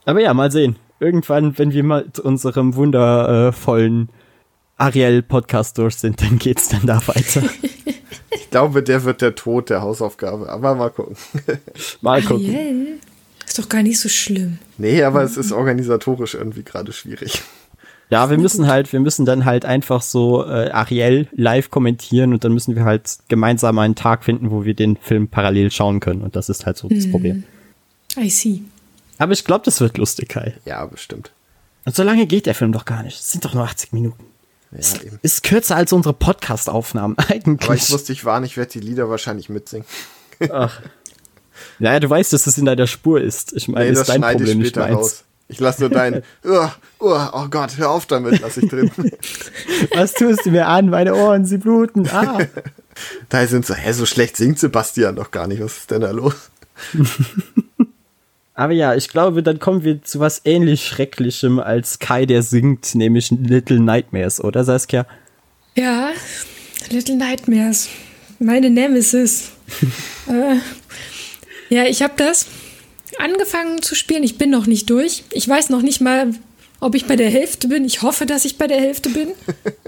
Aber 0.06 0.22
ja, 0.22 0.34
mal 0.34 0.52
sehen. 0.52 0.78
irgendwann, 1.02 1.58
wenn 1.58 1.74
wir 1.74 1.84
mal 1.84 2.06
zu 2.14 2.24
unserem 2.24 2.76
wundervollen 2.76 4.10
Ariel-Podcast 4.82 5.78
durch 5.78 5.96
sind, 5.96 6.22
dann 6.22 6.40
geht's 6.40 6.70
dann 6.70 6.86
da 6.86 7.02
weiter. 7.08 7.44
Ich 8.34 8.50
glaube, 8.50 8.84
der 8.84 9.04
wird 9.06 9.22
der 9.22 9.36
Tod 9.36 9.70
der 9.70 9.82
Hausaufgabe. 9.82 10.50
Aber 10.50 10.76
mal 10.76 10.90
gucken. 10.90 11.16
Mal 12.02 12.22
gucken. 12.22 12.48
Ariel? 12.48 13.00
Ist 13.46 13.60
doch 13.60 13.70
gar 13.70 13.82
nicht 13.82 14.00
so 14.00 14.10
schlimm. 14.10 14.58
Nee, 14.78 15.04
aber 15.04 15.24
es 15.24 15.38
ist 15.38 15.54
organisatorisch 15.54 16.34
irgendwie 16.34 16.64
gerade 16.64 16.92
schwierig. 16.92 17.42
Ja, 18.10 18.30
wir 18.30 18.38
müssen 18.38 18.68
halt, 18.68 18.92
wir 18.92 19.00
müssen 19.00 19.26
dann 19.26 19.46
halt 19.46 19.64
einfach 19.64 20.02
so 20.02 20.46
äh, 20.46 20.70
Ariel 20.70 21.28
live 21.32 21.70
kommentieren 21.72 22.34
und 22.34 22.44
dann 22.44 22.54
müssen 22.54 22.76
wir 22.76 22.84
halt 22.84 23.20
gemeinsam 23.30 23.80
einen 23.80 23.96
Tag 23.96 24.26
finden, 24.26 24.52
wo 24.52 24.66
wir 24.66 24.74
den 24.74 24.98
Film 24.98 25.30
parallel 25.30 25.72
schauen 25.72 26.02
können. 26.02 26.22
Und 26.22 26.36
das 26.36 26.50
ist 26.50 26.66
halt 26.66 26.76
so 26.76 26.90
das 26.90 27.10
Problem. 27.10 27.44
I 28.18 28.30
see. 28.30 28.64
Aber 29.18 29.32
ich 29.32 29.46
glaube, 29.46 29.64
das 29.64 29.80
wird 29.80 29.98
lustig, 29.98 30.28
Kai. 30.30 30.56
Ja, 30.66 30.86
bestimmt. 30.86 31.32
Und 31.86 31.96
so 31.96 32.04
lange 32.04 32.26
geht 32.28 32.46
der 32.48 32.56
Film 32.56 32.74
doch 32.74 32.86
gar 32.86 33.04
nicht. 33.04 33.18
Es 33.20 33.32
sind 33.32 33.46
doch 33.46 33.54
nur 33.54 33.64
80 33.64 33.94
Minuten. 33.94 34.31
Ja, 34.72 35.02
eben. 35.02 35.20
Ist 35.22 35.44
kürzer 35.44 35.76
als 35.76 35.92
unsere 35.94 36.14
Podcast-Aufnahmen 36.14 37.18
eigentlich. 37.30 37.68
Aber 37.70 37.76
ich 37.76 37.90
muss 37.90 38.06
dich 38.06 38.24
warnen, 38.26 38.46
ich 38.46 38.58
werde 38.58 38.72
die 38.72 38.80
Lieder 38.80 39.10
wahrscheinlich 39.10 39.50
mitsingen. 39.50 39.86
Ach. 40.50 40.80
Naja, 41.80 42.00
du 42.00 42.10
weißt, 42.10 42.34
dass 42.34 42.48
es 42.48 42.58
in 42.58 42.66
deiner 42.66 42.88
Spur 42.88 43.22
ist. 43.22 43.54
Ich 43.54 43.68
meine, 43.68 43.86
Nee, 43.86 43.92
ist 43.92 44.00
das 44.00 44.08
dein 44.08 44.18
schneide 44.18 44.44
ich 44.44 44.50
Problem, 44.50 44.58
nicht 44.60 44.70
später 44.70 44.88
meins. 44.88 44.98
raus. 44.98 45.24
Ich 45.48 45.60
lasse 45.60 45.82
nur 45.82 45.90
dein, 45.90 46.24
oh, 46.46 46.68
oh, 47.00 47.20
oh 47.34 47.48
Gott, 47.50 47.78
hör 47.78 47.90
auf 47.92 48.06
damit, 48.06 48.40
lass 48.40 48.56
ich 48.56 48.70
drin. 48.70 48.90
Was 49.94 50.14
tust 50.14 50.46
du 50.46 50.52
mir 50.52 50.66
an? 50.68 50.90
Meine 50.90 51.14
Ohren, 51.14 51.46
sie 51.46 51.58
bluten. 51.58 52.08
Ah. 52.10 52.38
da 53.30 53.46
sind 53.46 53.66
so, 53.66 53.74
hä, 53.74 53.92
so 53.92 54.06
schlecht 54.06 54.38
singt 54.38 54.60
Sebastian 54.60 55.18
doch 55.18 55.30
gar 55.30 55.48
nicht. 55.48 55.62
Was 55.62 55.76
ist 55.78 55.92
denn 55.92 56.02
da 56.02 56.12
los? 56.12 56.36
Aber 58.54 58.74
ja, 58.74 58.96
ich 58.96 59.10
glaube, 59.10 59.44
dann 59.44 59.60
kommen 59.60 59.84
wir 59.84 60.04
zu 60.04 60.20
was 60.20 60.42
ähnlich 60.44 60.86
Schrecklichem 60.86 61.60
als 61.60 62.00
Kai, 62.00 62.26
der 62.26 62.44
singt, 62.44 62.96
nämlich 62.96 63.32
Little 63.32 63.80
Nightmares, 63.80 64.44
oder 64.44 64.64
Saskia? 64.64 65.06
Ja, 65.76 66.12
Little 66.90 67.16
Nightmares. 67.16 67.88
Meine 68.40 68.70
Nemesis. 68.70 69.52
äh, 70.28 70.58
ja, 71.74 71.86
ich 71.86 72.02
habe 72.02 72.14
das 72.18 72.48
angefangen 73.20 73.82
zu 73.82 73.96
spielen. 73.96 74.24
Ich 74.24 74.38
bin 74.38 74.50
noch 74.50 74.66
nicht 74.66 74.90
durch. 74.90 75.24
Ich 75.32 75.48
weiß 75.48 75.70
noch 75.70 75.82
nicht 75.82 76.02
mal, 76.02 76.34
ob 76.82 76.96
ich 76.96 77.06
bei 77.06 77.16
der 77.16 77.30
Hälfte 77.30 77.68
bin. 77.68 77.86
Ich 77.86 78.02
hoffe, 78.02 78.26
dass 78.26 78.44
ich 78.44 78.58
bei 78.58 78.68
der 78.68 78.80
Hälfte 78.80 79.10
bin. 79.10 79.30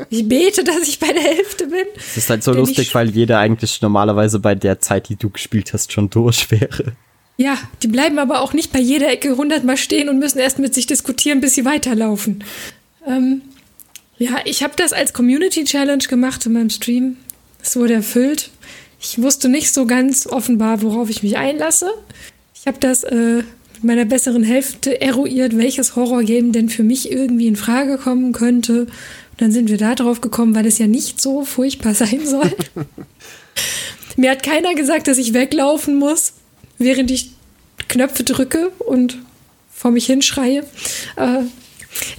Ich 0.10 0.28
bete, 0.30 0.64
dass 0.64 0.88
ich 0.88 1.00
bei 1.00 1.12
der 1.12 1.24
Hälfte 1.24 1.66
bin. 1.66 1.86
Das 1.96 2.18
ist 2.18 2.30
halt 2.30 2.44
so 2.44 2.52
Denn 2.52 2.60
lustig, 2.60 2.94
weil 2.94 3.10
jeder 3.10 3.40
eigentlich 3.40 3.82
normalerweise 3.82 4.38
bei 4.40 4.54
der 4.54 4.80
Zeit, 4.80 5.10
die 5.10 5.16
du 5.16 5.32
gespielt 5.32 5.74
hast, 5.74 5.92
schon 5.92 6.12
durch 6.12 6.52
wäre. 6.52 6.94
Ja, 7.38 7.58
die 7.82 7.88
bleiben 7.88 8.20
aber 8.20 8.42
auch 8.42 8.54
nicht 8.54 8.72
bei 8.72 8.80
jeder 8.80 9.10
Ecke 9.10 9.38
hundertmal 9.38 9.78
stehen 9.78 10.10
und 10.10 10.20
müssen 10.20 10.40
erst 10.40 10.60
mit 10.60 10.74
sich 10.74 10.86
diskutieren, 10.86 11.42
bis 11.42 11.56
sie 11.56 11.66
weiterlaufen. 11.66 12.44
Ähm, 13.08 13.42
ja, 14.18 14.38
ich 14.46 14.64
habe 14.64 14.74
das 14.76 14.94
als 14.94 15.14
Community 15.14 15.64
Challenge 15.64 16.04
gemacht 16.04 16.46
in 16.46 16.54
meinem 16.54 16.70
Stream. 16.70 17.18
Es 17.62 17.76
wurde 17.76 17.94
erfüllt. 17.96 18.52
Ich 19.00 19.22
wusste 19.22 19.50
nicht 19.50 19.74
so 19.74 19.86
ganz 19.86 20.28
offenbar, 20.28 20.82
worauf 20.82 21.10
ich 21.10 21.24
mich 21.24 21.38
einlasse. 21.38 21.92
Ich 22.54 22.68
habe 22.68 22.78
das 22.80 23.04
äh, 23.04 23.44
mit 23.74 23.84
meiner 23.84 24.06
besseren 24.06 24.44
Hälfte 24.44 25.02
eruiert, 25.02 25.58
welches 25.58 25.96
Horrorgame 25.96 26.52
denn 26.52 26.70
für 26.70 26.84
mich 26.84 27.12
irgendwie 27.12 27.48
in 27.48 27.56
Frage 27.56 27.98
kommen 27.98 28.32
könnte. 28.32 28.84
Und 28.84 29.42
dann 29.42 29.52
sind 29.52 29.70
wir 29.70 29.78
da 29.78 29.96
drauf 29.96 30.22
gekommen, 30.22 30.56
weil 30.56 30.68
es 30.68 30.78
ja 30.78 30.88
nicht 30.88 31.20
so 31.20 31.44
furchtbar 31.44 31.96
sein 31.96 32.26
soll. 32.26 32.56
Mir 34.16 34.32
hat 34.32 34.44
keiner 34.44 34.76
gesagt, 34.76 35.08
dass 35.08 35.18
ich 35.18 35.34
weglaufen 35.34 35.96
muss, 35.96 36.34
während 36.78 37.12
ich 37.12 37.32
Knöpfe 37.88 38.24
drücke 38.24 38.70
und 38.80 39.20
vor 39.72 39.92
mich 39.92 40.06
hinschreie. 40.06 40.66
Äh, 41.16 41.44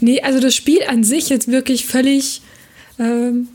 nee, 0.00 0.20
also 0.20 0.40
das 0.40 0.54
Spiel 0.54 0.82
an 0.88 1.04
sich 1.04 1.28
jetzt 1.28 1.48
wirklich 1.48 1.86
völlig 1.86 2.42
ähm, 2.98 3.48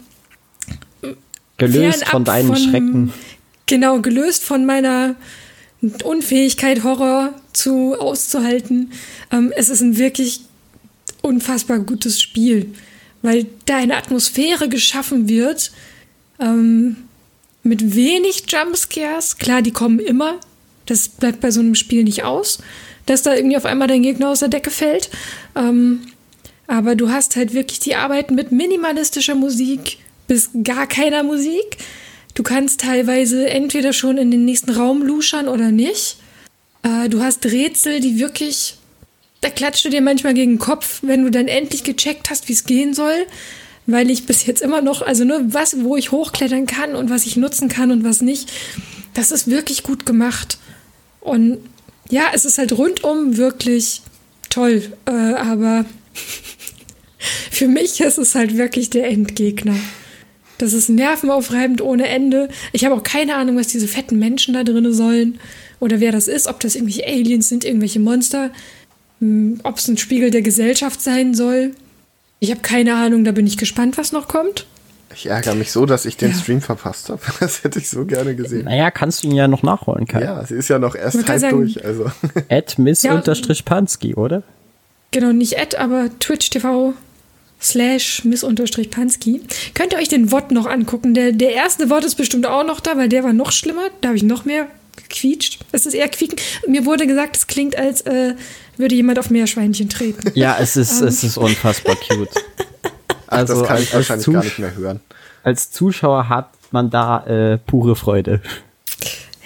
Gelöst 1.59 2.05
von 2.05 2.23
deinen 2.23 2.55
Schrecken. 2.55 3.13
Genau, 3.65 3.99
gelöst 3.99 4.43
von 4.43 4.65
meiner 4.65 5.15
Unfähigkeit, 6.03 6.83
Horror 6.83 7.33
zu 7.53 7.95
auszuhalten. 7.99 8.91
Ähm, 9.31 9.53
es 9.55 9.69
ist 9.69 9.81
ein 9.81 9.97
wirklich 9.97 10.41
unfassbar 11.21 11.79
gutes 11.79 12.21
Spiel, 12.21 12.73
weil 13.21 13.45
da 13.65 13.77
eine 13.77 13.97
Atmosphäre 13.97 14.69
geschaffen 14.69 15.27
wird 15.27 15.71
ähm, 16.39 16.95
mit 17.61 17.93
wenig 17.93 18.45
Jumpscares. 18.47 19.37
Klar, 19.37 19.61
die 19.61 19.71
kommen 19.71 19.99
immer. 19.99 20.39
Das 20.89 21.07
bleibt 21.07 21.39
bei 21.39 21.51
so 21.51 21.59
einem 21.59 21.75
Spiel 21.75 22.03
nicht 22.03 22.23
aus, 22.23 22.59
dass 23.05 23.21
da 23.21 23.35
irgendwie 23.35 23.57
auf 23.57 23.65
einmal 23.65 23.87
dein 23.87 24.01
Gegner 24.01 24.29
aus 24.29 24.39
der 24.39 24.49
Decke 24.49 24.71
fällt. 24.71 25.09
Ähm, 25.55 26.01
aber 26.67 26.95
du 26.95 27.09
hast 27.09 27.35
halt 27.35 27.53
wirklich 27.53 27.79
die 27.79 27.95
Arbeit 27.95 28.31
mit 28.31 28.51
minimalistischer 28.51 29.35
Musik 29.35 29.97
bis 30.27 30.49
gar 30.63 30.87
keiner 30.87 31.23
Musik. 31.23 31.77
Du 32.33 32.43
kannst 32.43 32.81
teilweise 32.81 33.49
entweder 33.49 33.93
schon 33.93 34.17
in 34.17 34.31
den 34.31 34.45
nächsten 34.45 34.71
Raum 34.71 35.01
luschern 35.01 35.47
oder 35.47 35.71
nicht. 35.71 36.17
Äh, 36.83 37.09
du 37.09 37.21
hast 37.21 37.45
Rätsel, 37.45 37.99
die 37.99 38.19
wirklich. 38.19 38.75
Da 39.41 39.49
klatscht 39.49 39.85
du 39.85 39.89
dir 39.89 40.01
manchmal 40.01 40.33
gegen 40.33 40.53
den 40.53 40.59
Kopf, 40.59 40.99
wenn 41.01 41.23
du 41.23 41.31
dann 41.31 41.47
endlich 41.47 41.83
gecheckt 41.83 42.29
hast, 42.29 42.49
wie 42.49 42.53
es 42.53 42.65
gehen 42.65 42.93
soll. 42.93 43.25
Weil 43.85 44.09
ich 44.09 44.25
bis 44.25 44.45
jetzt 44.45 44.61
immer 44.61 44.81
noch, 44.81 45.01
also 45.01 45.23
nur 45.23 45.53
was, 45.53 45.83
wo 45.83 45.95
ich 45.95 46.11
hochklettern 46.11 46.65
kann 46.65 46.95
und 46.95 47.09
was 47.09 47.25
ich 47.25 47.37
nutzen 47.37 47.69
kann 47.69 47.91
und 47.91 48.03
was 48.03 48.21
nicht, 48.21 48.51
das 49.13 49.31
ist 49.31 49.49
wirklich 49.49 49.83
gut 49.83 50.05
gemacht. 50.05 50.57
Und 51.21 51.59
ja, 52.09 52.31
es 52.33 52.45
ist 52.45 52.57
halt 52.57 52.77
rundum 52.77 53.37
wirklich 53.37 54.01
toll. 54.49 54.81
Äh, 55.05 55.11
aber 55.11 55.85
für 57.51 57.67
mich 57.67 57.99
ist 57.99 58.17
es 58.17 58.35
halt 58.35 58.57
wirklich 58.57 58.89
der 58.89 59.07
Endgegner. 59.07 59.75
Das 60.57 60.73
ist 60.73 60.89
nervenaufreibend 60.89 61.81
ohne 61.81 62.07
Ende. 62.07 62.49
Ich 62.73 62.83
habe 62.83 62.95
auch 62.95 63.03
keine 63.03 63.35
Ahnung, 63.35 63.55
was 63.55 63.67
diese 63.67 63.87
fetten 63.87 64.19
Menschen 64.19 64.53
da 64.53 64.63
drin 64.63 64.91
sollen. 64.93 65.39
Oder 65.79 66.01
wer 66.01 66.11
das 66.11 66.27
ist, 66.27 66.47
ob 66.47 66.59
das 66.59 66.75
irgendwelche 66.75 67.07
Aliens 67.07 67.47
sind, 67.47 67.63
irgendwelche 67.63 68.01
Monster. 68.01 68.51
Hm, 69.19 69.59
Ob 69.63 69.77
es 69.77 69.87
ein 69.87 69.97
Spiegel 69.97 70.31
der 70.31 70.41
Gesellschaft 70.41 71.01
sein 71.01 71.33
soll. 71.33 71.71
Ich 72.39 72.51
habe 72.51 72.61
keine 72.61 72.95
Ahnung, 72.95 73.23
da 73.23 73.31
bin 73.31 73.47
ich 73.47 73.57
gespannt, 73.57 73.97
was 73.97 74.11
noch 74.11 74.27
kommt. 74.27 74.65
Ich 75.15 75.25
ärgere 75.25 75.55
mich 75.55 75.71
so, 75.71 75.85
dass 75.85 76.05
ich 76.05 76.17
den 76.17 76.31
Ja. 76.31 76.37
Stream 76.37 76.61
verpasst 76.61 77.09
habe. 77.09 77.19
Das 77.39 77.63
hätte 77.63 77.79
ich 77.79 77.89
so 77.89 78.05
gerne 78.05 78.35
gesehen. 78.35 78.65
Naja, 78.65 78.91
kannst 78.91 79.23
du 79.23 79.27
ihn 79.27 79.35
ja 79.35 79.47
noch 79.47 79.63
nachholen, 79.63 80.05
Kai. 80.05 80.21
Ja, 80.21 80.45
sie 80.45 80.55
ist 80.55 80.67
ja 80.69 80.77
noch 80.79 80.95
erst 80.95 81.27
halb 81.27 81.39
sagen- 81.39 81.57
durch. 81.57 81.83
Also. 81.83 82.11
At 82.49 82.77
Miss 82.77 83.03
Ja. 83.03 83.15
unterstrich 83.15 83.65
Pansky, 83.65 84.13
oder? 84.15 84.43
Genau, 85.11 85.31
nicht 85.31 85.59
Ad, 85.59 85.75
aber 85.77 86.09
Twitch 86.19 86.49
TV 86.51 86.93
slash 87.61 88.23
miss-pansky. 88.23 89.41
Könnt 89.73 89.91
ihr 89.93 89.99
euch 89.99 90.07
den 90.07 90.31
Wort 90.31 90.51
noch 90.51 90.65
angucken? 90.67 91.13
Der, 91.13 91.31
der 91.31 91.53
erste 91.53 91.89
Wort 91.89 92.05
ist 92.05 92.15
bestimmt 92.15 92.45
auch 92.45 92.63
noch 92.65 92.79
da, 92.79 92.95
weil 92.95 93.09
der 93.09 93.23
war 93.23 93.33
noch 93.33 93.51
schlimmer. 93.51 93.87
Da 94.01 94.09
habe 94.09 94.17
ich 94.17 94.23
noch 94.23 94.45
mehr 94.45 94.67
gequietscht. 94.95 95.59
Es 95.71 95.85
ist 95.85 95.93
eher 95.93 96.07
quieken. 96.09 96.37
Mir 96.67 96.85
wurde 96.85 97.07
gesagt, 97.07 97.35
es 97.35 97.47
klingt, 97.47 97.75
als 97.77 98.01
äh, 98.01 98.35
würde 98.77 98.95
jemand 98.95 99.19
auf 99.19 99.29
Meerschweinchen 99.29 99.89
treten. 99.89 100.31
Ja, 100.35 100.57
es 100.59 100.77
ist, 100.77 101.01
es 101.01 101.23
ist 101.23 101.37
unfassbar 101.37 101.95
cute. 101.95 102.29
Also 103.31 103.59
das 103.59 103.67
kann 103.67 103.77
als, 103.77 103.85
ich 103.85 103.93
wahrscheinlich 103.93 104.25
Zus 104.25 104.33
gar 104.33 104.43
nicht 104.43 104.59
mehr 104.59 104.75
hören. 104.75 104.99
als 105.43 105.71
Zuschauer 105.71 106.29
hat 106.29 106.49
man 106.71 106.89
da 106.89 107.25
äh, 107.25 107.57
pure 107.57 107.95
Freude. 107.95 108.41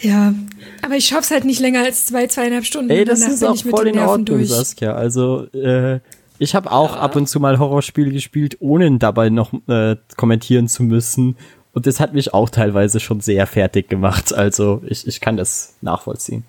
Ja, 0.01 0.34
aber 0.81 0.95
ich 0.95 1.05
schaff's 1.05 1.31
halt 1.31 1.45
nicht 1.45 1.61
länger 1.61 1.84
als 1.84 2.05
zwei, 2.05 2.27
zweieinhalb 2.27 2.65
Stunden. 2.65 2.89
Ey, 2.89 3.05
das 3.05 3.19
Danach 3.19 3.34
ist 3.34 3.39
bin 3.39 3.49
auch 3.49 3.55
ich 3.55 3.65
mit 3.65 3.75
voll 3.75 3.86
den 3.86 3.93
in 3.93 3.99
Nerven 3.99 4.09
Ordnung, 4.11 4.38
durch. 4.39 4.49
Saskia. 4.49 4.93
Also, 4.93 5.45
äh, 5.53 5.99
ich 6.39 6.55
habe 6.55 6.71
auch 6.71 6.95
ab 6.97 7.15
und 7.15 7.29
zu 7.29 7.39
mal 7.39 7.57
Horrorspiele 7.59 8.11
gespielt, 8.11 8.57
ohne 8.59 8.97
dabei 8.97 9.29
noch 9.29 9.53
äh, 9.67 9.95
kommentieren 10.17 10.67
zu 10.67 10.84
müssen. 10.84 11.38
Und 11.71 11.88
das 11.88 11.99
hat 12.01 12.13
mich 12.13 12.34
auch 12.34 12.49
teilweise 12.49 12.99
schon 12.99 13.21
sehr 13.21 13.47
fertig 13.47 13.88
gemacht. 13.88 14.34
Also, 14.34 14.81
ich, 14.86 15.07
ich 15.07 15.21
kann 15.21 15.38
das 15.38 15.75
nachvollziehen. 15.81 16.43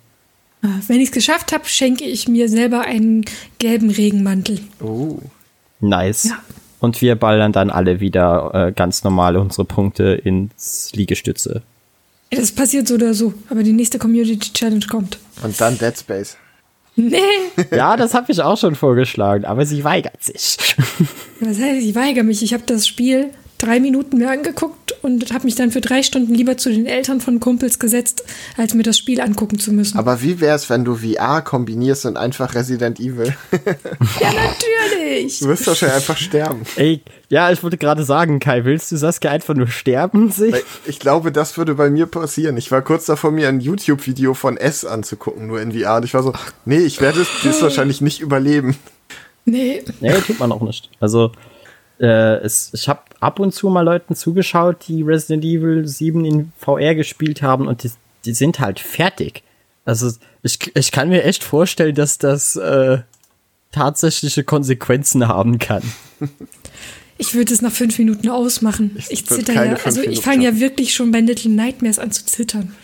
Wenn 0.89 1.01
ich's 1.01 1.13
geschafft 1.13 1.53
habe, 1.53 1.67
schenke 1.67 2.05
ich 2.05 2.27
mir 2.27 2.49
selber 2.49 2.81
einen 2.81 3.25
gelben 3.59 3.91
Regenmantel. 3.91 4.61
Oh. 4.83 5.19
Nice. 5.81 6.25
Ja. 6.25 6.39
Und 6.85 7.01
wir 7.01 7.17
ballern 7.17 7.53
dann 7.53 7.71
alle 7.71 8.01
wieder 8.01 8.51
äh, 8.53 8.73
ganz 8.73 9.05
normal 9.05 9.37
unsere 9.39 9.65
Punkte 9.65 10.13
ins 10.13 10.91
Liegestütze. 10.93 11.63
Das 12.31 12.53
passiert 12.53 12.89
so 12.89 12.95
oder 12.95 13.15
so, 13.15 13.33
aber 13.49 13.63
die 13.63 13.73
nächste 13.73 13.99
Community 13.99 14.53
Challenge 14.53 14.85
kommt. 14.91 15.19
Und 15.43 15.59
dann 15.61 15.79
Dead 15.79 15.97
Space. 15.99 16.37
Nee, 16.97 17.19
Ja, 17.75 17.97
das 17.97 18.15
habe 18.15 18.31
ich 18.31 18.41
auch 18.41 18.59
schon 18.59 18.75
vorgeschlagen, 18.75 19.45
aber 19.45 19.65
sie 19.67 19.83
weigert 19.83 20.23
sich. 20.23 20.59
was 21.41 21.59
heißt, 21.59 21.83
ich 21.83 21.95
weigere 21.95 22.23
mich. 22.23 22.43
Ich 22.43 22.53
habe 22.53 22.65
das 22.67 22.87
Spiel 22.87 23.31
drei 23.59 23.81
Minuten 23.81 24.19
mir 24.19 24.31
angeguckt 24.31 24.95
und 25.03 25.33
habe 25.33 25.45
mich 25.45 25.55
dann 25.55 25.71
für 25.71 25.81
drei 25.81 26.03
Stunden 26.03 26.35
lieber 26.35 26.57
zu 26.57 26.71
den 26.71 26.87
Eltern 26.87 27.21
von 27.21 27.41
Kumpels 27.41 27.79
gesetzt, 27.79 28.25
als 28.57 28.75
mir 28.75 28.83
das 28.83 28.99
Spiel 28.99 29.21
angucken 29.21 29.59
zu 29.59 29.73
müssen. 29.73 29.99
Aber 29.99 30.23
wie 30.23 30.41
wär's, 30.41 30.71
wenn 30.71 30.85
du 30.85 30.97
VR 30.97 31.43
kombinierst 31.43 32.07
und 32.07 32.17
einfach 32.17 32.55
Resident 32.55 33.01
Evil? 33.01 33.35
ja, 34.21 34.33
natürlich. 34.33 35.39
Du 35.39 35.49
wirst 35.49 35.67
doch 35.67 35.77
schon 35.77 35.91
einfach 35.91 36.17
sterben. 36.17 36.63
Ey, 36.77 37.03
ja, 37.29 37.51
ich 37.51 37.63
wollte 37.63 37.79
gerade 37.79 38.05
sagen, 38.05 38.41
Kai, 38.41 38.65
willst 38.65 38.93
du 38.93 38.97
Saskia 38.97 39.31
einfach 39.31 39.55
nur 39.55 39.69
sterben 39.69 40.31
sehen? 40.31 40.53
Weil 40.53 40.63
Ich 40.87 40.99
glaube, 40.99 41.33
das 41.33 41.57
würde 41.57 41.75
bei 41.75 41.91
mir 41.91 42.07
passieren. 42.07 42.57
Ich 42.57 42.71
war 42.71 42.83
kurz 42.83 43.07
davor, 43.07 43.31
mir 43.31 43.49
ein 43.49 43.61
YouTube-Video 43.61 44.35
von 44.35 44.57
S 44.57 44.85
anzugucken, 44.85 45.47
nur 45.47 45.61
in 45.61 45.73
VR. 45.73 45.97
Und 45.97 46.05
ich 46.05 46.15
war 46.15 46.23
so, 46.23 46.33
nee, 46.65 46.79
ich 46.79 47.01
werde 47.01 47.23
es 47.23 47.29
das 47.45 47.63
wahrscheinlich 47.63 48.01
nicht 48.01 48.21
überleben. 48.21 48.77
Nee, 49.45 49.85
Nee, 50.01 50.15
tut 50.27 50.39
man 50.39 50.53
auch 50.53 50.63
nicht. 50.63 50.91
Also, 51.01 51.33
äh, 52.01 52.37
es, 52.37 52.71
ich 52.73 52.89
habe 52.89 53.01
ab 53.25 53.39
und 53.41 53.53
zu 53.53 53.69
mal 53.71 53.83
Leuten 53.83 54.15
zugeschaut, 54.15 54.87
die 54.87 55.03
Resident 55.03 55.45
Evil 55.45 55.87
7 55.87 56.25
in 56.25 56.53
VR 56.59 56.95
gespielt 56.95 57.43
haben 57.43 57.67
und 57.67 57.83
die, 57.83 57.91
die 58.25 58.35
sind 58.35 58.61
halt 58.61 58.79
fertig. 58.79 59.43
Also, 59.87 60.13
ich, 60.43 60.59
ich 60.77 60.93
kann 60.93 61.09
mir 61.09 61.25
echt 61.25 61.43
vorstellen, 61.43 61.95
dass 61.95 62.19
das 62.19 62.57
äh, 62.57 62.99
tatsächliche 63.73 64.45
Konsequenzen 64.45 65.27
haben 65.27 65.59
kann. 65.59 65.83
ich 67.19 67.35
würde 67.35 67.53
es 67.53 67.63
nach 67.63 67.73
fünf 67.73 67.99
Minuten 67.99 68.29
ausmachen. 68.29 68.95
Ich 68.97 69.11
Ich, 69.11 69.27
zitter 69.27 69.65
ja. 69.65 69.77
Also 69.85 70.03
ich 70.03 70.21
fange 70.21 70.45
ja 70.45 70.59
wirklich 70.59 70.95
schon 70.95 71.11
bei 71.11 71.21
Little 71.21 71.51
Nightmares 71.51 71.99
an 71.99 72.13
zu 72.13 72.25
zittern. 72.27 72.75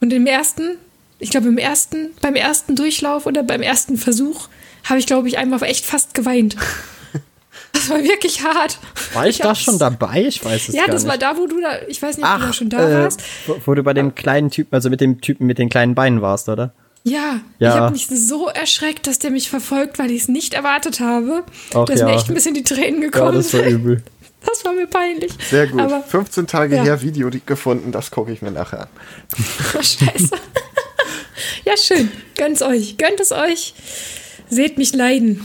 Und 0.00 0.12
im 0.12 0.26
ersten, 0.26 0.76
ich 1.18 1.30
glaube 1.30 1.48
im 1.48 1.58
ersten, 1.58 2.10
beim 2.22 2.36
ersten 2.36 2.76
Durchlauf 2.76 3.26
oder 3.26 3.42
beim 3.42 3.60
ersten 3.60 3.96
Versuch 3.96 4.48
habe 4.84 4.98
ich, 4.98 5.06
glaube 5.06 5.28
ich, 5.28 5.36
einmal 5.36 5.62
echt 5.64 5.84
fast 5.84 6.14
geweint. 6.14 6.56
Das 7.72 7.88
war 7.88 8.02
wirklich 8.02 8.42
hart. 8.42 8.78
War 9.14 9.26
ich, 9.26 9.38
da 9.38 9.50
hab's- 9.50 9.60
schon 9.62 9.78
dabei? 9.78 10.24
Ich 10.26 10.44
weiß 10.44 10.68
es 10.68 10.74
Ja, 10.74 10.84
gar 10.86 10.92
das 10.94 11.04
war 11.04 11.12
nicht. 11.12 11.22
da, 11.22 11.36
wo 11.36 11.46
du 11.46 11.60
da, 11.60 11.78
ich 11.88 12.00
weiß 12.02 12.16
nicht, 12.18 12.26
ob 12.26 12.34
du 12.34 12.40
da 12.40 12.46
Ach, 12.48 12.54
schon 12.54 12.68
da 12.68 12.88
äh, 12.88 13.02
warst. 13.04 13.20
wo, 13.46 13.56
wo 13.64 13.74
du 13.74 13.82
bei 13.82 13.94
dem 13.94 14.14
kleinen 14.14 14.50
Typen, 14.50 14.74
also 14.74 14.90
mit 14.90 15.00
dem 15.00 15.20
Typen 15.20 15.46
mit 15.46 15.58
den 15.58 15.68
kleinen 15.68 15.94
Beinen 15.94 16.20
warst, 16.22 16.48
oder? 16.48 16.72
Ja, 17.04 17.40
Ja. 17.58 17.68
ich 17.68 17.80
habe 17.80 17.92
mich 17.92 18.06
so 18.08 18.48
erschreckt, 18.48 19.06
dass 19.06 19.18
der 19.18 19.30
mich 19.30 19.48
verfolgt, 19.48 19.98
weil 19.98 20.10
ich 20.10 20.22
es 20.22 20.28
nicht 20.28 20.52
erwartet 20.54 21.00
habe. 21.00 21.44
Ach 21.74 21.84
da 21.86 21.94
mir 21.94 21.98
ja. 22.00 22.10
echt 22.10 22.28
ein 22.28 22.34
bisschen 22.34 22.54
die 22.54 22.62
Tränen 22.64 23.00
Ja, 23.02 23.08
gekommen. 23.08 23.34
das 23.34 23.52
war 23.54 23.64
übel. 23.64 24.02
Das 24.42 24.64
war 24.64 24.72
mir 24.72 24.86
peinlich. 24.86 25.32
Sehr 25.50 25.66
gut. 25.66 25.82
Aber 25.82 26.02
15 26.02 26.46
Tage 26.46 26.76
ja. 26.76 26.82
her 26.82 27.02
Video 27.02 27.28
gefunden, 27.44 27.92
das 27.92 28.10
gucke 28.10 28.32
ich 28.32 28.40
mir 28.40 28.50
nachher 28.50 28.80
an. 28.84 28.88
Oh, 29.74 29.82
Scheiße. 29.82 30.30
ja, 31.66 31.76
schön. 31.76 32.10
Gönnt's 32.38 32.62
euch. 32.62 32.96
Gönnt 32.96 33.20
es 33.20 33.32
euch. 33.32 33.74
Seht 34.48 34.78
mich 34.78 34.94
leiden. 34.94 35.44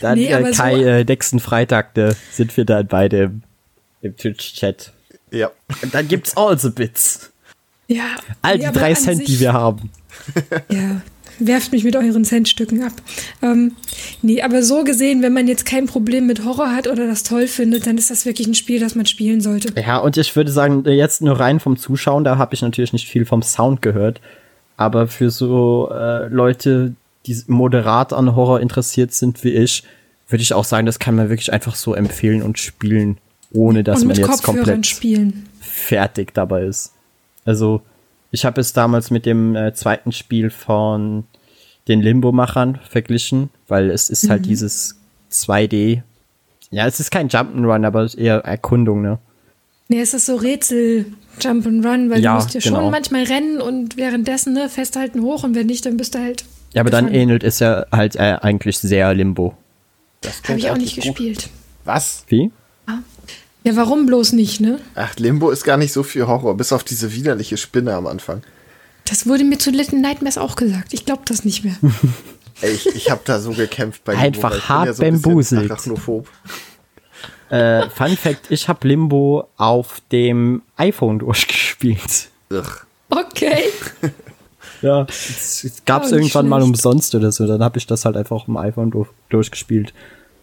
Dann 0.00 0.18
Nee, 0.18 0.26
äh, 0.28 0.34
aber 0.34 0.52
so- 0.52 0.62
Kai, 0.62 0.82
äh, 1.00 1.04
nächsten 1.04 1.40
Freitag 1.40 1.96
ne, 1.96 2.14
sind 2.32 2.56
wir 2.56 2.64
dann 2.64 2.86
beide 2.86 3.22
im, 3.24 3.42
im 4.02 4.16
Twitch-Chat. 4.16 4.92
Ja. 5.30 5.50
Und 5.82 5.94
dann 5.94 6.08
gibt's 6.08 6.36
all 6.36 6.58
the 6.58 6.70
bits. 6.70 7.30
Ja. 7.86 8.04
All 8.42 8.58
nee, 8.58 8.66
die 8.66 8.72
drei 8.72 8.94
Cent, 8.94 9.22
die 9.22 9.32
sich- 9.32 9.40
wir 9.40 9.52
haben. 9.52 9.90
Ja. 10.70 11.00
Werft 11.40 11.70
mich 11.70 11.84
mit 11.84 11.94
euren 11.94 12.24
Centstücken 12.24 12.82
ab. 12.82 12.94
Ähm, 13.42 13.76
nee, 14.22 14.42
aber 14.42 14.64
so 14.64 14.82
gesehen, 14.82 15.22
wenn 15.22 15.32
man 15.32 15.46
jetzt 15.46 15.64
kein 15.66 15.86
Problem 15.86 16.26
mit 16.26 16.44
Horror 16.44 16.74
hat 16.74 16.88
oder 16.88 17.06
das 17.06 17.22
toll 17.22 17.46
findet, 17.46 17.86
dann 17.86 17.96
ist 17.96 18.10
das 18.10 18.26
wirklich 18.26 18.48
ein 18.48 18.56
Spiel, 18.56 18.80
das 18.80 18.96
man 18.96 19.06
spielen 19.06 19.40
sollte. 19.40 19.72
Ja, 19.80 19.98
und 19.98 20.16
ich 20.16 20.34
würde 20.34 20.50
sagen, 20.50 20.84
jetzt 20.84 21.22
nur 21.22 21.38
rein 21.38 21.60
vom 21.60 21.76
Zuschauen, 21.76 22.24
da 22.24 22.38
habe 22.38 22.54
ich 22.56 22.62
natürlich 22.62 22.92
nicht 22.92 23.06
viel 23.08 23.24
vom 23.24 23.42
Sound 23.42 23.82
gehört. 23.82 24.20
Aber 24.76 25.06
für 25.06 25.30
so 25.30 25.88
äh, 25.92 26.26
Leute, 26.26 26.94
die 27.28 27.42
moderat 27.46 28.12
an 28.12 28.34
Horror 28.34 28.60
interessiert 28.60 29.12
sind 29.12 29.44
wie 29.44 29.50
ich, 29.50 29.84
würde 30.28 30.42
ich 30.42 30.52
auch 30.54 30.64
sagen, 30.64 30.86
das 30.86 30.98
kann 30.98 31.14
man 31.14 31.28
wirklich 31.28 31.52
einfach 31.52 31.74
so 31.74 31.94
empfehlen 31.94 32.42
und 32.42 32.58
spielen, 32.58 33.18
ohne 33.52 33.84
dass 33.84 34.04
man 34.04 34.16
jetzt 34.16 34.26
Kopfhörern 34.26 34.56
komplett 34.64 34.86
spielen. 34.86 35.48
fertig 35.60 36.34
dabei 36.34 36.64
ist. 36.64 36.92
Also, 37.44 37.82
ich 38.30 38.44
habe 38.44 38.60
es 38.60 38.72
damals 38.72 39.10
mit 39.10 39.24
dem 39.24 39.56
äh, 39.56 39.72
zweiten 39.74 40.12
Spiel 40.12 40.50
von 40.50 41.24
den 41.86 42.00
Limbo-Machern 42.02 42.78
verglichen, 42.88 43.48
weil 43.68 43.90
es 43.90 44.10
ist 44.10 44.24
Mhm. 44.24 44.30
halt 44.30 44.46
dieses 44.46 44.96
2D. 45.30 46.02
Ja, 46.70 46.86
es 46.86 47.00
ist 47.00 47.10
kein 47.10 47.28
Jump'n'Run, 47.30 47.86
aber 47.86 48.06
eher 48.18 48.38
Erkundung, 48.40 49.00
ne? 49.00 49.18
Nee, 49.88 50.00
es 50.02 50.12
ist 50.12 50.26
so 50.26 50.36
Rätsel, 50.36 51.06
Jump 51.40 51.66
and 51.66 51.86
Run, 51.86 52.10
weil 52.10 52.22
Ja, 52.22 52.32
du 52.32 52.42
musst 52.42 52.52
ja 52.54 52.60
genau. 52.60 52.82
schon 52.82 52.90
manchmal 52.90 53.22
rennen 53.24 53.62
und 53.62 53.96
währenddessen 53.96 54.52
ne, 54.52 54.68
festhalten 54.68 55.22
hoch 55.22 55.44
und 55.44 55.54
wenn 55.54 55.66
nicht, 55.66 55.86
dann 55.86 55.96
bist 55.96 56.14
du 56.14 56.18
halt. 56.18 56.44
Ja, 56.74 56.82
aber 56.82 56.90
dann 56.90 57.06
gefangen. 57.06 57.20
ähnelt 57.22 57.44
es 57.44 57.58
ja 57.60 57.86
halt 57.90 58.16
äh, 58.16 58.36
eigentlich 58.40 58.78
sehr 58.78 59.14
Limbo. 59.14 59.56
Das 60.20 60.42
Habe 60.48 60.58
ich 60.58 60.70
auch 60.70 60.76
nicht 60.76 60.96
gut. 60.96 61.04
gespielt. 61.04 61.48
Was? 61.84 62.24
Wie? 62.28 62.50
Ja, 63.64 63.76
warum 63.76 64.06
bloß 64.06 64.32
nicht, 64.32 64.60
ne? 64.60 64.78
Ach, 64.94 65.16
Limbo 65.16 65.50
ist 65.50 65.64
gar 65.64 65.76
nicht 65.76 65.92
so 65.92 66.02
viel 66.02 66.26
Horror, 66.26 66.56
bis 66.56 66.72
auf 66.72 66.84
diese 66.84 67.12
widerliche 67.12 67.56
Spinne 67.56 67.94
am 67.94 68.06
Anfang. 68.06 68.42
Das 69.04 69.26
wurde 69.26 69.44
mir 69.44 69.58
zu 69.58 69.70
Little 69.70 69.98
Nightmares 70.00 70.38
auch 70.38 70.56
gesagt. 70.56 70.92
Ich 70.94 71.04
glaube 71.04 71.22
das 71.26 71.44
nicht 71.44 71.64
mehr. 71.64 71.76
Ey, 72.60 72.72
ich, 72.72 72.86
ich 72.94 73.10
habe 73.10 73.20
da 73.24 73.40
so 73.40 73.52
gekämpft 73.52 74.04
bei 74.04 74.16
Einfach 74.16 74.52
ich 74.54 74.60
bin 74.60 74.68
hart 74.68 74.86
ja 74.86 74.92
so 74.94 75.02
bambuselt. 75.02 75.70
Arachnophob. 75.70 76.28
Äh, 77.50 77.88
Fun 77.88 78.14
Fact, 78.14 78.50
ich 78.50 78.68
habe 78.68 78.86
Limbo 78.86 79.48
auf 79.56 80.02
dem 80.12 80.60
iPhone 80.76 81.18
durchgespielt. 81.20 82.28
Ugh. 82.50 82.82
Okay. 83.08 83.64
Ja, 84.82 85.06
es, 85.08 85.64
es 85.64 85.84
gab's 85.84 86.12
Oh, 86.12 86.14
nicht 86.16 86.24
irgendwann 86.34 86.48
mal 86.48 86.56
schlecht. 86.60 86.68
umsonst 86.68 87.14
oder 87.14 87.32
so, 87.32 87.46
dann 87.46 87.62
habe 87.62 87.78
ich 87.78 87.86
das 87.86 88.04
halt 88.04 88.16
einfach 88.16 88.36
auf 88.36 88.44
dem 88.44 88.56
iPhone 88.56 88.90
durch, 88.90 89.08
durchgespielt. 89.28 89.92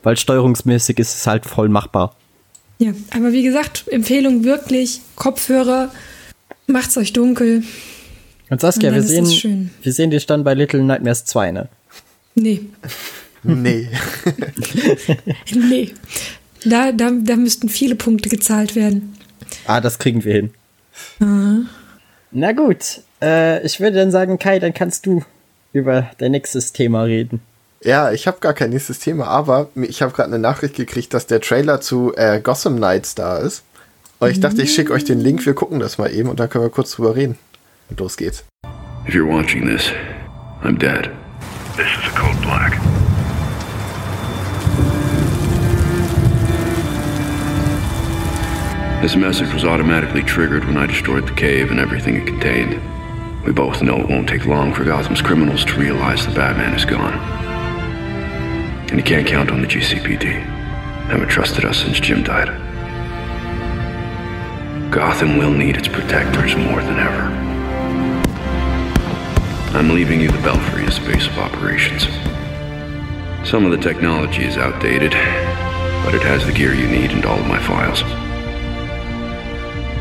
Weil 0.03 0.17
steuerungsmäßig 0.17 0.99
ist 0.99 1.15
es 1.15 1.27
halt 1.27 1.45
voll 1.45 1.69
machbar. 1.69 2.15
Ja, 2.77 2.91
aber 3.11 3.31
wie 3.31 3.43
gesagt, 3.43 3.85
Empfehlung 3.89 4.43
wirklich, 4.43 5.01
Kopfhörer, 5.15 5.91
macht's 6.67 6.97
euch 6.97 7.13
dunkel. 7.13 7.63
Und 8.49 8.61
Saskia, 8.61 8.89
Und 8.89 8.95
wir 8.95 9.01
sehen, 9.03 9.71
wir 9.81 9.93
sehen 9.93 10.11
dich 10.11 10.25
dann 10.25 10.43
bei 10.43 10.53
Little 10.53 10.83
Nightmares 10.83 11.25
2, 11.25 11.51
ne? 11.51 11.69
Nee, 12.35 12.61
Nee. 13.43 13.87
nee. 15.53 15.93
Da, 16.65 16.91
da, 16.91 17.11
da 17.11 17.35
müssten 17.35 17.69
viele 17.69 17.95
Punkte 17.95 18.27
gezahlt 18.29 18.75
werden. 18.75 19.15
Ah, 19.67 19.79
das 19.81 19.99
kriegen 19.99 20.23
wir 20.23 20.33
hin. 20.33 20.49
Na 22.31 22.51
gut, 22.53 23.01
äh, 23.25 23.65
ich 23.65 23.79
würde 23.79 23.97
dann 23.97 24.11
sagen, 24.11 24.39
Kai, 24.39 24.59
dann 24.59 24.73
kannst 24.73 25.05
du 25.05 25.23
über 25.73 26.09
dein 26.19 26.31
nächstes 26.31 26.71
Thema 26.71 27.03
reden. 27.03 27.41
Ja, 27.83 28.11
ich 28.11 28.27
habe 28.27 28.39
gar 28.39 28.53
kein 28.53 28.69
nächstes 28.69 28.99
Thema, 28.99 29.27
aber 29.27 29.69
ich 29.75 30.01
habe 30.01 30.13
gerade 30.13 30.29
eine 30.29 30.39
Nachricht 30.39 30.75
gekriegt, 30.75 31.13
dass 31.13 31.27
der 31.27 31.41
Trailer 31.41 31.81
zu 31.81 32.13
äh, 32.15 32.39
Gotham 32.39 32.77
Knights 32.77 33.15
da 33.15 33.37
ist. 33.37 33.63
Und 34.19 34.31
ich 34.31 34.39
dachte, 34.39 34.61
ich 34.61 34.73
schicke 34.73 34.93
euch 34.93 35.03
den 35.03 35.19
Link, 35.19 35.45
wir 35.45 35.53
gucken 35.53 35.79
das 35.79 35.97
mal 35.97 36.11
eben 36.11 36.29
und 36.29 36.39
dann 36.39 36.49
können 36.49 36.63
wir 36.63 36.69
kurz 36.69 36.91
drüber 36.91 37.15
reden. 37.15 37.37
Und 37.89 37.99
los 37.99 38.15
geht's. 38.15 38.45
If 39.07 39.13
you're 39.13 39.27
watching 39.27 39.67
this, 39.67 39.91
I'm 40.63 40.79
dead. 40.79 41.11
This 41.75 41.87
is 41.87 42.11
a 42.11 42.17
code 42.17 42.41
black. 42.41 42.79
This 49.01 49.15
message 49.15 49.53
was 49.53 49.63
automatically 49.63 50.23
triggered 50.23 50.65
when 50.65 50.77
I 50.77 50.87
destroyed 50.87 51.27
the 51.27 51.35
cave 51.35 51.69
and 51.69 51.79
everything 51.79 52.15
it 52.15 52.25
contained. 52.25 52.79
We 53.45 53.51
both 53.51 53.83
know 53.83 53.99
it 53.99 54.09
won't 54.09 54.27
take 54.27 54.47
long 54.47 54.73
for 54.73 54.83
Gotham's 54.83 55.21
criminals 55.21 55.63
to 55.65 55.79
realize 55.79 56.25
the 56.25 56.33
Batman 56.33 56.73
is 56.73 56.83
gone. 56.83 57.13
And 58.89 58.97
you 58.97 59.03
can't 59.03 59.27
count 59.27 59.51
on 59.51 59.61
the 59.61 59.67
GCPD. 59.67 60.41
Haven't 61.09 61.27
trusted 61.27 61.63
us 61.63 61.77
since 61.77 61.99
Jim 61.99 62.23
died. 62.23 62.47
Gotham 64.91 65.37
will 65.37 65.51
need 65.51 65.77
its 65.77 65.87
protectors 65.87 66.55
more 66.55 66.81
than 66.81 66.97
ever. 66.97 67.21
I'm 69.77 69.89
leaving 69.89 70.21
you 70.21 70.31
the 70.31 70.41
Belfry 70.41 70.83
as 70.85 70.97
base 70.97 71.27
of 71.27 71.37
operations. 71.37 72.05
Some 73.47 73.63
of 73.63 73.69
the 73.69 73.77
technology 73.77 74.43
is 74.43 74.57
outdated, 74.57 75.11
but 75.11 76.15
it 76.15 76.23
has 76.23 76.43
the 76.47 76.51
gear 76.51 76.73
you 76.73 76.87
need 76.87 77.11
and 77.11 77.23
all 77.25 77.37
of 77.37 77.45
my 77.45 77.59
files. 77.59 78.01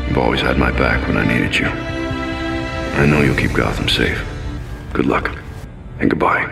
You've 0.07 0.17
always 0.17 0.41
had 0.41 0.57
my 0.57 0.71
back 0.71 1.07
when 1.07 1.17
I 1.17 1.27
needed 1.31 1.55
you. 1.55 1.94
I 2.97 3.05
know 3.05 3.21
you'll 3.21 3.35
keep 3.35 3.53
Gotham 3.53 3.89
safe. 3.89 4.23
Good 4.93 5.05
luck, 5.05 5.29
and 5.99 6.09
goodbye. 6.09 6.47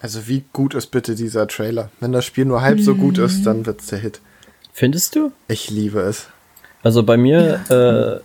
Also 0.00 0.26
wie 0.26 0.44
gut 0.52 0.74
ist 0.74 0.86
bitte 0.86 1.14
dieser 1.14 1.46
Trailer? 1.46 1.90
Wenn 2.00 2.12
das 2.12 2.24
Spiel 2.24 2.46
nur 2.46 2.62
halb 2.62 2.80
so 2.80 2.94
gut 2.94 3.18
ist, 3.18 3.44
dann 3.44 3.66
wird's 3.66 3.88
der 3.88 3.98
Hit. 3.98 4.20
Findest 4.72 5.16
du? 5.16 5.32
Ich 5.48 5.70
liebe 5.70 6.00
es. 6.00 6.28
Also 6.82 7.02
bei 7.02 7.16
mir, 7.16 7.60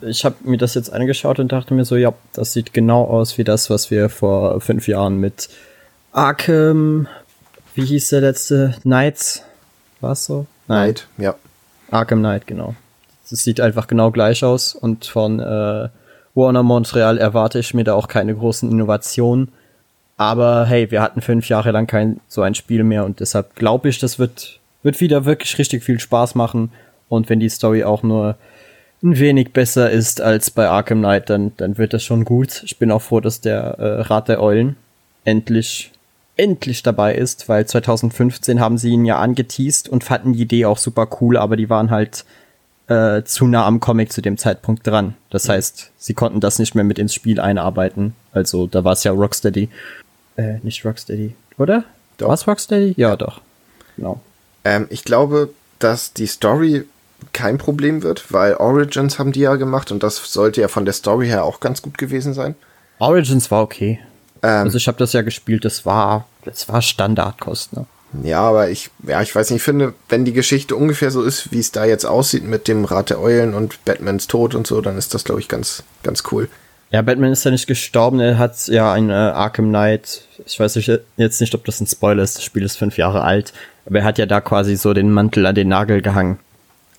äh, 0.01 0.09
ich 0.09 0.23
habe 0.23 0.35
mir 0.43 0.57
das 0.57 0.75
jetzt 0.75 0.93
angeschaut 0.93 1.39
und 1.39 1.51
dachte 1.51 1.73
mir 1.73 1.83
so, 1.83 1.95
ja, 1.97 2.13
das 2.31 2.53
sieht 2.53 2.73
genau 2.73 3.03
aus 3.03 3.37
wie 3.37 3.43
das, 3.43 3.69
was 3.69 3.91
wir 3.91 4.07
vor 4.09 4.61
fünf 4.61 4.87
Jahren 4.87 5.19
mit 5.19 5.49
Arkham, 6.13 7.07
wie 7.75 7.85
hieß 7.85 8.09
der 8.09 8.21
letzte? 8.21 8.75
Knights? 8.83 9.43
War's 9.99 10.25
so? 10.25 10.45
Night, 10.67 11.07
ja. 11.17 11.35
Arkham 11.89 12.19
Knight, 12.19 12.45
genau. 12.45 12.75
Das 13.29 13.39
sieht 13.39 13.61
einfach 13.61 13.87
genau 13.87 14.11
gleich 14.11 14.43
aus 14.43 14.75
und 14.75 15.05
von 15.05 15.39
äh, 15.39 15.89
Warner 16.35 16.63
Montreal 16.63 17.17
erwarte 17.17 17.59
ich 17.59 17.73
mir 17.73 17.83
da 17.83 17.93
auch 17.93 18.07
keine 18.07 18.35
großen 18.35 18.69
Innovationen. 18.69 19.49
Aber 20.17 20.65
hey, 20.65 20.89
wir 20.91 21.01
hatten 21.01 21.21
fünf 21.21 21.49
Jahre 21.49 21.71
lang 21.71 21.87
kein 21.87 22.19
so 22.27 22.41
ein 22.41 22.55
Spiel 22.55 22.83
mehr 22.83 23.05
und 23.05 23.19
deshalb 23.19 23.55
glaube 23.55 23.89
ich, 23.89 23.99
das 23.99 24.19
wird, 24.19 24.59
wird 24.83 24.99
wieder 24.99 25.25
wirklich 25.25 25.57
richtig 25.57 25.83
viel 25.83 25.99
Spaß 25.99 26.35
machen. 26.35 26.71
Und 27.09 27.29
wenn 27.29 27.39
die 27.39 27.49
Story 27.49 27.83
auch 27.83 28.03
nur 28.03 28.35
ein 29.03 29.19
wenig 29.19 29.51
besser 29.51 29.91
ist 29.91 30.21
als 30.21 30.49
bei 30.49 30.67
Arkham 30.67 30.99
Knight, 30.99 31.29
dann, 31.29 31.51
dann 31.57 31.77
wird 31.77 31.93
das 31.93 32.03
schon 32.03 32.23
gut. 32.23 32.63
Ich 32.65 32.77
bin 32.77 32.89
auch 32.91 33.01
froh, 33.01 33.19
dass 33.19 33.41
der 33.41 33.77
äh, 33.79 34.01
Rat 34.01 34.29
der 34.29 34.41
Eulen 34.41 34.77
endlich, 35.25 35.91
endlich 36.37 36.83
dabei 36.83 37.15
ist, 37.15 37.49
weil 37.49 37.65
2015 37.65 38.59
haben 38.59 38.77
sie 38.77 38.91
ihn 38.91 39.05
ja 39.05 39.19
angeteased 39.19 39.89
und 39.89 40.03
fanden 40.03 40.33
die 40.33 40.43
Idee 40.43 40.65
auch 40.65 40.77
super 40.77 41.07
cool, 41.19 41.37
aber 41.37 41.57
die 41.57 41.69
waren 41.69 41.91
halt 41.91 42.25
äh, 42.87 43.23
zu 43.23 43.47
nah 43.47 43.65
am 43.65 43.79
Comic 43.79 44.11
zu 44.11 44.21
dem 44.21 44.37
Zeitpunkt 44.37 44.85
dran. 44.85 45.15
Das 45.29 45.49
heißt, 45.49 45.91
sie 45.97 46.13
konnten 46.13 46.39
das 46.39 46.59
nicht 46.59 46.75
mehr 46.75 46.83
mit 46.83 46.99
ins 46.99 47.13
Spiel 47.13 47.39
einarbeiten. 47.39 48.15
Also 48.31 48.67
da 48.67 48.83
war 48.83 48.93
es 48.93 49.03
ja 49.03 49.11
Rocksteady. 49.11 49.69
Äh, 50.35 50.59
nicht 50.63 50.85
Rocksteady, 50.85 51.35
oder? 51.57 51.83
War 52.19 52.33
es 52.33 52.47
Rocksteady? 52.47 52.93
Ja, 52.97 53.15
doch. 53.15 53.41
Genau. 53.95 54.21
Ähm, 54.63 54.87
ich 54.89 55.03
glaube, 55.03 55.49
dass 55.79 56.13
die 56.13 56.27
Story 56.27 56.85
kein 57.31 57.57
Problem 57.57 58.03
wird, 58.03 58.31
weil 58.33 58.55
Origins 58.55 59.17
haben 59.19 59.31
die 59.31 59.41
ja 59.41 59.55
gemacht 59.55 59.91
und 59.91 60.03
das 60.03 60.17
sollte 60.31 60.61
ja 60.61 60.67
von 60.67 60.85
der 60.85 60.93
Story 60.93 61.27
her 61.27 61.43
auch 61.43 61.59
ganz 61.59 61.81
gut 61.81 61.97
gewesen 61.97 62.33
sein. 62.33 62.55
Origins 62.99 63.49
war 63.49 63.61
okay. 63.63 63.99
Ähm, 64.41 64.65
Also 64.65 64.77
ich 64.77 64.87
habe 64.87 64.97
das 64.97 65.13
ja 65.13 65.21
gespielt, 65.21 65.63
das 65.65 65.85
war, 65.85 66.27
das 66.43 66.67
war 66.67 66.81
Standardkost, 66.81 67.73
ne? 67.73 67.85
Ja, 68.21 68.41
aber 68.41 68.69
ich, 68.69 68.91
ja, 69.07 69.21
ich 69.21 69.33
weiß 69.33 69.49
nicht, 69.49 69.57
ich 69.57 69.63
finde, 69.63 69.93
wenn 70.09 70.25
die 70.25 70.33
Geschichte 70.33 70.75
ungefähr 70.75 71.09
so 71.09 71.23
ist, 71.23 71.51
wie 71.51 71.59
es 71.59 71.71
da 71.71 71.85
jetzt 71.85 72.05
aussieht 72.05 72.43
mit 72.43 72.67
dem 72.67 72.85
Rat 72.85 73.09
der 73.09 73.19
Eulen 73.19 73.55
und 73.55 73.83
Batmans 73.85 74.27
Tod 74.27 74.53
und 74.53 74.67
so, 74.67 74.81
dann 74.81 74.97
ist 74.97 75.13
das, 75.13 75.23
glaube 75.23 75.41
ich, 75.41 75.47
ganz, 75.47 75.83
ganz 76.03 76.23
cool. 76.31 76.47
Ja, 76.91 77.01
Batman 77.01 77.31
ist 77.31 77.43
ja 77.43 77.49
nicht 77.49 77.65
gestorben, 77.65 78.19
er 78.19 78.37
hat 78.37 78.67
ja 78.67 78.93
ein 78.93 79.09
äh, 79.09 79.13
Arkham 79.13 79.69
Knight. 79.69 80.25
Ich 80.45 80.59
weiß 80.59 80.75
nicht, 80.75 80.91
jetzt 81.17 81.41
nicht, 81.41 81.55
ob 81.55 81.65
das 81.65 81.81
ein 81.81 81.87
Spoiler 81.87 82.21
ist, 82.21 82.37
das 82.37 82.43
Spiel 82.43 82.63
ist 82.63 82.77
fünf 82.77 82.97
Jahre 82.97 83.23
alt, 83.23 83.51
aber 83.87 83.99
er 83.99 84.05
hat 84.05 84.19
ja 84.19 84.27
da 84.27 84.41
quasi 84.41 84.75
so 84.75 84.93
den 84.93 85.09
Mantel 85.09 85.47
an 85.47 85.55
den 85.55 85.69
Nagel 85.69 86.03
gehangen. 86.03 86.37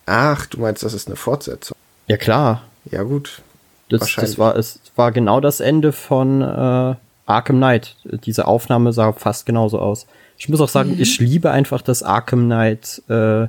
Ach, 0.07 0.47
du 0.47 0.59
meinst, 0.61 0.82
das 0.82 0.95
ist 0.95 1.07
eine 1.07 1.15
Fortsetzung. 1.16 1.77
Ja 2.09 2.16
klar, 2.16 2.62
Ja, 2.91 3.05
gut. 3.05 3.41
das, 3.89 4.15
das 4.16 4.36
war 4.36 4.57
es 4.57 4.81
war 4.97 5.12
genau 5.12 5.41
das 5.41 5.61
Ende 5.61 5.93
von 5.93 6.43
äh, 6.43 6.95
Arkham 7.27 7.57
Knight. 7.57 7.95
Diese 8.05 8.49
Aufnahme 8.49 8.93
sah 8.93 9.12
fast 9.12 9.47
genauso 9.47 9.78
aus. 9.78 10.07
Ich 10.36 10.48
muss 10.48 10.61
auch 10.61 10.69
sagen, 10.69 10.97
ich 10.98 11.19
liebe 11.20 11.51
einfach 11.51 11.82
das 11.82 12.02
Arkham 12.02 12.44
Knight 12.47 13.02
äh, 13.09 13.47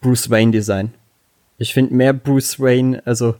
Bruce 0.00 0.30
Wayne 0.30 0.52
Design. 0.52 0.92
Ich 1.58 1.72
finde 1.74 1.94
mehr 1.94 2.12
Bruce 2.12 2.60
Wayne, 2.60 3.02
also 3.04 3.34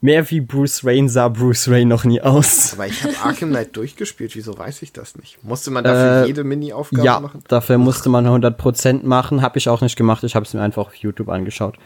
mehr 0.00 0.28
wie 0.30 0.40
Bruce 0.40 0.84
Wayne 0.84 1.08
sah 1.08 1.28
Bruce 1.28 1.70
Wayne 1.70 1.86
noch 1.86 2.04
nie 2.04 2.20
aus. 2.20 2.74
Aber 2.74 2.86
ich 2.86 3.02
habe 3.02 3.14
Arkham 3.22 3.50
Knight 3.50 3.76
durchgespielt, 3.76 4.34
wieso 4.36 4.56
weiß 4.56 4.82
ich 4.82 4.92
das 4.92 5.16
nicht? 5.16 5.42
Musste 5.44 5.70
man 5.70 5.84
dafür 5.84 6.24
Äh, 6.24 6.26
jede 6.26 6.44
Mini-Aufgabe 6.44 7.04
Ja, 7.04 7.20
machen? 7.20 7.42
dafür 7.48 7.78
musste 7.78 8.08
man 8.08 8.26
100% 8.26 9.04
machen, 9.04 9.42
habe 9.42 9.58
ich 9.58 9.68
auch 9.68 9.80
nicht 9.80 9.96
gemacht, 9.96 10.24
ich 10.24 10.34
habe 10.34 10.44
es 10.44 10.54
mir 10.54 10.62
einfach 10.62 10.86
auf 10.88 10.94
YouTube 10.94 11.28
angeschaut. 11.28 11.76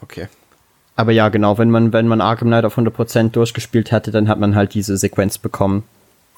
Okay. 0.00 0.28
Aber 0.96 1.12
ja, 1.12 1.28
genau, 1.28 1.58
wenn 1.58 1.70
man 1.70 1.92
wenn 1.92 2.08
man 2.08 2.20
Arkham 2.20 2.48
Knight 2.48 2.64
auf 2.64 2.76
100% 2.76 3.30
durchgespielt 3.30 3.92
hatte, 3.92 4.10
dann 4.10 4.28
hat 4.28 4.40
man 4.40 4.54
halt 4.56 4.74
diese 4.74 4.96
Sequenz 4.96 5.38
bekommen, 5.38 5.84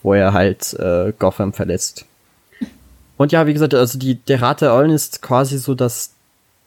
wo 0.02 0.12
er 0.14 0.34
halt 0.34 0.74
äh, 0.74 1.12
Gotham 1.18 1.52
verletzt. 1.54 2.04
Und 3.20 3.32
ja, 3.32 3.46
wie 3.46 3.52
gesagt, 3.52 3.74
also 3.74 3.98
die 3.98 4.14
der 4.14 4.40
Rat 4.40 4.62
der 4.62 4.72
Eulen 4.72 4.92
ist 4.92 5.20
quasi 5.20 5.58
so 5.58 5.74
das 5.74 6.14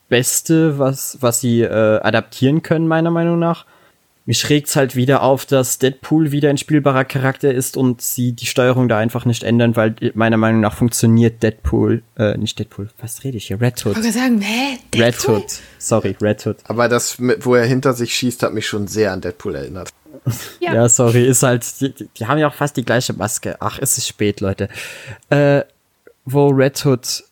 Beste, 0.07 0.77
was 0.77 1.17
was 1.19 1.41
sie 1.41 1.61
äh, 1.61 1.99
adaptieren 2.01 2.61
können 2.61 2.87
meiner 2.87 3.09
Meinung 3.09 3.39
nach. 3.39 3.65
Mich 4.27 4.47
regt's 4.49 4.75
halt 4.75 4.95
wieder 4.95 5.23
auf, 5.23 5.47
dass 5.47 5.79
Deadpool 5.79 6.31
wieder 6.31 6.51
ein 6.51 6.59
spielbarer 6.59 7.05
Charakter 7.05 7.51
ist 7.51 7.75
und 7.75 8.01
sie 8.03 8.33
die 8.33 8.45
Steuerung 8.45 8.87
da 8.87 8.99
einfach 8.99 9.25
nicht 9.25 9.43
ändern, 9.43 9.75
weil 9.75 9.95
meiner 10.13 10.37
Meinung 10.37 10.61
nach 10.61 10.75
funktioniert 10.75 11.41
Deadpool, 11.41 12.03
äh, 12.19 12.37
nicht 12.37 12.59
Deadpool, 12.59 12.87
was 13.01 13.23
rede 13.23 13.37
ich 13.37 13.47
hier? 13.47 13.59
Red 13.59 13.83
Hood. 13.83 13.97
Ich 13.97 14.03
wollte 14.03 14.11
sagen, 14.17 14.39
hä? 14.39 14.77
Red 14.95 15.15
Deadpool? 15.15 15.35
Hood. 15.37 15.59
Sorry, 15.79 16.15
Red 16.21 16.45
Hood. 16.45 16.57
Aber 16.65 16.87
das, 16.87 17.17
wo 17.19 17.55
er 17.55 17.65
hinter 17.65 17.93
sich 17.93 18.13
schießt, 18.13 18.43
hat 18.43 18.53
mich 18.53 18.67
schon 18.67 18.87
sehr 18.87 19.11
an 19.11 19.21
Deadpool 19.21 19.55
erinnert. 19.55 19.89
Ja. 20.61 20.73
Ja, 20.75 20.87
sorry, 20.87 21.25
ist 21.27 21.41
halt, 21.43 21.65
die, 21.81 21.89
die- 21.89 22.07
die 22.17 22.25
haben 22.27 22.37
ja 22.37 22.47
auch 22.47 22.53
fast 22.53 22.77
die 22.77 22.85
gleiche 22.85 23.11
Maske. 23.13 23.57
Ach, 23.59 23.79
es 23.81 23.97
ist 23.97 24.07
spät, 24.07 24.39
Leute. 24.39 24.69
Äh, 25.31 25.63
wo 26.25 26.49
Red 26.49 26.85
Hood 26.85 27.23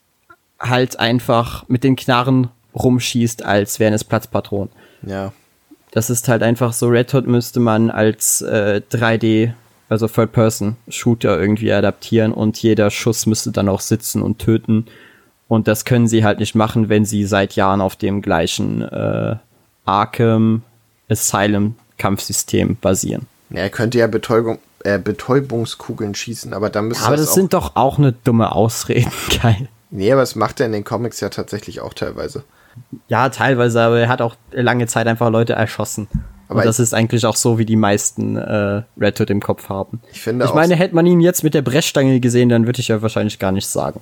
halt 0.60 1.00
einfach 1.00 1.68
mit 1.68 1.84
den 1.84 1.96
Knarren 1.96 2.50
rumschießt, 2.76 3.44
als 3.44 3.80
wären 3.80 3.94
es 3.94 4.04
Platzpatronen. 4.04 4.70
Ja. 5.06 5.34
Das 5.92 6.10
ist 6.10 6.28
halt 6.28 6.44
einfach 6.44 6.74
so, 6.74 6.88
Red 6.88 7.14
Hood 7.14 7.28
müsste 7.28 7.60
man 7.60 7.90
als 7.90 8.42
äh, 8.42 8.82
3D, 8.92 9.54
also 9.90 10.08
Third-Person-Shooter 10.08 11.40
irgendwie 11.40 11.74
adaptieren 11.74 12.32
und 12.32 12.62
jeder 12.62 12.90
Schuss 12.90 13.26
müsste 13.26 13.52
dann 13.52 13.68
auch 13.68 13.82
sitzen 13.82 14.22
und 14.22 14.40
töten. 14.40 14.86
Und 15.50 15.68
das 15.68 15.84
können 15.84 16.08
sie 16.08 16.24
halt 16.24 16.40
nicht 16.40 16.56
machen, 16.56 16.88
wenn 16.88 17.04
sie 17.04 17.26
seit 17.26 17.58
Jahren 17.58 17.82
auf 17.82 17.98
dem 17.98 18.22
gleichen 18.22 18.82
äh, 18.84 19.36
Arkham 19.84 20.64
Asylum 21.10 21.76
Kampfsystem 21.98 22.78
basieren. 22.80 23.28
ja 23.50 23.60
er 23.60 23.70
könnte 23.70 24.00
ja 24.00 24.08
Betäubung, 24.08 24.60
äh, 24.84 25.00
Betäubungskugeln 25.00 26.16
schießen, 26.16 26.54
aber 26.54 26.70
dann 26.70 26.88
müsste 26.88 27.06
Aber 27.06 27.16
das 27.16 27.28
das 27.28 27.36
sind 27.36 27.54
doch 27.54 27.76
auch 27.76 27.98
eine 27.98 28.12
dumme 28.12 28.54
Ausreden, 28.54 29.12
geil. 29.42 29.68
Nee, 29.90 30.12
aber 30.12 30.22
das 30.22 30.36
macht 30.36 30.60
er 30.60 30.68
in 30.68 30.72
den 30.72 30.84
Comics 30.84 31.20
ja 31.20 31.30
tatsächlich 31.30 31.82
auch 31.82 31.94
teilweise. 31.94 32.44
Ja, 33.08 33.30
teilweise, 33.30 33.82
aber 33.82 34.00
er 34.00 34.08
hat 34.08 34.22
auch 34.22 34.36
lange 34.52 34.88
Zeit 34.88 35.08
einfach 35.08 35.30
Leute 35.30 35.54
erschossen. 35.54 36.08
Aber 36.48 36.60
Aber 36.60 36.66
das 36.66 36.80
ist 36.80 36.94
eigentlich 36.94 37.26
auch 37.26 37.36
so, 37.36 37.58
wie 37.58 37.66
die 37.66 37.76
meisten 37.76 38.36
äh, 38.38 38.84
Red 39.00 39.20
Hood 39.20 39.30
im 39.30 39.42
Kopf 39.42 39.70
haben. 39.70 40.02
Ich 40.12 40.22
finde 40.22 40.46
ich 40.46 40.54
meine, 40.54 40.76
hätte 40.76 40.96
man 40.96 41.06
ihn 41.06 41.22
jetzt 41.22 41.44
mit 41.44 41.54
der 41.54 41.62
Brechstange 41.62 42.20
gesehen, 42.20 42.50
dann 42.50 42.66
würde 42.66 42.80
ich 42.80 42.90
ja 42.90 43.02
wahrscheinlich 43.02 43.40
gar 43.40 43.52
nichts 43.52 43.72
sagen. 43.72 44.02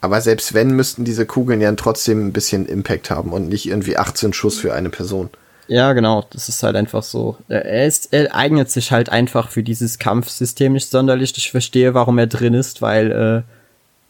Aber 0.00 0.20
selbst 0.20 0.54
wenn, 0.54 0.70
müssten 0.70 1.04
diese 1.04 1.26
Kugeln 1.26 1.60
ja 1.60 1.70
trotzdem 1.72 2.26
ein 2.26 2.32
bisschen 2.32 2.66
Impact 2.66 3.10
haben 3.10 3.32
und 3.32 3.48
nicht 3.48 3.66
irgendwie 3.66 3.96
18 3.96 4.32
Schuss 4.32 4.58
für 4.58 4.72
eine 4.72 4.88
Person. 4.88 5.30
Ja, 5.70 5.92
genau, 5.92 6.26
das 6.30 6.48
ist 6.48 6.64
halt 6.64 6.74
einfach 6.74 7.04
so. 7.04 7.36
Er, 7.48 7.86
ist, 7.86 8.12
er 8.12 8.34
eignet 8.34 8.72
sich 8.72 8.90
halt 8.90 9.08
einfach 9.08 9.50
für 9.50 9.62
dieses 9.62 10.00
Kampfsystem 10.00 10.72
nicht 10.72 10.90
sonderlich. 10.90 11.32
Ich 11.36 11.52
verstehe, 11.52 11.94
warum 11.94 12.18
er 12.18 12.26
drin 12.26 12.54
ist, 12.54 12.82
weil 12.82 13.12
äh, 13.12 13.42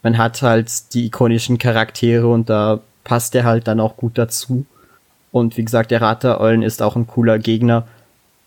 man 0.03 0.17
hat 0.17 0.41
halt 0.41 0.95
die 0.95 1.05
ikonischen 1.05 1.59
Charaktere 1.59 2.27
und 2.29 2.49
da 2.49 2.81
passt 3.05 3.35
er 3.35 3.45
halt 3.45 3.69
dann 3.69 3.79
auch 3.79 3.99
gut 3.99 4.17
dazu. 4.17 4.65
Und 5.33 5.59
wie 5.59 5.65
gesagt, 5.65 5.91
der 5.91 6.01
Rat 6.01 6.23
der 6.23 6.41
Eulen 6.41 6.63
ist 6.63 6.81
auch 6.81 6.97
ein 6.97 7.07
cooler 7.07 7.39
Gegner. 7.39 7.87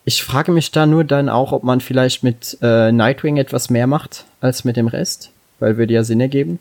Ich 0.05 0.23
frage 0.23 0.51
mich 0.51 0.71
da 0.71 0.87
nur 0.87 1.03
dann 1.03 1.29
auch, 1.29 1.51
ob 1.51 1.63
man 1.63 1.81
vielleicht 1.81 2.23
mit 2.23 2.57
äh, 2.63 2.91
Nightwing 2.91 3.37
etwas 3.37 3.69
mehr 3.69 3.85
macht 3.85 4.25
als 4.41 4.63
mit 4.63 4.75
dem 4.75 4.87
Rest, 4.87 5.29
weil 5.59 5.77
würde 5.77 5.93
ja 5.93 6.03
Sinn 6.03 6.19
ergeben. 6.19 6.57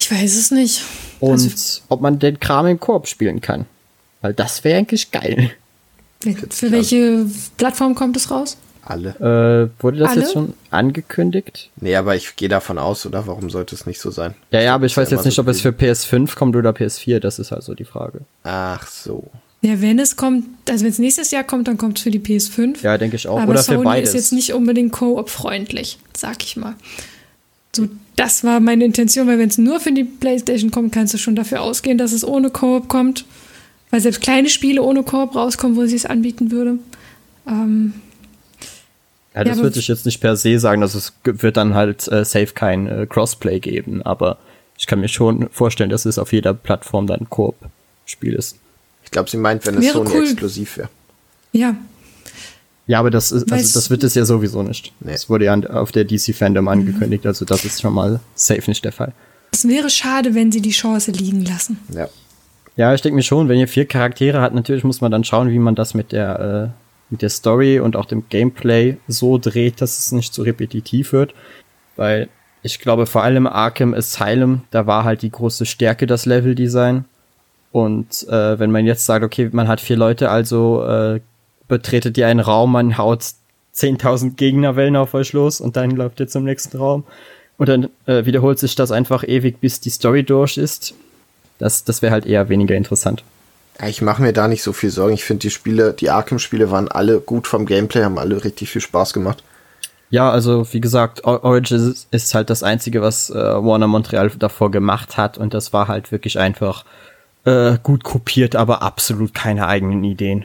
Ich 0.00 0.10
weiß 0.10 0.34
es 0.34 0.50
nicht. 0.50 0.82
Und 1.20 1.30
Also, 1.30 1.82
ob 1.90 2.00
man 2.00 2.18
den 2.18 2.40
Kram 2.40 2.66
im 2.66 2.80
Koop 2.80 3.06
spielen 3.06 3.40
kann. 3.40 3.66
Weil 4.20 4.34
das 4.34 4.64
wäre 4.64 4.78
eigentlich 4.78 5.12
geil. 5.12 5.52
Für 6.34 6.72
welche 6.72 7.26
Plattform 7.56 7.94
kommt 7.94 8.16
es 8.16 8.30
raus? 8.30 8.56
Alle. 8.82 9.70
Äh, 9.78 9.82
wurde 9.82 9.98
das 9.98 10.12
Alle? 10.12 10.20
jetzt 10.20 10.32
schon 10.32 10.54
angekündigt? 10.70 11.70
Nee, 11.80 11.96
aber 11.96 12.14
ich 12.14 12.36
gehe 12.36 12.48
davon 12.48 12.78
aus, 12.78 13.04
oder? 13.04 13.26
Warum 13.26 13.50
sollte 13.50 13.74
es 13.74 13.84
nicht 13.84 14.00
so 14.00 14.10
sein? 14.10 14.34
Ja, 14.52 14.60
ja, 14.60 14.74
aber 14.74 14.86
ich 14.86 14.96
weiß 14.96 15.10
jetzt 15.10 15.24
nicht, 15.24 15.34
so 15.34 15.42
ob 15.42 15.48
es 15.48 15.60
für 15.60 15.70
PS5 15.70 16.36
kommt 16.36 16.54
oder 16.54 16.70
PS4. 16.70 17.18
Das 17.18 17.40
ist 17.40 17.52
also 17.52 17.74
die 17.74 17.84
Frage. 17.84 18.20
Ach 18.44 18.86
so. 18.86 19.24
Ja, 19.62 19.80
wenn 19.80 19.98
es 19.98 20.14
kommt, 20.14 20.44
also 20.68 20.84
wenn 20.84 20.92
es 20.92 21.00
nächstes 21.00 21.32
Jahr 21.32 21.42
kommt, 21.42 21.66
dann 21.66 21.76
kommt 21.78 21.98
es 21.98 22.04
für 22.04 22.12
die 22.12 22.20
PS5. 22.20 22.82
Ja, 22.82 22.96
denke 22.96 23.16
ich 23.16 23.26
auch. 23.26 23.40
Aber 23.40 23.50
oder 23.50 23.62
Sony 23.62 23.78
für 23.78 23.84
beides. 23.84 24.10
ist 24.10 24.14
jetzt 24.14 24.32
nicht 24.32 24.52
unbedingt 24.52 24.92
Koop-freundlich, 24.92 25.98
sag 26.16 26.44
ich 26.44 26.56
mal. 26.56 26.74
So, 27.74 27.88
das 28.14 28.44
war 28.44 28.60
meine 28.60 28.84
Intention, 28.84 29.26
weil 29.26 29.38
wenn 29.40 29.48
es 29.48 29.58
nur 29.58 29.80
für 29.80 29.92
die 29.92 30.04
PlayStation 30.04 30.70
kommt, 30.70 30.92
kannst 30.92 31.12
du 31.14 31.18
schon 31.18 31.34
dafür 31.34 31.62
ausgehen, 31.62 31.98
dass 31.98 32.12
es 32.12 32.24
ohne 32.24 32.50
Koop 32.50 32.88
kommt. 32.88 33.24
Weil 33.90 34.00
selbst 34.00 34.20
kleine 34.20 34.48
Spiele 34.48 34.82
ohne 34.82 35.02
Koop 35.02 35.34
rauskommen, 35.36 35.76
wo 35.76 35.86
sie 35.86 35.96
es 35.96 36.06
anbieten 36.06 36.50
würde. 36.50 36.78
Ähm, 37.46 37.94
ja, 39.34 39.44
das 39.44 39.58
aber- 39.58 39.64
würde 39.68 39.78
ich 39.78 39.88
jetzt 39.88 40.06
nicht 40.06 40.20
per 40.20 40.36
se 40.36 40.58
sagen, 40.58 40.80
dass 40.80 40.94
es 40.94 41.12
wird 41.24 41.56
dann 41.56 41.74
halt 41.74 42.08
äh, 42.08 42.24
safe 42.24 42.48
kein 42.54 42.86
äh, 42.86 43.06
Crossplay 43.08 43.60
geben. 43.60 44.02
Aber 44.02 44.38
ich 44.78 44.86
kann 44.86 45.00
mir 45.00 45.08
schon 45.08 45.48
vorstellen, 45.50 45.90
dass 45.90 46.04
es 46.04 46.18
auf 46.18 46.32
jeder 46.32 46.54
Plattform 46.54 47.06
dann 47.06 47.20
ein 47.20 47.30
Koop-Spiel 47.30 48.34
ist. 48.34 48.56
Ich 49.04 49.10
glaube, 49.10 49.30
sie 49.30 49.36
meint, 49.36 49.64
wenn 49.66 49.76
es 49.78 49.92
Sony 49.92 50.10
cool. 50.12 50.22
exklusiv 50.24 50.78
wäre. 50.78 50.88
ja, 51.52 51.76
Ja, 52.88 52.98
aber 52.98 53.10
das 53.10 53.30
ist, 53.32 53.50
also 53.52 53.74
das 53.78 53.88
wird 53.90 54.02
es 54.04 54.14
ja 54.14 54.24
sowieso 54.24 54.62
nicht. 54.62 54.92
Nee. 55.00 55.12
Das 55.12 55.28
wurde 55.30 55.44
ja 55.44 55.54
auf 55.70 55.92
der 55.92 56.04
DC 56.04 56.34
Fandom 56.34 56.66
angekündigt, 56.68 57.24
also 57.26 57.44
das 57.44 57.64
ist 57.64 57.80
schon 57.82 57.94
mal 57.94 58.20
safe 58.34 58.68
nicht 58.68 58.84
der 58.84 58.92
Fall. 58.92 59.12
es 59.52 59.66
wäre 59.68 59.90
schade, 59.90 60.34
wenn 60.34 60.50
sie 60.50 60.60
die 60.60 60.70
Chance 60.72 61.12
liegen 61.12 61.44
lassen. 61.44 61.78
Ja. 61.94 62.08
Ja, 62.76 62.92
ich 62.92 63.00
denke 63.00 63.16
mir 63.16 63.22
schon, 63.22 63.48
wenn 63.48 63.58
ihr 63.58 63.68
vier 63.68 63.86
Charaktere 63.86 64.40
habt, 64.40 64.54
natürlich 64.54 64.84
muss 64.84 65.00
man 65.00 65.10
dann 65.10 65.24
schauen, 65.24 65.50
wie 65.50 65.58
man 65.58 65.74
das 65.74 65.94
mit 65.94 66.12
der, 66.12 66.72
äh, 66.74 66.80
mit 67.10 67.22
der 67.22 67.30
Story 67.30 67.80
und 67.80 67.96
auch 67.96 68.04
dem 68.04 68.28
Gameplay 68.28 68.98
so 69.08 69.38
dreht, 69.38 69.80
dass 69.80 69.98
es 69.98 70.12
nicht 70.12 70.34
so 70.34 70.42
repetitiv 70.42 71.12
wird. 71.12 71.34
Weil 71.96 72.28
ich 72.62 72.78
glaube, 72.80 73.06
vor 73.06 73.22
allem 73.22 73.46
Arkham 73.46 73.94
Asylum, 73.94 74.62
da 74.70 74.86
war 74.86 75.04
halt 75.04 75.22
die 75.22 75.30
große 75.30 75.64
Stärke 75.64 76.06
das 76.06 76.26
Leveldesign. 76.26 77.06
Und 77.72 78.28
äh, 78.28 78.58
wenn 78.58 78.70
man 78.70 78.84
jetzt 78.84 79.06
sagt, 79.06 79.24
okay, 79.24 79.48
man 79.52 79.68
hat 79.68 79.80
vier 79.80 79.96
Leute, 79.96 80.30
also 80.30 80.84
äh, 80.84 81.20
betretet 81.68 82.18
ihr 82.18 82.26
einen 82.26 82.40
Raum, 82.40 82.72
man 82.72 82.98
haut 82.98 83.22
10.000 83.74 84.36
Gegnerwellen 84.36 84.96
auf 84.96 85.14
euch 85.14 85.32
los 85.32 85.60
und 85.60 85.76
dann 85.76 85.90
läuft 85.92 86.20
ihr 86.20 86.28
zum 86.28 86.44
nächsten 86.44 86.76
Raum. 86.76 87.04
Und 87.58 87.68
dann 87.68 87.88
äh, 88.06 88.26
wiederholt 88.26 88.58
sich 88.58 88.74
das 88.74 88.92
einfach 88.92 89.24
ewig, 89.26 89.60
bis 89.60 89.80
die 89.80 89.90
Story 89.90 90.24
durch 90.24 90.58
ist. 90.58 90.94
Das, 91.58 91.84
das 91.84 92.02
wäre 92.02 92.12
halt 92.12 92.26
eher 92.26 92.48
weniger 92.48 92.74
interessant. 92.74 93.24
Ja, 93.80 93.88
Ich 93.88 94.02
mache 94.02 94.22
mir 94.22 94.32
da 94.32 94.48
nicht 94.48 94.62
so 94.62 94.72
viel 94.72 94.90
Sorgen. 94.90 95.14
Ich 95.14 95.24
finde, 95.24 95.40
die 95.40 95.50
Spiele, 95.50 95.92
die 95.92 96.10
Arkham-Spiele 96.10 96.70
waren 96.70 96.88
alle 96.88 97.20
gut 97.20 97.46
vom 97.46 97.66
Gameplay, 97.66 98.02
haben 98.04 98.18
alle 98.18 98.42
richtig 98.44 98.70
viel 98.70 98.82
Spaß 98.82 99.12
gemacht. 99.12 99.42
Ja, 100.08 100.30
also 100.30 100.72
wie 100.72 100.80
gesagt, 100.80 101.24
Origins 101.24 102.06
ist 102.10 102.34
halt 102.34 102.48
das 102.48 102.62
Einzige, 102.62 103.02
was 103.02 103.28
äh, 103.30 103.34
Warner 103.34 103.88
Montreal 103.88 104.30
davor 104.38 104.70
gemacht 104.70 105.16
hat 105.16 105.36
und 105.36 105.52
das 105.52 105.72
war 105.72 105.88
halt 105.88 106.12
wirklich 106.12 106.38
einfach 106.38 106.84
äh, 107.44 107.78
gut 107.82 108.04
kopiert, 108.04 108.54
aber 108.54 108.82
absolut 108.82 109.34
keine 109.34 109.66
eigenen 109.66 110.04
Ideen. 110.04 110.44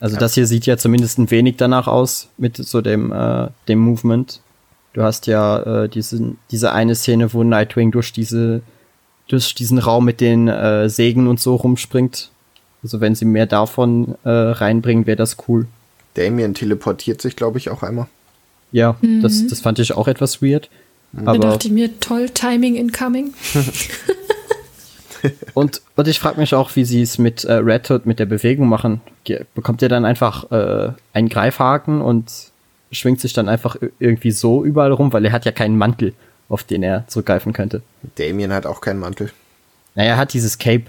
Also 0.00 0.16
das 0.16 0.34
hier 0.34 0.46
sieht 0.46 0.66
ja 0.66 0.76
zumindest 0.76 1.18
ein 1.18 1.30
wenig 1.30 1.56
danach 1.56 1.86
aus 1.86 2.28
mit 2.36 2.56
so 2.56 2.80
dem, 2.80 3.12
äh, 3.12 3.48
dem 3.68 3.78
Movement. 3.78 4.40
Du 4.92 5.02
hast 5.02 5.26
ja 5.26 5.84
äh, 5.84 5.88
diesen, 5.88 6.38
diese 6.50 6.72
eine 6.72 6.94
Szene, 6.94 7.32
wo 7.32 7.44
Nightwing 7.44 7.90
durch 7.90 8.12
diese 8.12 8.62
durch 9.28 9.54
diesen 9.54 9.78
Raum 9.78 10.04
mit 10.04 10.20
den 10.20 10.48
äh, 10.48 10.88
Sägen 10.88 11.26
und 11.28 11.40
so 11.40 11.54
rumspringt. 11.54 12.30
Also 12.82 13.00
wenn 13.00 13.14
sie 13.14 13.24
mehr 13.24 13.46
davon 13.46 14.14
äh, 14.24 14.28
reinbringen, 14.30 15.06
wäre 15.06 15.16
das 15.16 15.36
cool. 15.48 15.66
Damien 16.14 16.54
teleportiert 16.54 17.20
sich, 17.22 17.36
glaube 17.36 17.58
ich, 17.58 17.70
auch 17.70 17.82
einmal. 17.82 18.06
Ja, 18.72 18.96
das, 19.22 19.46
das 19.46 19.60
fand 19.60 19.78
ich 19.78 19.92
auch 19.94 20.08
etwas 20.08 20.42
weird. 20.42 20.68
Da 21.12 21.30
Aber 21.32 21.38
dachte 21.38 21.68
ich 21.68 21.72
mir, 21.74 22.00
toll, 22.00 22.28
Timing 22.30 22.74
incoming. 22.76 23.32
Und, 25.54 25.82
und 25.96 26.06
ich 26.06 26.20
frage 26.20 26.38
mich 26.40 26.54
auch, 26.54 26.76
wie 26.76 26.84
sie 26.84 27.02
es 27.02 27.18
mit 27.18 27.42
äh, 27.44 27.54
Red 27.54 27.90
Hood, 27.90 28.06
mit 28.06 28.20
der 28.20 28.26
Bewegung 28.26 28.68
machen. 28.68 29.00
Ge- 29.24 29.44
Bekommt 29.54 29.82
ihr 29.82 29.88
dann 29.88 30.04
einfach 30.04 30.50
äh, 30.52 30.92
einen 31.12 31.28
Greifhaken 31.28 32.00
und 32.00 32.30
schwingt 32.92 33.20
sich 33.20 33.32
dann 33.32 33.48
einfach 33.48 33.76
irgendwie 33.98 34.30
so 34.30 34.64
überall 34.64 34.92
rum, 34.92 35.12
weil 35.12 35.24
er 35.24 35.32
hat 35.32 35.44
ja 35.44 35.50
keinen 35.52 35.76
Mantel, 35.76 36.14
auf 36.48 36.62
den 36.64 36.82
er 36.82 37.04
zurückgreifen 37.08 37.52
könnte. 37.52 37.82
Damien 38.16 38.52
hat 38.52 38.66
auch 38.66 38.80
keinen 38.80 39.00
Mantel. 39.00 39.30
Naja, 39.94 40.10
er 40.12 40.16
hat 40.16 40.32
dieses 40.32 40.58
Cape. 40.58 40.84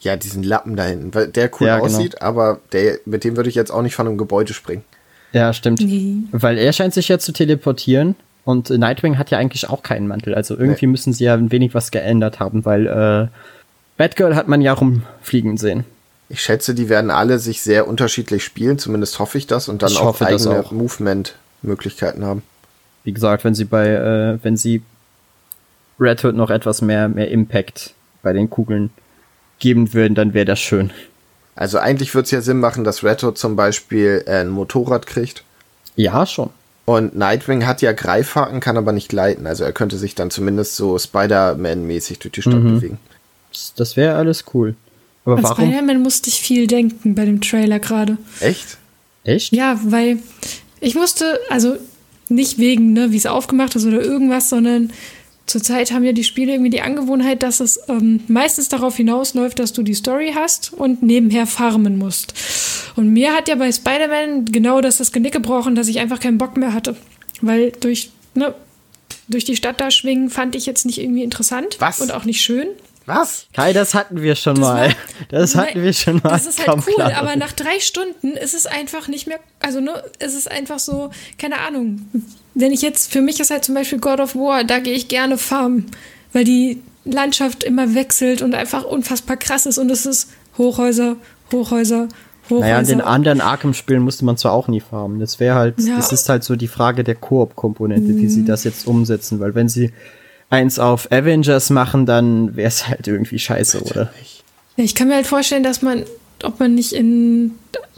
Ja, 0.00 0.16
diesen 0.16 0.42
Lappen 0.42 0.76
da 0.76 0.84
hinten, 0.84 1.14
weil 1.14 1.28
der 1.28 1.50
cool 1.60 1.66
Ja, 1.66 1.76
genau. 1.78 1.86
aussieht, 1.86 2.20
aber 2.22 2.60
der, 2.72 2.98
mit 3.06 3.24
dem 3.24 3.36
würde 3.36 3.48
ich 3.48 3.54
jetzt 3.54 3.70
auch 3.70 3.82
nicht 3.82 3.94
von 3.94 4.06
einem 4.06 4.18
Gebäude 4.18 4.52
springen. 4.52 4.84
Ja, 5.32 5.52
stimmt. 5.52 5.80
Nee. 5.80 6.16
Weil 6.30 6.58
er 6.58 6.72
scheint 6.72 6.94
sich 6.94 7.08
ja 7.08 7.18
zu 7.18 7.32
teleportieren 7.32 8.14
und 8.44 8.70
Nightwing 8.70 9.18
hat 9.18 9.30
ja 9.30 9.38
eigentlich 9.38 9.68
auch 9.68 9.82
keinen 9.82 10.06
Mantel. 10.06 10.34
Also 10.34 10.56
irgendwie 10.56 10.86
Nee. 10.86 10.92
müssen 10.92 11.12
sie 11.12 11.24
ja 11.24 11.34
ein 11.34 11.50
wenig 11.50 11.74
was 11.74 11.90
geändert 11.90 12.38
haben, 12.38 12.64
weil 12.64 12.86
äh, 12.86 13.28
Batgirl 13.96 14.36
hat 14.36 14.46
man 14.48 14.60
ja 14.60 14.72
rumfliegen 14.74 15.56
sehen. 15.56 15.84
Ich 16.28 16.40
schätze, 16.42 16.74
die 16.74 16.88
werden 16.88 17.10
alle 17.10 17.38
sich 17.38 17.62
sehr 17.62 17.86
unterschiedlich 17.88 18.44
spielen, 18.44 18.78
zumindest 18.78 19.18
hoffe 19.18 19.38
ich 19.38 19.46
das, 19.46 19.68
und 19.68 19.82
dann 19.82 19.90
Ich 19.92 19.98
auch 19.98 20.20
eigene 20.20 20.60
auch. 20.60 20.70
Movement-Möglichkeiten 20.72 22.24
haben. 22.24 22.42
Wie 23.04 23.12
gesagt, 23.12 23.44
wenn 23.44 23.54
sie 23.54 23.64
bei, 23.64 23.88
äh, 23.88 24.38
wenn 24.42 24.56
sie 24.56 24.82
Red 26.00 26.24
Hood 26.24 26.34
noch 26.36 26.50
etwas 26.50 26.82
mehr, 26.82 27.08
mehr 27.08 27.30
Impact 27.30 27.94
bei 28.22 28.32
den 28.32 28.50
Kugeln 28.50 28.90
geben 29.58 29.92
würden, 29.94 30.14
dann 30.14 30.34
wäre 30.34 30.44
das 30.44 30.60
schön. 30.60 30.90
Also 31.56 31.78
eigentlich 31.78 32.14
würde 32.14 32.24
es 32.24 32.30
ja 32.32 32.40
Sinn 32.40 32.58
machen, 32.58 32.82
dass 32.84 33.04
Red 33.04 33.22
Hood 33.22 33.38
zum 33.38 33.54
Beispiel 33.56 34.24
äh, 34.26 34.40
ein 34.40 34.48
Motorrad 34.48 35.06
kriegt. 35.06 35.44
Ja, 35.96 36.26
schon. 36.26 36.50
Und 36.86 37.16
Nightwing 37.16 37.64
hat 37.66 37.80
ja 37.80 37.92
Greifhaken, 37.92 38.60
kann 38.60 38.76
aber 38.76 38.92
nicht 38.92 39.08
gleiten. 39.08 39.46
Also 39.46 39.64
er 39.64 39.72
könnte 39.72 39.96
sich 39.96 40.14
dann 40.14 40.30
zumindest 40.30 40.76
so 40.76 40.98
Spider-Man-mäßig 40.98 42.18
durch 42.18 42.32
die 42.32 42.42
Stadt 42.42 42.54
Mhm. 42.54 42.74
bewegen. 42.74 42.98
Das, 43.52 43.72
das 43.76 43.96
wäre 43.96 44.16
alles 44.16 44.44
cool. 44.52 44.74
Aber 45.24 45.36
An 45.38 45.42
warum? 45.44 45.64
Spider-Man 45.68 46.02
musste 46.02 46.28
ich 46.28 46.40
viel 46.40 46.66
denken 46.66 47.14
bei 47.14 47.24
dem 47.24 47.40
Trailer 47.40 47.78
gerade. 47.78 48.18
Echt? 48.40 48.76
Echt? 49.22 49.52
Ja, 49.54 49.78
weil 49.84 50.18
ich 50.80 50.94
musste, 50.94 51.38
also 51.48 51.76
nicht 52.28 52.58
wegen, 52.58 52.92
ne, 52.92 53.12
wie 53.12 53.16
es 53.16 53.26
aufgemacht 53.26 53.76
ist 53.76 53.86
oder 53.86 54.02
irgendwas, 54.02 54.50
sondern 54.50 54.90
zurzeit 55.46 55.92
haben 55.92 56.04
ja 56.04 56.12
die 56.12 56.24
Spiele 56.24 56.52
irgendwie 56.52 56.70
die 56.70 56.80
Angewohnheit, 56.80 57.42
dass 57.42 57.60
es 57.60 57.78
ähm, 57.88 58.20
meistens 58.28 58.68
darauf 58.68 58.96
hinausläuft, 58.96 59.58
dass 59.58 59.72
du 59.72 59.82
die 59.82 59.94
Story 59.94 60.32
hast 60.34 60.72
und 60.72 61.02
nebenher 61.02 61.46
farmen 61.46 61.98
musst. 61.98 62.34
Und 62.96 63.08
mir 63.12 63.32
hat 63.34 63.48
ja 63.48 63.54
bei 63.56 63.70
Spider-Man 63.72 64.46
genau 64.46 64.80
das 64.80 64.98
das 64.98 65.12
Genick 65.12 65.32
gebrochen, 65.32 65.74
dass 65.74 65.88
ich 65.88 65.98
einfach 65.98 66.20
keinen 66.20 66.38
Bock 66.38 66.56
mehr 66.56 66.72
hatte. 66.72 66.96
Weil 67.40 67.72
durch, 67.72 68.10
ne, 68.34 68.54
durch 69.28 69.44
die 69.44 69.56
Stadt 69.56 69.80
da 69.80 69.90
schwingen 69.90 70.30
fand 70.30 70.54
ich 70.54 70.66
jetzt 70.66 70.86
nicht 70.86 70.98
irgendwie 71.00 71.22
interessant 71.24 71.76
Was? 71.80 72.00
und 72.00 72.12
auch 72.12 72.24
nicht 72.24 72.40
schön. 72.40 72.68
Was? 73.06 73.46
Kai, 73.52 73.74
das 73.74 73.92
hatten 73.92 74.22
wir 74.22 74.34
schon 74.34 74.58
mal. 74.58 74.88
war- 74.88 74.94
das 75.28 75.54
hatten 75.56 75.82
wir 75.82 75.92
schon 75.92 76.20
mal. 76.22 76.30
Das 76.30 76.46
ist 76.46 76.58
halt 76.58 76.68
Komm, 76.68 76.82
cool, 76.86 76.94
klar. 76.94 77.14
aber 77.16 77.36
nach 77.36 77.52
drei 77.52 77.78
Stunden 77.80 78.30
ist 78.32 78.54
es 78.54 78.64
einfach 78.64 79.08
nicht 79.08 79.26
mehr, 79.26 79.40
also 79.60 79.80
ne, 79.80 80.02
es 80.20 80.32
ist 80.34 80.50
einfach 80.50 80.78
so, 80.78 81.10
keine 81.36 81.58
Ahnung. 81.60 82.08
Wenn 82.54 82.72
ich 82.72 82.82
jetzt, 82.82 83.12
für 83.12 83.20
mich 83.20 83.40
ist 83.40 83.50
halt 83.50 83.64
zum 83.64 83.74
Beispiel 83.74 83.98
God 83.98 84.20
of 84.20 84.34
War, 84.36 84.64
da 84.64 84.78
gehe 84.78 84.94
ich 84.94 85.08
gerne 85.08 85.38
farmen, 85.38 85.86
weil 86.32 86.44
die 86.44 86.80
Landschaft 87.04 87.64
immer 87.64 87.94
wechselt 87.94 88.42
und 88.42 88.54
einfach 88.54 88.84
unfassbar 88.84 89.36
krass 89.36 89.66
ist 89.66 89.78
und 89.78 89.90
es 89.90 90.06
ist 90.06 90.30
Hochhäuser, 90.56 91.16
Hochhäuser, 91.52 92.08
Hochhäuser. 92.48 92.60
Naja, 92.60 92.78
in 92.78 92.86
den 92.86 93.00
anderen 93.00 93.40
Arkham-Spielen 93.40 94.02
musste 94.02 94.24
man 94.24 94.36
zwar 94.36 94.52
auch 94.52 94.68
nie 94.68 94.80
farmen. 94.80 95.18
Das 95.20 95.40
wäre 95.40 95.56
halt, 95.56 95.74
Ja. 95.80 95.96
das 95.96 96.12
ist 96.12 96.28
halt 96.28 96.44
so 96.44 96.56
die 96.56 96.68
Frage 96.68 97.02
der 97.04 97.14
Koop-Komponente, 97.16 98.16
wie 98.16 98.28
sie 98.28 98.44
das 98.44 98.64
jetzt 98.64 98.86
umsetzen, 98.86 99.40
weil 99.40 99.54
wenn 99.54 99.68
sie 99.68 99.92
eins 100.50 100.78
auf 100.78 101.10
Avengers 101.10 101.70
machen, 101.70 102.06
dann 102.06 102.54
wäre 102.54 102.68
es 102.68 102.86
halt 102.86 103.06
irgendwie 103.08 103.38
scheiße, 103.38 103.82
oder? 103.82 104.12
Ja, 104.76 104.84
ich 104.84 104.94
kann 104.94 105.08
mir 105.08 105.14
halt 105.16 105.26
vorstellen, 105.26 105.62
dass 105.64 105.82
man, 105.82 106.04
ob 106.42 106.60
man 106.60 106.74
nicht 106.74 106.92
in 106.92 107.52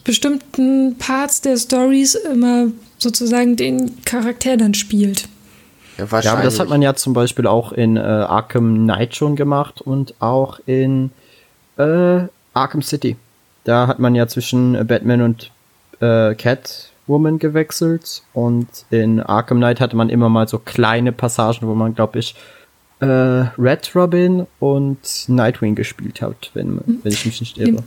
bestimmten 0.05 0.97
Parts 0.99 1.41
der 1.41 1.57
Stories 1.57 2.15
immer 2.15 2.69
sozusagen 2.99 3.57
den 3.57 4.03
Charakter 4.05 4.57
dann 4.57 4.75
spielt. 4.75 5.29
Ja, 5.99 6.21
Ja, 6.21 6.33
aber 6.33 6.43
das 6.43 6.61
hat 6.61 6.69
man 6.69 6.83
ja 6.83 6.95
zum 6.95 7.13
Beispiel 7.13 7.47
auch 7.47 7.73
in 7.73 7.97
äh, 7.97 8.01
Arkham 8.01 8.85
Knight 8.85 9.17
schon 9.17 9.35
gemacht 9.37 9.81
und 9.81 10.15
auch 10.21 10.61
in 10.67 11.11
äh, 11.79 12.21
Arkham 12.53 12.83
City. 12.83 13.17
Da 13.65 13.87
hat 13.87 13.99
man 13.99 14.15
ja 14.15 14.27
zwischen 14.27 14.75
äh, 14.75 14.85
Batman 14.85 15.23
und 15.23 15.51
äh, 16.01 16.35
Catwoman 16.35 17.39
gewechselt 17.39 18.23
und 18.35 18.69
in 18.91 19.21
Arkham 19.21 19.59
Knight 19.59 19.81
hatte 19.81 19.97
man 19.97 20.11
immer 20.11 20.29
mal 20.29 20.47
so 20.49 20.59
kleine 20.59 21.13
Passagen, 21.13 21.67
wo 21.67 21.75
man, 21.75 21.95
glaube 21.95 22.19
ich, 22.19 22.35
äh, 23.01 23.07
Red 23.07 23.91
Robin 23.95 24.47
und 24.59 25.29
Nightwing 25.29 25.75
gespielt 25.75 26.23
hat, 26.23 26.51
wenn, 26.55 26.81
wenn 27.03 27.13
ich 27.13 27.27
mich 27.27 27.41
nicht 27.41 27.59
irre. 27.59 27.83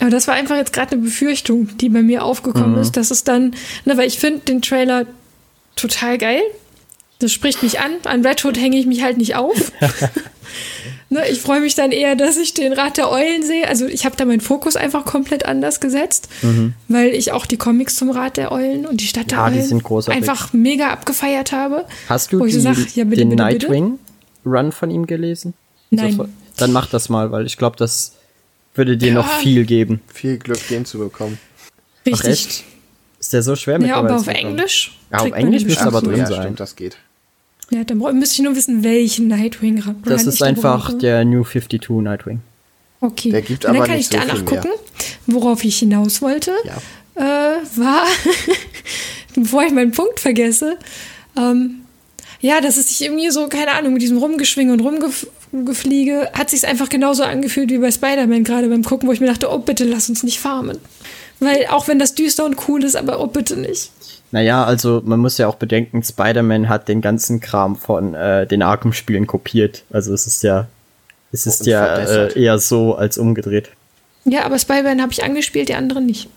Aber 0.00 0.10
das 0.10 0.26
war 0.26 0.34
einfach 0.34 0.56
jetzt 0.56 0.72
gerade 0.72 0.92
eine 0.92 1.02
Befürchtung, 1.02 1.76
die 1.78 1.88
bei 1.88 2.02
mir 2.02 2.24
aufgekommen 2.24 2.78
ist, 2.78 2.96
dass 2.96 3.10
es 3.10 3.24
dann, 3.24 3.54
ne, 3.84 3.96
weil 3.96 4.08
ich 4.08 4.18
finde 4.18 4.40
den 4.40 4.60
Trailer 4.60 5.06
total 5.76 6.18
geil. 6.18 6.42
Das 7.20 7.32
spricht 7.32 7.62
mich 7.62 7.80
an. 7.80 7.92
An 8.04 8.26
Red 8.26 8.44
Hood 8.44 8.58
hänge 8.58 8.76
ich 8.76 8.86
mich 8.86 9.02
halt 9.02 9.18
nicht 9.18 9.36
auf. 9.36 9.72
ne, 11.10 11.28
ich 11.30 11.40
freue 11.40 11.60
mich 11.60 11.76
dann 11.76 11.92
eher, 11.92 12.16
dass 12.16 12.36
ich 12.36 12.54
den 12.54 12.72
Rat 12.72 12.96
der 12.96 13.10
Eulen 13.10 13.44
sehe. 13.44 13.68
Also 13.68 13.86
ich 13.86 14.04
habe 14.04 14.16
da 14.16 14.24
meinen 14.24 14.40
Fokus 14.40 14.74
einfach 14.74 15.04
komplett 15.04 15.46
anders 15.46 15.80
gesetzt, 15.80 16.28
weil 16.88 17.10
ich 17.10 17.30
auch 17.30 17.46
die 17.46 17.56
Comics 17.56 17.94
zum 17.94 18.10
Rat 18.10 18.36
der 18.36 18.50
Eulen 18.50 18.86
und 18.86 19.00
die 19.00 19.06
Stadt 19.06 19.30
der 19.30 19.38
Ja, 19.38 19.44
Eulen 19.46 19.80
einfach 20.08 20.52
mega 20.52 20.90
abgefeiert 20.90 21.52
habe. 21.52 21.86
Hast 22.08 22.32
du 22.32 22.44
die, 22.44 22.52
so 22.52 22.60
sag, 22.60 22.76
ja, 22.96 23.04
bitte, 23.04 23.24
den? 23.24 23.36
Nightwing-Run 23.36 24.72
von 24.72 24.90
ihm 24.90 25.06
gelesen? 25.06 25.54
Nein. 25.90 26.18
Dann 26.56 26.72
mach 26.72 26.86
das 26.86 27.08
mal, 27.08 27.30
weil 27.30 27.46
ich 27.46 27.56
glaube, 27.56 27.76
das 27.76 28.12
würde 28.74 28.96
dir 28.96 29.12
noch 29.12 29.26
Ja. 29.30 29.38
viel 29.38 29.64
geben. 29.64 30.00
Viel 30.12 30.38
Glück, 30.38 30.66
den 30.68 30.84
zu 30.84 30.98
bekommen. 30.98 31.38
Ach, 32.12 32.24
echt? 32.24 32.64
Ist 33.20 33.32
der 33.32 33.42
so 33.42 33.56
schwer 33.56 33.80
Ja, 33.80 33.96
aber 33.96 34.16
auf? 34.16 34.26
Englisch. 34.28 34.98
Ja, 35.10 35.18
auf 35.20 35.32
Englisch 35.32 35.64
müsste 35.64 35.84
aber 35.86 36.02
drin 36.02 36.18
ja, 36.18 36.26
sein. 36.26 36.42
stimmt, 36.42 36.60
das 36.60 36.76
geht. 36.76 36.96
Ja, 37.70 37.82
dann 37.84 37.98
müsste 38.18 38.34
ich 38.34 38.42
nur 38.42 38.54
wissen, 38.56 38.84
welchen 38.84 39.28
Nightwing 39.28 39.80
Run 39.82 40.02
Das 40.04 40.22
ich 40.22 40.28
ist 40.28 40.42
einfach 40.42 40.92
der 40.98 41.24
New 41.24 41.42
52 41.44 41.88
Nightwing. 42.02 42.40
Okay. 43.00 43.30
Der 43.30 43.40
gibt 43.42 43.64
Und 43.64 43.70
dann 43.70 43.76
aber 43.76 43.86
kann 43.86 43.96
nicht 43.96 44.12
ich 44.12 44.20
so 44.20 44.26
danach 44.26 44.36
viel 44.40 44.44
mehr. 44.44 44.60
gucken, 44.62 44.78
worauf 45.26 45.64
ich 45.64 45.78
hinaus 45.78 46.20
wollte. 46.20 46.52
Ja. 46.64 46.76
Äh, 47.56 47.58
war, 47.76 48.04
bevor 49.34 49.64
ich 49.64 49.72
meinen 49.72 49.92
Punkt 49.92 50.20
vergesse, 50.20 50.76
ähm, 51.36 51.76
ja, 52.40 52.60
dass 52.60 52.76
es 52.76 52.88
sich 52.88 53.02
irgendwie 53.06 53.30
so, 53.30 53.48
keine 53.48 53.72
Ahnung, 53.72 53.94
mit 53.94 54.02
diesem 54.02 54.18
Rumgeschwinge 54.18 54.72
und 54.72 54.80
Rumgefliege, 55.54 56.30
hat 56.34 56.50
sich 56.50 56.66
einfach 56.66 56.88
genauso 56.88 57.22
angefühlt 57.22 57.70
wie 57.70 57.78
bei 57.78 57.90
Spider-Man 57.90 58.42
gerade 58.44 58.68
beim 58.68 58.82
Gucken, 58.82 59.08
wo 59.08 59.12
ich 59.12 59.20
mir 59.20 59.28
dachte, 59.28 59.50
oh 59.52 59.58
bitte, 59.58 59.84
lass 59.84 60.08
uns 60.08 60.24
nicht 60.24 60.40
farmen. 60.40 60.78
Weil 61.40 61.66
auch 61.70 61.86
wenn 61.88 61.98
das 61.98 62.14
düster 62.14 62.44
und 62.44 62.68
cool 62.68 62.82
ist, 62.84 62.96
aber 62.96 63.20
oh 63.20 63.26
bitte 63.28 63.56
nicht. 63.56 63.90
Naja, 64.32 64.64
also 64.64 65.00
man 65.04 65.20
muss 65.20 65.38
ja 65.38 65.46
auch 65.46 65.54
bedenken, 65.54 66.02
Spider-Man 66.02 66.68
hat 66.68 66.88
den 66.88 67.00
ganzen 67.00 67.40
Kram 67.40 67.76
von 67.76 68.14
äh, 68.14 68.46
den 68.48 68.62
Arkham-Spielen 68.62 69.28
kopiert. 69.28 69.84
Also 69.92 70.12
es 70.12 70.26
ist 70.26 70.42
ja, 70.42 70.66
es 71.30 71.46
ist 71.46 71.60
Und 71.60 71.66
ja 71.68 71.98
äh, 71.98 72.40
eher 72.40 72.58
so 72.58 72.96
als 72.96 73.16
umgedreht. 73.16 73.70
Ja, 74.24 74.44
aber 74.44 74.58
Spider-Man 74.58 75.00
habe 75.00 75.12
ich 75.12 75.22
angespielt, 75.22 75.68
die 75.68 75.74
anderen 75.74 76.06
nicht. 76.06 76.28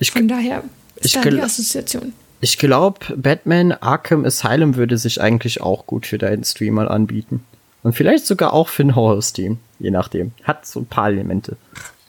Ich, 0.00 0.10
Von 0.10 0.26
daher 0.26 0.64
ist 0.96 1.06
Ich 1.06 1.12
da 1.12 1.20
die 1.20 1.40
Assoziation. 1.40 2.12
ich 2.40 2.58
glaube, 2.58 2.98
Batman 3.14 3.70
Arkham 3.72 4.24
Asylum 4.24 4.74
würde 4.74 4.98
sich 4.98 5.20
eigentlich 5.20 5.60
auch 5.60 5.86
gut 5.86 6.06
für 6.06 6.18
deinen 6.18 6.42
Stream 6.42 6.74
mal 6.74 6.88
anbieten. 6.88 7.44
Und 7.86 7.92
vielleicht 7.92 8.26
sogar 8.26 8.52
auch 8.52 8.66
für 8.68 8.82
ein 8.82 8.96
Horror-Stream, 8.96 9.58
je 9.78 9.92
nachdem. 9.92 10.32
Hat 10.42 10.66
so 10.66 10.80
ein 10.80 10.86
paar 10.86 11.06
Elemente. 11.08 11.56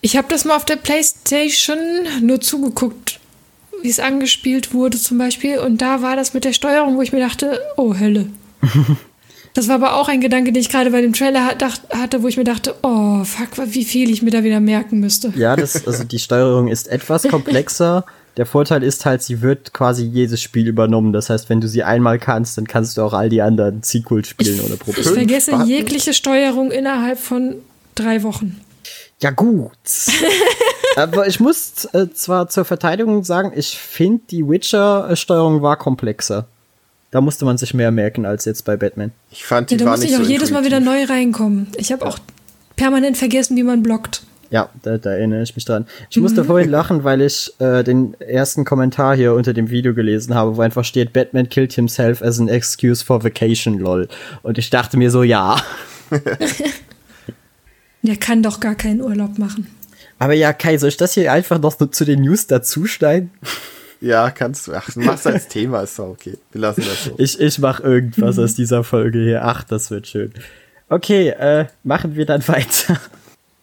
Ich 0.01 0.17
habe 0.17 0.27
das 0.27 0.43
mal 0.43 0.55
auf 0.55 0.65
der 0.65 0.75
Playstation 0.77 1.77
nur 2.23 2.41
zugeguckt, 2.41 3.19
wie 3.83 3.89
es 3.89 3.99
angespielt 3.99 4.73
wurde 4.73 4.97
zum 4.97 5.19
Beispiel. 5.19 5.59
Und 5.59 5.79
da 5.83 6.01
war 6.01 6.15
das 6.15 6.33
mit 6.33 6.45
der 6.45 6.53
Steuerung, 6.53 6.97
wo 6.97 7.03
ich 7.03 7.13
mir 7.13 7.19
dachte, 7.19 7.61
oh 7.75 7.93
Hölle. 7.95 8.25
das 9.53 9.67
war 9.67 9.75
aber 9.75 9.97
auch 9.97 10.07
ein 10.09 10.19
Gedanke, 10.19 10.51
den 10.51 10.61
ich 10.61 10.69
gerade 10.69 10.89
bei 10.89 11.01
dem 11.01 11.13
Trailer 11.13 11.45
hat- 11.45 11.63
hatte, 11.91 12.23
wo 12.23 12.27
ich 12.27 12.37
mir 12.37 12.43
dachte, 12.43 12.73
oh 12.81 13.23
fuck, 13.23 13.49
wie 13.67 13.85
viel 13.85 14.09
ich 14.09 14.23
mir 14.23 14.31
da 14.31 14.43
wieder 14.43 14.59
merken 14.59 14.99
müsste. 14.99 15.31
Ja, 15.35 15.55
das, 15.55 15.85
also 15.85 16.03
die 16.05 16.17
Steuerung 16.17 16.69
ist 16.69 16.87
etwas 16.87 17.21
komplexer. 17.29 18.03
Der 18.37 18.45
Vorteil 18.45 18.83
ist 18.83 19.05
halt, 19.05 19.23
sie 19.23 19.41
wird 19.41 19.73
quasi 19.73 20.05
jedes 20.05 20.41
Spiel 20.41 20.67
übernommen. 20.67 21.11
Das 21.11 21.29
heißt, 21.29 21.49
wenn 21.49 21.59
du 21.59 21.67
sie 21.67 21.83
einmal 21.83 22.19
kannst, 22.19 22.57
dann 22.57 22.67
kannst 22.67 22.97
du 22.97 23.01
auch 23.01 23.13
all 23.13 23.29
die 23.29 23.41
anderen 23.41 23.81
Sequels 23.83 24.27
spielen 24.27 24.59
ohne 24.63 24.75
Ich 24.75 24.79
Probleme. 24.79 25.03
Fünf 25.03 25.17
vergesse 25.17 25.51
Buttons? 25.51 25.69
jegliche 25.69 26.13
Steuerung 26.13 26.71
innerhalb 26.71 27.17
von 27.19 27.55
drei 27.95 28.21
Wochen. 28.23 28.61
Ja, 29.19 29.31
gut. 29.31 29.71
Aber 30.95 31.27
ich 31.27 31.39
muss 31.39 31.85
äh, 31.93 32.07
zwar 32.13 32.47
zur 32.49 32.65
Verteidigung 32.65 33.23
sagen, 33.23 33.51
ich 33.55 33.77
finde, 33.77 34.21
die 34.29 34.47
Witcher-Steuerung 34.47 35.61
war 35.63 35.75
komplexer. 35.77 36.45
Da 37.09 37.21
musste 37.21 37.45
man 37.45 37.57
sich 37.57 37.73
mehr 37.73 37.91
merken 37.91 38.25
als 38.25 38.45
jetzt 38.45 38.65
bei 38.65 38.77
Batman. 38.77 39.11
Ich 39.31 39.45
fand, 39.45 39.71
die 39.71 39.75
Ja, 39.75 39.79
da 39.79 39.85
war 39.85 39.91
muss 39.93 40.01
nicht 40.01 40.11
ich 40.11 40.17
auch 40.17 40.23
so 40.23 40.29
jedes 40.29 40.51
Mal 40.51 40.63
wieder 40.63 40.77
intuitiv. 40.77 41.07
neu 41.07 41.13
reinkommen. 41.13 41.67
Ich 41.77 41.91
habe 41.91 42.05
auch 42.05 42.19
permanent 42.75 43.17
vergessen, 43.17 43.57
wie 43.57 43.63
man 43.63 43.81
blockt. 43.81 44.23
Ja, 44.49 44.69
da, 44.81 44.97
da 44.97 45.11
erinnere 45.11 45.43
ich 45.43 45.55
mich 45.55 45.65
dran. 45.65 45.85
Ich 46.09 46.17
musste 46.17 46.43
vorhin 46.45 46.69
lachen, 46.69 47.03
weil 47.03 47.21
ich 47.21 47.53
äh, 47.59 47.83
den 47.83 48.19
ersten 48.21 48.65
Kommentar 48.65 49.15
hier 49.15 49.33
unter 49.33 49.53
dem 49.53 49.69
Video 49.69 49.93
gelesen 49.93 50.35
habe, 50.35 50.57
wo 50.57 50.61
einfach 50.61 50.85
steht, 50.85 51.13
Batman 51.13 51.49
killed 51.49 51.73
himself 51.73 52.21
as 52.21 52.39
an 52.39 52.47
excuse 52.47 53.03
for 53.03 53.23
vacation, 53.23 53.79
lol. 53.79 54.07
Und 54.43 54.57
ich 54.57 54.69
dachte 54.69 54.97
mir 54.97 55.11
so, 55.11 55.23
ja. 55.23 55.57
Der 58.01 58.15
kann 58.15 58.41
doch 58.41 58.59
gar 58.59 58.75
keinen 58.75 59.01
Urlaub 59.01 59.37
machen. 59.37 59.67
Aber 60.19 60.33
ja, 60.33 60.53
Kai, 60.53 60.77
soll 60.77 60.89
ich 60.89 60.97
das 60.97 61.13
hier 61.13 61.31
einfach 61.31 61.59
noch 61.59 61.75
zu 61.75 62.05
den 62.05 62.21
News 62.21 62.47
dazu 62.47 62.85
schneiden? 62.85 63.31
Ja, 63.99 64.29
kannst 64.29 64.67
du. 64.67 64.73
Ach, 64.73 64.87
mach's 64.95 65.25
als 65.25 65.47
Thema, 65.49 65.81
ist 65.81 65.97
doch 65.99 66.09
okay. 66.09 66.37
Wir 66.51 66.61
lassen 66.61 66.81
das 66.81 67.05
so. 67.05 67.15
Ich, 67.17 67.39
ich 67.39 67.59
mach 67.59 67.79
irgendwas 67.79 68.37
aus 68.39 68.55
dieser 68.55 68.83
Folge 68.83 69.19
hier. 69.19 69.43
Ach, 69.43 69.63
das 69.63 69.91
wird 69.91 70.07
schön. 70.07 70.33
Okay, 70.89 71.29
äh, 71.29 71.65
machen 71.83 72.15
wir 72.15 72.25
dann 72.25 72.47
weiter. 72.47 72.99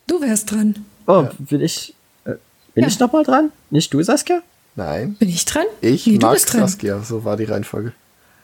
Du 0.07 0.21
wärst 0.21 0.51
dran. 0.51 0.85
Oh, 1.07 1.27
bin 1.39 1.61
ich, 1.61 1.95
äh, 2.25 2.33
bin 2.75 2.83
Ja. 2.83 2.89
ich 2.89 2.99
noch 3.01 3.13
mal 3.13 3.25
dran? 3.25 3.51
Nicht 3.71 3.93
du, 3.95 4.03
Saskia? 4.03 4.43
Nein. 4.77 5.15
Bin 5.19 5.29
ich 5.29 5.45
dran? 5.45 5.65
Ich, 5.81 6.07
nee, 6.07 6.19
du 6.19 6.27
Max, 6.27 6.43
bist 6.43 6.53
dran. 6.55 6.61
Saskia. 6.63 7.01
So 7.01 7.25
war 7.25 7.37
die 7.37 7.45
Reihenfolge. 7.45 7.93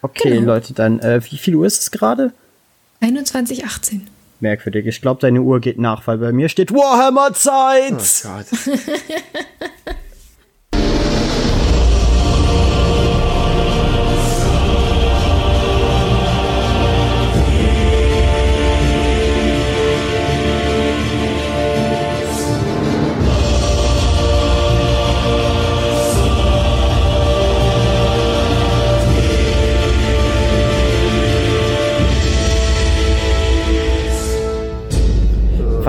Okay, 0.02 0.30
Genau. 0.30 0.52
Leute, 0.54 0.72
dann, 0.72 1.00
äh, 1.00 1.20
wie 1.30 1.36
viel 1.38 1.54
Uhr 1.56 1.66
ist 1.66 1.80
es 1.82 1.90
gerade? 1.90 2.32
21,18. 3.02 4.02
Merkwürdig. 4.40 4.86
Ich 4.86 5.02
glaube, 5.02 5.20
deine 5.20 5.42
Uhr 5.42 5.60
geht 5.60 5.78
nach, 5.78 6.06
weil 6.06 6.18
bei 6.18 6.32
mir 6.32 6.48
steht 6.48 6.72
Warhammer-Zeit. 6.72 7.92
Oh 7.92 8.28
Gott. 8.28 8.46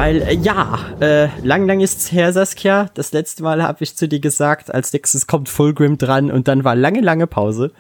Weil, 0.02 0.24
äh, 0.24 0.34
ja, 0.34 0.80
äh, 1.00 1.28
lang, 1.44 1.68
lang 1.68 1.80
ist's 1.80 2.12
her, 2.12 2.34
Saskia. 2.34 2.90
Das 2.96 3.12
letzte 3.12 3.44
Mal 3.44 3.62
habe 3.62 3.84
ich 3.84 3.96
zu 3.96 4.08
dir 4.08 4.20
gesagt, 4.20 4.74
als 4.74 4.92
nächstes 4.94 5.28
kommt 5.28 5.48
Fulgrim 5.48 6.00
dran 6.00 6.32
und 6.32 6.48
dann 6.48 6.64
war 6.64 6.76
lange, 6.76 7.02
lange 7.02 7.28
Pause. 7.28 7.72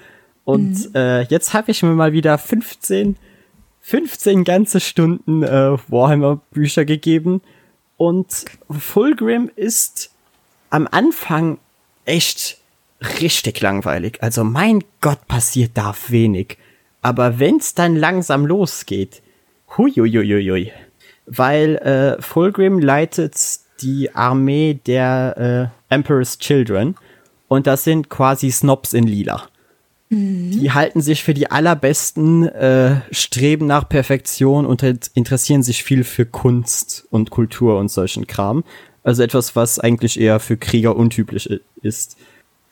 Und 0.43 0.93
äh, 0.93 1.23
jetzt 1.23 1.55
habe 1.55 1.71
ich 1.71 1.81
mir 1.81 1.95
mal 1.95 2.13
wieder 2.13 2.37
15, 2.37 3.15
15 3.79 4.43
ganze 4.43 4.79
Stunden 4.81 5.41
äh, 5.41 5.75
Warhammer-Bücher 5.87 6.85
gegeben. 6.85 7.41
Und 7.97 8.45
Fulgrim 8.69 9.49
ist 9.55 10.11
am 10.69 10.87
Anfang 10.91 11.57
echt 12.05 12.59
richtig 13.19 13.61
langweilig. 13.61 14.21
Also 14.21 14.43
mein 14.43 14.83
Gott, 15.01 15.27
passiert 15.27 15.71
da 15.73 15.95
wenig. 16.09 16.59
Aber 17.01 17.39
wenn's 17.39 17.73
dann 17.73 17.95
langsam 17.95 18.45
losgeht, 18.45 19.23
huiuiuiui. 19.75 20.71
Weil 21.33 21.77
äh, 21.77 22.21
Fulgrim 22.21 22.79
leitet 22.79 23.37
die 23.81 24.13
Armee 24.13 24.79
der 24.85 25.71
äh, 25.89 25.93
Emperor's 25.93 26.37
Children 26.39 26.95
und 27.47 27.67
das 27.67 27.85
sind 27.85 28.09
quasi 28.09 28.51
Snobs 28.51 28.93
in 28.93 29.07
Lila. 29.07 29.47
Die 30.13 30.71
halten 30.73 30.99
sich 30.99 31.23
für 31.23 31.33
die 31.33 31.49
allerbesten, 31.49 32.45
äh, 32.45 32.99
streben 33.11 33.65
nach 33.65 33.87
Perfektion 33.87 34.65
und 34.65 34.83
int- 34.83 35.09
interessieren 35.13 35.63
sich 35.63 35.85
viel 35.85 36.03
für 36.03 36.25
Kunst 36.25 37.07
und 37.11 37.29
Kultur 37.29 37.79
und 37.79 37.89
solchen 37.89 38.27
Kram. 38.27 38.65
Also 39.03 39.23
etwas, 39.23 39.55
was 39.55 39.79
eigentlich 39.79 40.19
eher 40.19 40.41
für 40.41 40.57
Krieger 40.57 40.97
untypisch 40.97 41.47
ist. 41.81 42.17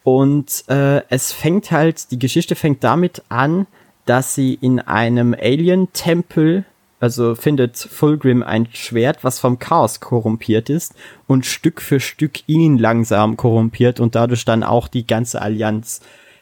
Und 0.03 0.65
äh, 0.67 1.01
es 1.07 1.31
fängt 1.31 1.71
halt, 1.71 2.11
die 2.11 2.19
Geschichte 2.19 2.55
fängt 2.55 2.83
damit 2.83 3.23
an, 3.29 3.67
dass 4.05 4.35
sie 4.35 4.55
in 4.55 4.81
einem 4.81 5.33
Alien-Tempel, 5.33 6.65
also 6.99 7.35
findet 7.35 7.77
Fulgrim 7.77 8.43
ein 8.43 8.67
Schwert, 8.71 9.23
was 9.23 9.39
vom 9.39 9.57
Chaos 9.57 9.99
korrumpiert 9.99 10.69
ist 10.69 10.93
und 11.27 11.45
Stück 11.45 11.81
für 11.81 11.99
Stück 11.99 12.47
ihn 12.47 12.77
langsam 12.77 13.37
korrumpiert 13.37 13.99
und 13.99 14.15
dadurch 14.15 14.43
dann 14.45 14.63
auch 14.63 14.87
die 14.87 15.07
ganze 15.07 15.41
Allianz. 15.41 16.01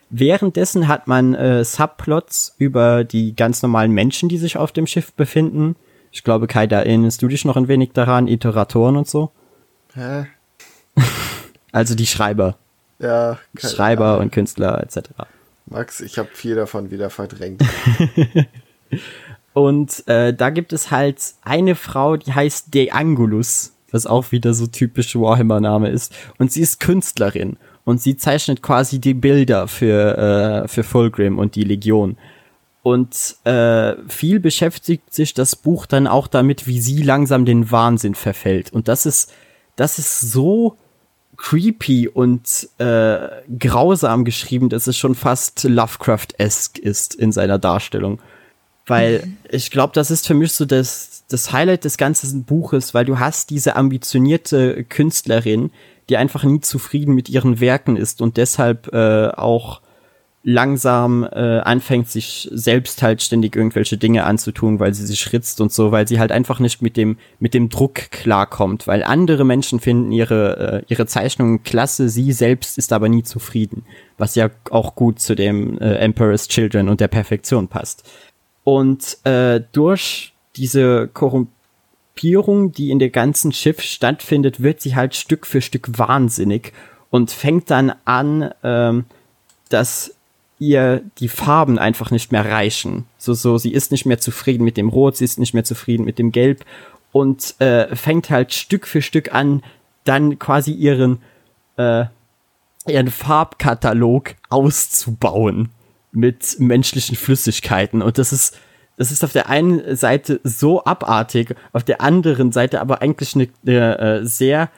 Währenddessen 0.09 0.87
hat 0.87 1.07
man 1.07 1.35
äh, 1.35 1.63
Subplots 1.63 2.55
über 2.57 3.03
die 3.03 3.35
ganz 3.35 3.61
normalen 3.61 3.91
Menschen, 3.91 4.29
die 4.29 4.37
sich 4.37 4.57
auf 4.57 4.71
dem 4.71 4.87
Schiff 4.87 5.13
befinden. 5.13 5.75
Ich 6.11 6.23
glaube, 6.23 6.47
Kai, 6.47 6.65
da 6.65 6.79
erinnerst 6.79 7.21
du 7.21 7.27
dich 7.27 7.45
noch 7.45 7.57
ein 7.57 7.67
wenig 7.67 7.91
daran, 7.91 8.27
Iteratoren 8.27 8.97
und 8.97 9.07
so. 9.07 9.31
Hä? 9.93 10.25
Also 11.73 11.93
die 11.93 12.07
Schreiber. 12.07 12.57
Ja, 12.97 13.37
Schreiber 13.55 14.13
Ahnung. 14.13 14.21
und 14.21 14.31
Künstler 14.31 14.81
etc. 14.81 15.09
Max, 15.67 15.99
ich 15.99 16.17
habe 16.17 16.29
viel 16.33 16.55
davon 16.55 16.89
wieder 16.89 17.09
verdrängt. 17.11 17.61
Und 19.57 20.07
äh, 20.07 20.35
da 20.35 20.51
gibt 20.51 20.71
es 20.71 20.91
halt 20.91 21.33
eine 21.41 21.73
Frau, 21.73 22.15
die 22.15 22.31
heißt 22.31 22.75
De 22.75 22.91
Angulus, 22.91 23.73
was 23.89 24.05
auch 24.05 24.31
wieder 24.31 24.53
so 24.53 24.67
typisch 24.67 25.15
Warhammer-Name 25.15 25.89
ist. 25.89 26.13
Und 26.37 26.51
sie 26.51 26.61
ist 26.61 26.79
Künstlerin. 26.79 27.57
Und 27.83 27.99
sie 27.99 28.17
zeichnet 28.17 28.61
quasi 28.61 28.99
die 28.99 29.15
Bilder 29.15 29.67
für, 29.67 30.63
äh, 30.63 30.67
für 30.67 30.83
Fulgrim 30.83 31.39
und 31.39 31.55
die 31.55 31.63
Legion. 31.63 32.17
Und 32.83 33.37
äh, 33.45 33.95
viel 34.07 34.39
beschäftigt 34.39 35.11
sich 35.11 35.33
das 35.33 35.55
Buch 35.55 35.87
dann 35.87 36.05
auch 36.05 36.27
damit, 36.27 36.67
wie 36.67 36.79
sie 36.79 37.01
langsam 37.01 37.43
den 37.43 37.71
Wahnsinn 37.71 38.13
verfällt. 38.13 38.71
Und 38.71 38.87
das 38.87 39.07
ist, 39.07 39.33
das 39.75 39.97
ist 39.97 40.19
so 40.19 40.77
creepy 41.35 42.07
und 42.09 42.69
äh, 42.77 43.17
grausam 43.57 44.23
geschrieben, 44.23 44.69
dass 44.69 44.85
es 44.85 44.99
schon 44.99 45.15
fast 45.15 45.63
Lovecraft-esque 45.63 46.77
ist 46.77 47.15
in 47.15 47.31
seiner 47.31 47.57
Darstellung. 47.57 48.19
Weil 48.87 49.27
ich 49.49 49.69
glaube, 49.69 49.93
das 49.93 50.11
ist 50.11 50.25
für 50.25 50.33
mich 50.33 50.53
so 50.53 50.65
das, 50.65 51.23
das 51.29 51.51
Highlight 51.51 51.83
des 51.83 51.97
ganzen 51.97 52.43
Buches, 52.45 52.93
weil 52.93 53.05
du 53.05 53.19
hast 53.19 53.49
diese 53.49 53.75
ambitionierte 53.75 54.85
Künstlerin, 54.85 55.71
die 56.09 56.17
einfach 56.17 56.43
nie 56.43 56.61
zufrieden 56.61 57.13
mit 57.13 57.27
ihren 57.27 57.59
Werken 57.59 57.97
ist 57.97 58.21
und 58.21 58.37
deshalb 58.37 58.93
äh, 58.93 59.27
auch 59.27 59.81
langsam 60.49 61.27
äh, 61.29 61.59
anfängt, 61.59 62.09
sich 62.09 62.47
selbst 62.53 63.01
halt 63.01 63.21
ständig 63.21 63.57
irgendwelche 63.57 63.97
Dinge 63.97 64.23
anzutun, 64.23 64.79
weil 64.79 64.93
sie 64.93 65.05
sich 65.05 65.33
ritzt 65.33 65.59
und 65.59 65.73
so, 65.73 65.91
weil 65.91 66.07
sie 66.07 66.21
halt 66.21 66.31
einfach 66.31 66.61
nicht 66.61 66.81
mit 66.81 66.95
dem 66.95 67.17
mit 67.39 67.53
dem 67.53 67.67
Druck 67.67 67.95
klarkommt, 68.11 68.87
weil 68.87 69.03
andere 69.03 69.43
Menschen 69.43 69.81
finden 69.81 70.13
ihre 70.13 70.83
äh, 70.87 70.93
ihre 70.93 71.05
Zeichnungen 71.05 71.63
klasse, 71.63 72.07
sie 72.07 72.31
selbst 72.31 72.77
ist 72.77 72.93
aber 72.93 73.09
nie 73.09 73.23
zufrieden, 73.23 73.83
was 74.17 74.35
ja 74.35 74.49
auch 74.71 74.95
gut 74.95 75.19
zu 75.19 75.35
dem 75.35 75.77
äh, 75.79 75.95
Emperor's 75.95 76.47
Children 76.47 76.87
und 76.87 77.01
der 77.01 77.09
Perfektion 77.09 77.67
passt. 77.67 78.09
Und 78.67 79.25
äh, 79.25 79.61
durch 79.71 80.33
diese 80.57 81.07
Korrumpierung, 81.07 82.73
die 82.73 82.91
in 82.91 82.99
der 82.99 83.11
ganzen 83.11 83.53
Schiff 83.53 83.81
stattfindet, 83.81 84.61
wird 84.61 84.81
sie 84.81 84.93
halt 84.93 85.15
Stück 85.15 85.47
für 85.47 85.61
Stück 85.61 85.97
wahnsinnig 85.97 86.73
und 87.09 87.31
fängt 87.31 87.71
dann 87.71 87.93
an, 88.03 88.51
ähm, 88.65 89.05
dass 89.69 90.15
ihr 90.59 91.01
die 91.19 91.29
Farben 91.29 91.79
einfach 91.79 92.11
nicht 92.11 92.33
mehr 92.33 92.43
reichen. 92.43 93.05
So, 93.17 93.33
so, 93.33 93.57
sie 93.57 93.71
ist 93.71 93.93
nicht 93.93 94.05
mehr 94.05 94.19
zufrieden 94.19 94.65
mit 94.65 94.75
dem 94.75 94.89
Rot, 94.89 95.15
sie 95.15 95.23
ist 95.23 95.39
nicht 95.39 95.53
mehr 95.53 95.63
zufrieden 95.63 96.03
mit 96.03 96.19
dem 96.19 96.33
Gelb 96.33 96.65
und 97.13 97.55
äh, 97.61 97.95
fängt 97.95 98.29
halt 98.29 98.53
Stück 98.53 98.85
für 98.85 99.01
Stück 99.01 99.33
an, 99.33 99.63
dann 100.03 100.39
quasi 100.39 100.73
ihren, 100.73 101.19
äh, 101.77 102.03
ihren 102.85 103.11
Farbkatalog 103.11 104.35
auszubauen 104.49 105.69
mit 106.17 106.55
menschlichen 106.59 107.15
Flüssigkeiten. 107.15 108.01
Und 108.01 108.17
das 108.17 108.33
ist, 108.33 108.57
das 108.97 109.11
ist 109.11 109.23
auf 109.23 109.33
der 109.33 109.49
einen 109.49 109.95
Seite 109.95 110.41
so 110.43 110.83
abartig, 110.83 111.55
auf 111.73 111.83
der 111.83 112.01
anderen 112.01 112.51
Seite 112.51 112.81
aber 112.81 113.03
eigentlich 113.03 113.35
eine, 113.35 113.47
eine 113.65 113.99
äh, 113.99 114.25
sehr 114.25 114.71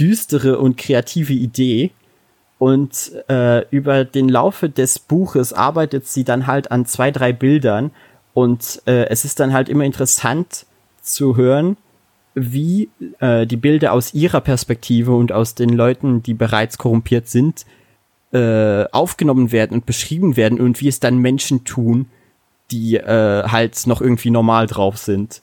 düstere 0.00 0.58
und 0.58 0.78
kreative 0.78 1.34
Idee. 1.34 1.90
Und 2.58 3.12
äh, 3.28 3.68
über 3.68 4.04
den 4.04 4.30
Laufe 4.30 4.70
des 4.70 4.98
Buches 4.98 5.52
arbeitet 5.52 6.06
sie 6.06 6.24
dann 6.24 6.46
halt 6.46 6.72
an 6.72 6.86
zwei, 6.86 7.10
drei 7.10 7.34
Bildern. 7.34 7.90
Und 8.32 8.82
äh, 8.86 9.08
es 9.10 9.26
ist 9.26 9.40
dann 9.40 9.52
halt 9.52 9.68
immer 9.68 9.84
interessant 9.84 10.64
zu 11.02 11.36
hören, 11.36 11.76
wie 12.34 12.88
äh, 13.20 13.46
die 13.46 13.56
Bilder 13.56 13.92
aus 13.92 14.14
ihrer 14.14 14.40
Perspektive 14.40 15.14
und 15.14 15.32
aus 15.32 15.54
den 15.54 15.70
Leuten, 15.70 16.22
die 16.22 16.34
bereits 16.34 16.78
korrumpiert 16.78 17.28
sind, 17.28 17.66
äh, 18.32 18.84
aufgenommen 18.92 19.52
werden 19.52 19.74
und 19.74 19.86
beschrieben 19.86 20.36
werden 20.36 20.60
und 20.60 20.80
wie 20.80 20.88
es 20.88 21.00
dann 21.00 21.18
Menschen 21.18 21.64
tun, 21.64 22.06
die 22.70 22.96
äh, 22.96 23.44
halt 23.44 23.86
noch 23.86 24.00
irgendwie 24.00 24.30
normal 24.30 24.66
drauf 24.66 24.98
sind. 24.98 25.40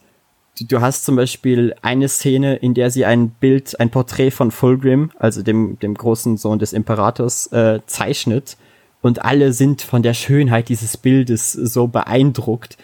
du, 0.58 0.64
du 0.66 0.80
hast 0.80 1.04
zum 1.04 1.16
Beispiel 1.16 1.74
eine 1.82 2.08
Szene, 2.08 2.56
in 2.56 2.74
der 2.74 2.90
sie 2.90 3.04
ein 3.04 3.30
Bild, 3.30 3.78
ein 3.80 3.90
Porträt 3.90 4.30
von 4.30 4.50
Fulgrim, 4.50 5.10
also 5.18 5.42
dem, 5.42 5.78
dem 5.80 5.94
großen 5.94 6.36
Sohn 6.36 6.58
des 6.58 6.72
Imperators, 6.72 7.48
äh, 7.48 7.80
zeichnet. 7.86 8.56
Und 9.02 9.24
alle 9.24 9.52
sind 9.52 9.82
von 9.82 10.02
der 10.02 10.14
Schönheit 10.14 10.68
dieses 10.68 10.96
Bildes 10.96 11.52
so 11.52 11.86
beeindruckt. 11.86 12.76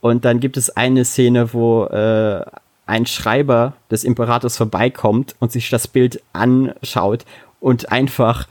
Und 0.00 0.24
dann 0.24 0.40
gibt 0.40 0.56
es 0.56 0.70
eine 0.76 1.04
Szene, 1.04 1.52
wo 1.52 1.84
äh, 1.84 2.44
ein 2.86 3.06
Schreiber 3.06 3.74
des 3.90 4.04
Imperators 4.04 4.56
vorbeikommt 4.56 5.36
und 5.38 5.52
sich 5.52 5.70
das 5.70 5.86
Bild 5.86 6.22
anschaut 6.32 7.24
und 7.60 7.92
einfach 7.92 8.48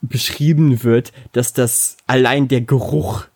beschrieben 0.00 0.84
wird, 0.84 1.12
dass 1.32 1.52
das 1.52 1.96
allein 2.06 2.48
der 2.48 2.60
Geruch, 2.60 3.26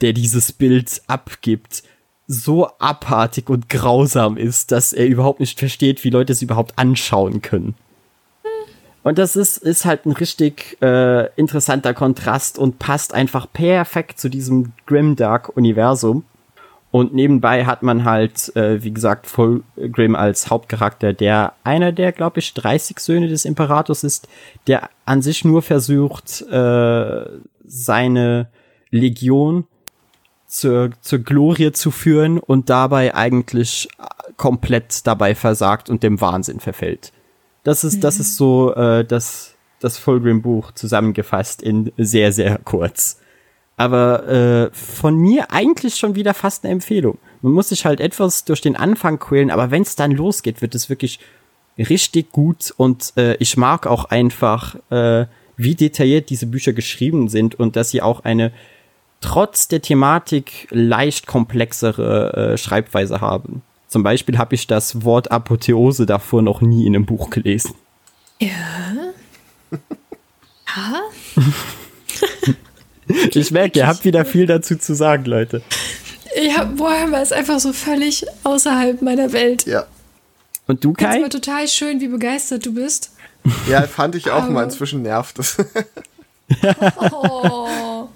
der 0.00 0.12
dieses 0.12 0.52
Bild 0.52 1.02
abgibt, 1.06 1.82
so 2.28 2.68
abartig 2.78 3.48
und 3.48 3.68
grausam 3.68 4.36
ist, 4.36 4.72
dass 4.72 4.92
er 4.92 5.06
überhaupt 5.06 5.40
nicht 5.40 5.58
versteht, 5.58 6.04
wie 6.04 6.10
Leute 6.10 6.32
es 6.32 6.42
überhaupt 6.42 6.78
anschauen 6.78 7.40
können. 7.42 7.74
Und 9.06 9.18
das 9.18 9.36
ist, 9.36 9.58
ist 9.58 9.84
halt 9.84 10.04
ein 10.04 10.12
richtig 10.12 10.78
äh, 10.82 11.32
interessanter 11.36 11.94
Kontrast 11.94 12.58
und 12.58 12.80
passt 12.80 13.14
einfach 13.14 13.46
perfekt 13.52 14.18
zu 14.18 14.28
diesem 14.28 14.72
Grimdark-Universum. 14.86 16.24
Und 16.96 17.12
nebenbei 17.12 17.66
hat 17.66 17.82
man 17.82 18.06
halt, 18.06 18.56
äh, 18.56 18.82
wie 18.82 18.90
gesagt, 18.90 19.26
Fulgrim 19.26 20.16
als 20.16 20.48
Hauptcharakter, 20.48 21.12
der 21.12 21.52
einer 21.62 21.92
der, 21.92 22.10
glaube 22.10 22.38
ich, 22.38 22.54
30 22.54 22.98
Söhne 23.00 23.28
des 23.28 23.44
Imperators 23.44 24.02
ist, 24.02 24.28
der 24.66 24.88
an 25.04 25.20
sich 25.20 25.44
nur 25.44 25.60
versucht, 25.60 26.40
äh, 26.50 27.26
seine 27.66 28.48
Legion 28.88 29.66
zur, 30.46 30.88
zur 31.02 31.18
Glorie 31.18 31.72
zu 31.72 31.90
führen 31.90 32.38
und 32.38 32.70
dabei 32.70 33.14
eigentlich 33.14 33.90
komplett 34.38 35.06
dabei 35.06 35.34
versagt 35.34 35.90
und 35.90 36.02
dem 36.02 36.18
Wahnsinn 36.22 36.60
verfällt. 36.60 37.12
Das 37.62 37.84
ist, 37.84 38.04
das 38.04 38.18
ist 38.18 38.36
so 38.36 38.74
äh, 38.74 39.04
das, 39.04 39.54
das 39.80 39.98
Fulgrim-Buch 39.98 40.72
zusammengefasst 40.72 41.60
in 41.60 41.92
sehr, 41.98 42.32
sehr 42.32 42.56
kurz. 42.56 43.20
Aber 43.76 44.26
äh, 44.28 44.70
von 44.72 45.16
mir 45.16 45.50
eigentlich 45.52 45.96
schon 45.96 46.14
wieder 46.14 46.34
fast 46.34 46.64
eine 46.64 46.72
Empfehlung. 46.72 47.18
Man 47.42 47.52
muss 47.52 47.68
sich 47.68 47.84
halt 47.84 48.00
etwas 48.00 48.44
durch 48.44 48.60
den 48.60 48.76
Anfang 48.76 49.18
quälen, 49.18 49.50
aber 49.50 49.70
wenn 49.70 49.82
es 49.82 49.96
dann 49.96 50.12
losgeht, 50.12 50.62
wird 50.62 50.74
es 50.74 50.88
wirklich 50.88 51.20
richtig 51.78 52.32
gut 52.32 52.72
und 52.76 53.12
äh, 53.16 53.36
ich 53.36 53.56
mag 53.56 53.86
auch 53.86 54.06
einfach, 54.06 54.76
äh, 54.90 55.26
wie 55.56 55.74
detailliert 55.74 56.30
diese 56.30 56.46
Bücher 56.46 56.72
geschrieben 56.72 57.28
sind 57.28 57.54
und 57.54 57.76
dass 57.76 57.90
sie 57.90 58.02
auch 58.02 58.24
eine 58.24 58.52
trotz 59.20 59.68
der 59.68 59.82
Thematik 59.82 60.68
leicht 60.70 61.26
komplexere 61.26 62.52
äh, 62.54 62.58
Schreibweise 62.58 63.20
haben. 63.20 63.62
Zum 63.88 64.02
Beispiel 64.02 64.38
habe 64.38 64.54
ich 64.54 64.66
das 64.66 65.04
Wort 65.04 65.30
Apotheose 65.30 66.06
davor 66.06 66.42
noch 66.42 66.60
nie 66.60 66.86
in 66.86 66.94
einem 66.94 67.06
Buch 67.06 67.30
gelesen. 67.30 67.74
Ja. 68.40 68.48
Ja. 70.76 71.00
Ich 73.08 73.50
merke, 73.50 73.78
ihr 73.78 73.86
habt 73.86 74.04
wieder 74.04 74.24
viel 74.24 74.46
dazu 74.46 74.76
zu 74.76 74.94
sagen, 74.94 75.24
Leute. 75.26 75.62
Ja, 76.42 76.70
Warhammer 76.78 77.22
ist 77.22 77.32
einfach 77.32 77.60
so 77.60 77.72
völlig 77.72 78.26
außerhalb 78.44 79.00
meiner 79.02 79.32
Welt. 79.32 79.64
Ja. 79.66 79.86
Und 80.66 80.84
du, 80.84 80.90
Ich 80.92 80.98
finde 80.98 81.12
Kai? 81.12 81.20
aber 81.20 81.30
total 81.30 81.68
schön, 81.68 82.00
wie 82.00 82.08
begeistert 82.08 82.66
du 82.66 82.74
bist. 82.74 83.12
Ja, 83.68 83.82
fand 83.82 84.16
ich 84.16 84.30
auch 84.30 84.42
Aber- 84.42 84.50
mal. 84.50 84.64
Inzwischen 84.64 85.02
nervt 85.02 85.38
es. 85.38 85.56
Oh. 87.12 88.08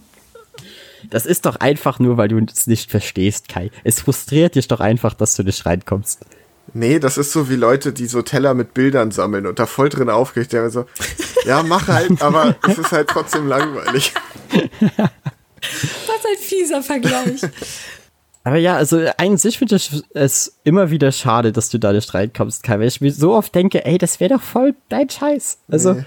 Das 1.08 1.26
ist 1.26 1.46
doch 1.46 1.56
einfach 1.56 1.98
nur, 1.98 2.16
weil 2.16 2.28
du 2.28 2.38
es 2.52 2.66
nicht 2.66 2.90
verstehst, 2.90 3.48
Kai. 3.48 3.70
Es 3.84 4.00
frustriert 4.00 4.54
dich 4.54 4.68
doch 4.68 4.80
einfach, 4.80 5.14
dass 5.14 5.34
du 5.34 5.42
nicht 5.42 5.64
reinkommst. 5.66 6.20
Nee, 6.74 6.98
das 6.98 7.18
ist 7.18 7.32
so 7.32 7.48
wie 7.48 7.56
Leute, 7.56 7.92
die 7.92 8.06
so 8.06 8.22
Teller 8.22 8.54
mit 8.54 8.74
Bildern 8.74 9.10
sammeln 9.10 9.46
und 9.46 9.58
da 9.58 9.66
voll 9.66 9.88
drin 9.88 10.10
aufgeregt. 10.10 10.52
Der 10.52 10.70
so, 10.70 10.86
ja, 11.46 11.62
mach 11.62 11.88
halt, 11.88 12.20
aber 12.22 12.56
es 12.68 12.78
ist 12.78 12.92
halt 12.92 13.08
trotzdem 13.08 13.46
langweilig. 13.48 14.12
Was 14.40 16.24
ein 16.24 16.38
fieser 16.40 16.82
Vergleich. 16.82 17.42
Aber 18.42 18.56
ja, 18.56 18.76
also 18.76 19.04
an 19.18 19.36
sich 19.36 19.58
finde 19.58 19.76
ich 19.76 20.02
es 20.14 20.56
immer 20.64 20.90
wieder 20.90 21.12
schade, 21.12 21.52
dass 21.52 21.68
du 21.68 21.78
da 21.78 21.92
nicht 21.92 22.14
reinkommst, 22.14 22.62
Kai, 22.62 22.78
weil 22.78 22.88
ich 22.88 23.00
mir 23.00 23.12
so 23.12 23.34
oft 23.34 23.54
denke, 23.54 23.84
ey, 23.84 23.98
das 23.98 24.18
wäre 24.18 24.34
doch 24.34 24.42
voll 24.42 24.74
dein 24.88 25.10
Scheiß. 25.10 25.58
Also 25.68 25.94
Nee, 25.94 26.04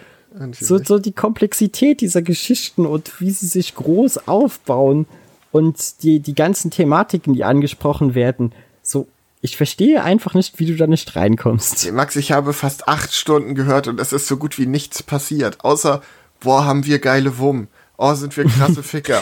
so, 0.51 0.79
so 0.83 0.97
die 0.97 1.11
Komplexität 1.11 2.01
dieser 2.01 2.21
Geschichten 2.21 2.85
und 2.85 3.21
wie 3.21 3.29
sie 3.29 3.45
sich 3.45 3.75
groß 3.75 4.27
aufbauen 4.27 5.05
und 5.51 6.01
die, 6.03 6.19
die 6.19 6.33
ganzen 6.33 6.71
Thematiken, 6.71 7.33
die 7.33 7.43
angesprochen 7.43 8.15
werden, 8.15 8.51
so, 8.81 9.07
ich 9.45 9.57
verstehe 9.57 10.01
einfach 10.03 10.33
nicht, 10.35 10.57
wie 10.59 10.65
du 10.65 10.75
da 10.75 10.87
nicht 10.87 11.15
reinkommst. 11.17 11.91
Max, 11.91 12.15
ich 12.15 12.31
habe 12.31 12.53
fast 12.53 12.87
acht 12.87 13.13
Stunden 13.13 13.55
gehört 13.55 13.87
und 13.89 13.99
es 13.99 14.13
ist 14.13 14.25
so 14.27 14.37
gut 14.37 14.57
wie 14.57 14.65
nichts 14.65 15.03
passiert. 15.03 15.63
Außer, 15.65 16.01
boah, 16.39 16.63
haben 16.65 16.85
wir 16.85 16.99
geile 16.99 17.37
Wumm. 17.37 17.67
Oh, 17.97 18.13
sind 18.15 18.35
wir 18.37 18.45
krasse 18.45 18.81
Ficker. 18.83 19.21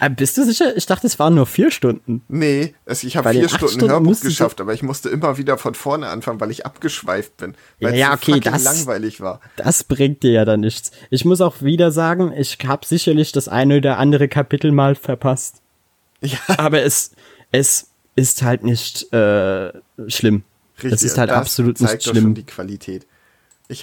Äh, 0.00 0.08
bist 0.10 0.38
du 0.38 0.44
sicher? 0.44 0.76
Ich 0.76 0.86
dachte, 0.86 1.06
es 1.06 1.18
waren 1.18 1.34
nur 1.34 1.44
vier 1.46 1.70
Stunden. 1.70 2.22
Nee, 2.28 2.74
es, 2.86 3.04
ich 3.04 3.16
habe 3.18 3.30
vier 3.30 3.48
Stunden, 3.48 3.68
Stunden 3.68 3.90
Hörbuch 3.90 4.20
geschafft, 4.20 4.60
aber 4.60 4.72
ich 4.72 4.82
musste 4.82 5.10
immer 5.10 5.36
wieder 5.36 5.58
von 5.58 5.74
vorne 5.74 6.08
anfangen, 6.08 6.40
weil 6.40 6.50
ich 6.50 6.64
abgeschweift 6.64 7.36
bin. 7.36 7.54
Weil 7.80 7.94
Ja, 7.96 8.14
es 8.14 8.20
so 8.24 8.32
okay, 8.32 8.40
das- 8.40 8.64
langweilig 8.64 9.20
war. 9.20 9.40
Das 9.56 9.84
bringt 9.84 10.22
dir 10.22 10.32
ja 10.32 10.44
dann 10.46 10.60
nichts. 10.60 10.90
Ich 11.10 11.24
muss 11.26 11.40
auch 11.42 11.60
wieder 11.60 11.92
sagen, 11.92 12.32
ich 12.34 12.56
habe 12.66 12.86
sicherlich 12.86 13.32
das 13.32 13.46
eine 13.48 13.76
oder 13.76 13.98
andere 13.98 14.26
Kapitel 14.28 14.72
mal 14.72 14.94
verpasst. 14.94 15.60
Ja, 16.22 16.38
Aber 16.58 16.82
es, 16.82 17.12
es 17.50 17.88
ist 18.14 18.42
halt 18.42 18.62
nicht 18.62 19.12
äh, 19.12 19.72
schlimm. 20.08 20.42
richtig. 20.76 20.92
Es 20.92 21.02
ist 21.02 21.18
halt 21.18 21.30
das 21.30 21.36
absolut 21.38 21.80
nicht 21.80 22.02
schlimm. 22.02 22.34
die 22.34 22.44
Qualität. 22.44 23.06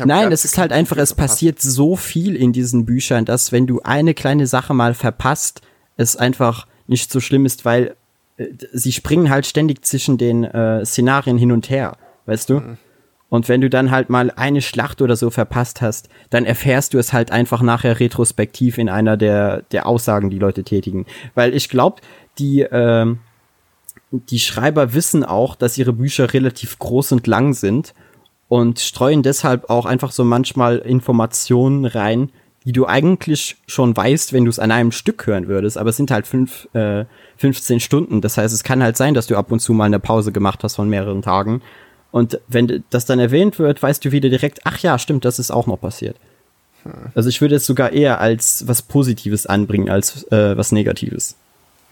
Nein, 0.04 0.32
es 0.32 0.44
ist 0.44 0.58
halt 0.58 0.74
einfach, 0.74 0.98
es 0.98 1.14
passiert 1.14 1.62
so 1.62 1.96
viel 1.96 2.36
in 2.36 2.52
diesen 2.52 2.86
Büchern, 2.86 3.24
dass 3.24 3.52
wenn 3.52 3.68
du 3.68 3.82
eine 3.84 4.14
kleine 4.14 4.46
Sache 4.46 4.74
mal 4.74 4.94
verpasst, 4.94 5.62
es 5.96 6.18
einfach 6.18 6.68
nicht 6.88 7.12
so 7.12 7.20
schlimm 7.22 7.46
ist, 7.46 7.64
weil 7.64 7.96
äh, 8.38 8.48
sie 8.74 8.92
springen 8.92 9.30
halt 9.30 9.46
ständig 9.46 9.86
zwischen 9.86 10.18
den 10.18 10.44
äh, 10.44 10.86
Szenarien 10.86 11.38
hin 11.38 11.52
und 11.52 11.70
her, 11.70 11.98
weißt 12.26 12.50
du? 12.50 12.62
Und 13.30 13.50
wenn 13.50 13.62
du 13.62 13.70
dann 13.70 13.92
halt 13.92 14.10
mal 14.10 14.32
eine 14.32 14.62
Schlacht 14.62 15.02
oder 15.02 15.16
so 15.16 15.30
verpasst 15.30 15.82
hast, 15.82 16.08
dann 16.30 16.46
erfährst 16.46 16.94
du 16.94 16.98
es 16.98 17.12
halt 17.12 17.32
einfach 17.32 17.62
nachher 17.62 18.00
retrospektiv 18.00 18.78
in 18.78 18.88
einer 18.88 19.18
der, 19.18 19.64
der 19.72 19.86
Aussagen, 19.86 20.30
die 20.30 20.40
Leute 20.40 20.64
tätigen. 20.64 21.06
Weil 21.36 21.54
ich 21.54 21.68
glaube, 21.68 22.02
die, 22.40 22.62
ähm, 22.62 23.20
die 24.12 24.40
Schreiber 24.40 24.94
wissen 24.94 25.24
auch, 25.24 25.56
dass 25.56 25.78
ihre 25.78 25.94
Bücher 25.94 26.34
relativ 26.34 26.80
groß 26.80 27.12
und 27.14 27.28
lang 27.28 27.54
sind 27.54 27.94
und 28.48 28.80
streuen 28.80 29.24
deshalb 29.24 29.70
auch 29.70 29.86
einfach 29.86 30.12
so 30.12 30.24
manchmal 30.24 30.78
Informationen 30.78 31.86
rein, 31.86 32.32
die 32.66 32.72
du 32.74 32.86
eigentlich 32.86 33.58
schon 33.66 33.96
weißt, 33.96 34.34
wenn 34.34 34.46
du 34.46 34.50
es 34.50 34.60
an 34.60 34.72
einem 34.72 34.92
Stück 34.92 35.26
hören 35.26 35.48
würdest, 35.48 35.78
aber 35.78 35.90
es 35.90 35.98
sind 35.98 36.12
halt 36.12 36.28
fünf, 36.28 36.68
äh, 36.74 37.06
15 37.38 37.80
Stunden. 37.80 38.22
Das 38.22 38.38
heißt, 38.38 38.54
es 38.54 38.64
kann 38.64 38.84
halt 38.84 38.98
sein, 38.98 39.14
dass 39.14 39.28
du 39.28 39.38
ab 39.38 39.52
und 39.52 39.60
zu 39.60 39.74
mal 39.74 39.86
eine 39.86 40.00
Pause 40.00 40.32
gemacht 40.32 40.64
hast 40.64 40.76
von 40.76 40.90
mehreren 40.90 41.22
Tagen. 41.22 41.62
Und 42.12 42.40
wenn 42.48 42.84
das 42.90 43.06
dann 43.06 43.20
erwähnt 43.20 43.60
wird, 43.60 43.82
weißt 43.82 44.04
du 44.04 44.12
wieder 44.12 44.30
direkt, 44.30 44.62
ach 44.66 44.80
ja, 44.80 45.00
stimmt, 45.00 45.24
das 45.24 45.40
ist 45.40 45.52
auch 45.52 45.68
noch 45.68 45.80
passiert. 45.80 46.18
Also 47.16 47.30
ich 47.30 47.42
würde 47.42 47.56
es 47.56 47.66
sogar 47.66 47.92
eher 47.92 48.20
als 48.22 48.68
was 48.68 48.82
Positives 48.82 49.46
anbringen, 49.46 49.90
als 49.90 50.24
äh, 50.32 50.56
was 50.58 50.72
Negatives. 50.72 51.36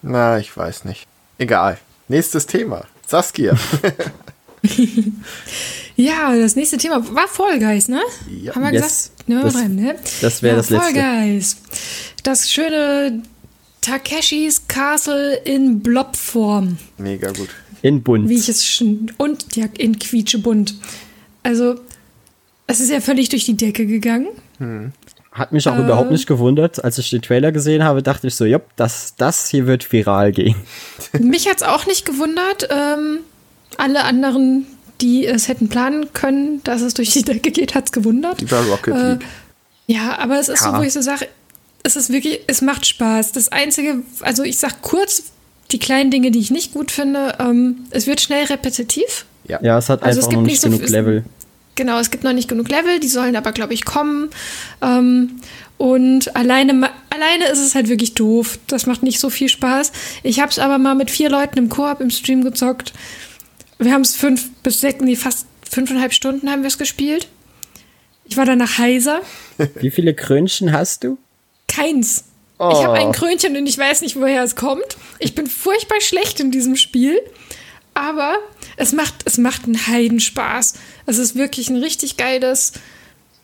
Na, 0.06 0.38
ich 0.40 0.56
weiß 0.56 0.86
nicht. 0.86 1.06
Egal. 1.38 1.78
Nächstes 2.08 2.46
Thema. 2.48 2.86
Saskia. 3.08 3.58
Ja, 5.98 6.36
das 6.36 6.56
nächste 6.58 6.78
Thema 6.78 7.02
war 7.16 7.28
Fall 7.28 7.58
Guys, 7.60 7.88
ne? 7.88 8.02
Ja. 8.42 8.54
Haben 8.56 8.64
wir 8.64 8.74
Yes. 8.74 8.84
gesagt? 9.14 9.30
Ne, 9.30 9.42
Das- 9.42 9.56
rein, 9.56 9.76
ne? 9.76 9.96
das 10.22 10.42
wär 10.44 10.52
ja, 10.52 10.56
das 10.58 10.68
Fall 10.68 10.92
Letzte. 10.92 11.00
Guys. 11.00 11.58
Das 12.24 12.52
schöne 12.52 13.24
Takeshis 13.82 14.68
Castle 14.68 15.36
in 15.46 15.80
Blobform, 15.82 16.78
Mega 16.98 17.32
gut. 17.32 17.50
In 17.82 18.04
bunt. 18.04 18.28
wie 18.28 18.36
ich 18.38 18.50
es 18.50 18.66
schon. 18.66 19.12
Und 19.18 19.56
ja, 19.56 19.68
in 19.78 19.98
quietschebunt. 19.98 20.76
Also, 21.44 21.80
es 22.68 22.80
ist 22.82 22.90
ja 22.90 23.00
völlig 23.00 23.30
durch 23.30 23.46
die 23.46 23.56
Decke 23.56 23.86
gegangen. 23.86 24.28
Hat 25.36 25.52
mich 25.52 25.68
auch 25.68 25.76
Äh. 25.78 25.82
überhaupt 25.82 26.12
nicht 26.12 26.28
gewundert. 26.28 26.84
Als 26.84 26.98
ich 26.98 27.10
den 27.10 27.22
Trailer 27.22 27.52
gesehen 27.52 27.84
habe, 27.84 28.02
dachte 28.02 28.28
ich 28.28 28.36
so, 28.36 28.46
jupp, 28.46 28.64
das, 28.78 29.16
das 29.18 29.50
hier 29.50 29.68
wird 29.68 29.92
viral 29.92 30.32
gehen. 30.32 30.56
Mich 31.20 31.48
hat's 31.50 31.62
auch 31.62 31.86
nicht 31.86 32.06
gewundert. 32.06 32.70
Ähm, 32.72 33.20
alle 33.78 34.06
anderen, 34.06 34.66
die 35.02 35.26
es 35.28 35.50
hätten 35.50 35.68
planen 35.68 36.14
können, 36.14 36.62
dass 36.64 36.82
es 36.82 36.94
durch 36.94 37.12
die 37.12 37.24
Decke 37.24 37.52
geht, 37.52 37.76
hat's 37.76 37.92
gewundert. 37.92 38.42
Über 38.42 38.62
Rocket 38.62 38.94
Äh, 38.96 39.10
League. 39.12 39.26
Ja, 39.88 40.18
aber 40.20 40.40
es 40.40 40.48
ist 40.50 40.62
Ja. 40.64 40.72
so, 40.72 40.78
wo 40.78 40.82
ich 40.84 40.94
so 40.94 41.02
sage, 41.02 41.28
es 41.84 41.96
ist 41.98 42.10
wirklich, 42.12 42.40
es 42.48 42.62
macht 42.62 42.86
Spaß. 42.86 43.34
Das 43.34 43.50
Einzige, 43.52 43.98
also 44.22 44.44
ich 44.44 44.58
sag 44.58 44.82
kurz 44.82 45.24
die 45.72 45.80
kleinen 45.80 46.12
Dinge, 46.12 46.32
die 46.32 46.40
ich 46.40 46.50
nicht 46.50 46.74
gut 46.74 46.92
finde, 46.92 47.36
ähm, 47.40 47.80
es 47.90 48.08
wird 48.08 48.22
schnell 48.22 48.46
repetitiv. 48.46 49.26
Ja, 49.48 49.78
es 49.78 49.90
hat 49.90 50.02
Also 50.02 50.22
es 50.22 50.26
einfach 50.26 50.30
gibt 50.30 50.42
noch 50.42 50.48
nicht 50.48 50.52
nicht 50.54 50.62
so 50.62 50.70
genug 50.70 50.82
viel- 50.84 50.92
Level. 50.92 51.24
Genau, 51.76 52.00
es 52.00 52.10
gibt 52.10 52.24
noch 52.24 52.34
nicht 52.34 52.48
genug 52.48 52.70
Level, 52.70 53.00
die 53.00 53.08
sollen 53.10 53.36
aber, 53.36 53.52
glaube 53.52 53.74
ich, 53.74 53.84
kommen. 53.84 54.30
Ähm, 54.82 55.42
und 55.78 56.36
alleine, 56.36 56.90
alleine 57.10 57.46
ist 57.52 57.60
es 57.60 57.76
halt 57.76 57.90
wirklich 57.90 58.14
doof. 58.14 58.60
Das 58.68 58.86
macht 58.86 59.04
nicht 59.04 59.20
so 59.20 59.30
viel 59.30 59.50
Spaß. 59.50 59.92
Ich 60.24 60.40
habe 60.40 60.50
es 60.50 60.60
aber 60.60 60.78
mal 60.78 60.96
mit 60.96 61.12
vier 61.12 61.30
Leuten 61.30 61.58
im 61.58 61.70
Koop 61.70 62.00
im 62.00 62.10
Stream 62.10 62.44
gezockt. 62.44 62.94
Wir 63.78 63.92
haben 63.92 64.02
es 64.02 64.16
fünf 64.16 64.50
bis 64.64 64.80
sechs, 64.80 65.02
nee, 65.02 65.18
fast 65.18 65.48
fünfeinhalb 65.70 66.14
Stunden 66.14 66.50
haben 66.50 66.62
wir 66.62 66.70
es 66.70 66.78
gespielt. 66.78 67.28
Ich 68.24 68.38
war 68.38 68.46
danach 68.46 68.78
heiser. 68.78 69.22
Wie 69.76 69.92
viele 69.92 70.14
Krönchen 70.14 70.72
hast 70.72 71.04
du? 71.04 71.18
Keins. 71.68 72.24
Ich 72.58 72.84
habe 72.86 72.94
ein 72.94 73.12
Krönchen 73.12 73.58
und 73.58 73.68
ich 73.68 73.78
weiß 73.78 74.00
nicht, 74.00 74.16
woher 74.16 74.42
es 74.42 74.56
kommt. 74.56 74.96
Ich 75.20 75.36
bin 75.36 75.46
furchtbar 75.46 76.00
schlecht 76.00 76.40
in 76.40 76.52
diesem 76.52 76.78
Spiel. 76.78 77.20
Aber 77.94 78.38
es 78.78 78.94
macht, 78.94 79.16
es 79.26 79.38
macht 79.38 79.66
einen 79.66 79.88
Heidenspaß. 79.88 80.74
Es 81.06 81.18
ist 81.18 81.36
wirklich 81.36 81.70
ein 81.70 81.78
richtig 81.78 82.18
geiles 82.18 82.74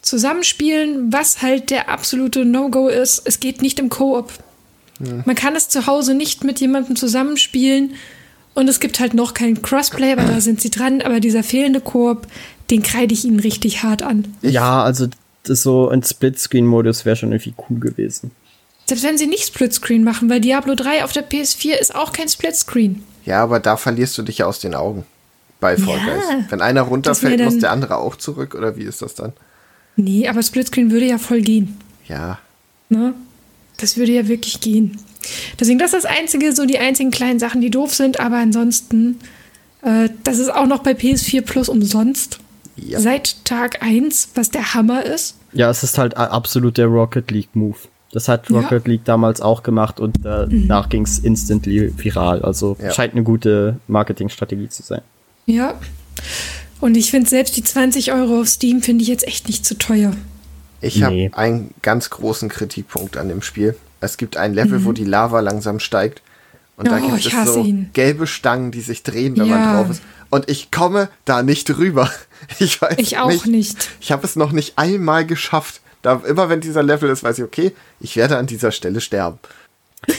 Zusammenspielen, 0.01 1.13
was 1.13 1.41
halt 1.41 1.69
der 1.69 1.89
absolute 1.89 2.43
No-Go 2.45 2.87
ist. 2.87 3.21
Es 3.25 3.39
geht 3.39 3.61
nicht 3.61 3.79
im 3.79 3.89
Koop. 3.89 4.31
Man 5.25 5.35
kann 5.35 5.55
es 5.55 5.67
zu 5.67 5.87
Hause 5.87 6.13
nicht 6.13 6.43
mit 6.43 6.59
jemandem 6.59 6.95
zusammenspielen. 6.95 7.95
Und 8.53 8.67
es 8.67 8.79
gibt 8.79 8.99
halt 8.99 9.13
noch 9.13 9.33
keinen 9.33 9.61
Crossplay, 9.61 10.11
aber 10.11 10.23
da 10.23 10.41
sind 10.41 10.61
sie 10.61 10.69
dran. 10.69 11.01
Aber 11.01 11.19
dieser 11.19 11.43
fehlende 11.43 11.81
Koop, 11.81 12.27
den 12.69 12.83
kreide 12.83 13.13
ich 13.13 13.25
ihnen 13.25 13.39
richtig 13.39 13.83
hart 13.83 14.03
an. 14.03 14.35
Ja, 14.41 14.83
also 14.83 15.07
das 15.43 15.63
so 15.63 15.89
ein 15.89 16.03
Splitscreen-Modus 16.03 17.05
wäre 17.05 17.15
schon 17.15 17.31
irgendwie 17.31 17.53
cool 17.69 17.79
gewesen. 17.79 18.31
Selbst 18.85 19.03
wenn 19.03 19.17
sie 19.17 19.27
nicht 19.27 19.47
Splitscreen 19.47 20.03
machen, 20.03 20.29
weil 20.29 20.41
Diablo 20.41 20.75
3 20.75 21.03
auf 21.03 21.13
der 21.13 21.27
PS4 21.27 21.73
ist 21.79 21.95
auch 21.95 22.11
kein 22.11 22.27
Splitscreen. 22.27 23.03
Ja, 23.25 23.41
aber 23.41 23.59
da 23.59 23.77
verlierst 23.77 24.17
du 24.17 24.21
dich 24.21 24.39
ja 24.39 24.47
aus 24.47 24.59
den 24.59 24.75
Augen 24.75 25.05
bei 25.61 25.77
Fall 25.77 25.97
Ja, 26.05 26.15
Guys. 26.15 26.45
Wenn 26.49 26.61
einer 26.61 26.81
runterfällt, 26.81 27.39
wär 27.39 27.45
muss 27.45 27.53
dann- 27.55 27.61
der 27.61 27.71
andere 27.71 27.97
auch 27.97 28.17
zurück 28.17 28.53
oder 28.55 28.75
wie 28.75 28.83
ist 28.83 29.01
das 29.01 29.15
dann? 29.15 29.31
Nee, 29.95 30.27
aber 30.27 30.43
Splitscreen 30.43 30.91
würde 30.91 31.05
ja 31.05 31.17
voll 31.17 31.41
gehen. 31.41 31.77
Ja, 32.07 32.39
Ne? 32.89 33.13
Das 33.77 33.95
würde 33.95 34.11
ja 34.11 34.27
wirklich 34.27 34.59
gehen. 34.59 34.97
Deswegen, 35.59 35.79
das 35.79 35.93
ist 35.93 36.03
das 36.03 36.11
Einzige, 36.19 36.53
so 36.53 36.65
die 36.65 36.77
einzigen 36.77 37.09
kleinen 37.09 37.39
Sachen, 37.39 37.61
die 37.61 37.69
doof 37.69 37.93
sind, 37.95 38.19
aber 38.19 38.35
ansonsten, 38.37 39.17
äh, 39.81 40.09
das 40.25 40.39
ist 40.39 40.53
auch 40.53 40.67
noch 40.67 40.79
bei 40.83 40.93
PS4 40.93 41.41
Plus 41.41 41.69
umsonst. 41.69 42.39
Ja. 42.75 42.99
Seit 42.99 43.45
Tag 43.45 43.81
1, 43.81 44.29
was 44.35 44.49
der 44.51 44.73
Hammer 44.73 45.05
ist. 45.05 45.37
Ja, 45.53 45.69
es 45.69 45.83
ist 45.83 45.97
halt 45.97 46.17
absolut 46.17 46.77
der 46.77 46.87
Rocket 46.87 47.31
League 47.31 47.55
Move. 47.55 47.77
Das 48.11 48.27
hat 48.27 48.49
Ja. 48.49 48.59
Rocket 48.59 48.87
League 48.87 49.05
damals 49.05 49.39
auch 49.39 49.63
gemacht 49.63 49.99
und 50.01 50.17
danach 50.23 50.89
ging's 50.89 51.17
instantly 51.19 51.93
viral. 51.97 52.41
Also 52.41 52.75
Ja. 52.81 52.91
scheint 52.91 53.13
eine 53.13 53.23
gute 53.23 53.77
Marketingstrategie 53.87 54.67
zu 54.69 54.83
sein. 54.83 55.01
Ja. 55.45 55.79
Und 56.79 56.95
ich 56.97 57.11
finde 57.11 57.29
selbst 57.29 57.55
die 57.57 57.63
20 57.63 58.11
Euro 58.11 58.41
auf 58.41 58.47
Steam 58.49 58.81
finde 58.81 59.03
ich 59.03 59.07
jetzt 59.07 59.27
echt 59.27 59.47
nicht 59.47 59.65
zu 59.65 59.77
teuer. 59.77 60.13
ich 60.83 61.03
habe 61.03 61.13
Nee. 61.13 61.31
einen 61.33 61.73
ganz 61.83 62.09
großen 62.09 62.49
Kritikpunkt 62.49 63.15
an 63.17 63.29
dem 63.29 63.41
Spiel. 63.43 63.75
Es 63.99 64.17
gibt 64.17 64.35
ein 64.37 64.53
Level, 64.55 64.83
wo 64.83 64.93
die 64.93 65.03
Lava 65.05 65.39
langsam 65.41 65.79
steigt. 65.79 66.23
Und 66.75 66.87
da 66.87 66.97
Mhm. 66.97 67.03
Oh, 67.03 67.07
gibt 67.09 67.19
ich 67.19 67.27
es 67.27 67.33
hasse 67.33 67.53
so 67.53 67.63
ihn. 67.63 67.91
gelbe 67.93 68.25
Stangen, 68.25 68.71
die 68.71 68.81
sich 68.81 69.03
drehen, 69.03 69.37
wenn 69.37 69.47
man 69.49 69.59
Ja. 69.61 69.75
drauf 69.75 69.91
ist. 69.91 70.01
Und 70.31 70.49
ich 70.49 70.71
komme 70.71 71.09
da 71.25 71.43
nicht 71.43 71.69
rüber. 71.77 72.09
Ich 72.57 72.81
weiß 72.81 72.95
Ich 72.97 73.19
auch 73.19 73.27
nicht. 73.29 73.45
nicht. 73.45 73.89
Ich 73.99 74.11
habe 74.11 74.25
es 74.25 74.35
noch 74.35 74.51
nicht 74.51 74.79
einmal 74.79 75.23
geschafft. 75.27 75.81
Da, 76.01 76.19
immer 76.27 76.49
wenn 76.49 76.59
dieser 76.61 76.81
Level 76.81 77.11
ist, 77.11 77.21
weiß 77.21 77.37
ich, 77.37 77.43
okay, 77.43 77.73
ich 77.99 78.15
werde 78.15 78.37
an 78.37 78.47
dieser 78.47 78.71
Stelle 78.71 78.99
sterben. 79.01 79.37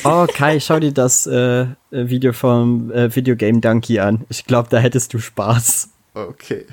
Oh, 0.05 0.27
Kai, 0.33 0.61
schau 0.61 0.79
dir 0.79 0.93
das 0.93 1.27
äh, 1.27 1.63
äh, 1.63 1.67
Video 1.91 2.33
vom 2.33 2.91
äh, 2.93 3.15
Video 3.15 3.35
Game 3.37 3.61
Donkey 3.61 3.99
an. 3.99 4.25
Ich 4.29 4.45
glaube, 4.45 4.69
da 4.71 4.79
hättest 4.79 5.13
du 5.13 5.19
Spaß. 5.19 5.89
Okay. 6.15 6.67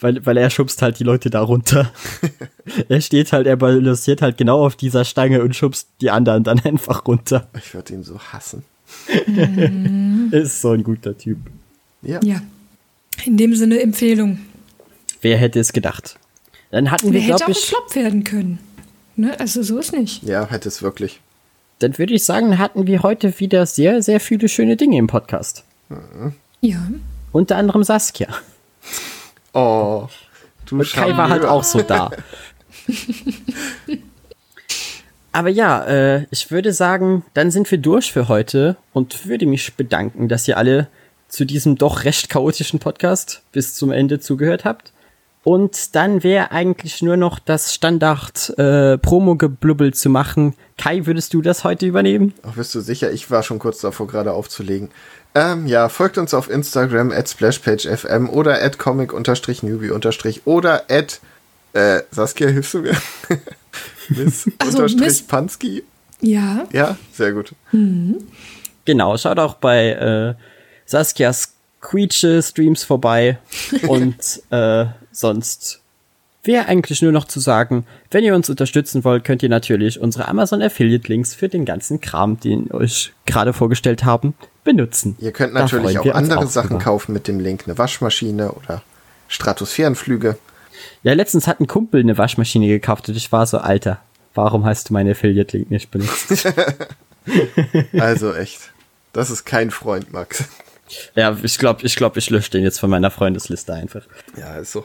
Weil, 0.00 0.24
weil 0.24 0.36
er 0.36 0.50
schubst 0.50 0.82
halt 0.82 0.98
die 0.98 1.04
Leute 1.04 1.30
da 1.30 1.40
runter. 1.40 1.90
er 2.88 3.00
steht 3.00 3.32
halt, 3.32 3.46
er 3.46 3.56
balanciert 3.56 4.22
halt 4.22 4.38
genau 4.38 4.64
auf 4.64 4.76
dieser 4.76 5.04
Stange 5.04 5.42
und 5.42 5.54
schubst 5.54 5.88
die 6.00 6.10
anderen 6.10 6.44
dann 6.44 6.60
einfach 6.60 7.06
runter. 7.06 7.48
Ich 7.56 7.74
würde 7.74 7.94
ihn 7.94 8.04
so 8.04 8.18
hassen. 8.18 8.64
Ist 10.30 10.60
so 10.60 10.70
ein 10.72 10.82
guter 10.82 11.16
Typ. 11.16 11.38
Ja. 12.02 12.20
Ja. 12.22 12.40
In 13.24 13.36
dem 13.36 13.54
Sinne 13.54 13.80
Empfehlung. 13.80 14.40
Wer 15.20 15.36
hätte 15.36 15.60
es 15.60 15.72
gedacht? 15.72 16.18
Dann 16.70 16.90
hatten 16.90 17.12
wir, 17.12 17.20
Der 17.20 17.22
hätte 17.22 17.44
auch 17.44 17.48
ein 17.48 17.52
ich, 17.52 17.66
Flop 17.66 17.94
werden 17.94 18.24
können. 18.24 18.58
Ne? 19.16 19.38
Also 19.38 19.62
so 19.62 19.78
ist 19.78 19.92
nicht. 19.92 20.22
Ja, 20.22 20.48
hätte 20.48 20.68
es 20.68 20.82
wirklich. 20.82 21.20
Dann 21.80 21.98
würde 21.98 22.14
ich 22.14 22.24
sagen, 22.24 22.58
hatten 22.58 22.86
wir 22.86 23.02
heute 23.02 23.40
wieder 23.40 23.66
sehr, 23.66 24.02
sehr 24.02 24.20
viele 24.20 24.48
schöne 24.48 24.76
Dinge 24.76 24.98
im 24.98 25.06
Podcast. 25.06 25.64
Ja. 26.60 26.78
Unter 27.32 27.56
anderem 27.56 27.82
Saskia. 27.82 28.28
Oh. 29.52 30.06
Du 30.66 30.78
Und 30.78 30.92
Kai 30.92 31.16
war 31.16 31.28
halt 31.28 31.44
auch 31.44 31.64
so 31.64 31.82
da. 31.82 32.10
Aber 35.32 35.48
ja, 35.48 35.84
äh, 35.84 36.26
ich 36.30 36.50
würde 36.50 36.72
sagen, 36.72 37.24
dann 37.34 37.50
sind 37.50 37.70
wir 37.70 37.78
durch 37.78 38.12
für 38.12 38.28
heute 38.28 38.76
und 38.92 39.26
würde 39.26 39.46
mich 39.46 39.74
bedanken, 39.74 40.28
dass 40.28 40.46
ihr 40.48 40.56
alle 40.56 40.88
zu 41.28 41.44
diesem 41.44 41.76
doch 41.76 42.04
recht 42.04 42.28
chaotischen 42.28 42.80
Podcast 42.80 43.42
bis 43.52 43.74
zum 43.74 43.92
Ende 43.92 44.20
zugehört 44.20 44.64
habt. 44.64 44.92
Und 45.42 45.94
dann 45.94 46.22
wäre 46.22 46.50
eigentlich 46.50 47.00
nur 47.00 47.16
noch 47.16 47.38
das 47.38 47.74
Standard 47.74 48.50
äh, 48.58 48.98
zu 49.92 50.10
machen. 50.10 50.54
Kai, 50.76 51.06
würdest 51.06 51.32
du 51.32 51.40
das 51.40 51.64
heute 51.64 51.86
übernehmen? 51.86 52.34
Ach, 52.42 52.52
bist 52.54 52.74
du 52.74 52.80
sicher? 52.80 53.10
Ich 53.10 53.30
war 53.30 53.42
schon 53.42 53.58
kurz 53.58 53.80
davor, 53.80 54.06
gerade 54.06 54.32
aufzulegen. 54.32 54.90
Ähm, 55.34 55.66
ja, 55.66 55.88
folgt 55.88 56.18
uns 56.18 56.34
auf 56.34 56.50
Instagram 56.50 57.10
at 57.12 57.28
splashpagefm 57.28 58.28
oder 58.28 58.60
at 58.62 58.78
comic-newbie- 58.78 60.40
oder 60.44 60.82
at 60.90 61.20
äh, 61.72 62.02
Saskia, 62.10 62.48
hilfst 62.48 62.74
du 62.74 62.80
mir? 62.80 62.96
Miss 64.08 64.50
Also, 64.58 64.78
unterstrich 64.78 65.00
Miss- 65.06 65.22
Pansky. 65.22 65.84
Ja. 66.20 66.66
Ja, 66.72 66.98
sehr 67.12 67.32
gut. 67.32 67.54
Genau, 68.84 69.16
schaut 69.16 69.38
auch 69.38 69.54
bei 69.54 69.90
äh, 69.90 70.34
Saskias 70.84 71.54
Quietsche-Streams 71.80 72.84
vorbei. 72.84 73.38
und 73.88 74.42
äh, 74.50 74.86
sonst 75.12 75.80
wäre 76.42 76.66
eigentlich 76.66 77.02
nur 77.02 77.12
noch 77.12 77.26
zu 77.26 77.40
sagen, 77.40 77.86
wenn 78.10 78.24
ihr 78.24 78.34
uns 78.34 78.48
unterstützen 78.48 79.04
wollt, 79.04 79.24
könnt 79.24 79.42
ihr 79.42 79.48
natürlich 79.48 80.00
unsere 80.00 80.28
Amazon 80.28 80.62
Affiliate-Links 80.62 81.34
für 81.34 81.48
den 81.48 81.64
ganzen 81.64 82.00
Kram, 82.00 82.40
den 82.40 82.66
wir 82.66 82.74
euch 82.74 83.12
gerade 83.26 83.52
vorgestellt 83.52 84.04
haben, 84.04 84.34
benutzen. 84.64 85.16
Ihr 85.18 85.32
könnt 85.32 85.52
natürlich 85.52 85.98
auch 85.98 86.14
andere 86.14 86.40
auch 86.40 86.46
Sachen 86.46 86.70
drüber. 86.70 86.84
kaufen 86.84 87.12
mit 87.12 87.28
dem 87.28 87.40
Link, 87.40 87.64
eine 87.66 87.76
Waschmaschine 87.76 88.52
oder 88.52 88.82
Stratosphärenflüge. 89.28 90.38
Ja, 91.02 91.12
letztens 91.12 91.46
hat 91.46 91.60
ein 91.60 91.66
Kumpel 91.66 92.00
eine 92.00 92.16
Waschmaschine 92.16 92.68
gekauft 92.68 93.08
und 93.08 93.16
ich 93.16 93.30
war 93.32 93.46
so, 93.46 93.58
Alter, 93.58 94.00
warum 94.34 94.64
hast 94.64 94.88
du 94.88 94.94
meine 94.94 95.12
Affiliate-Link 95.12 95.70
nicht 95.70 95.90
benutzt? 95.90 96.48
Also 97.92 98.34
echt. 98.34 98.72
Das 99.12 99.30
ist 99.30 99.44
kein 99.44 99.70
Freund, 99.70 100.10
Max. 100.10 100.44
Ja, 101.14 101.36
ich 101.42 101.58
glaube, 101.58 101.84
ich, 101.84 101.96
glaub, 101.96 102.16
ich 102.16 102.30
lösche 102.30 102.50
den 102.50 102.62
jetzt 102.62 102.80
von 102.80 102.90
meiner 102.90 103.10
Freundesliste 103.10 103.72
einfach. 103.72 104.02
Ja, 104.36 104.56
ist 104.56 104.72
so. 104.72 104.84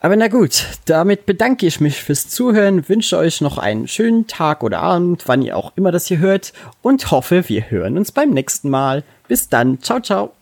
Aber 0.00 0.16
na 0.16 0.26
gut, 0.26 0.64
damit 0.86 1.26
bedanke 1.26 1.64
ich 1.64 1.78
mich 1.78 2.02
fürs 2.02 2.28
Zuhören, 2.28 2.88
wünsche 2.88 3.16
euch 3.16 3.40
noch 3.40 3.56
einen 3.56 3.86
schönen 3.86 4.26
Tag 4.26 4.64
oder 4.64 4.80
Abend, 4.80 5.28
wann 5.28 5.42
ihr 5.42 5.56
auch 5.56 5.72
immer 5.76 5.92
das 5.92 6.06
hier 6.06 6.18
hört 6.18 6.52
und 6.82 7.12
hoffe, 7.12 7.48
wir 7.48 7.70
hören 7.70 7.96
uns 7.96 8.10
beim 8.10 8.30
nächsten 8.30 8.68
Mal. 8.68 9.04
Bis 9.28 9.48
dann, 9.48 9.80
ciao, 9.80 10.00
ciao. 10.00 10.32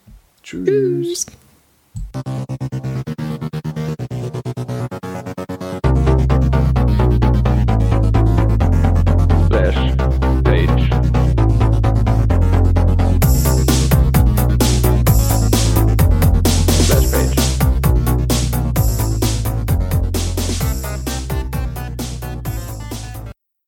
Tschüss. 0.43 0.67
Tschüss. 0.67 1.27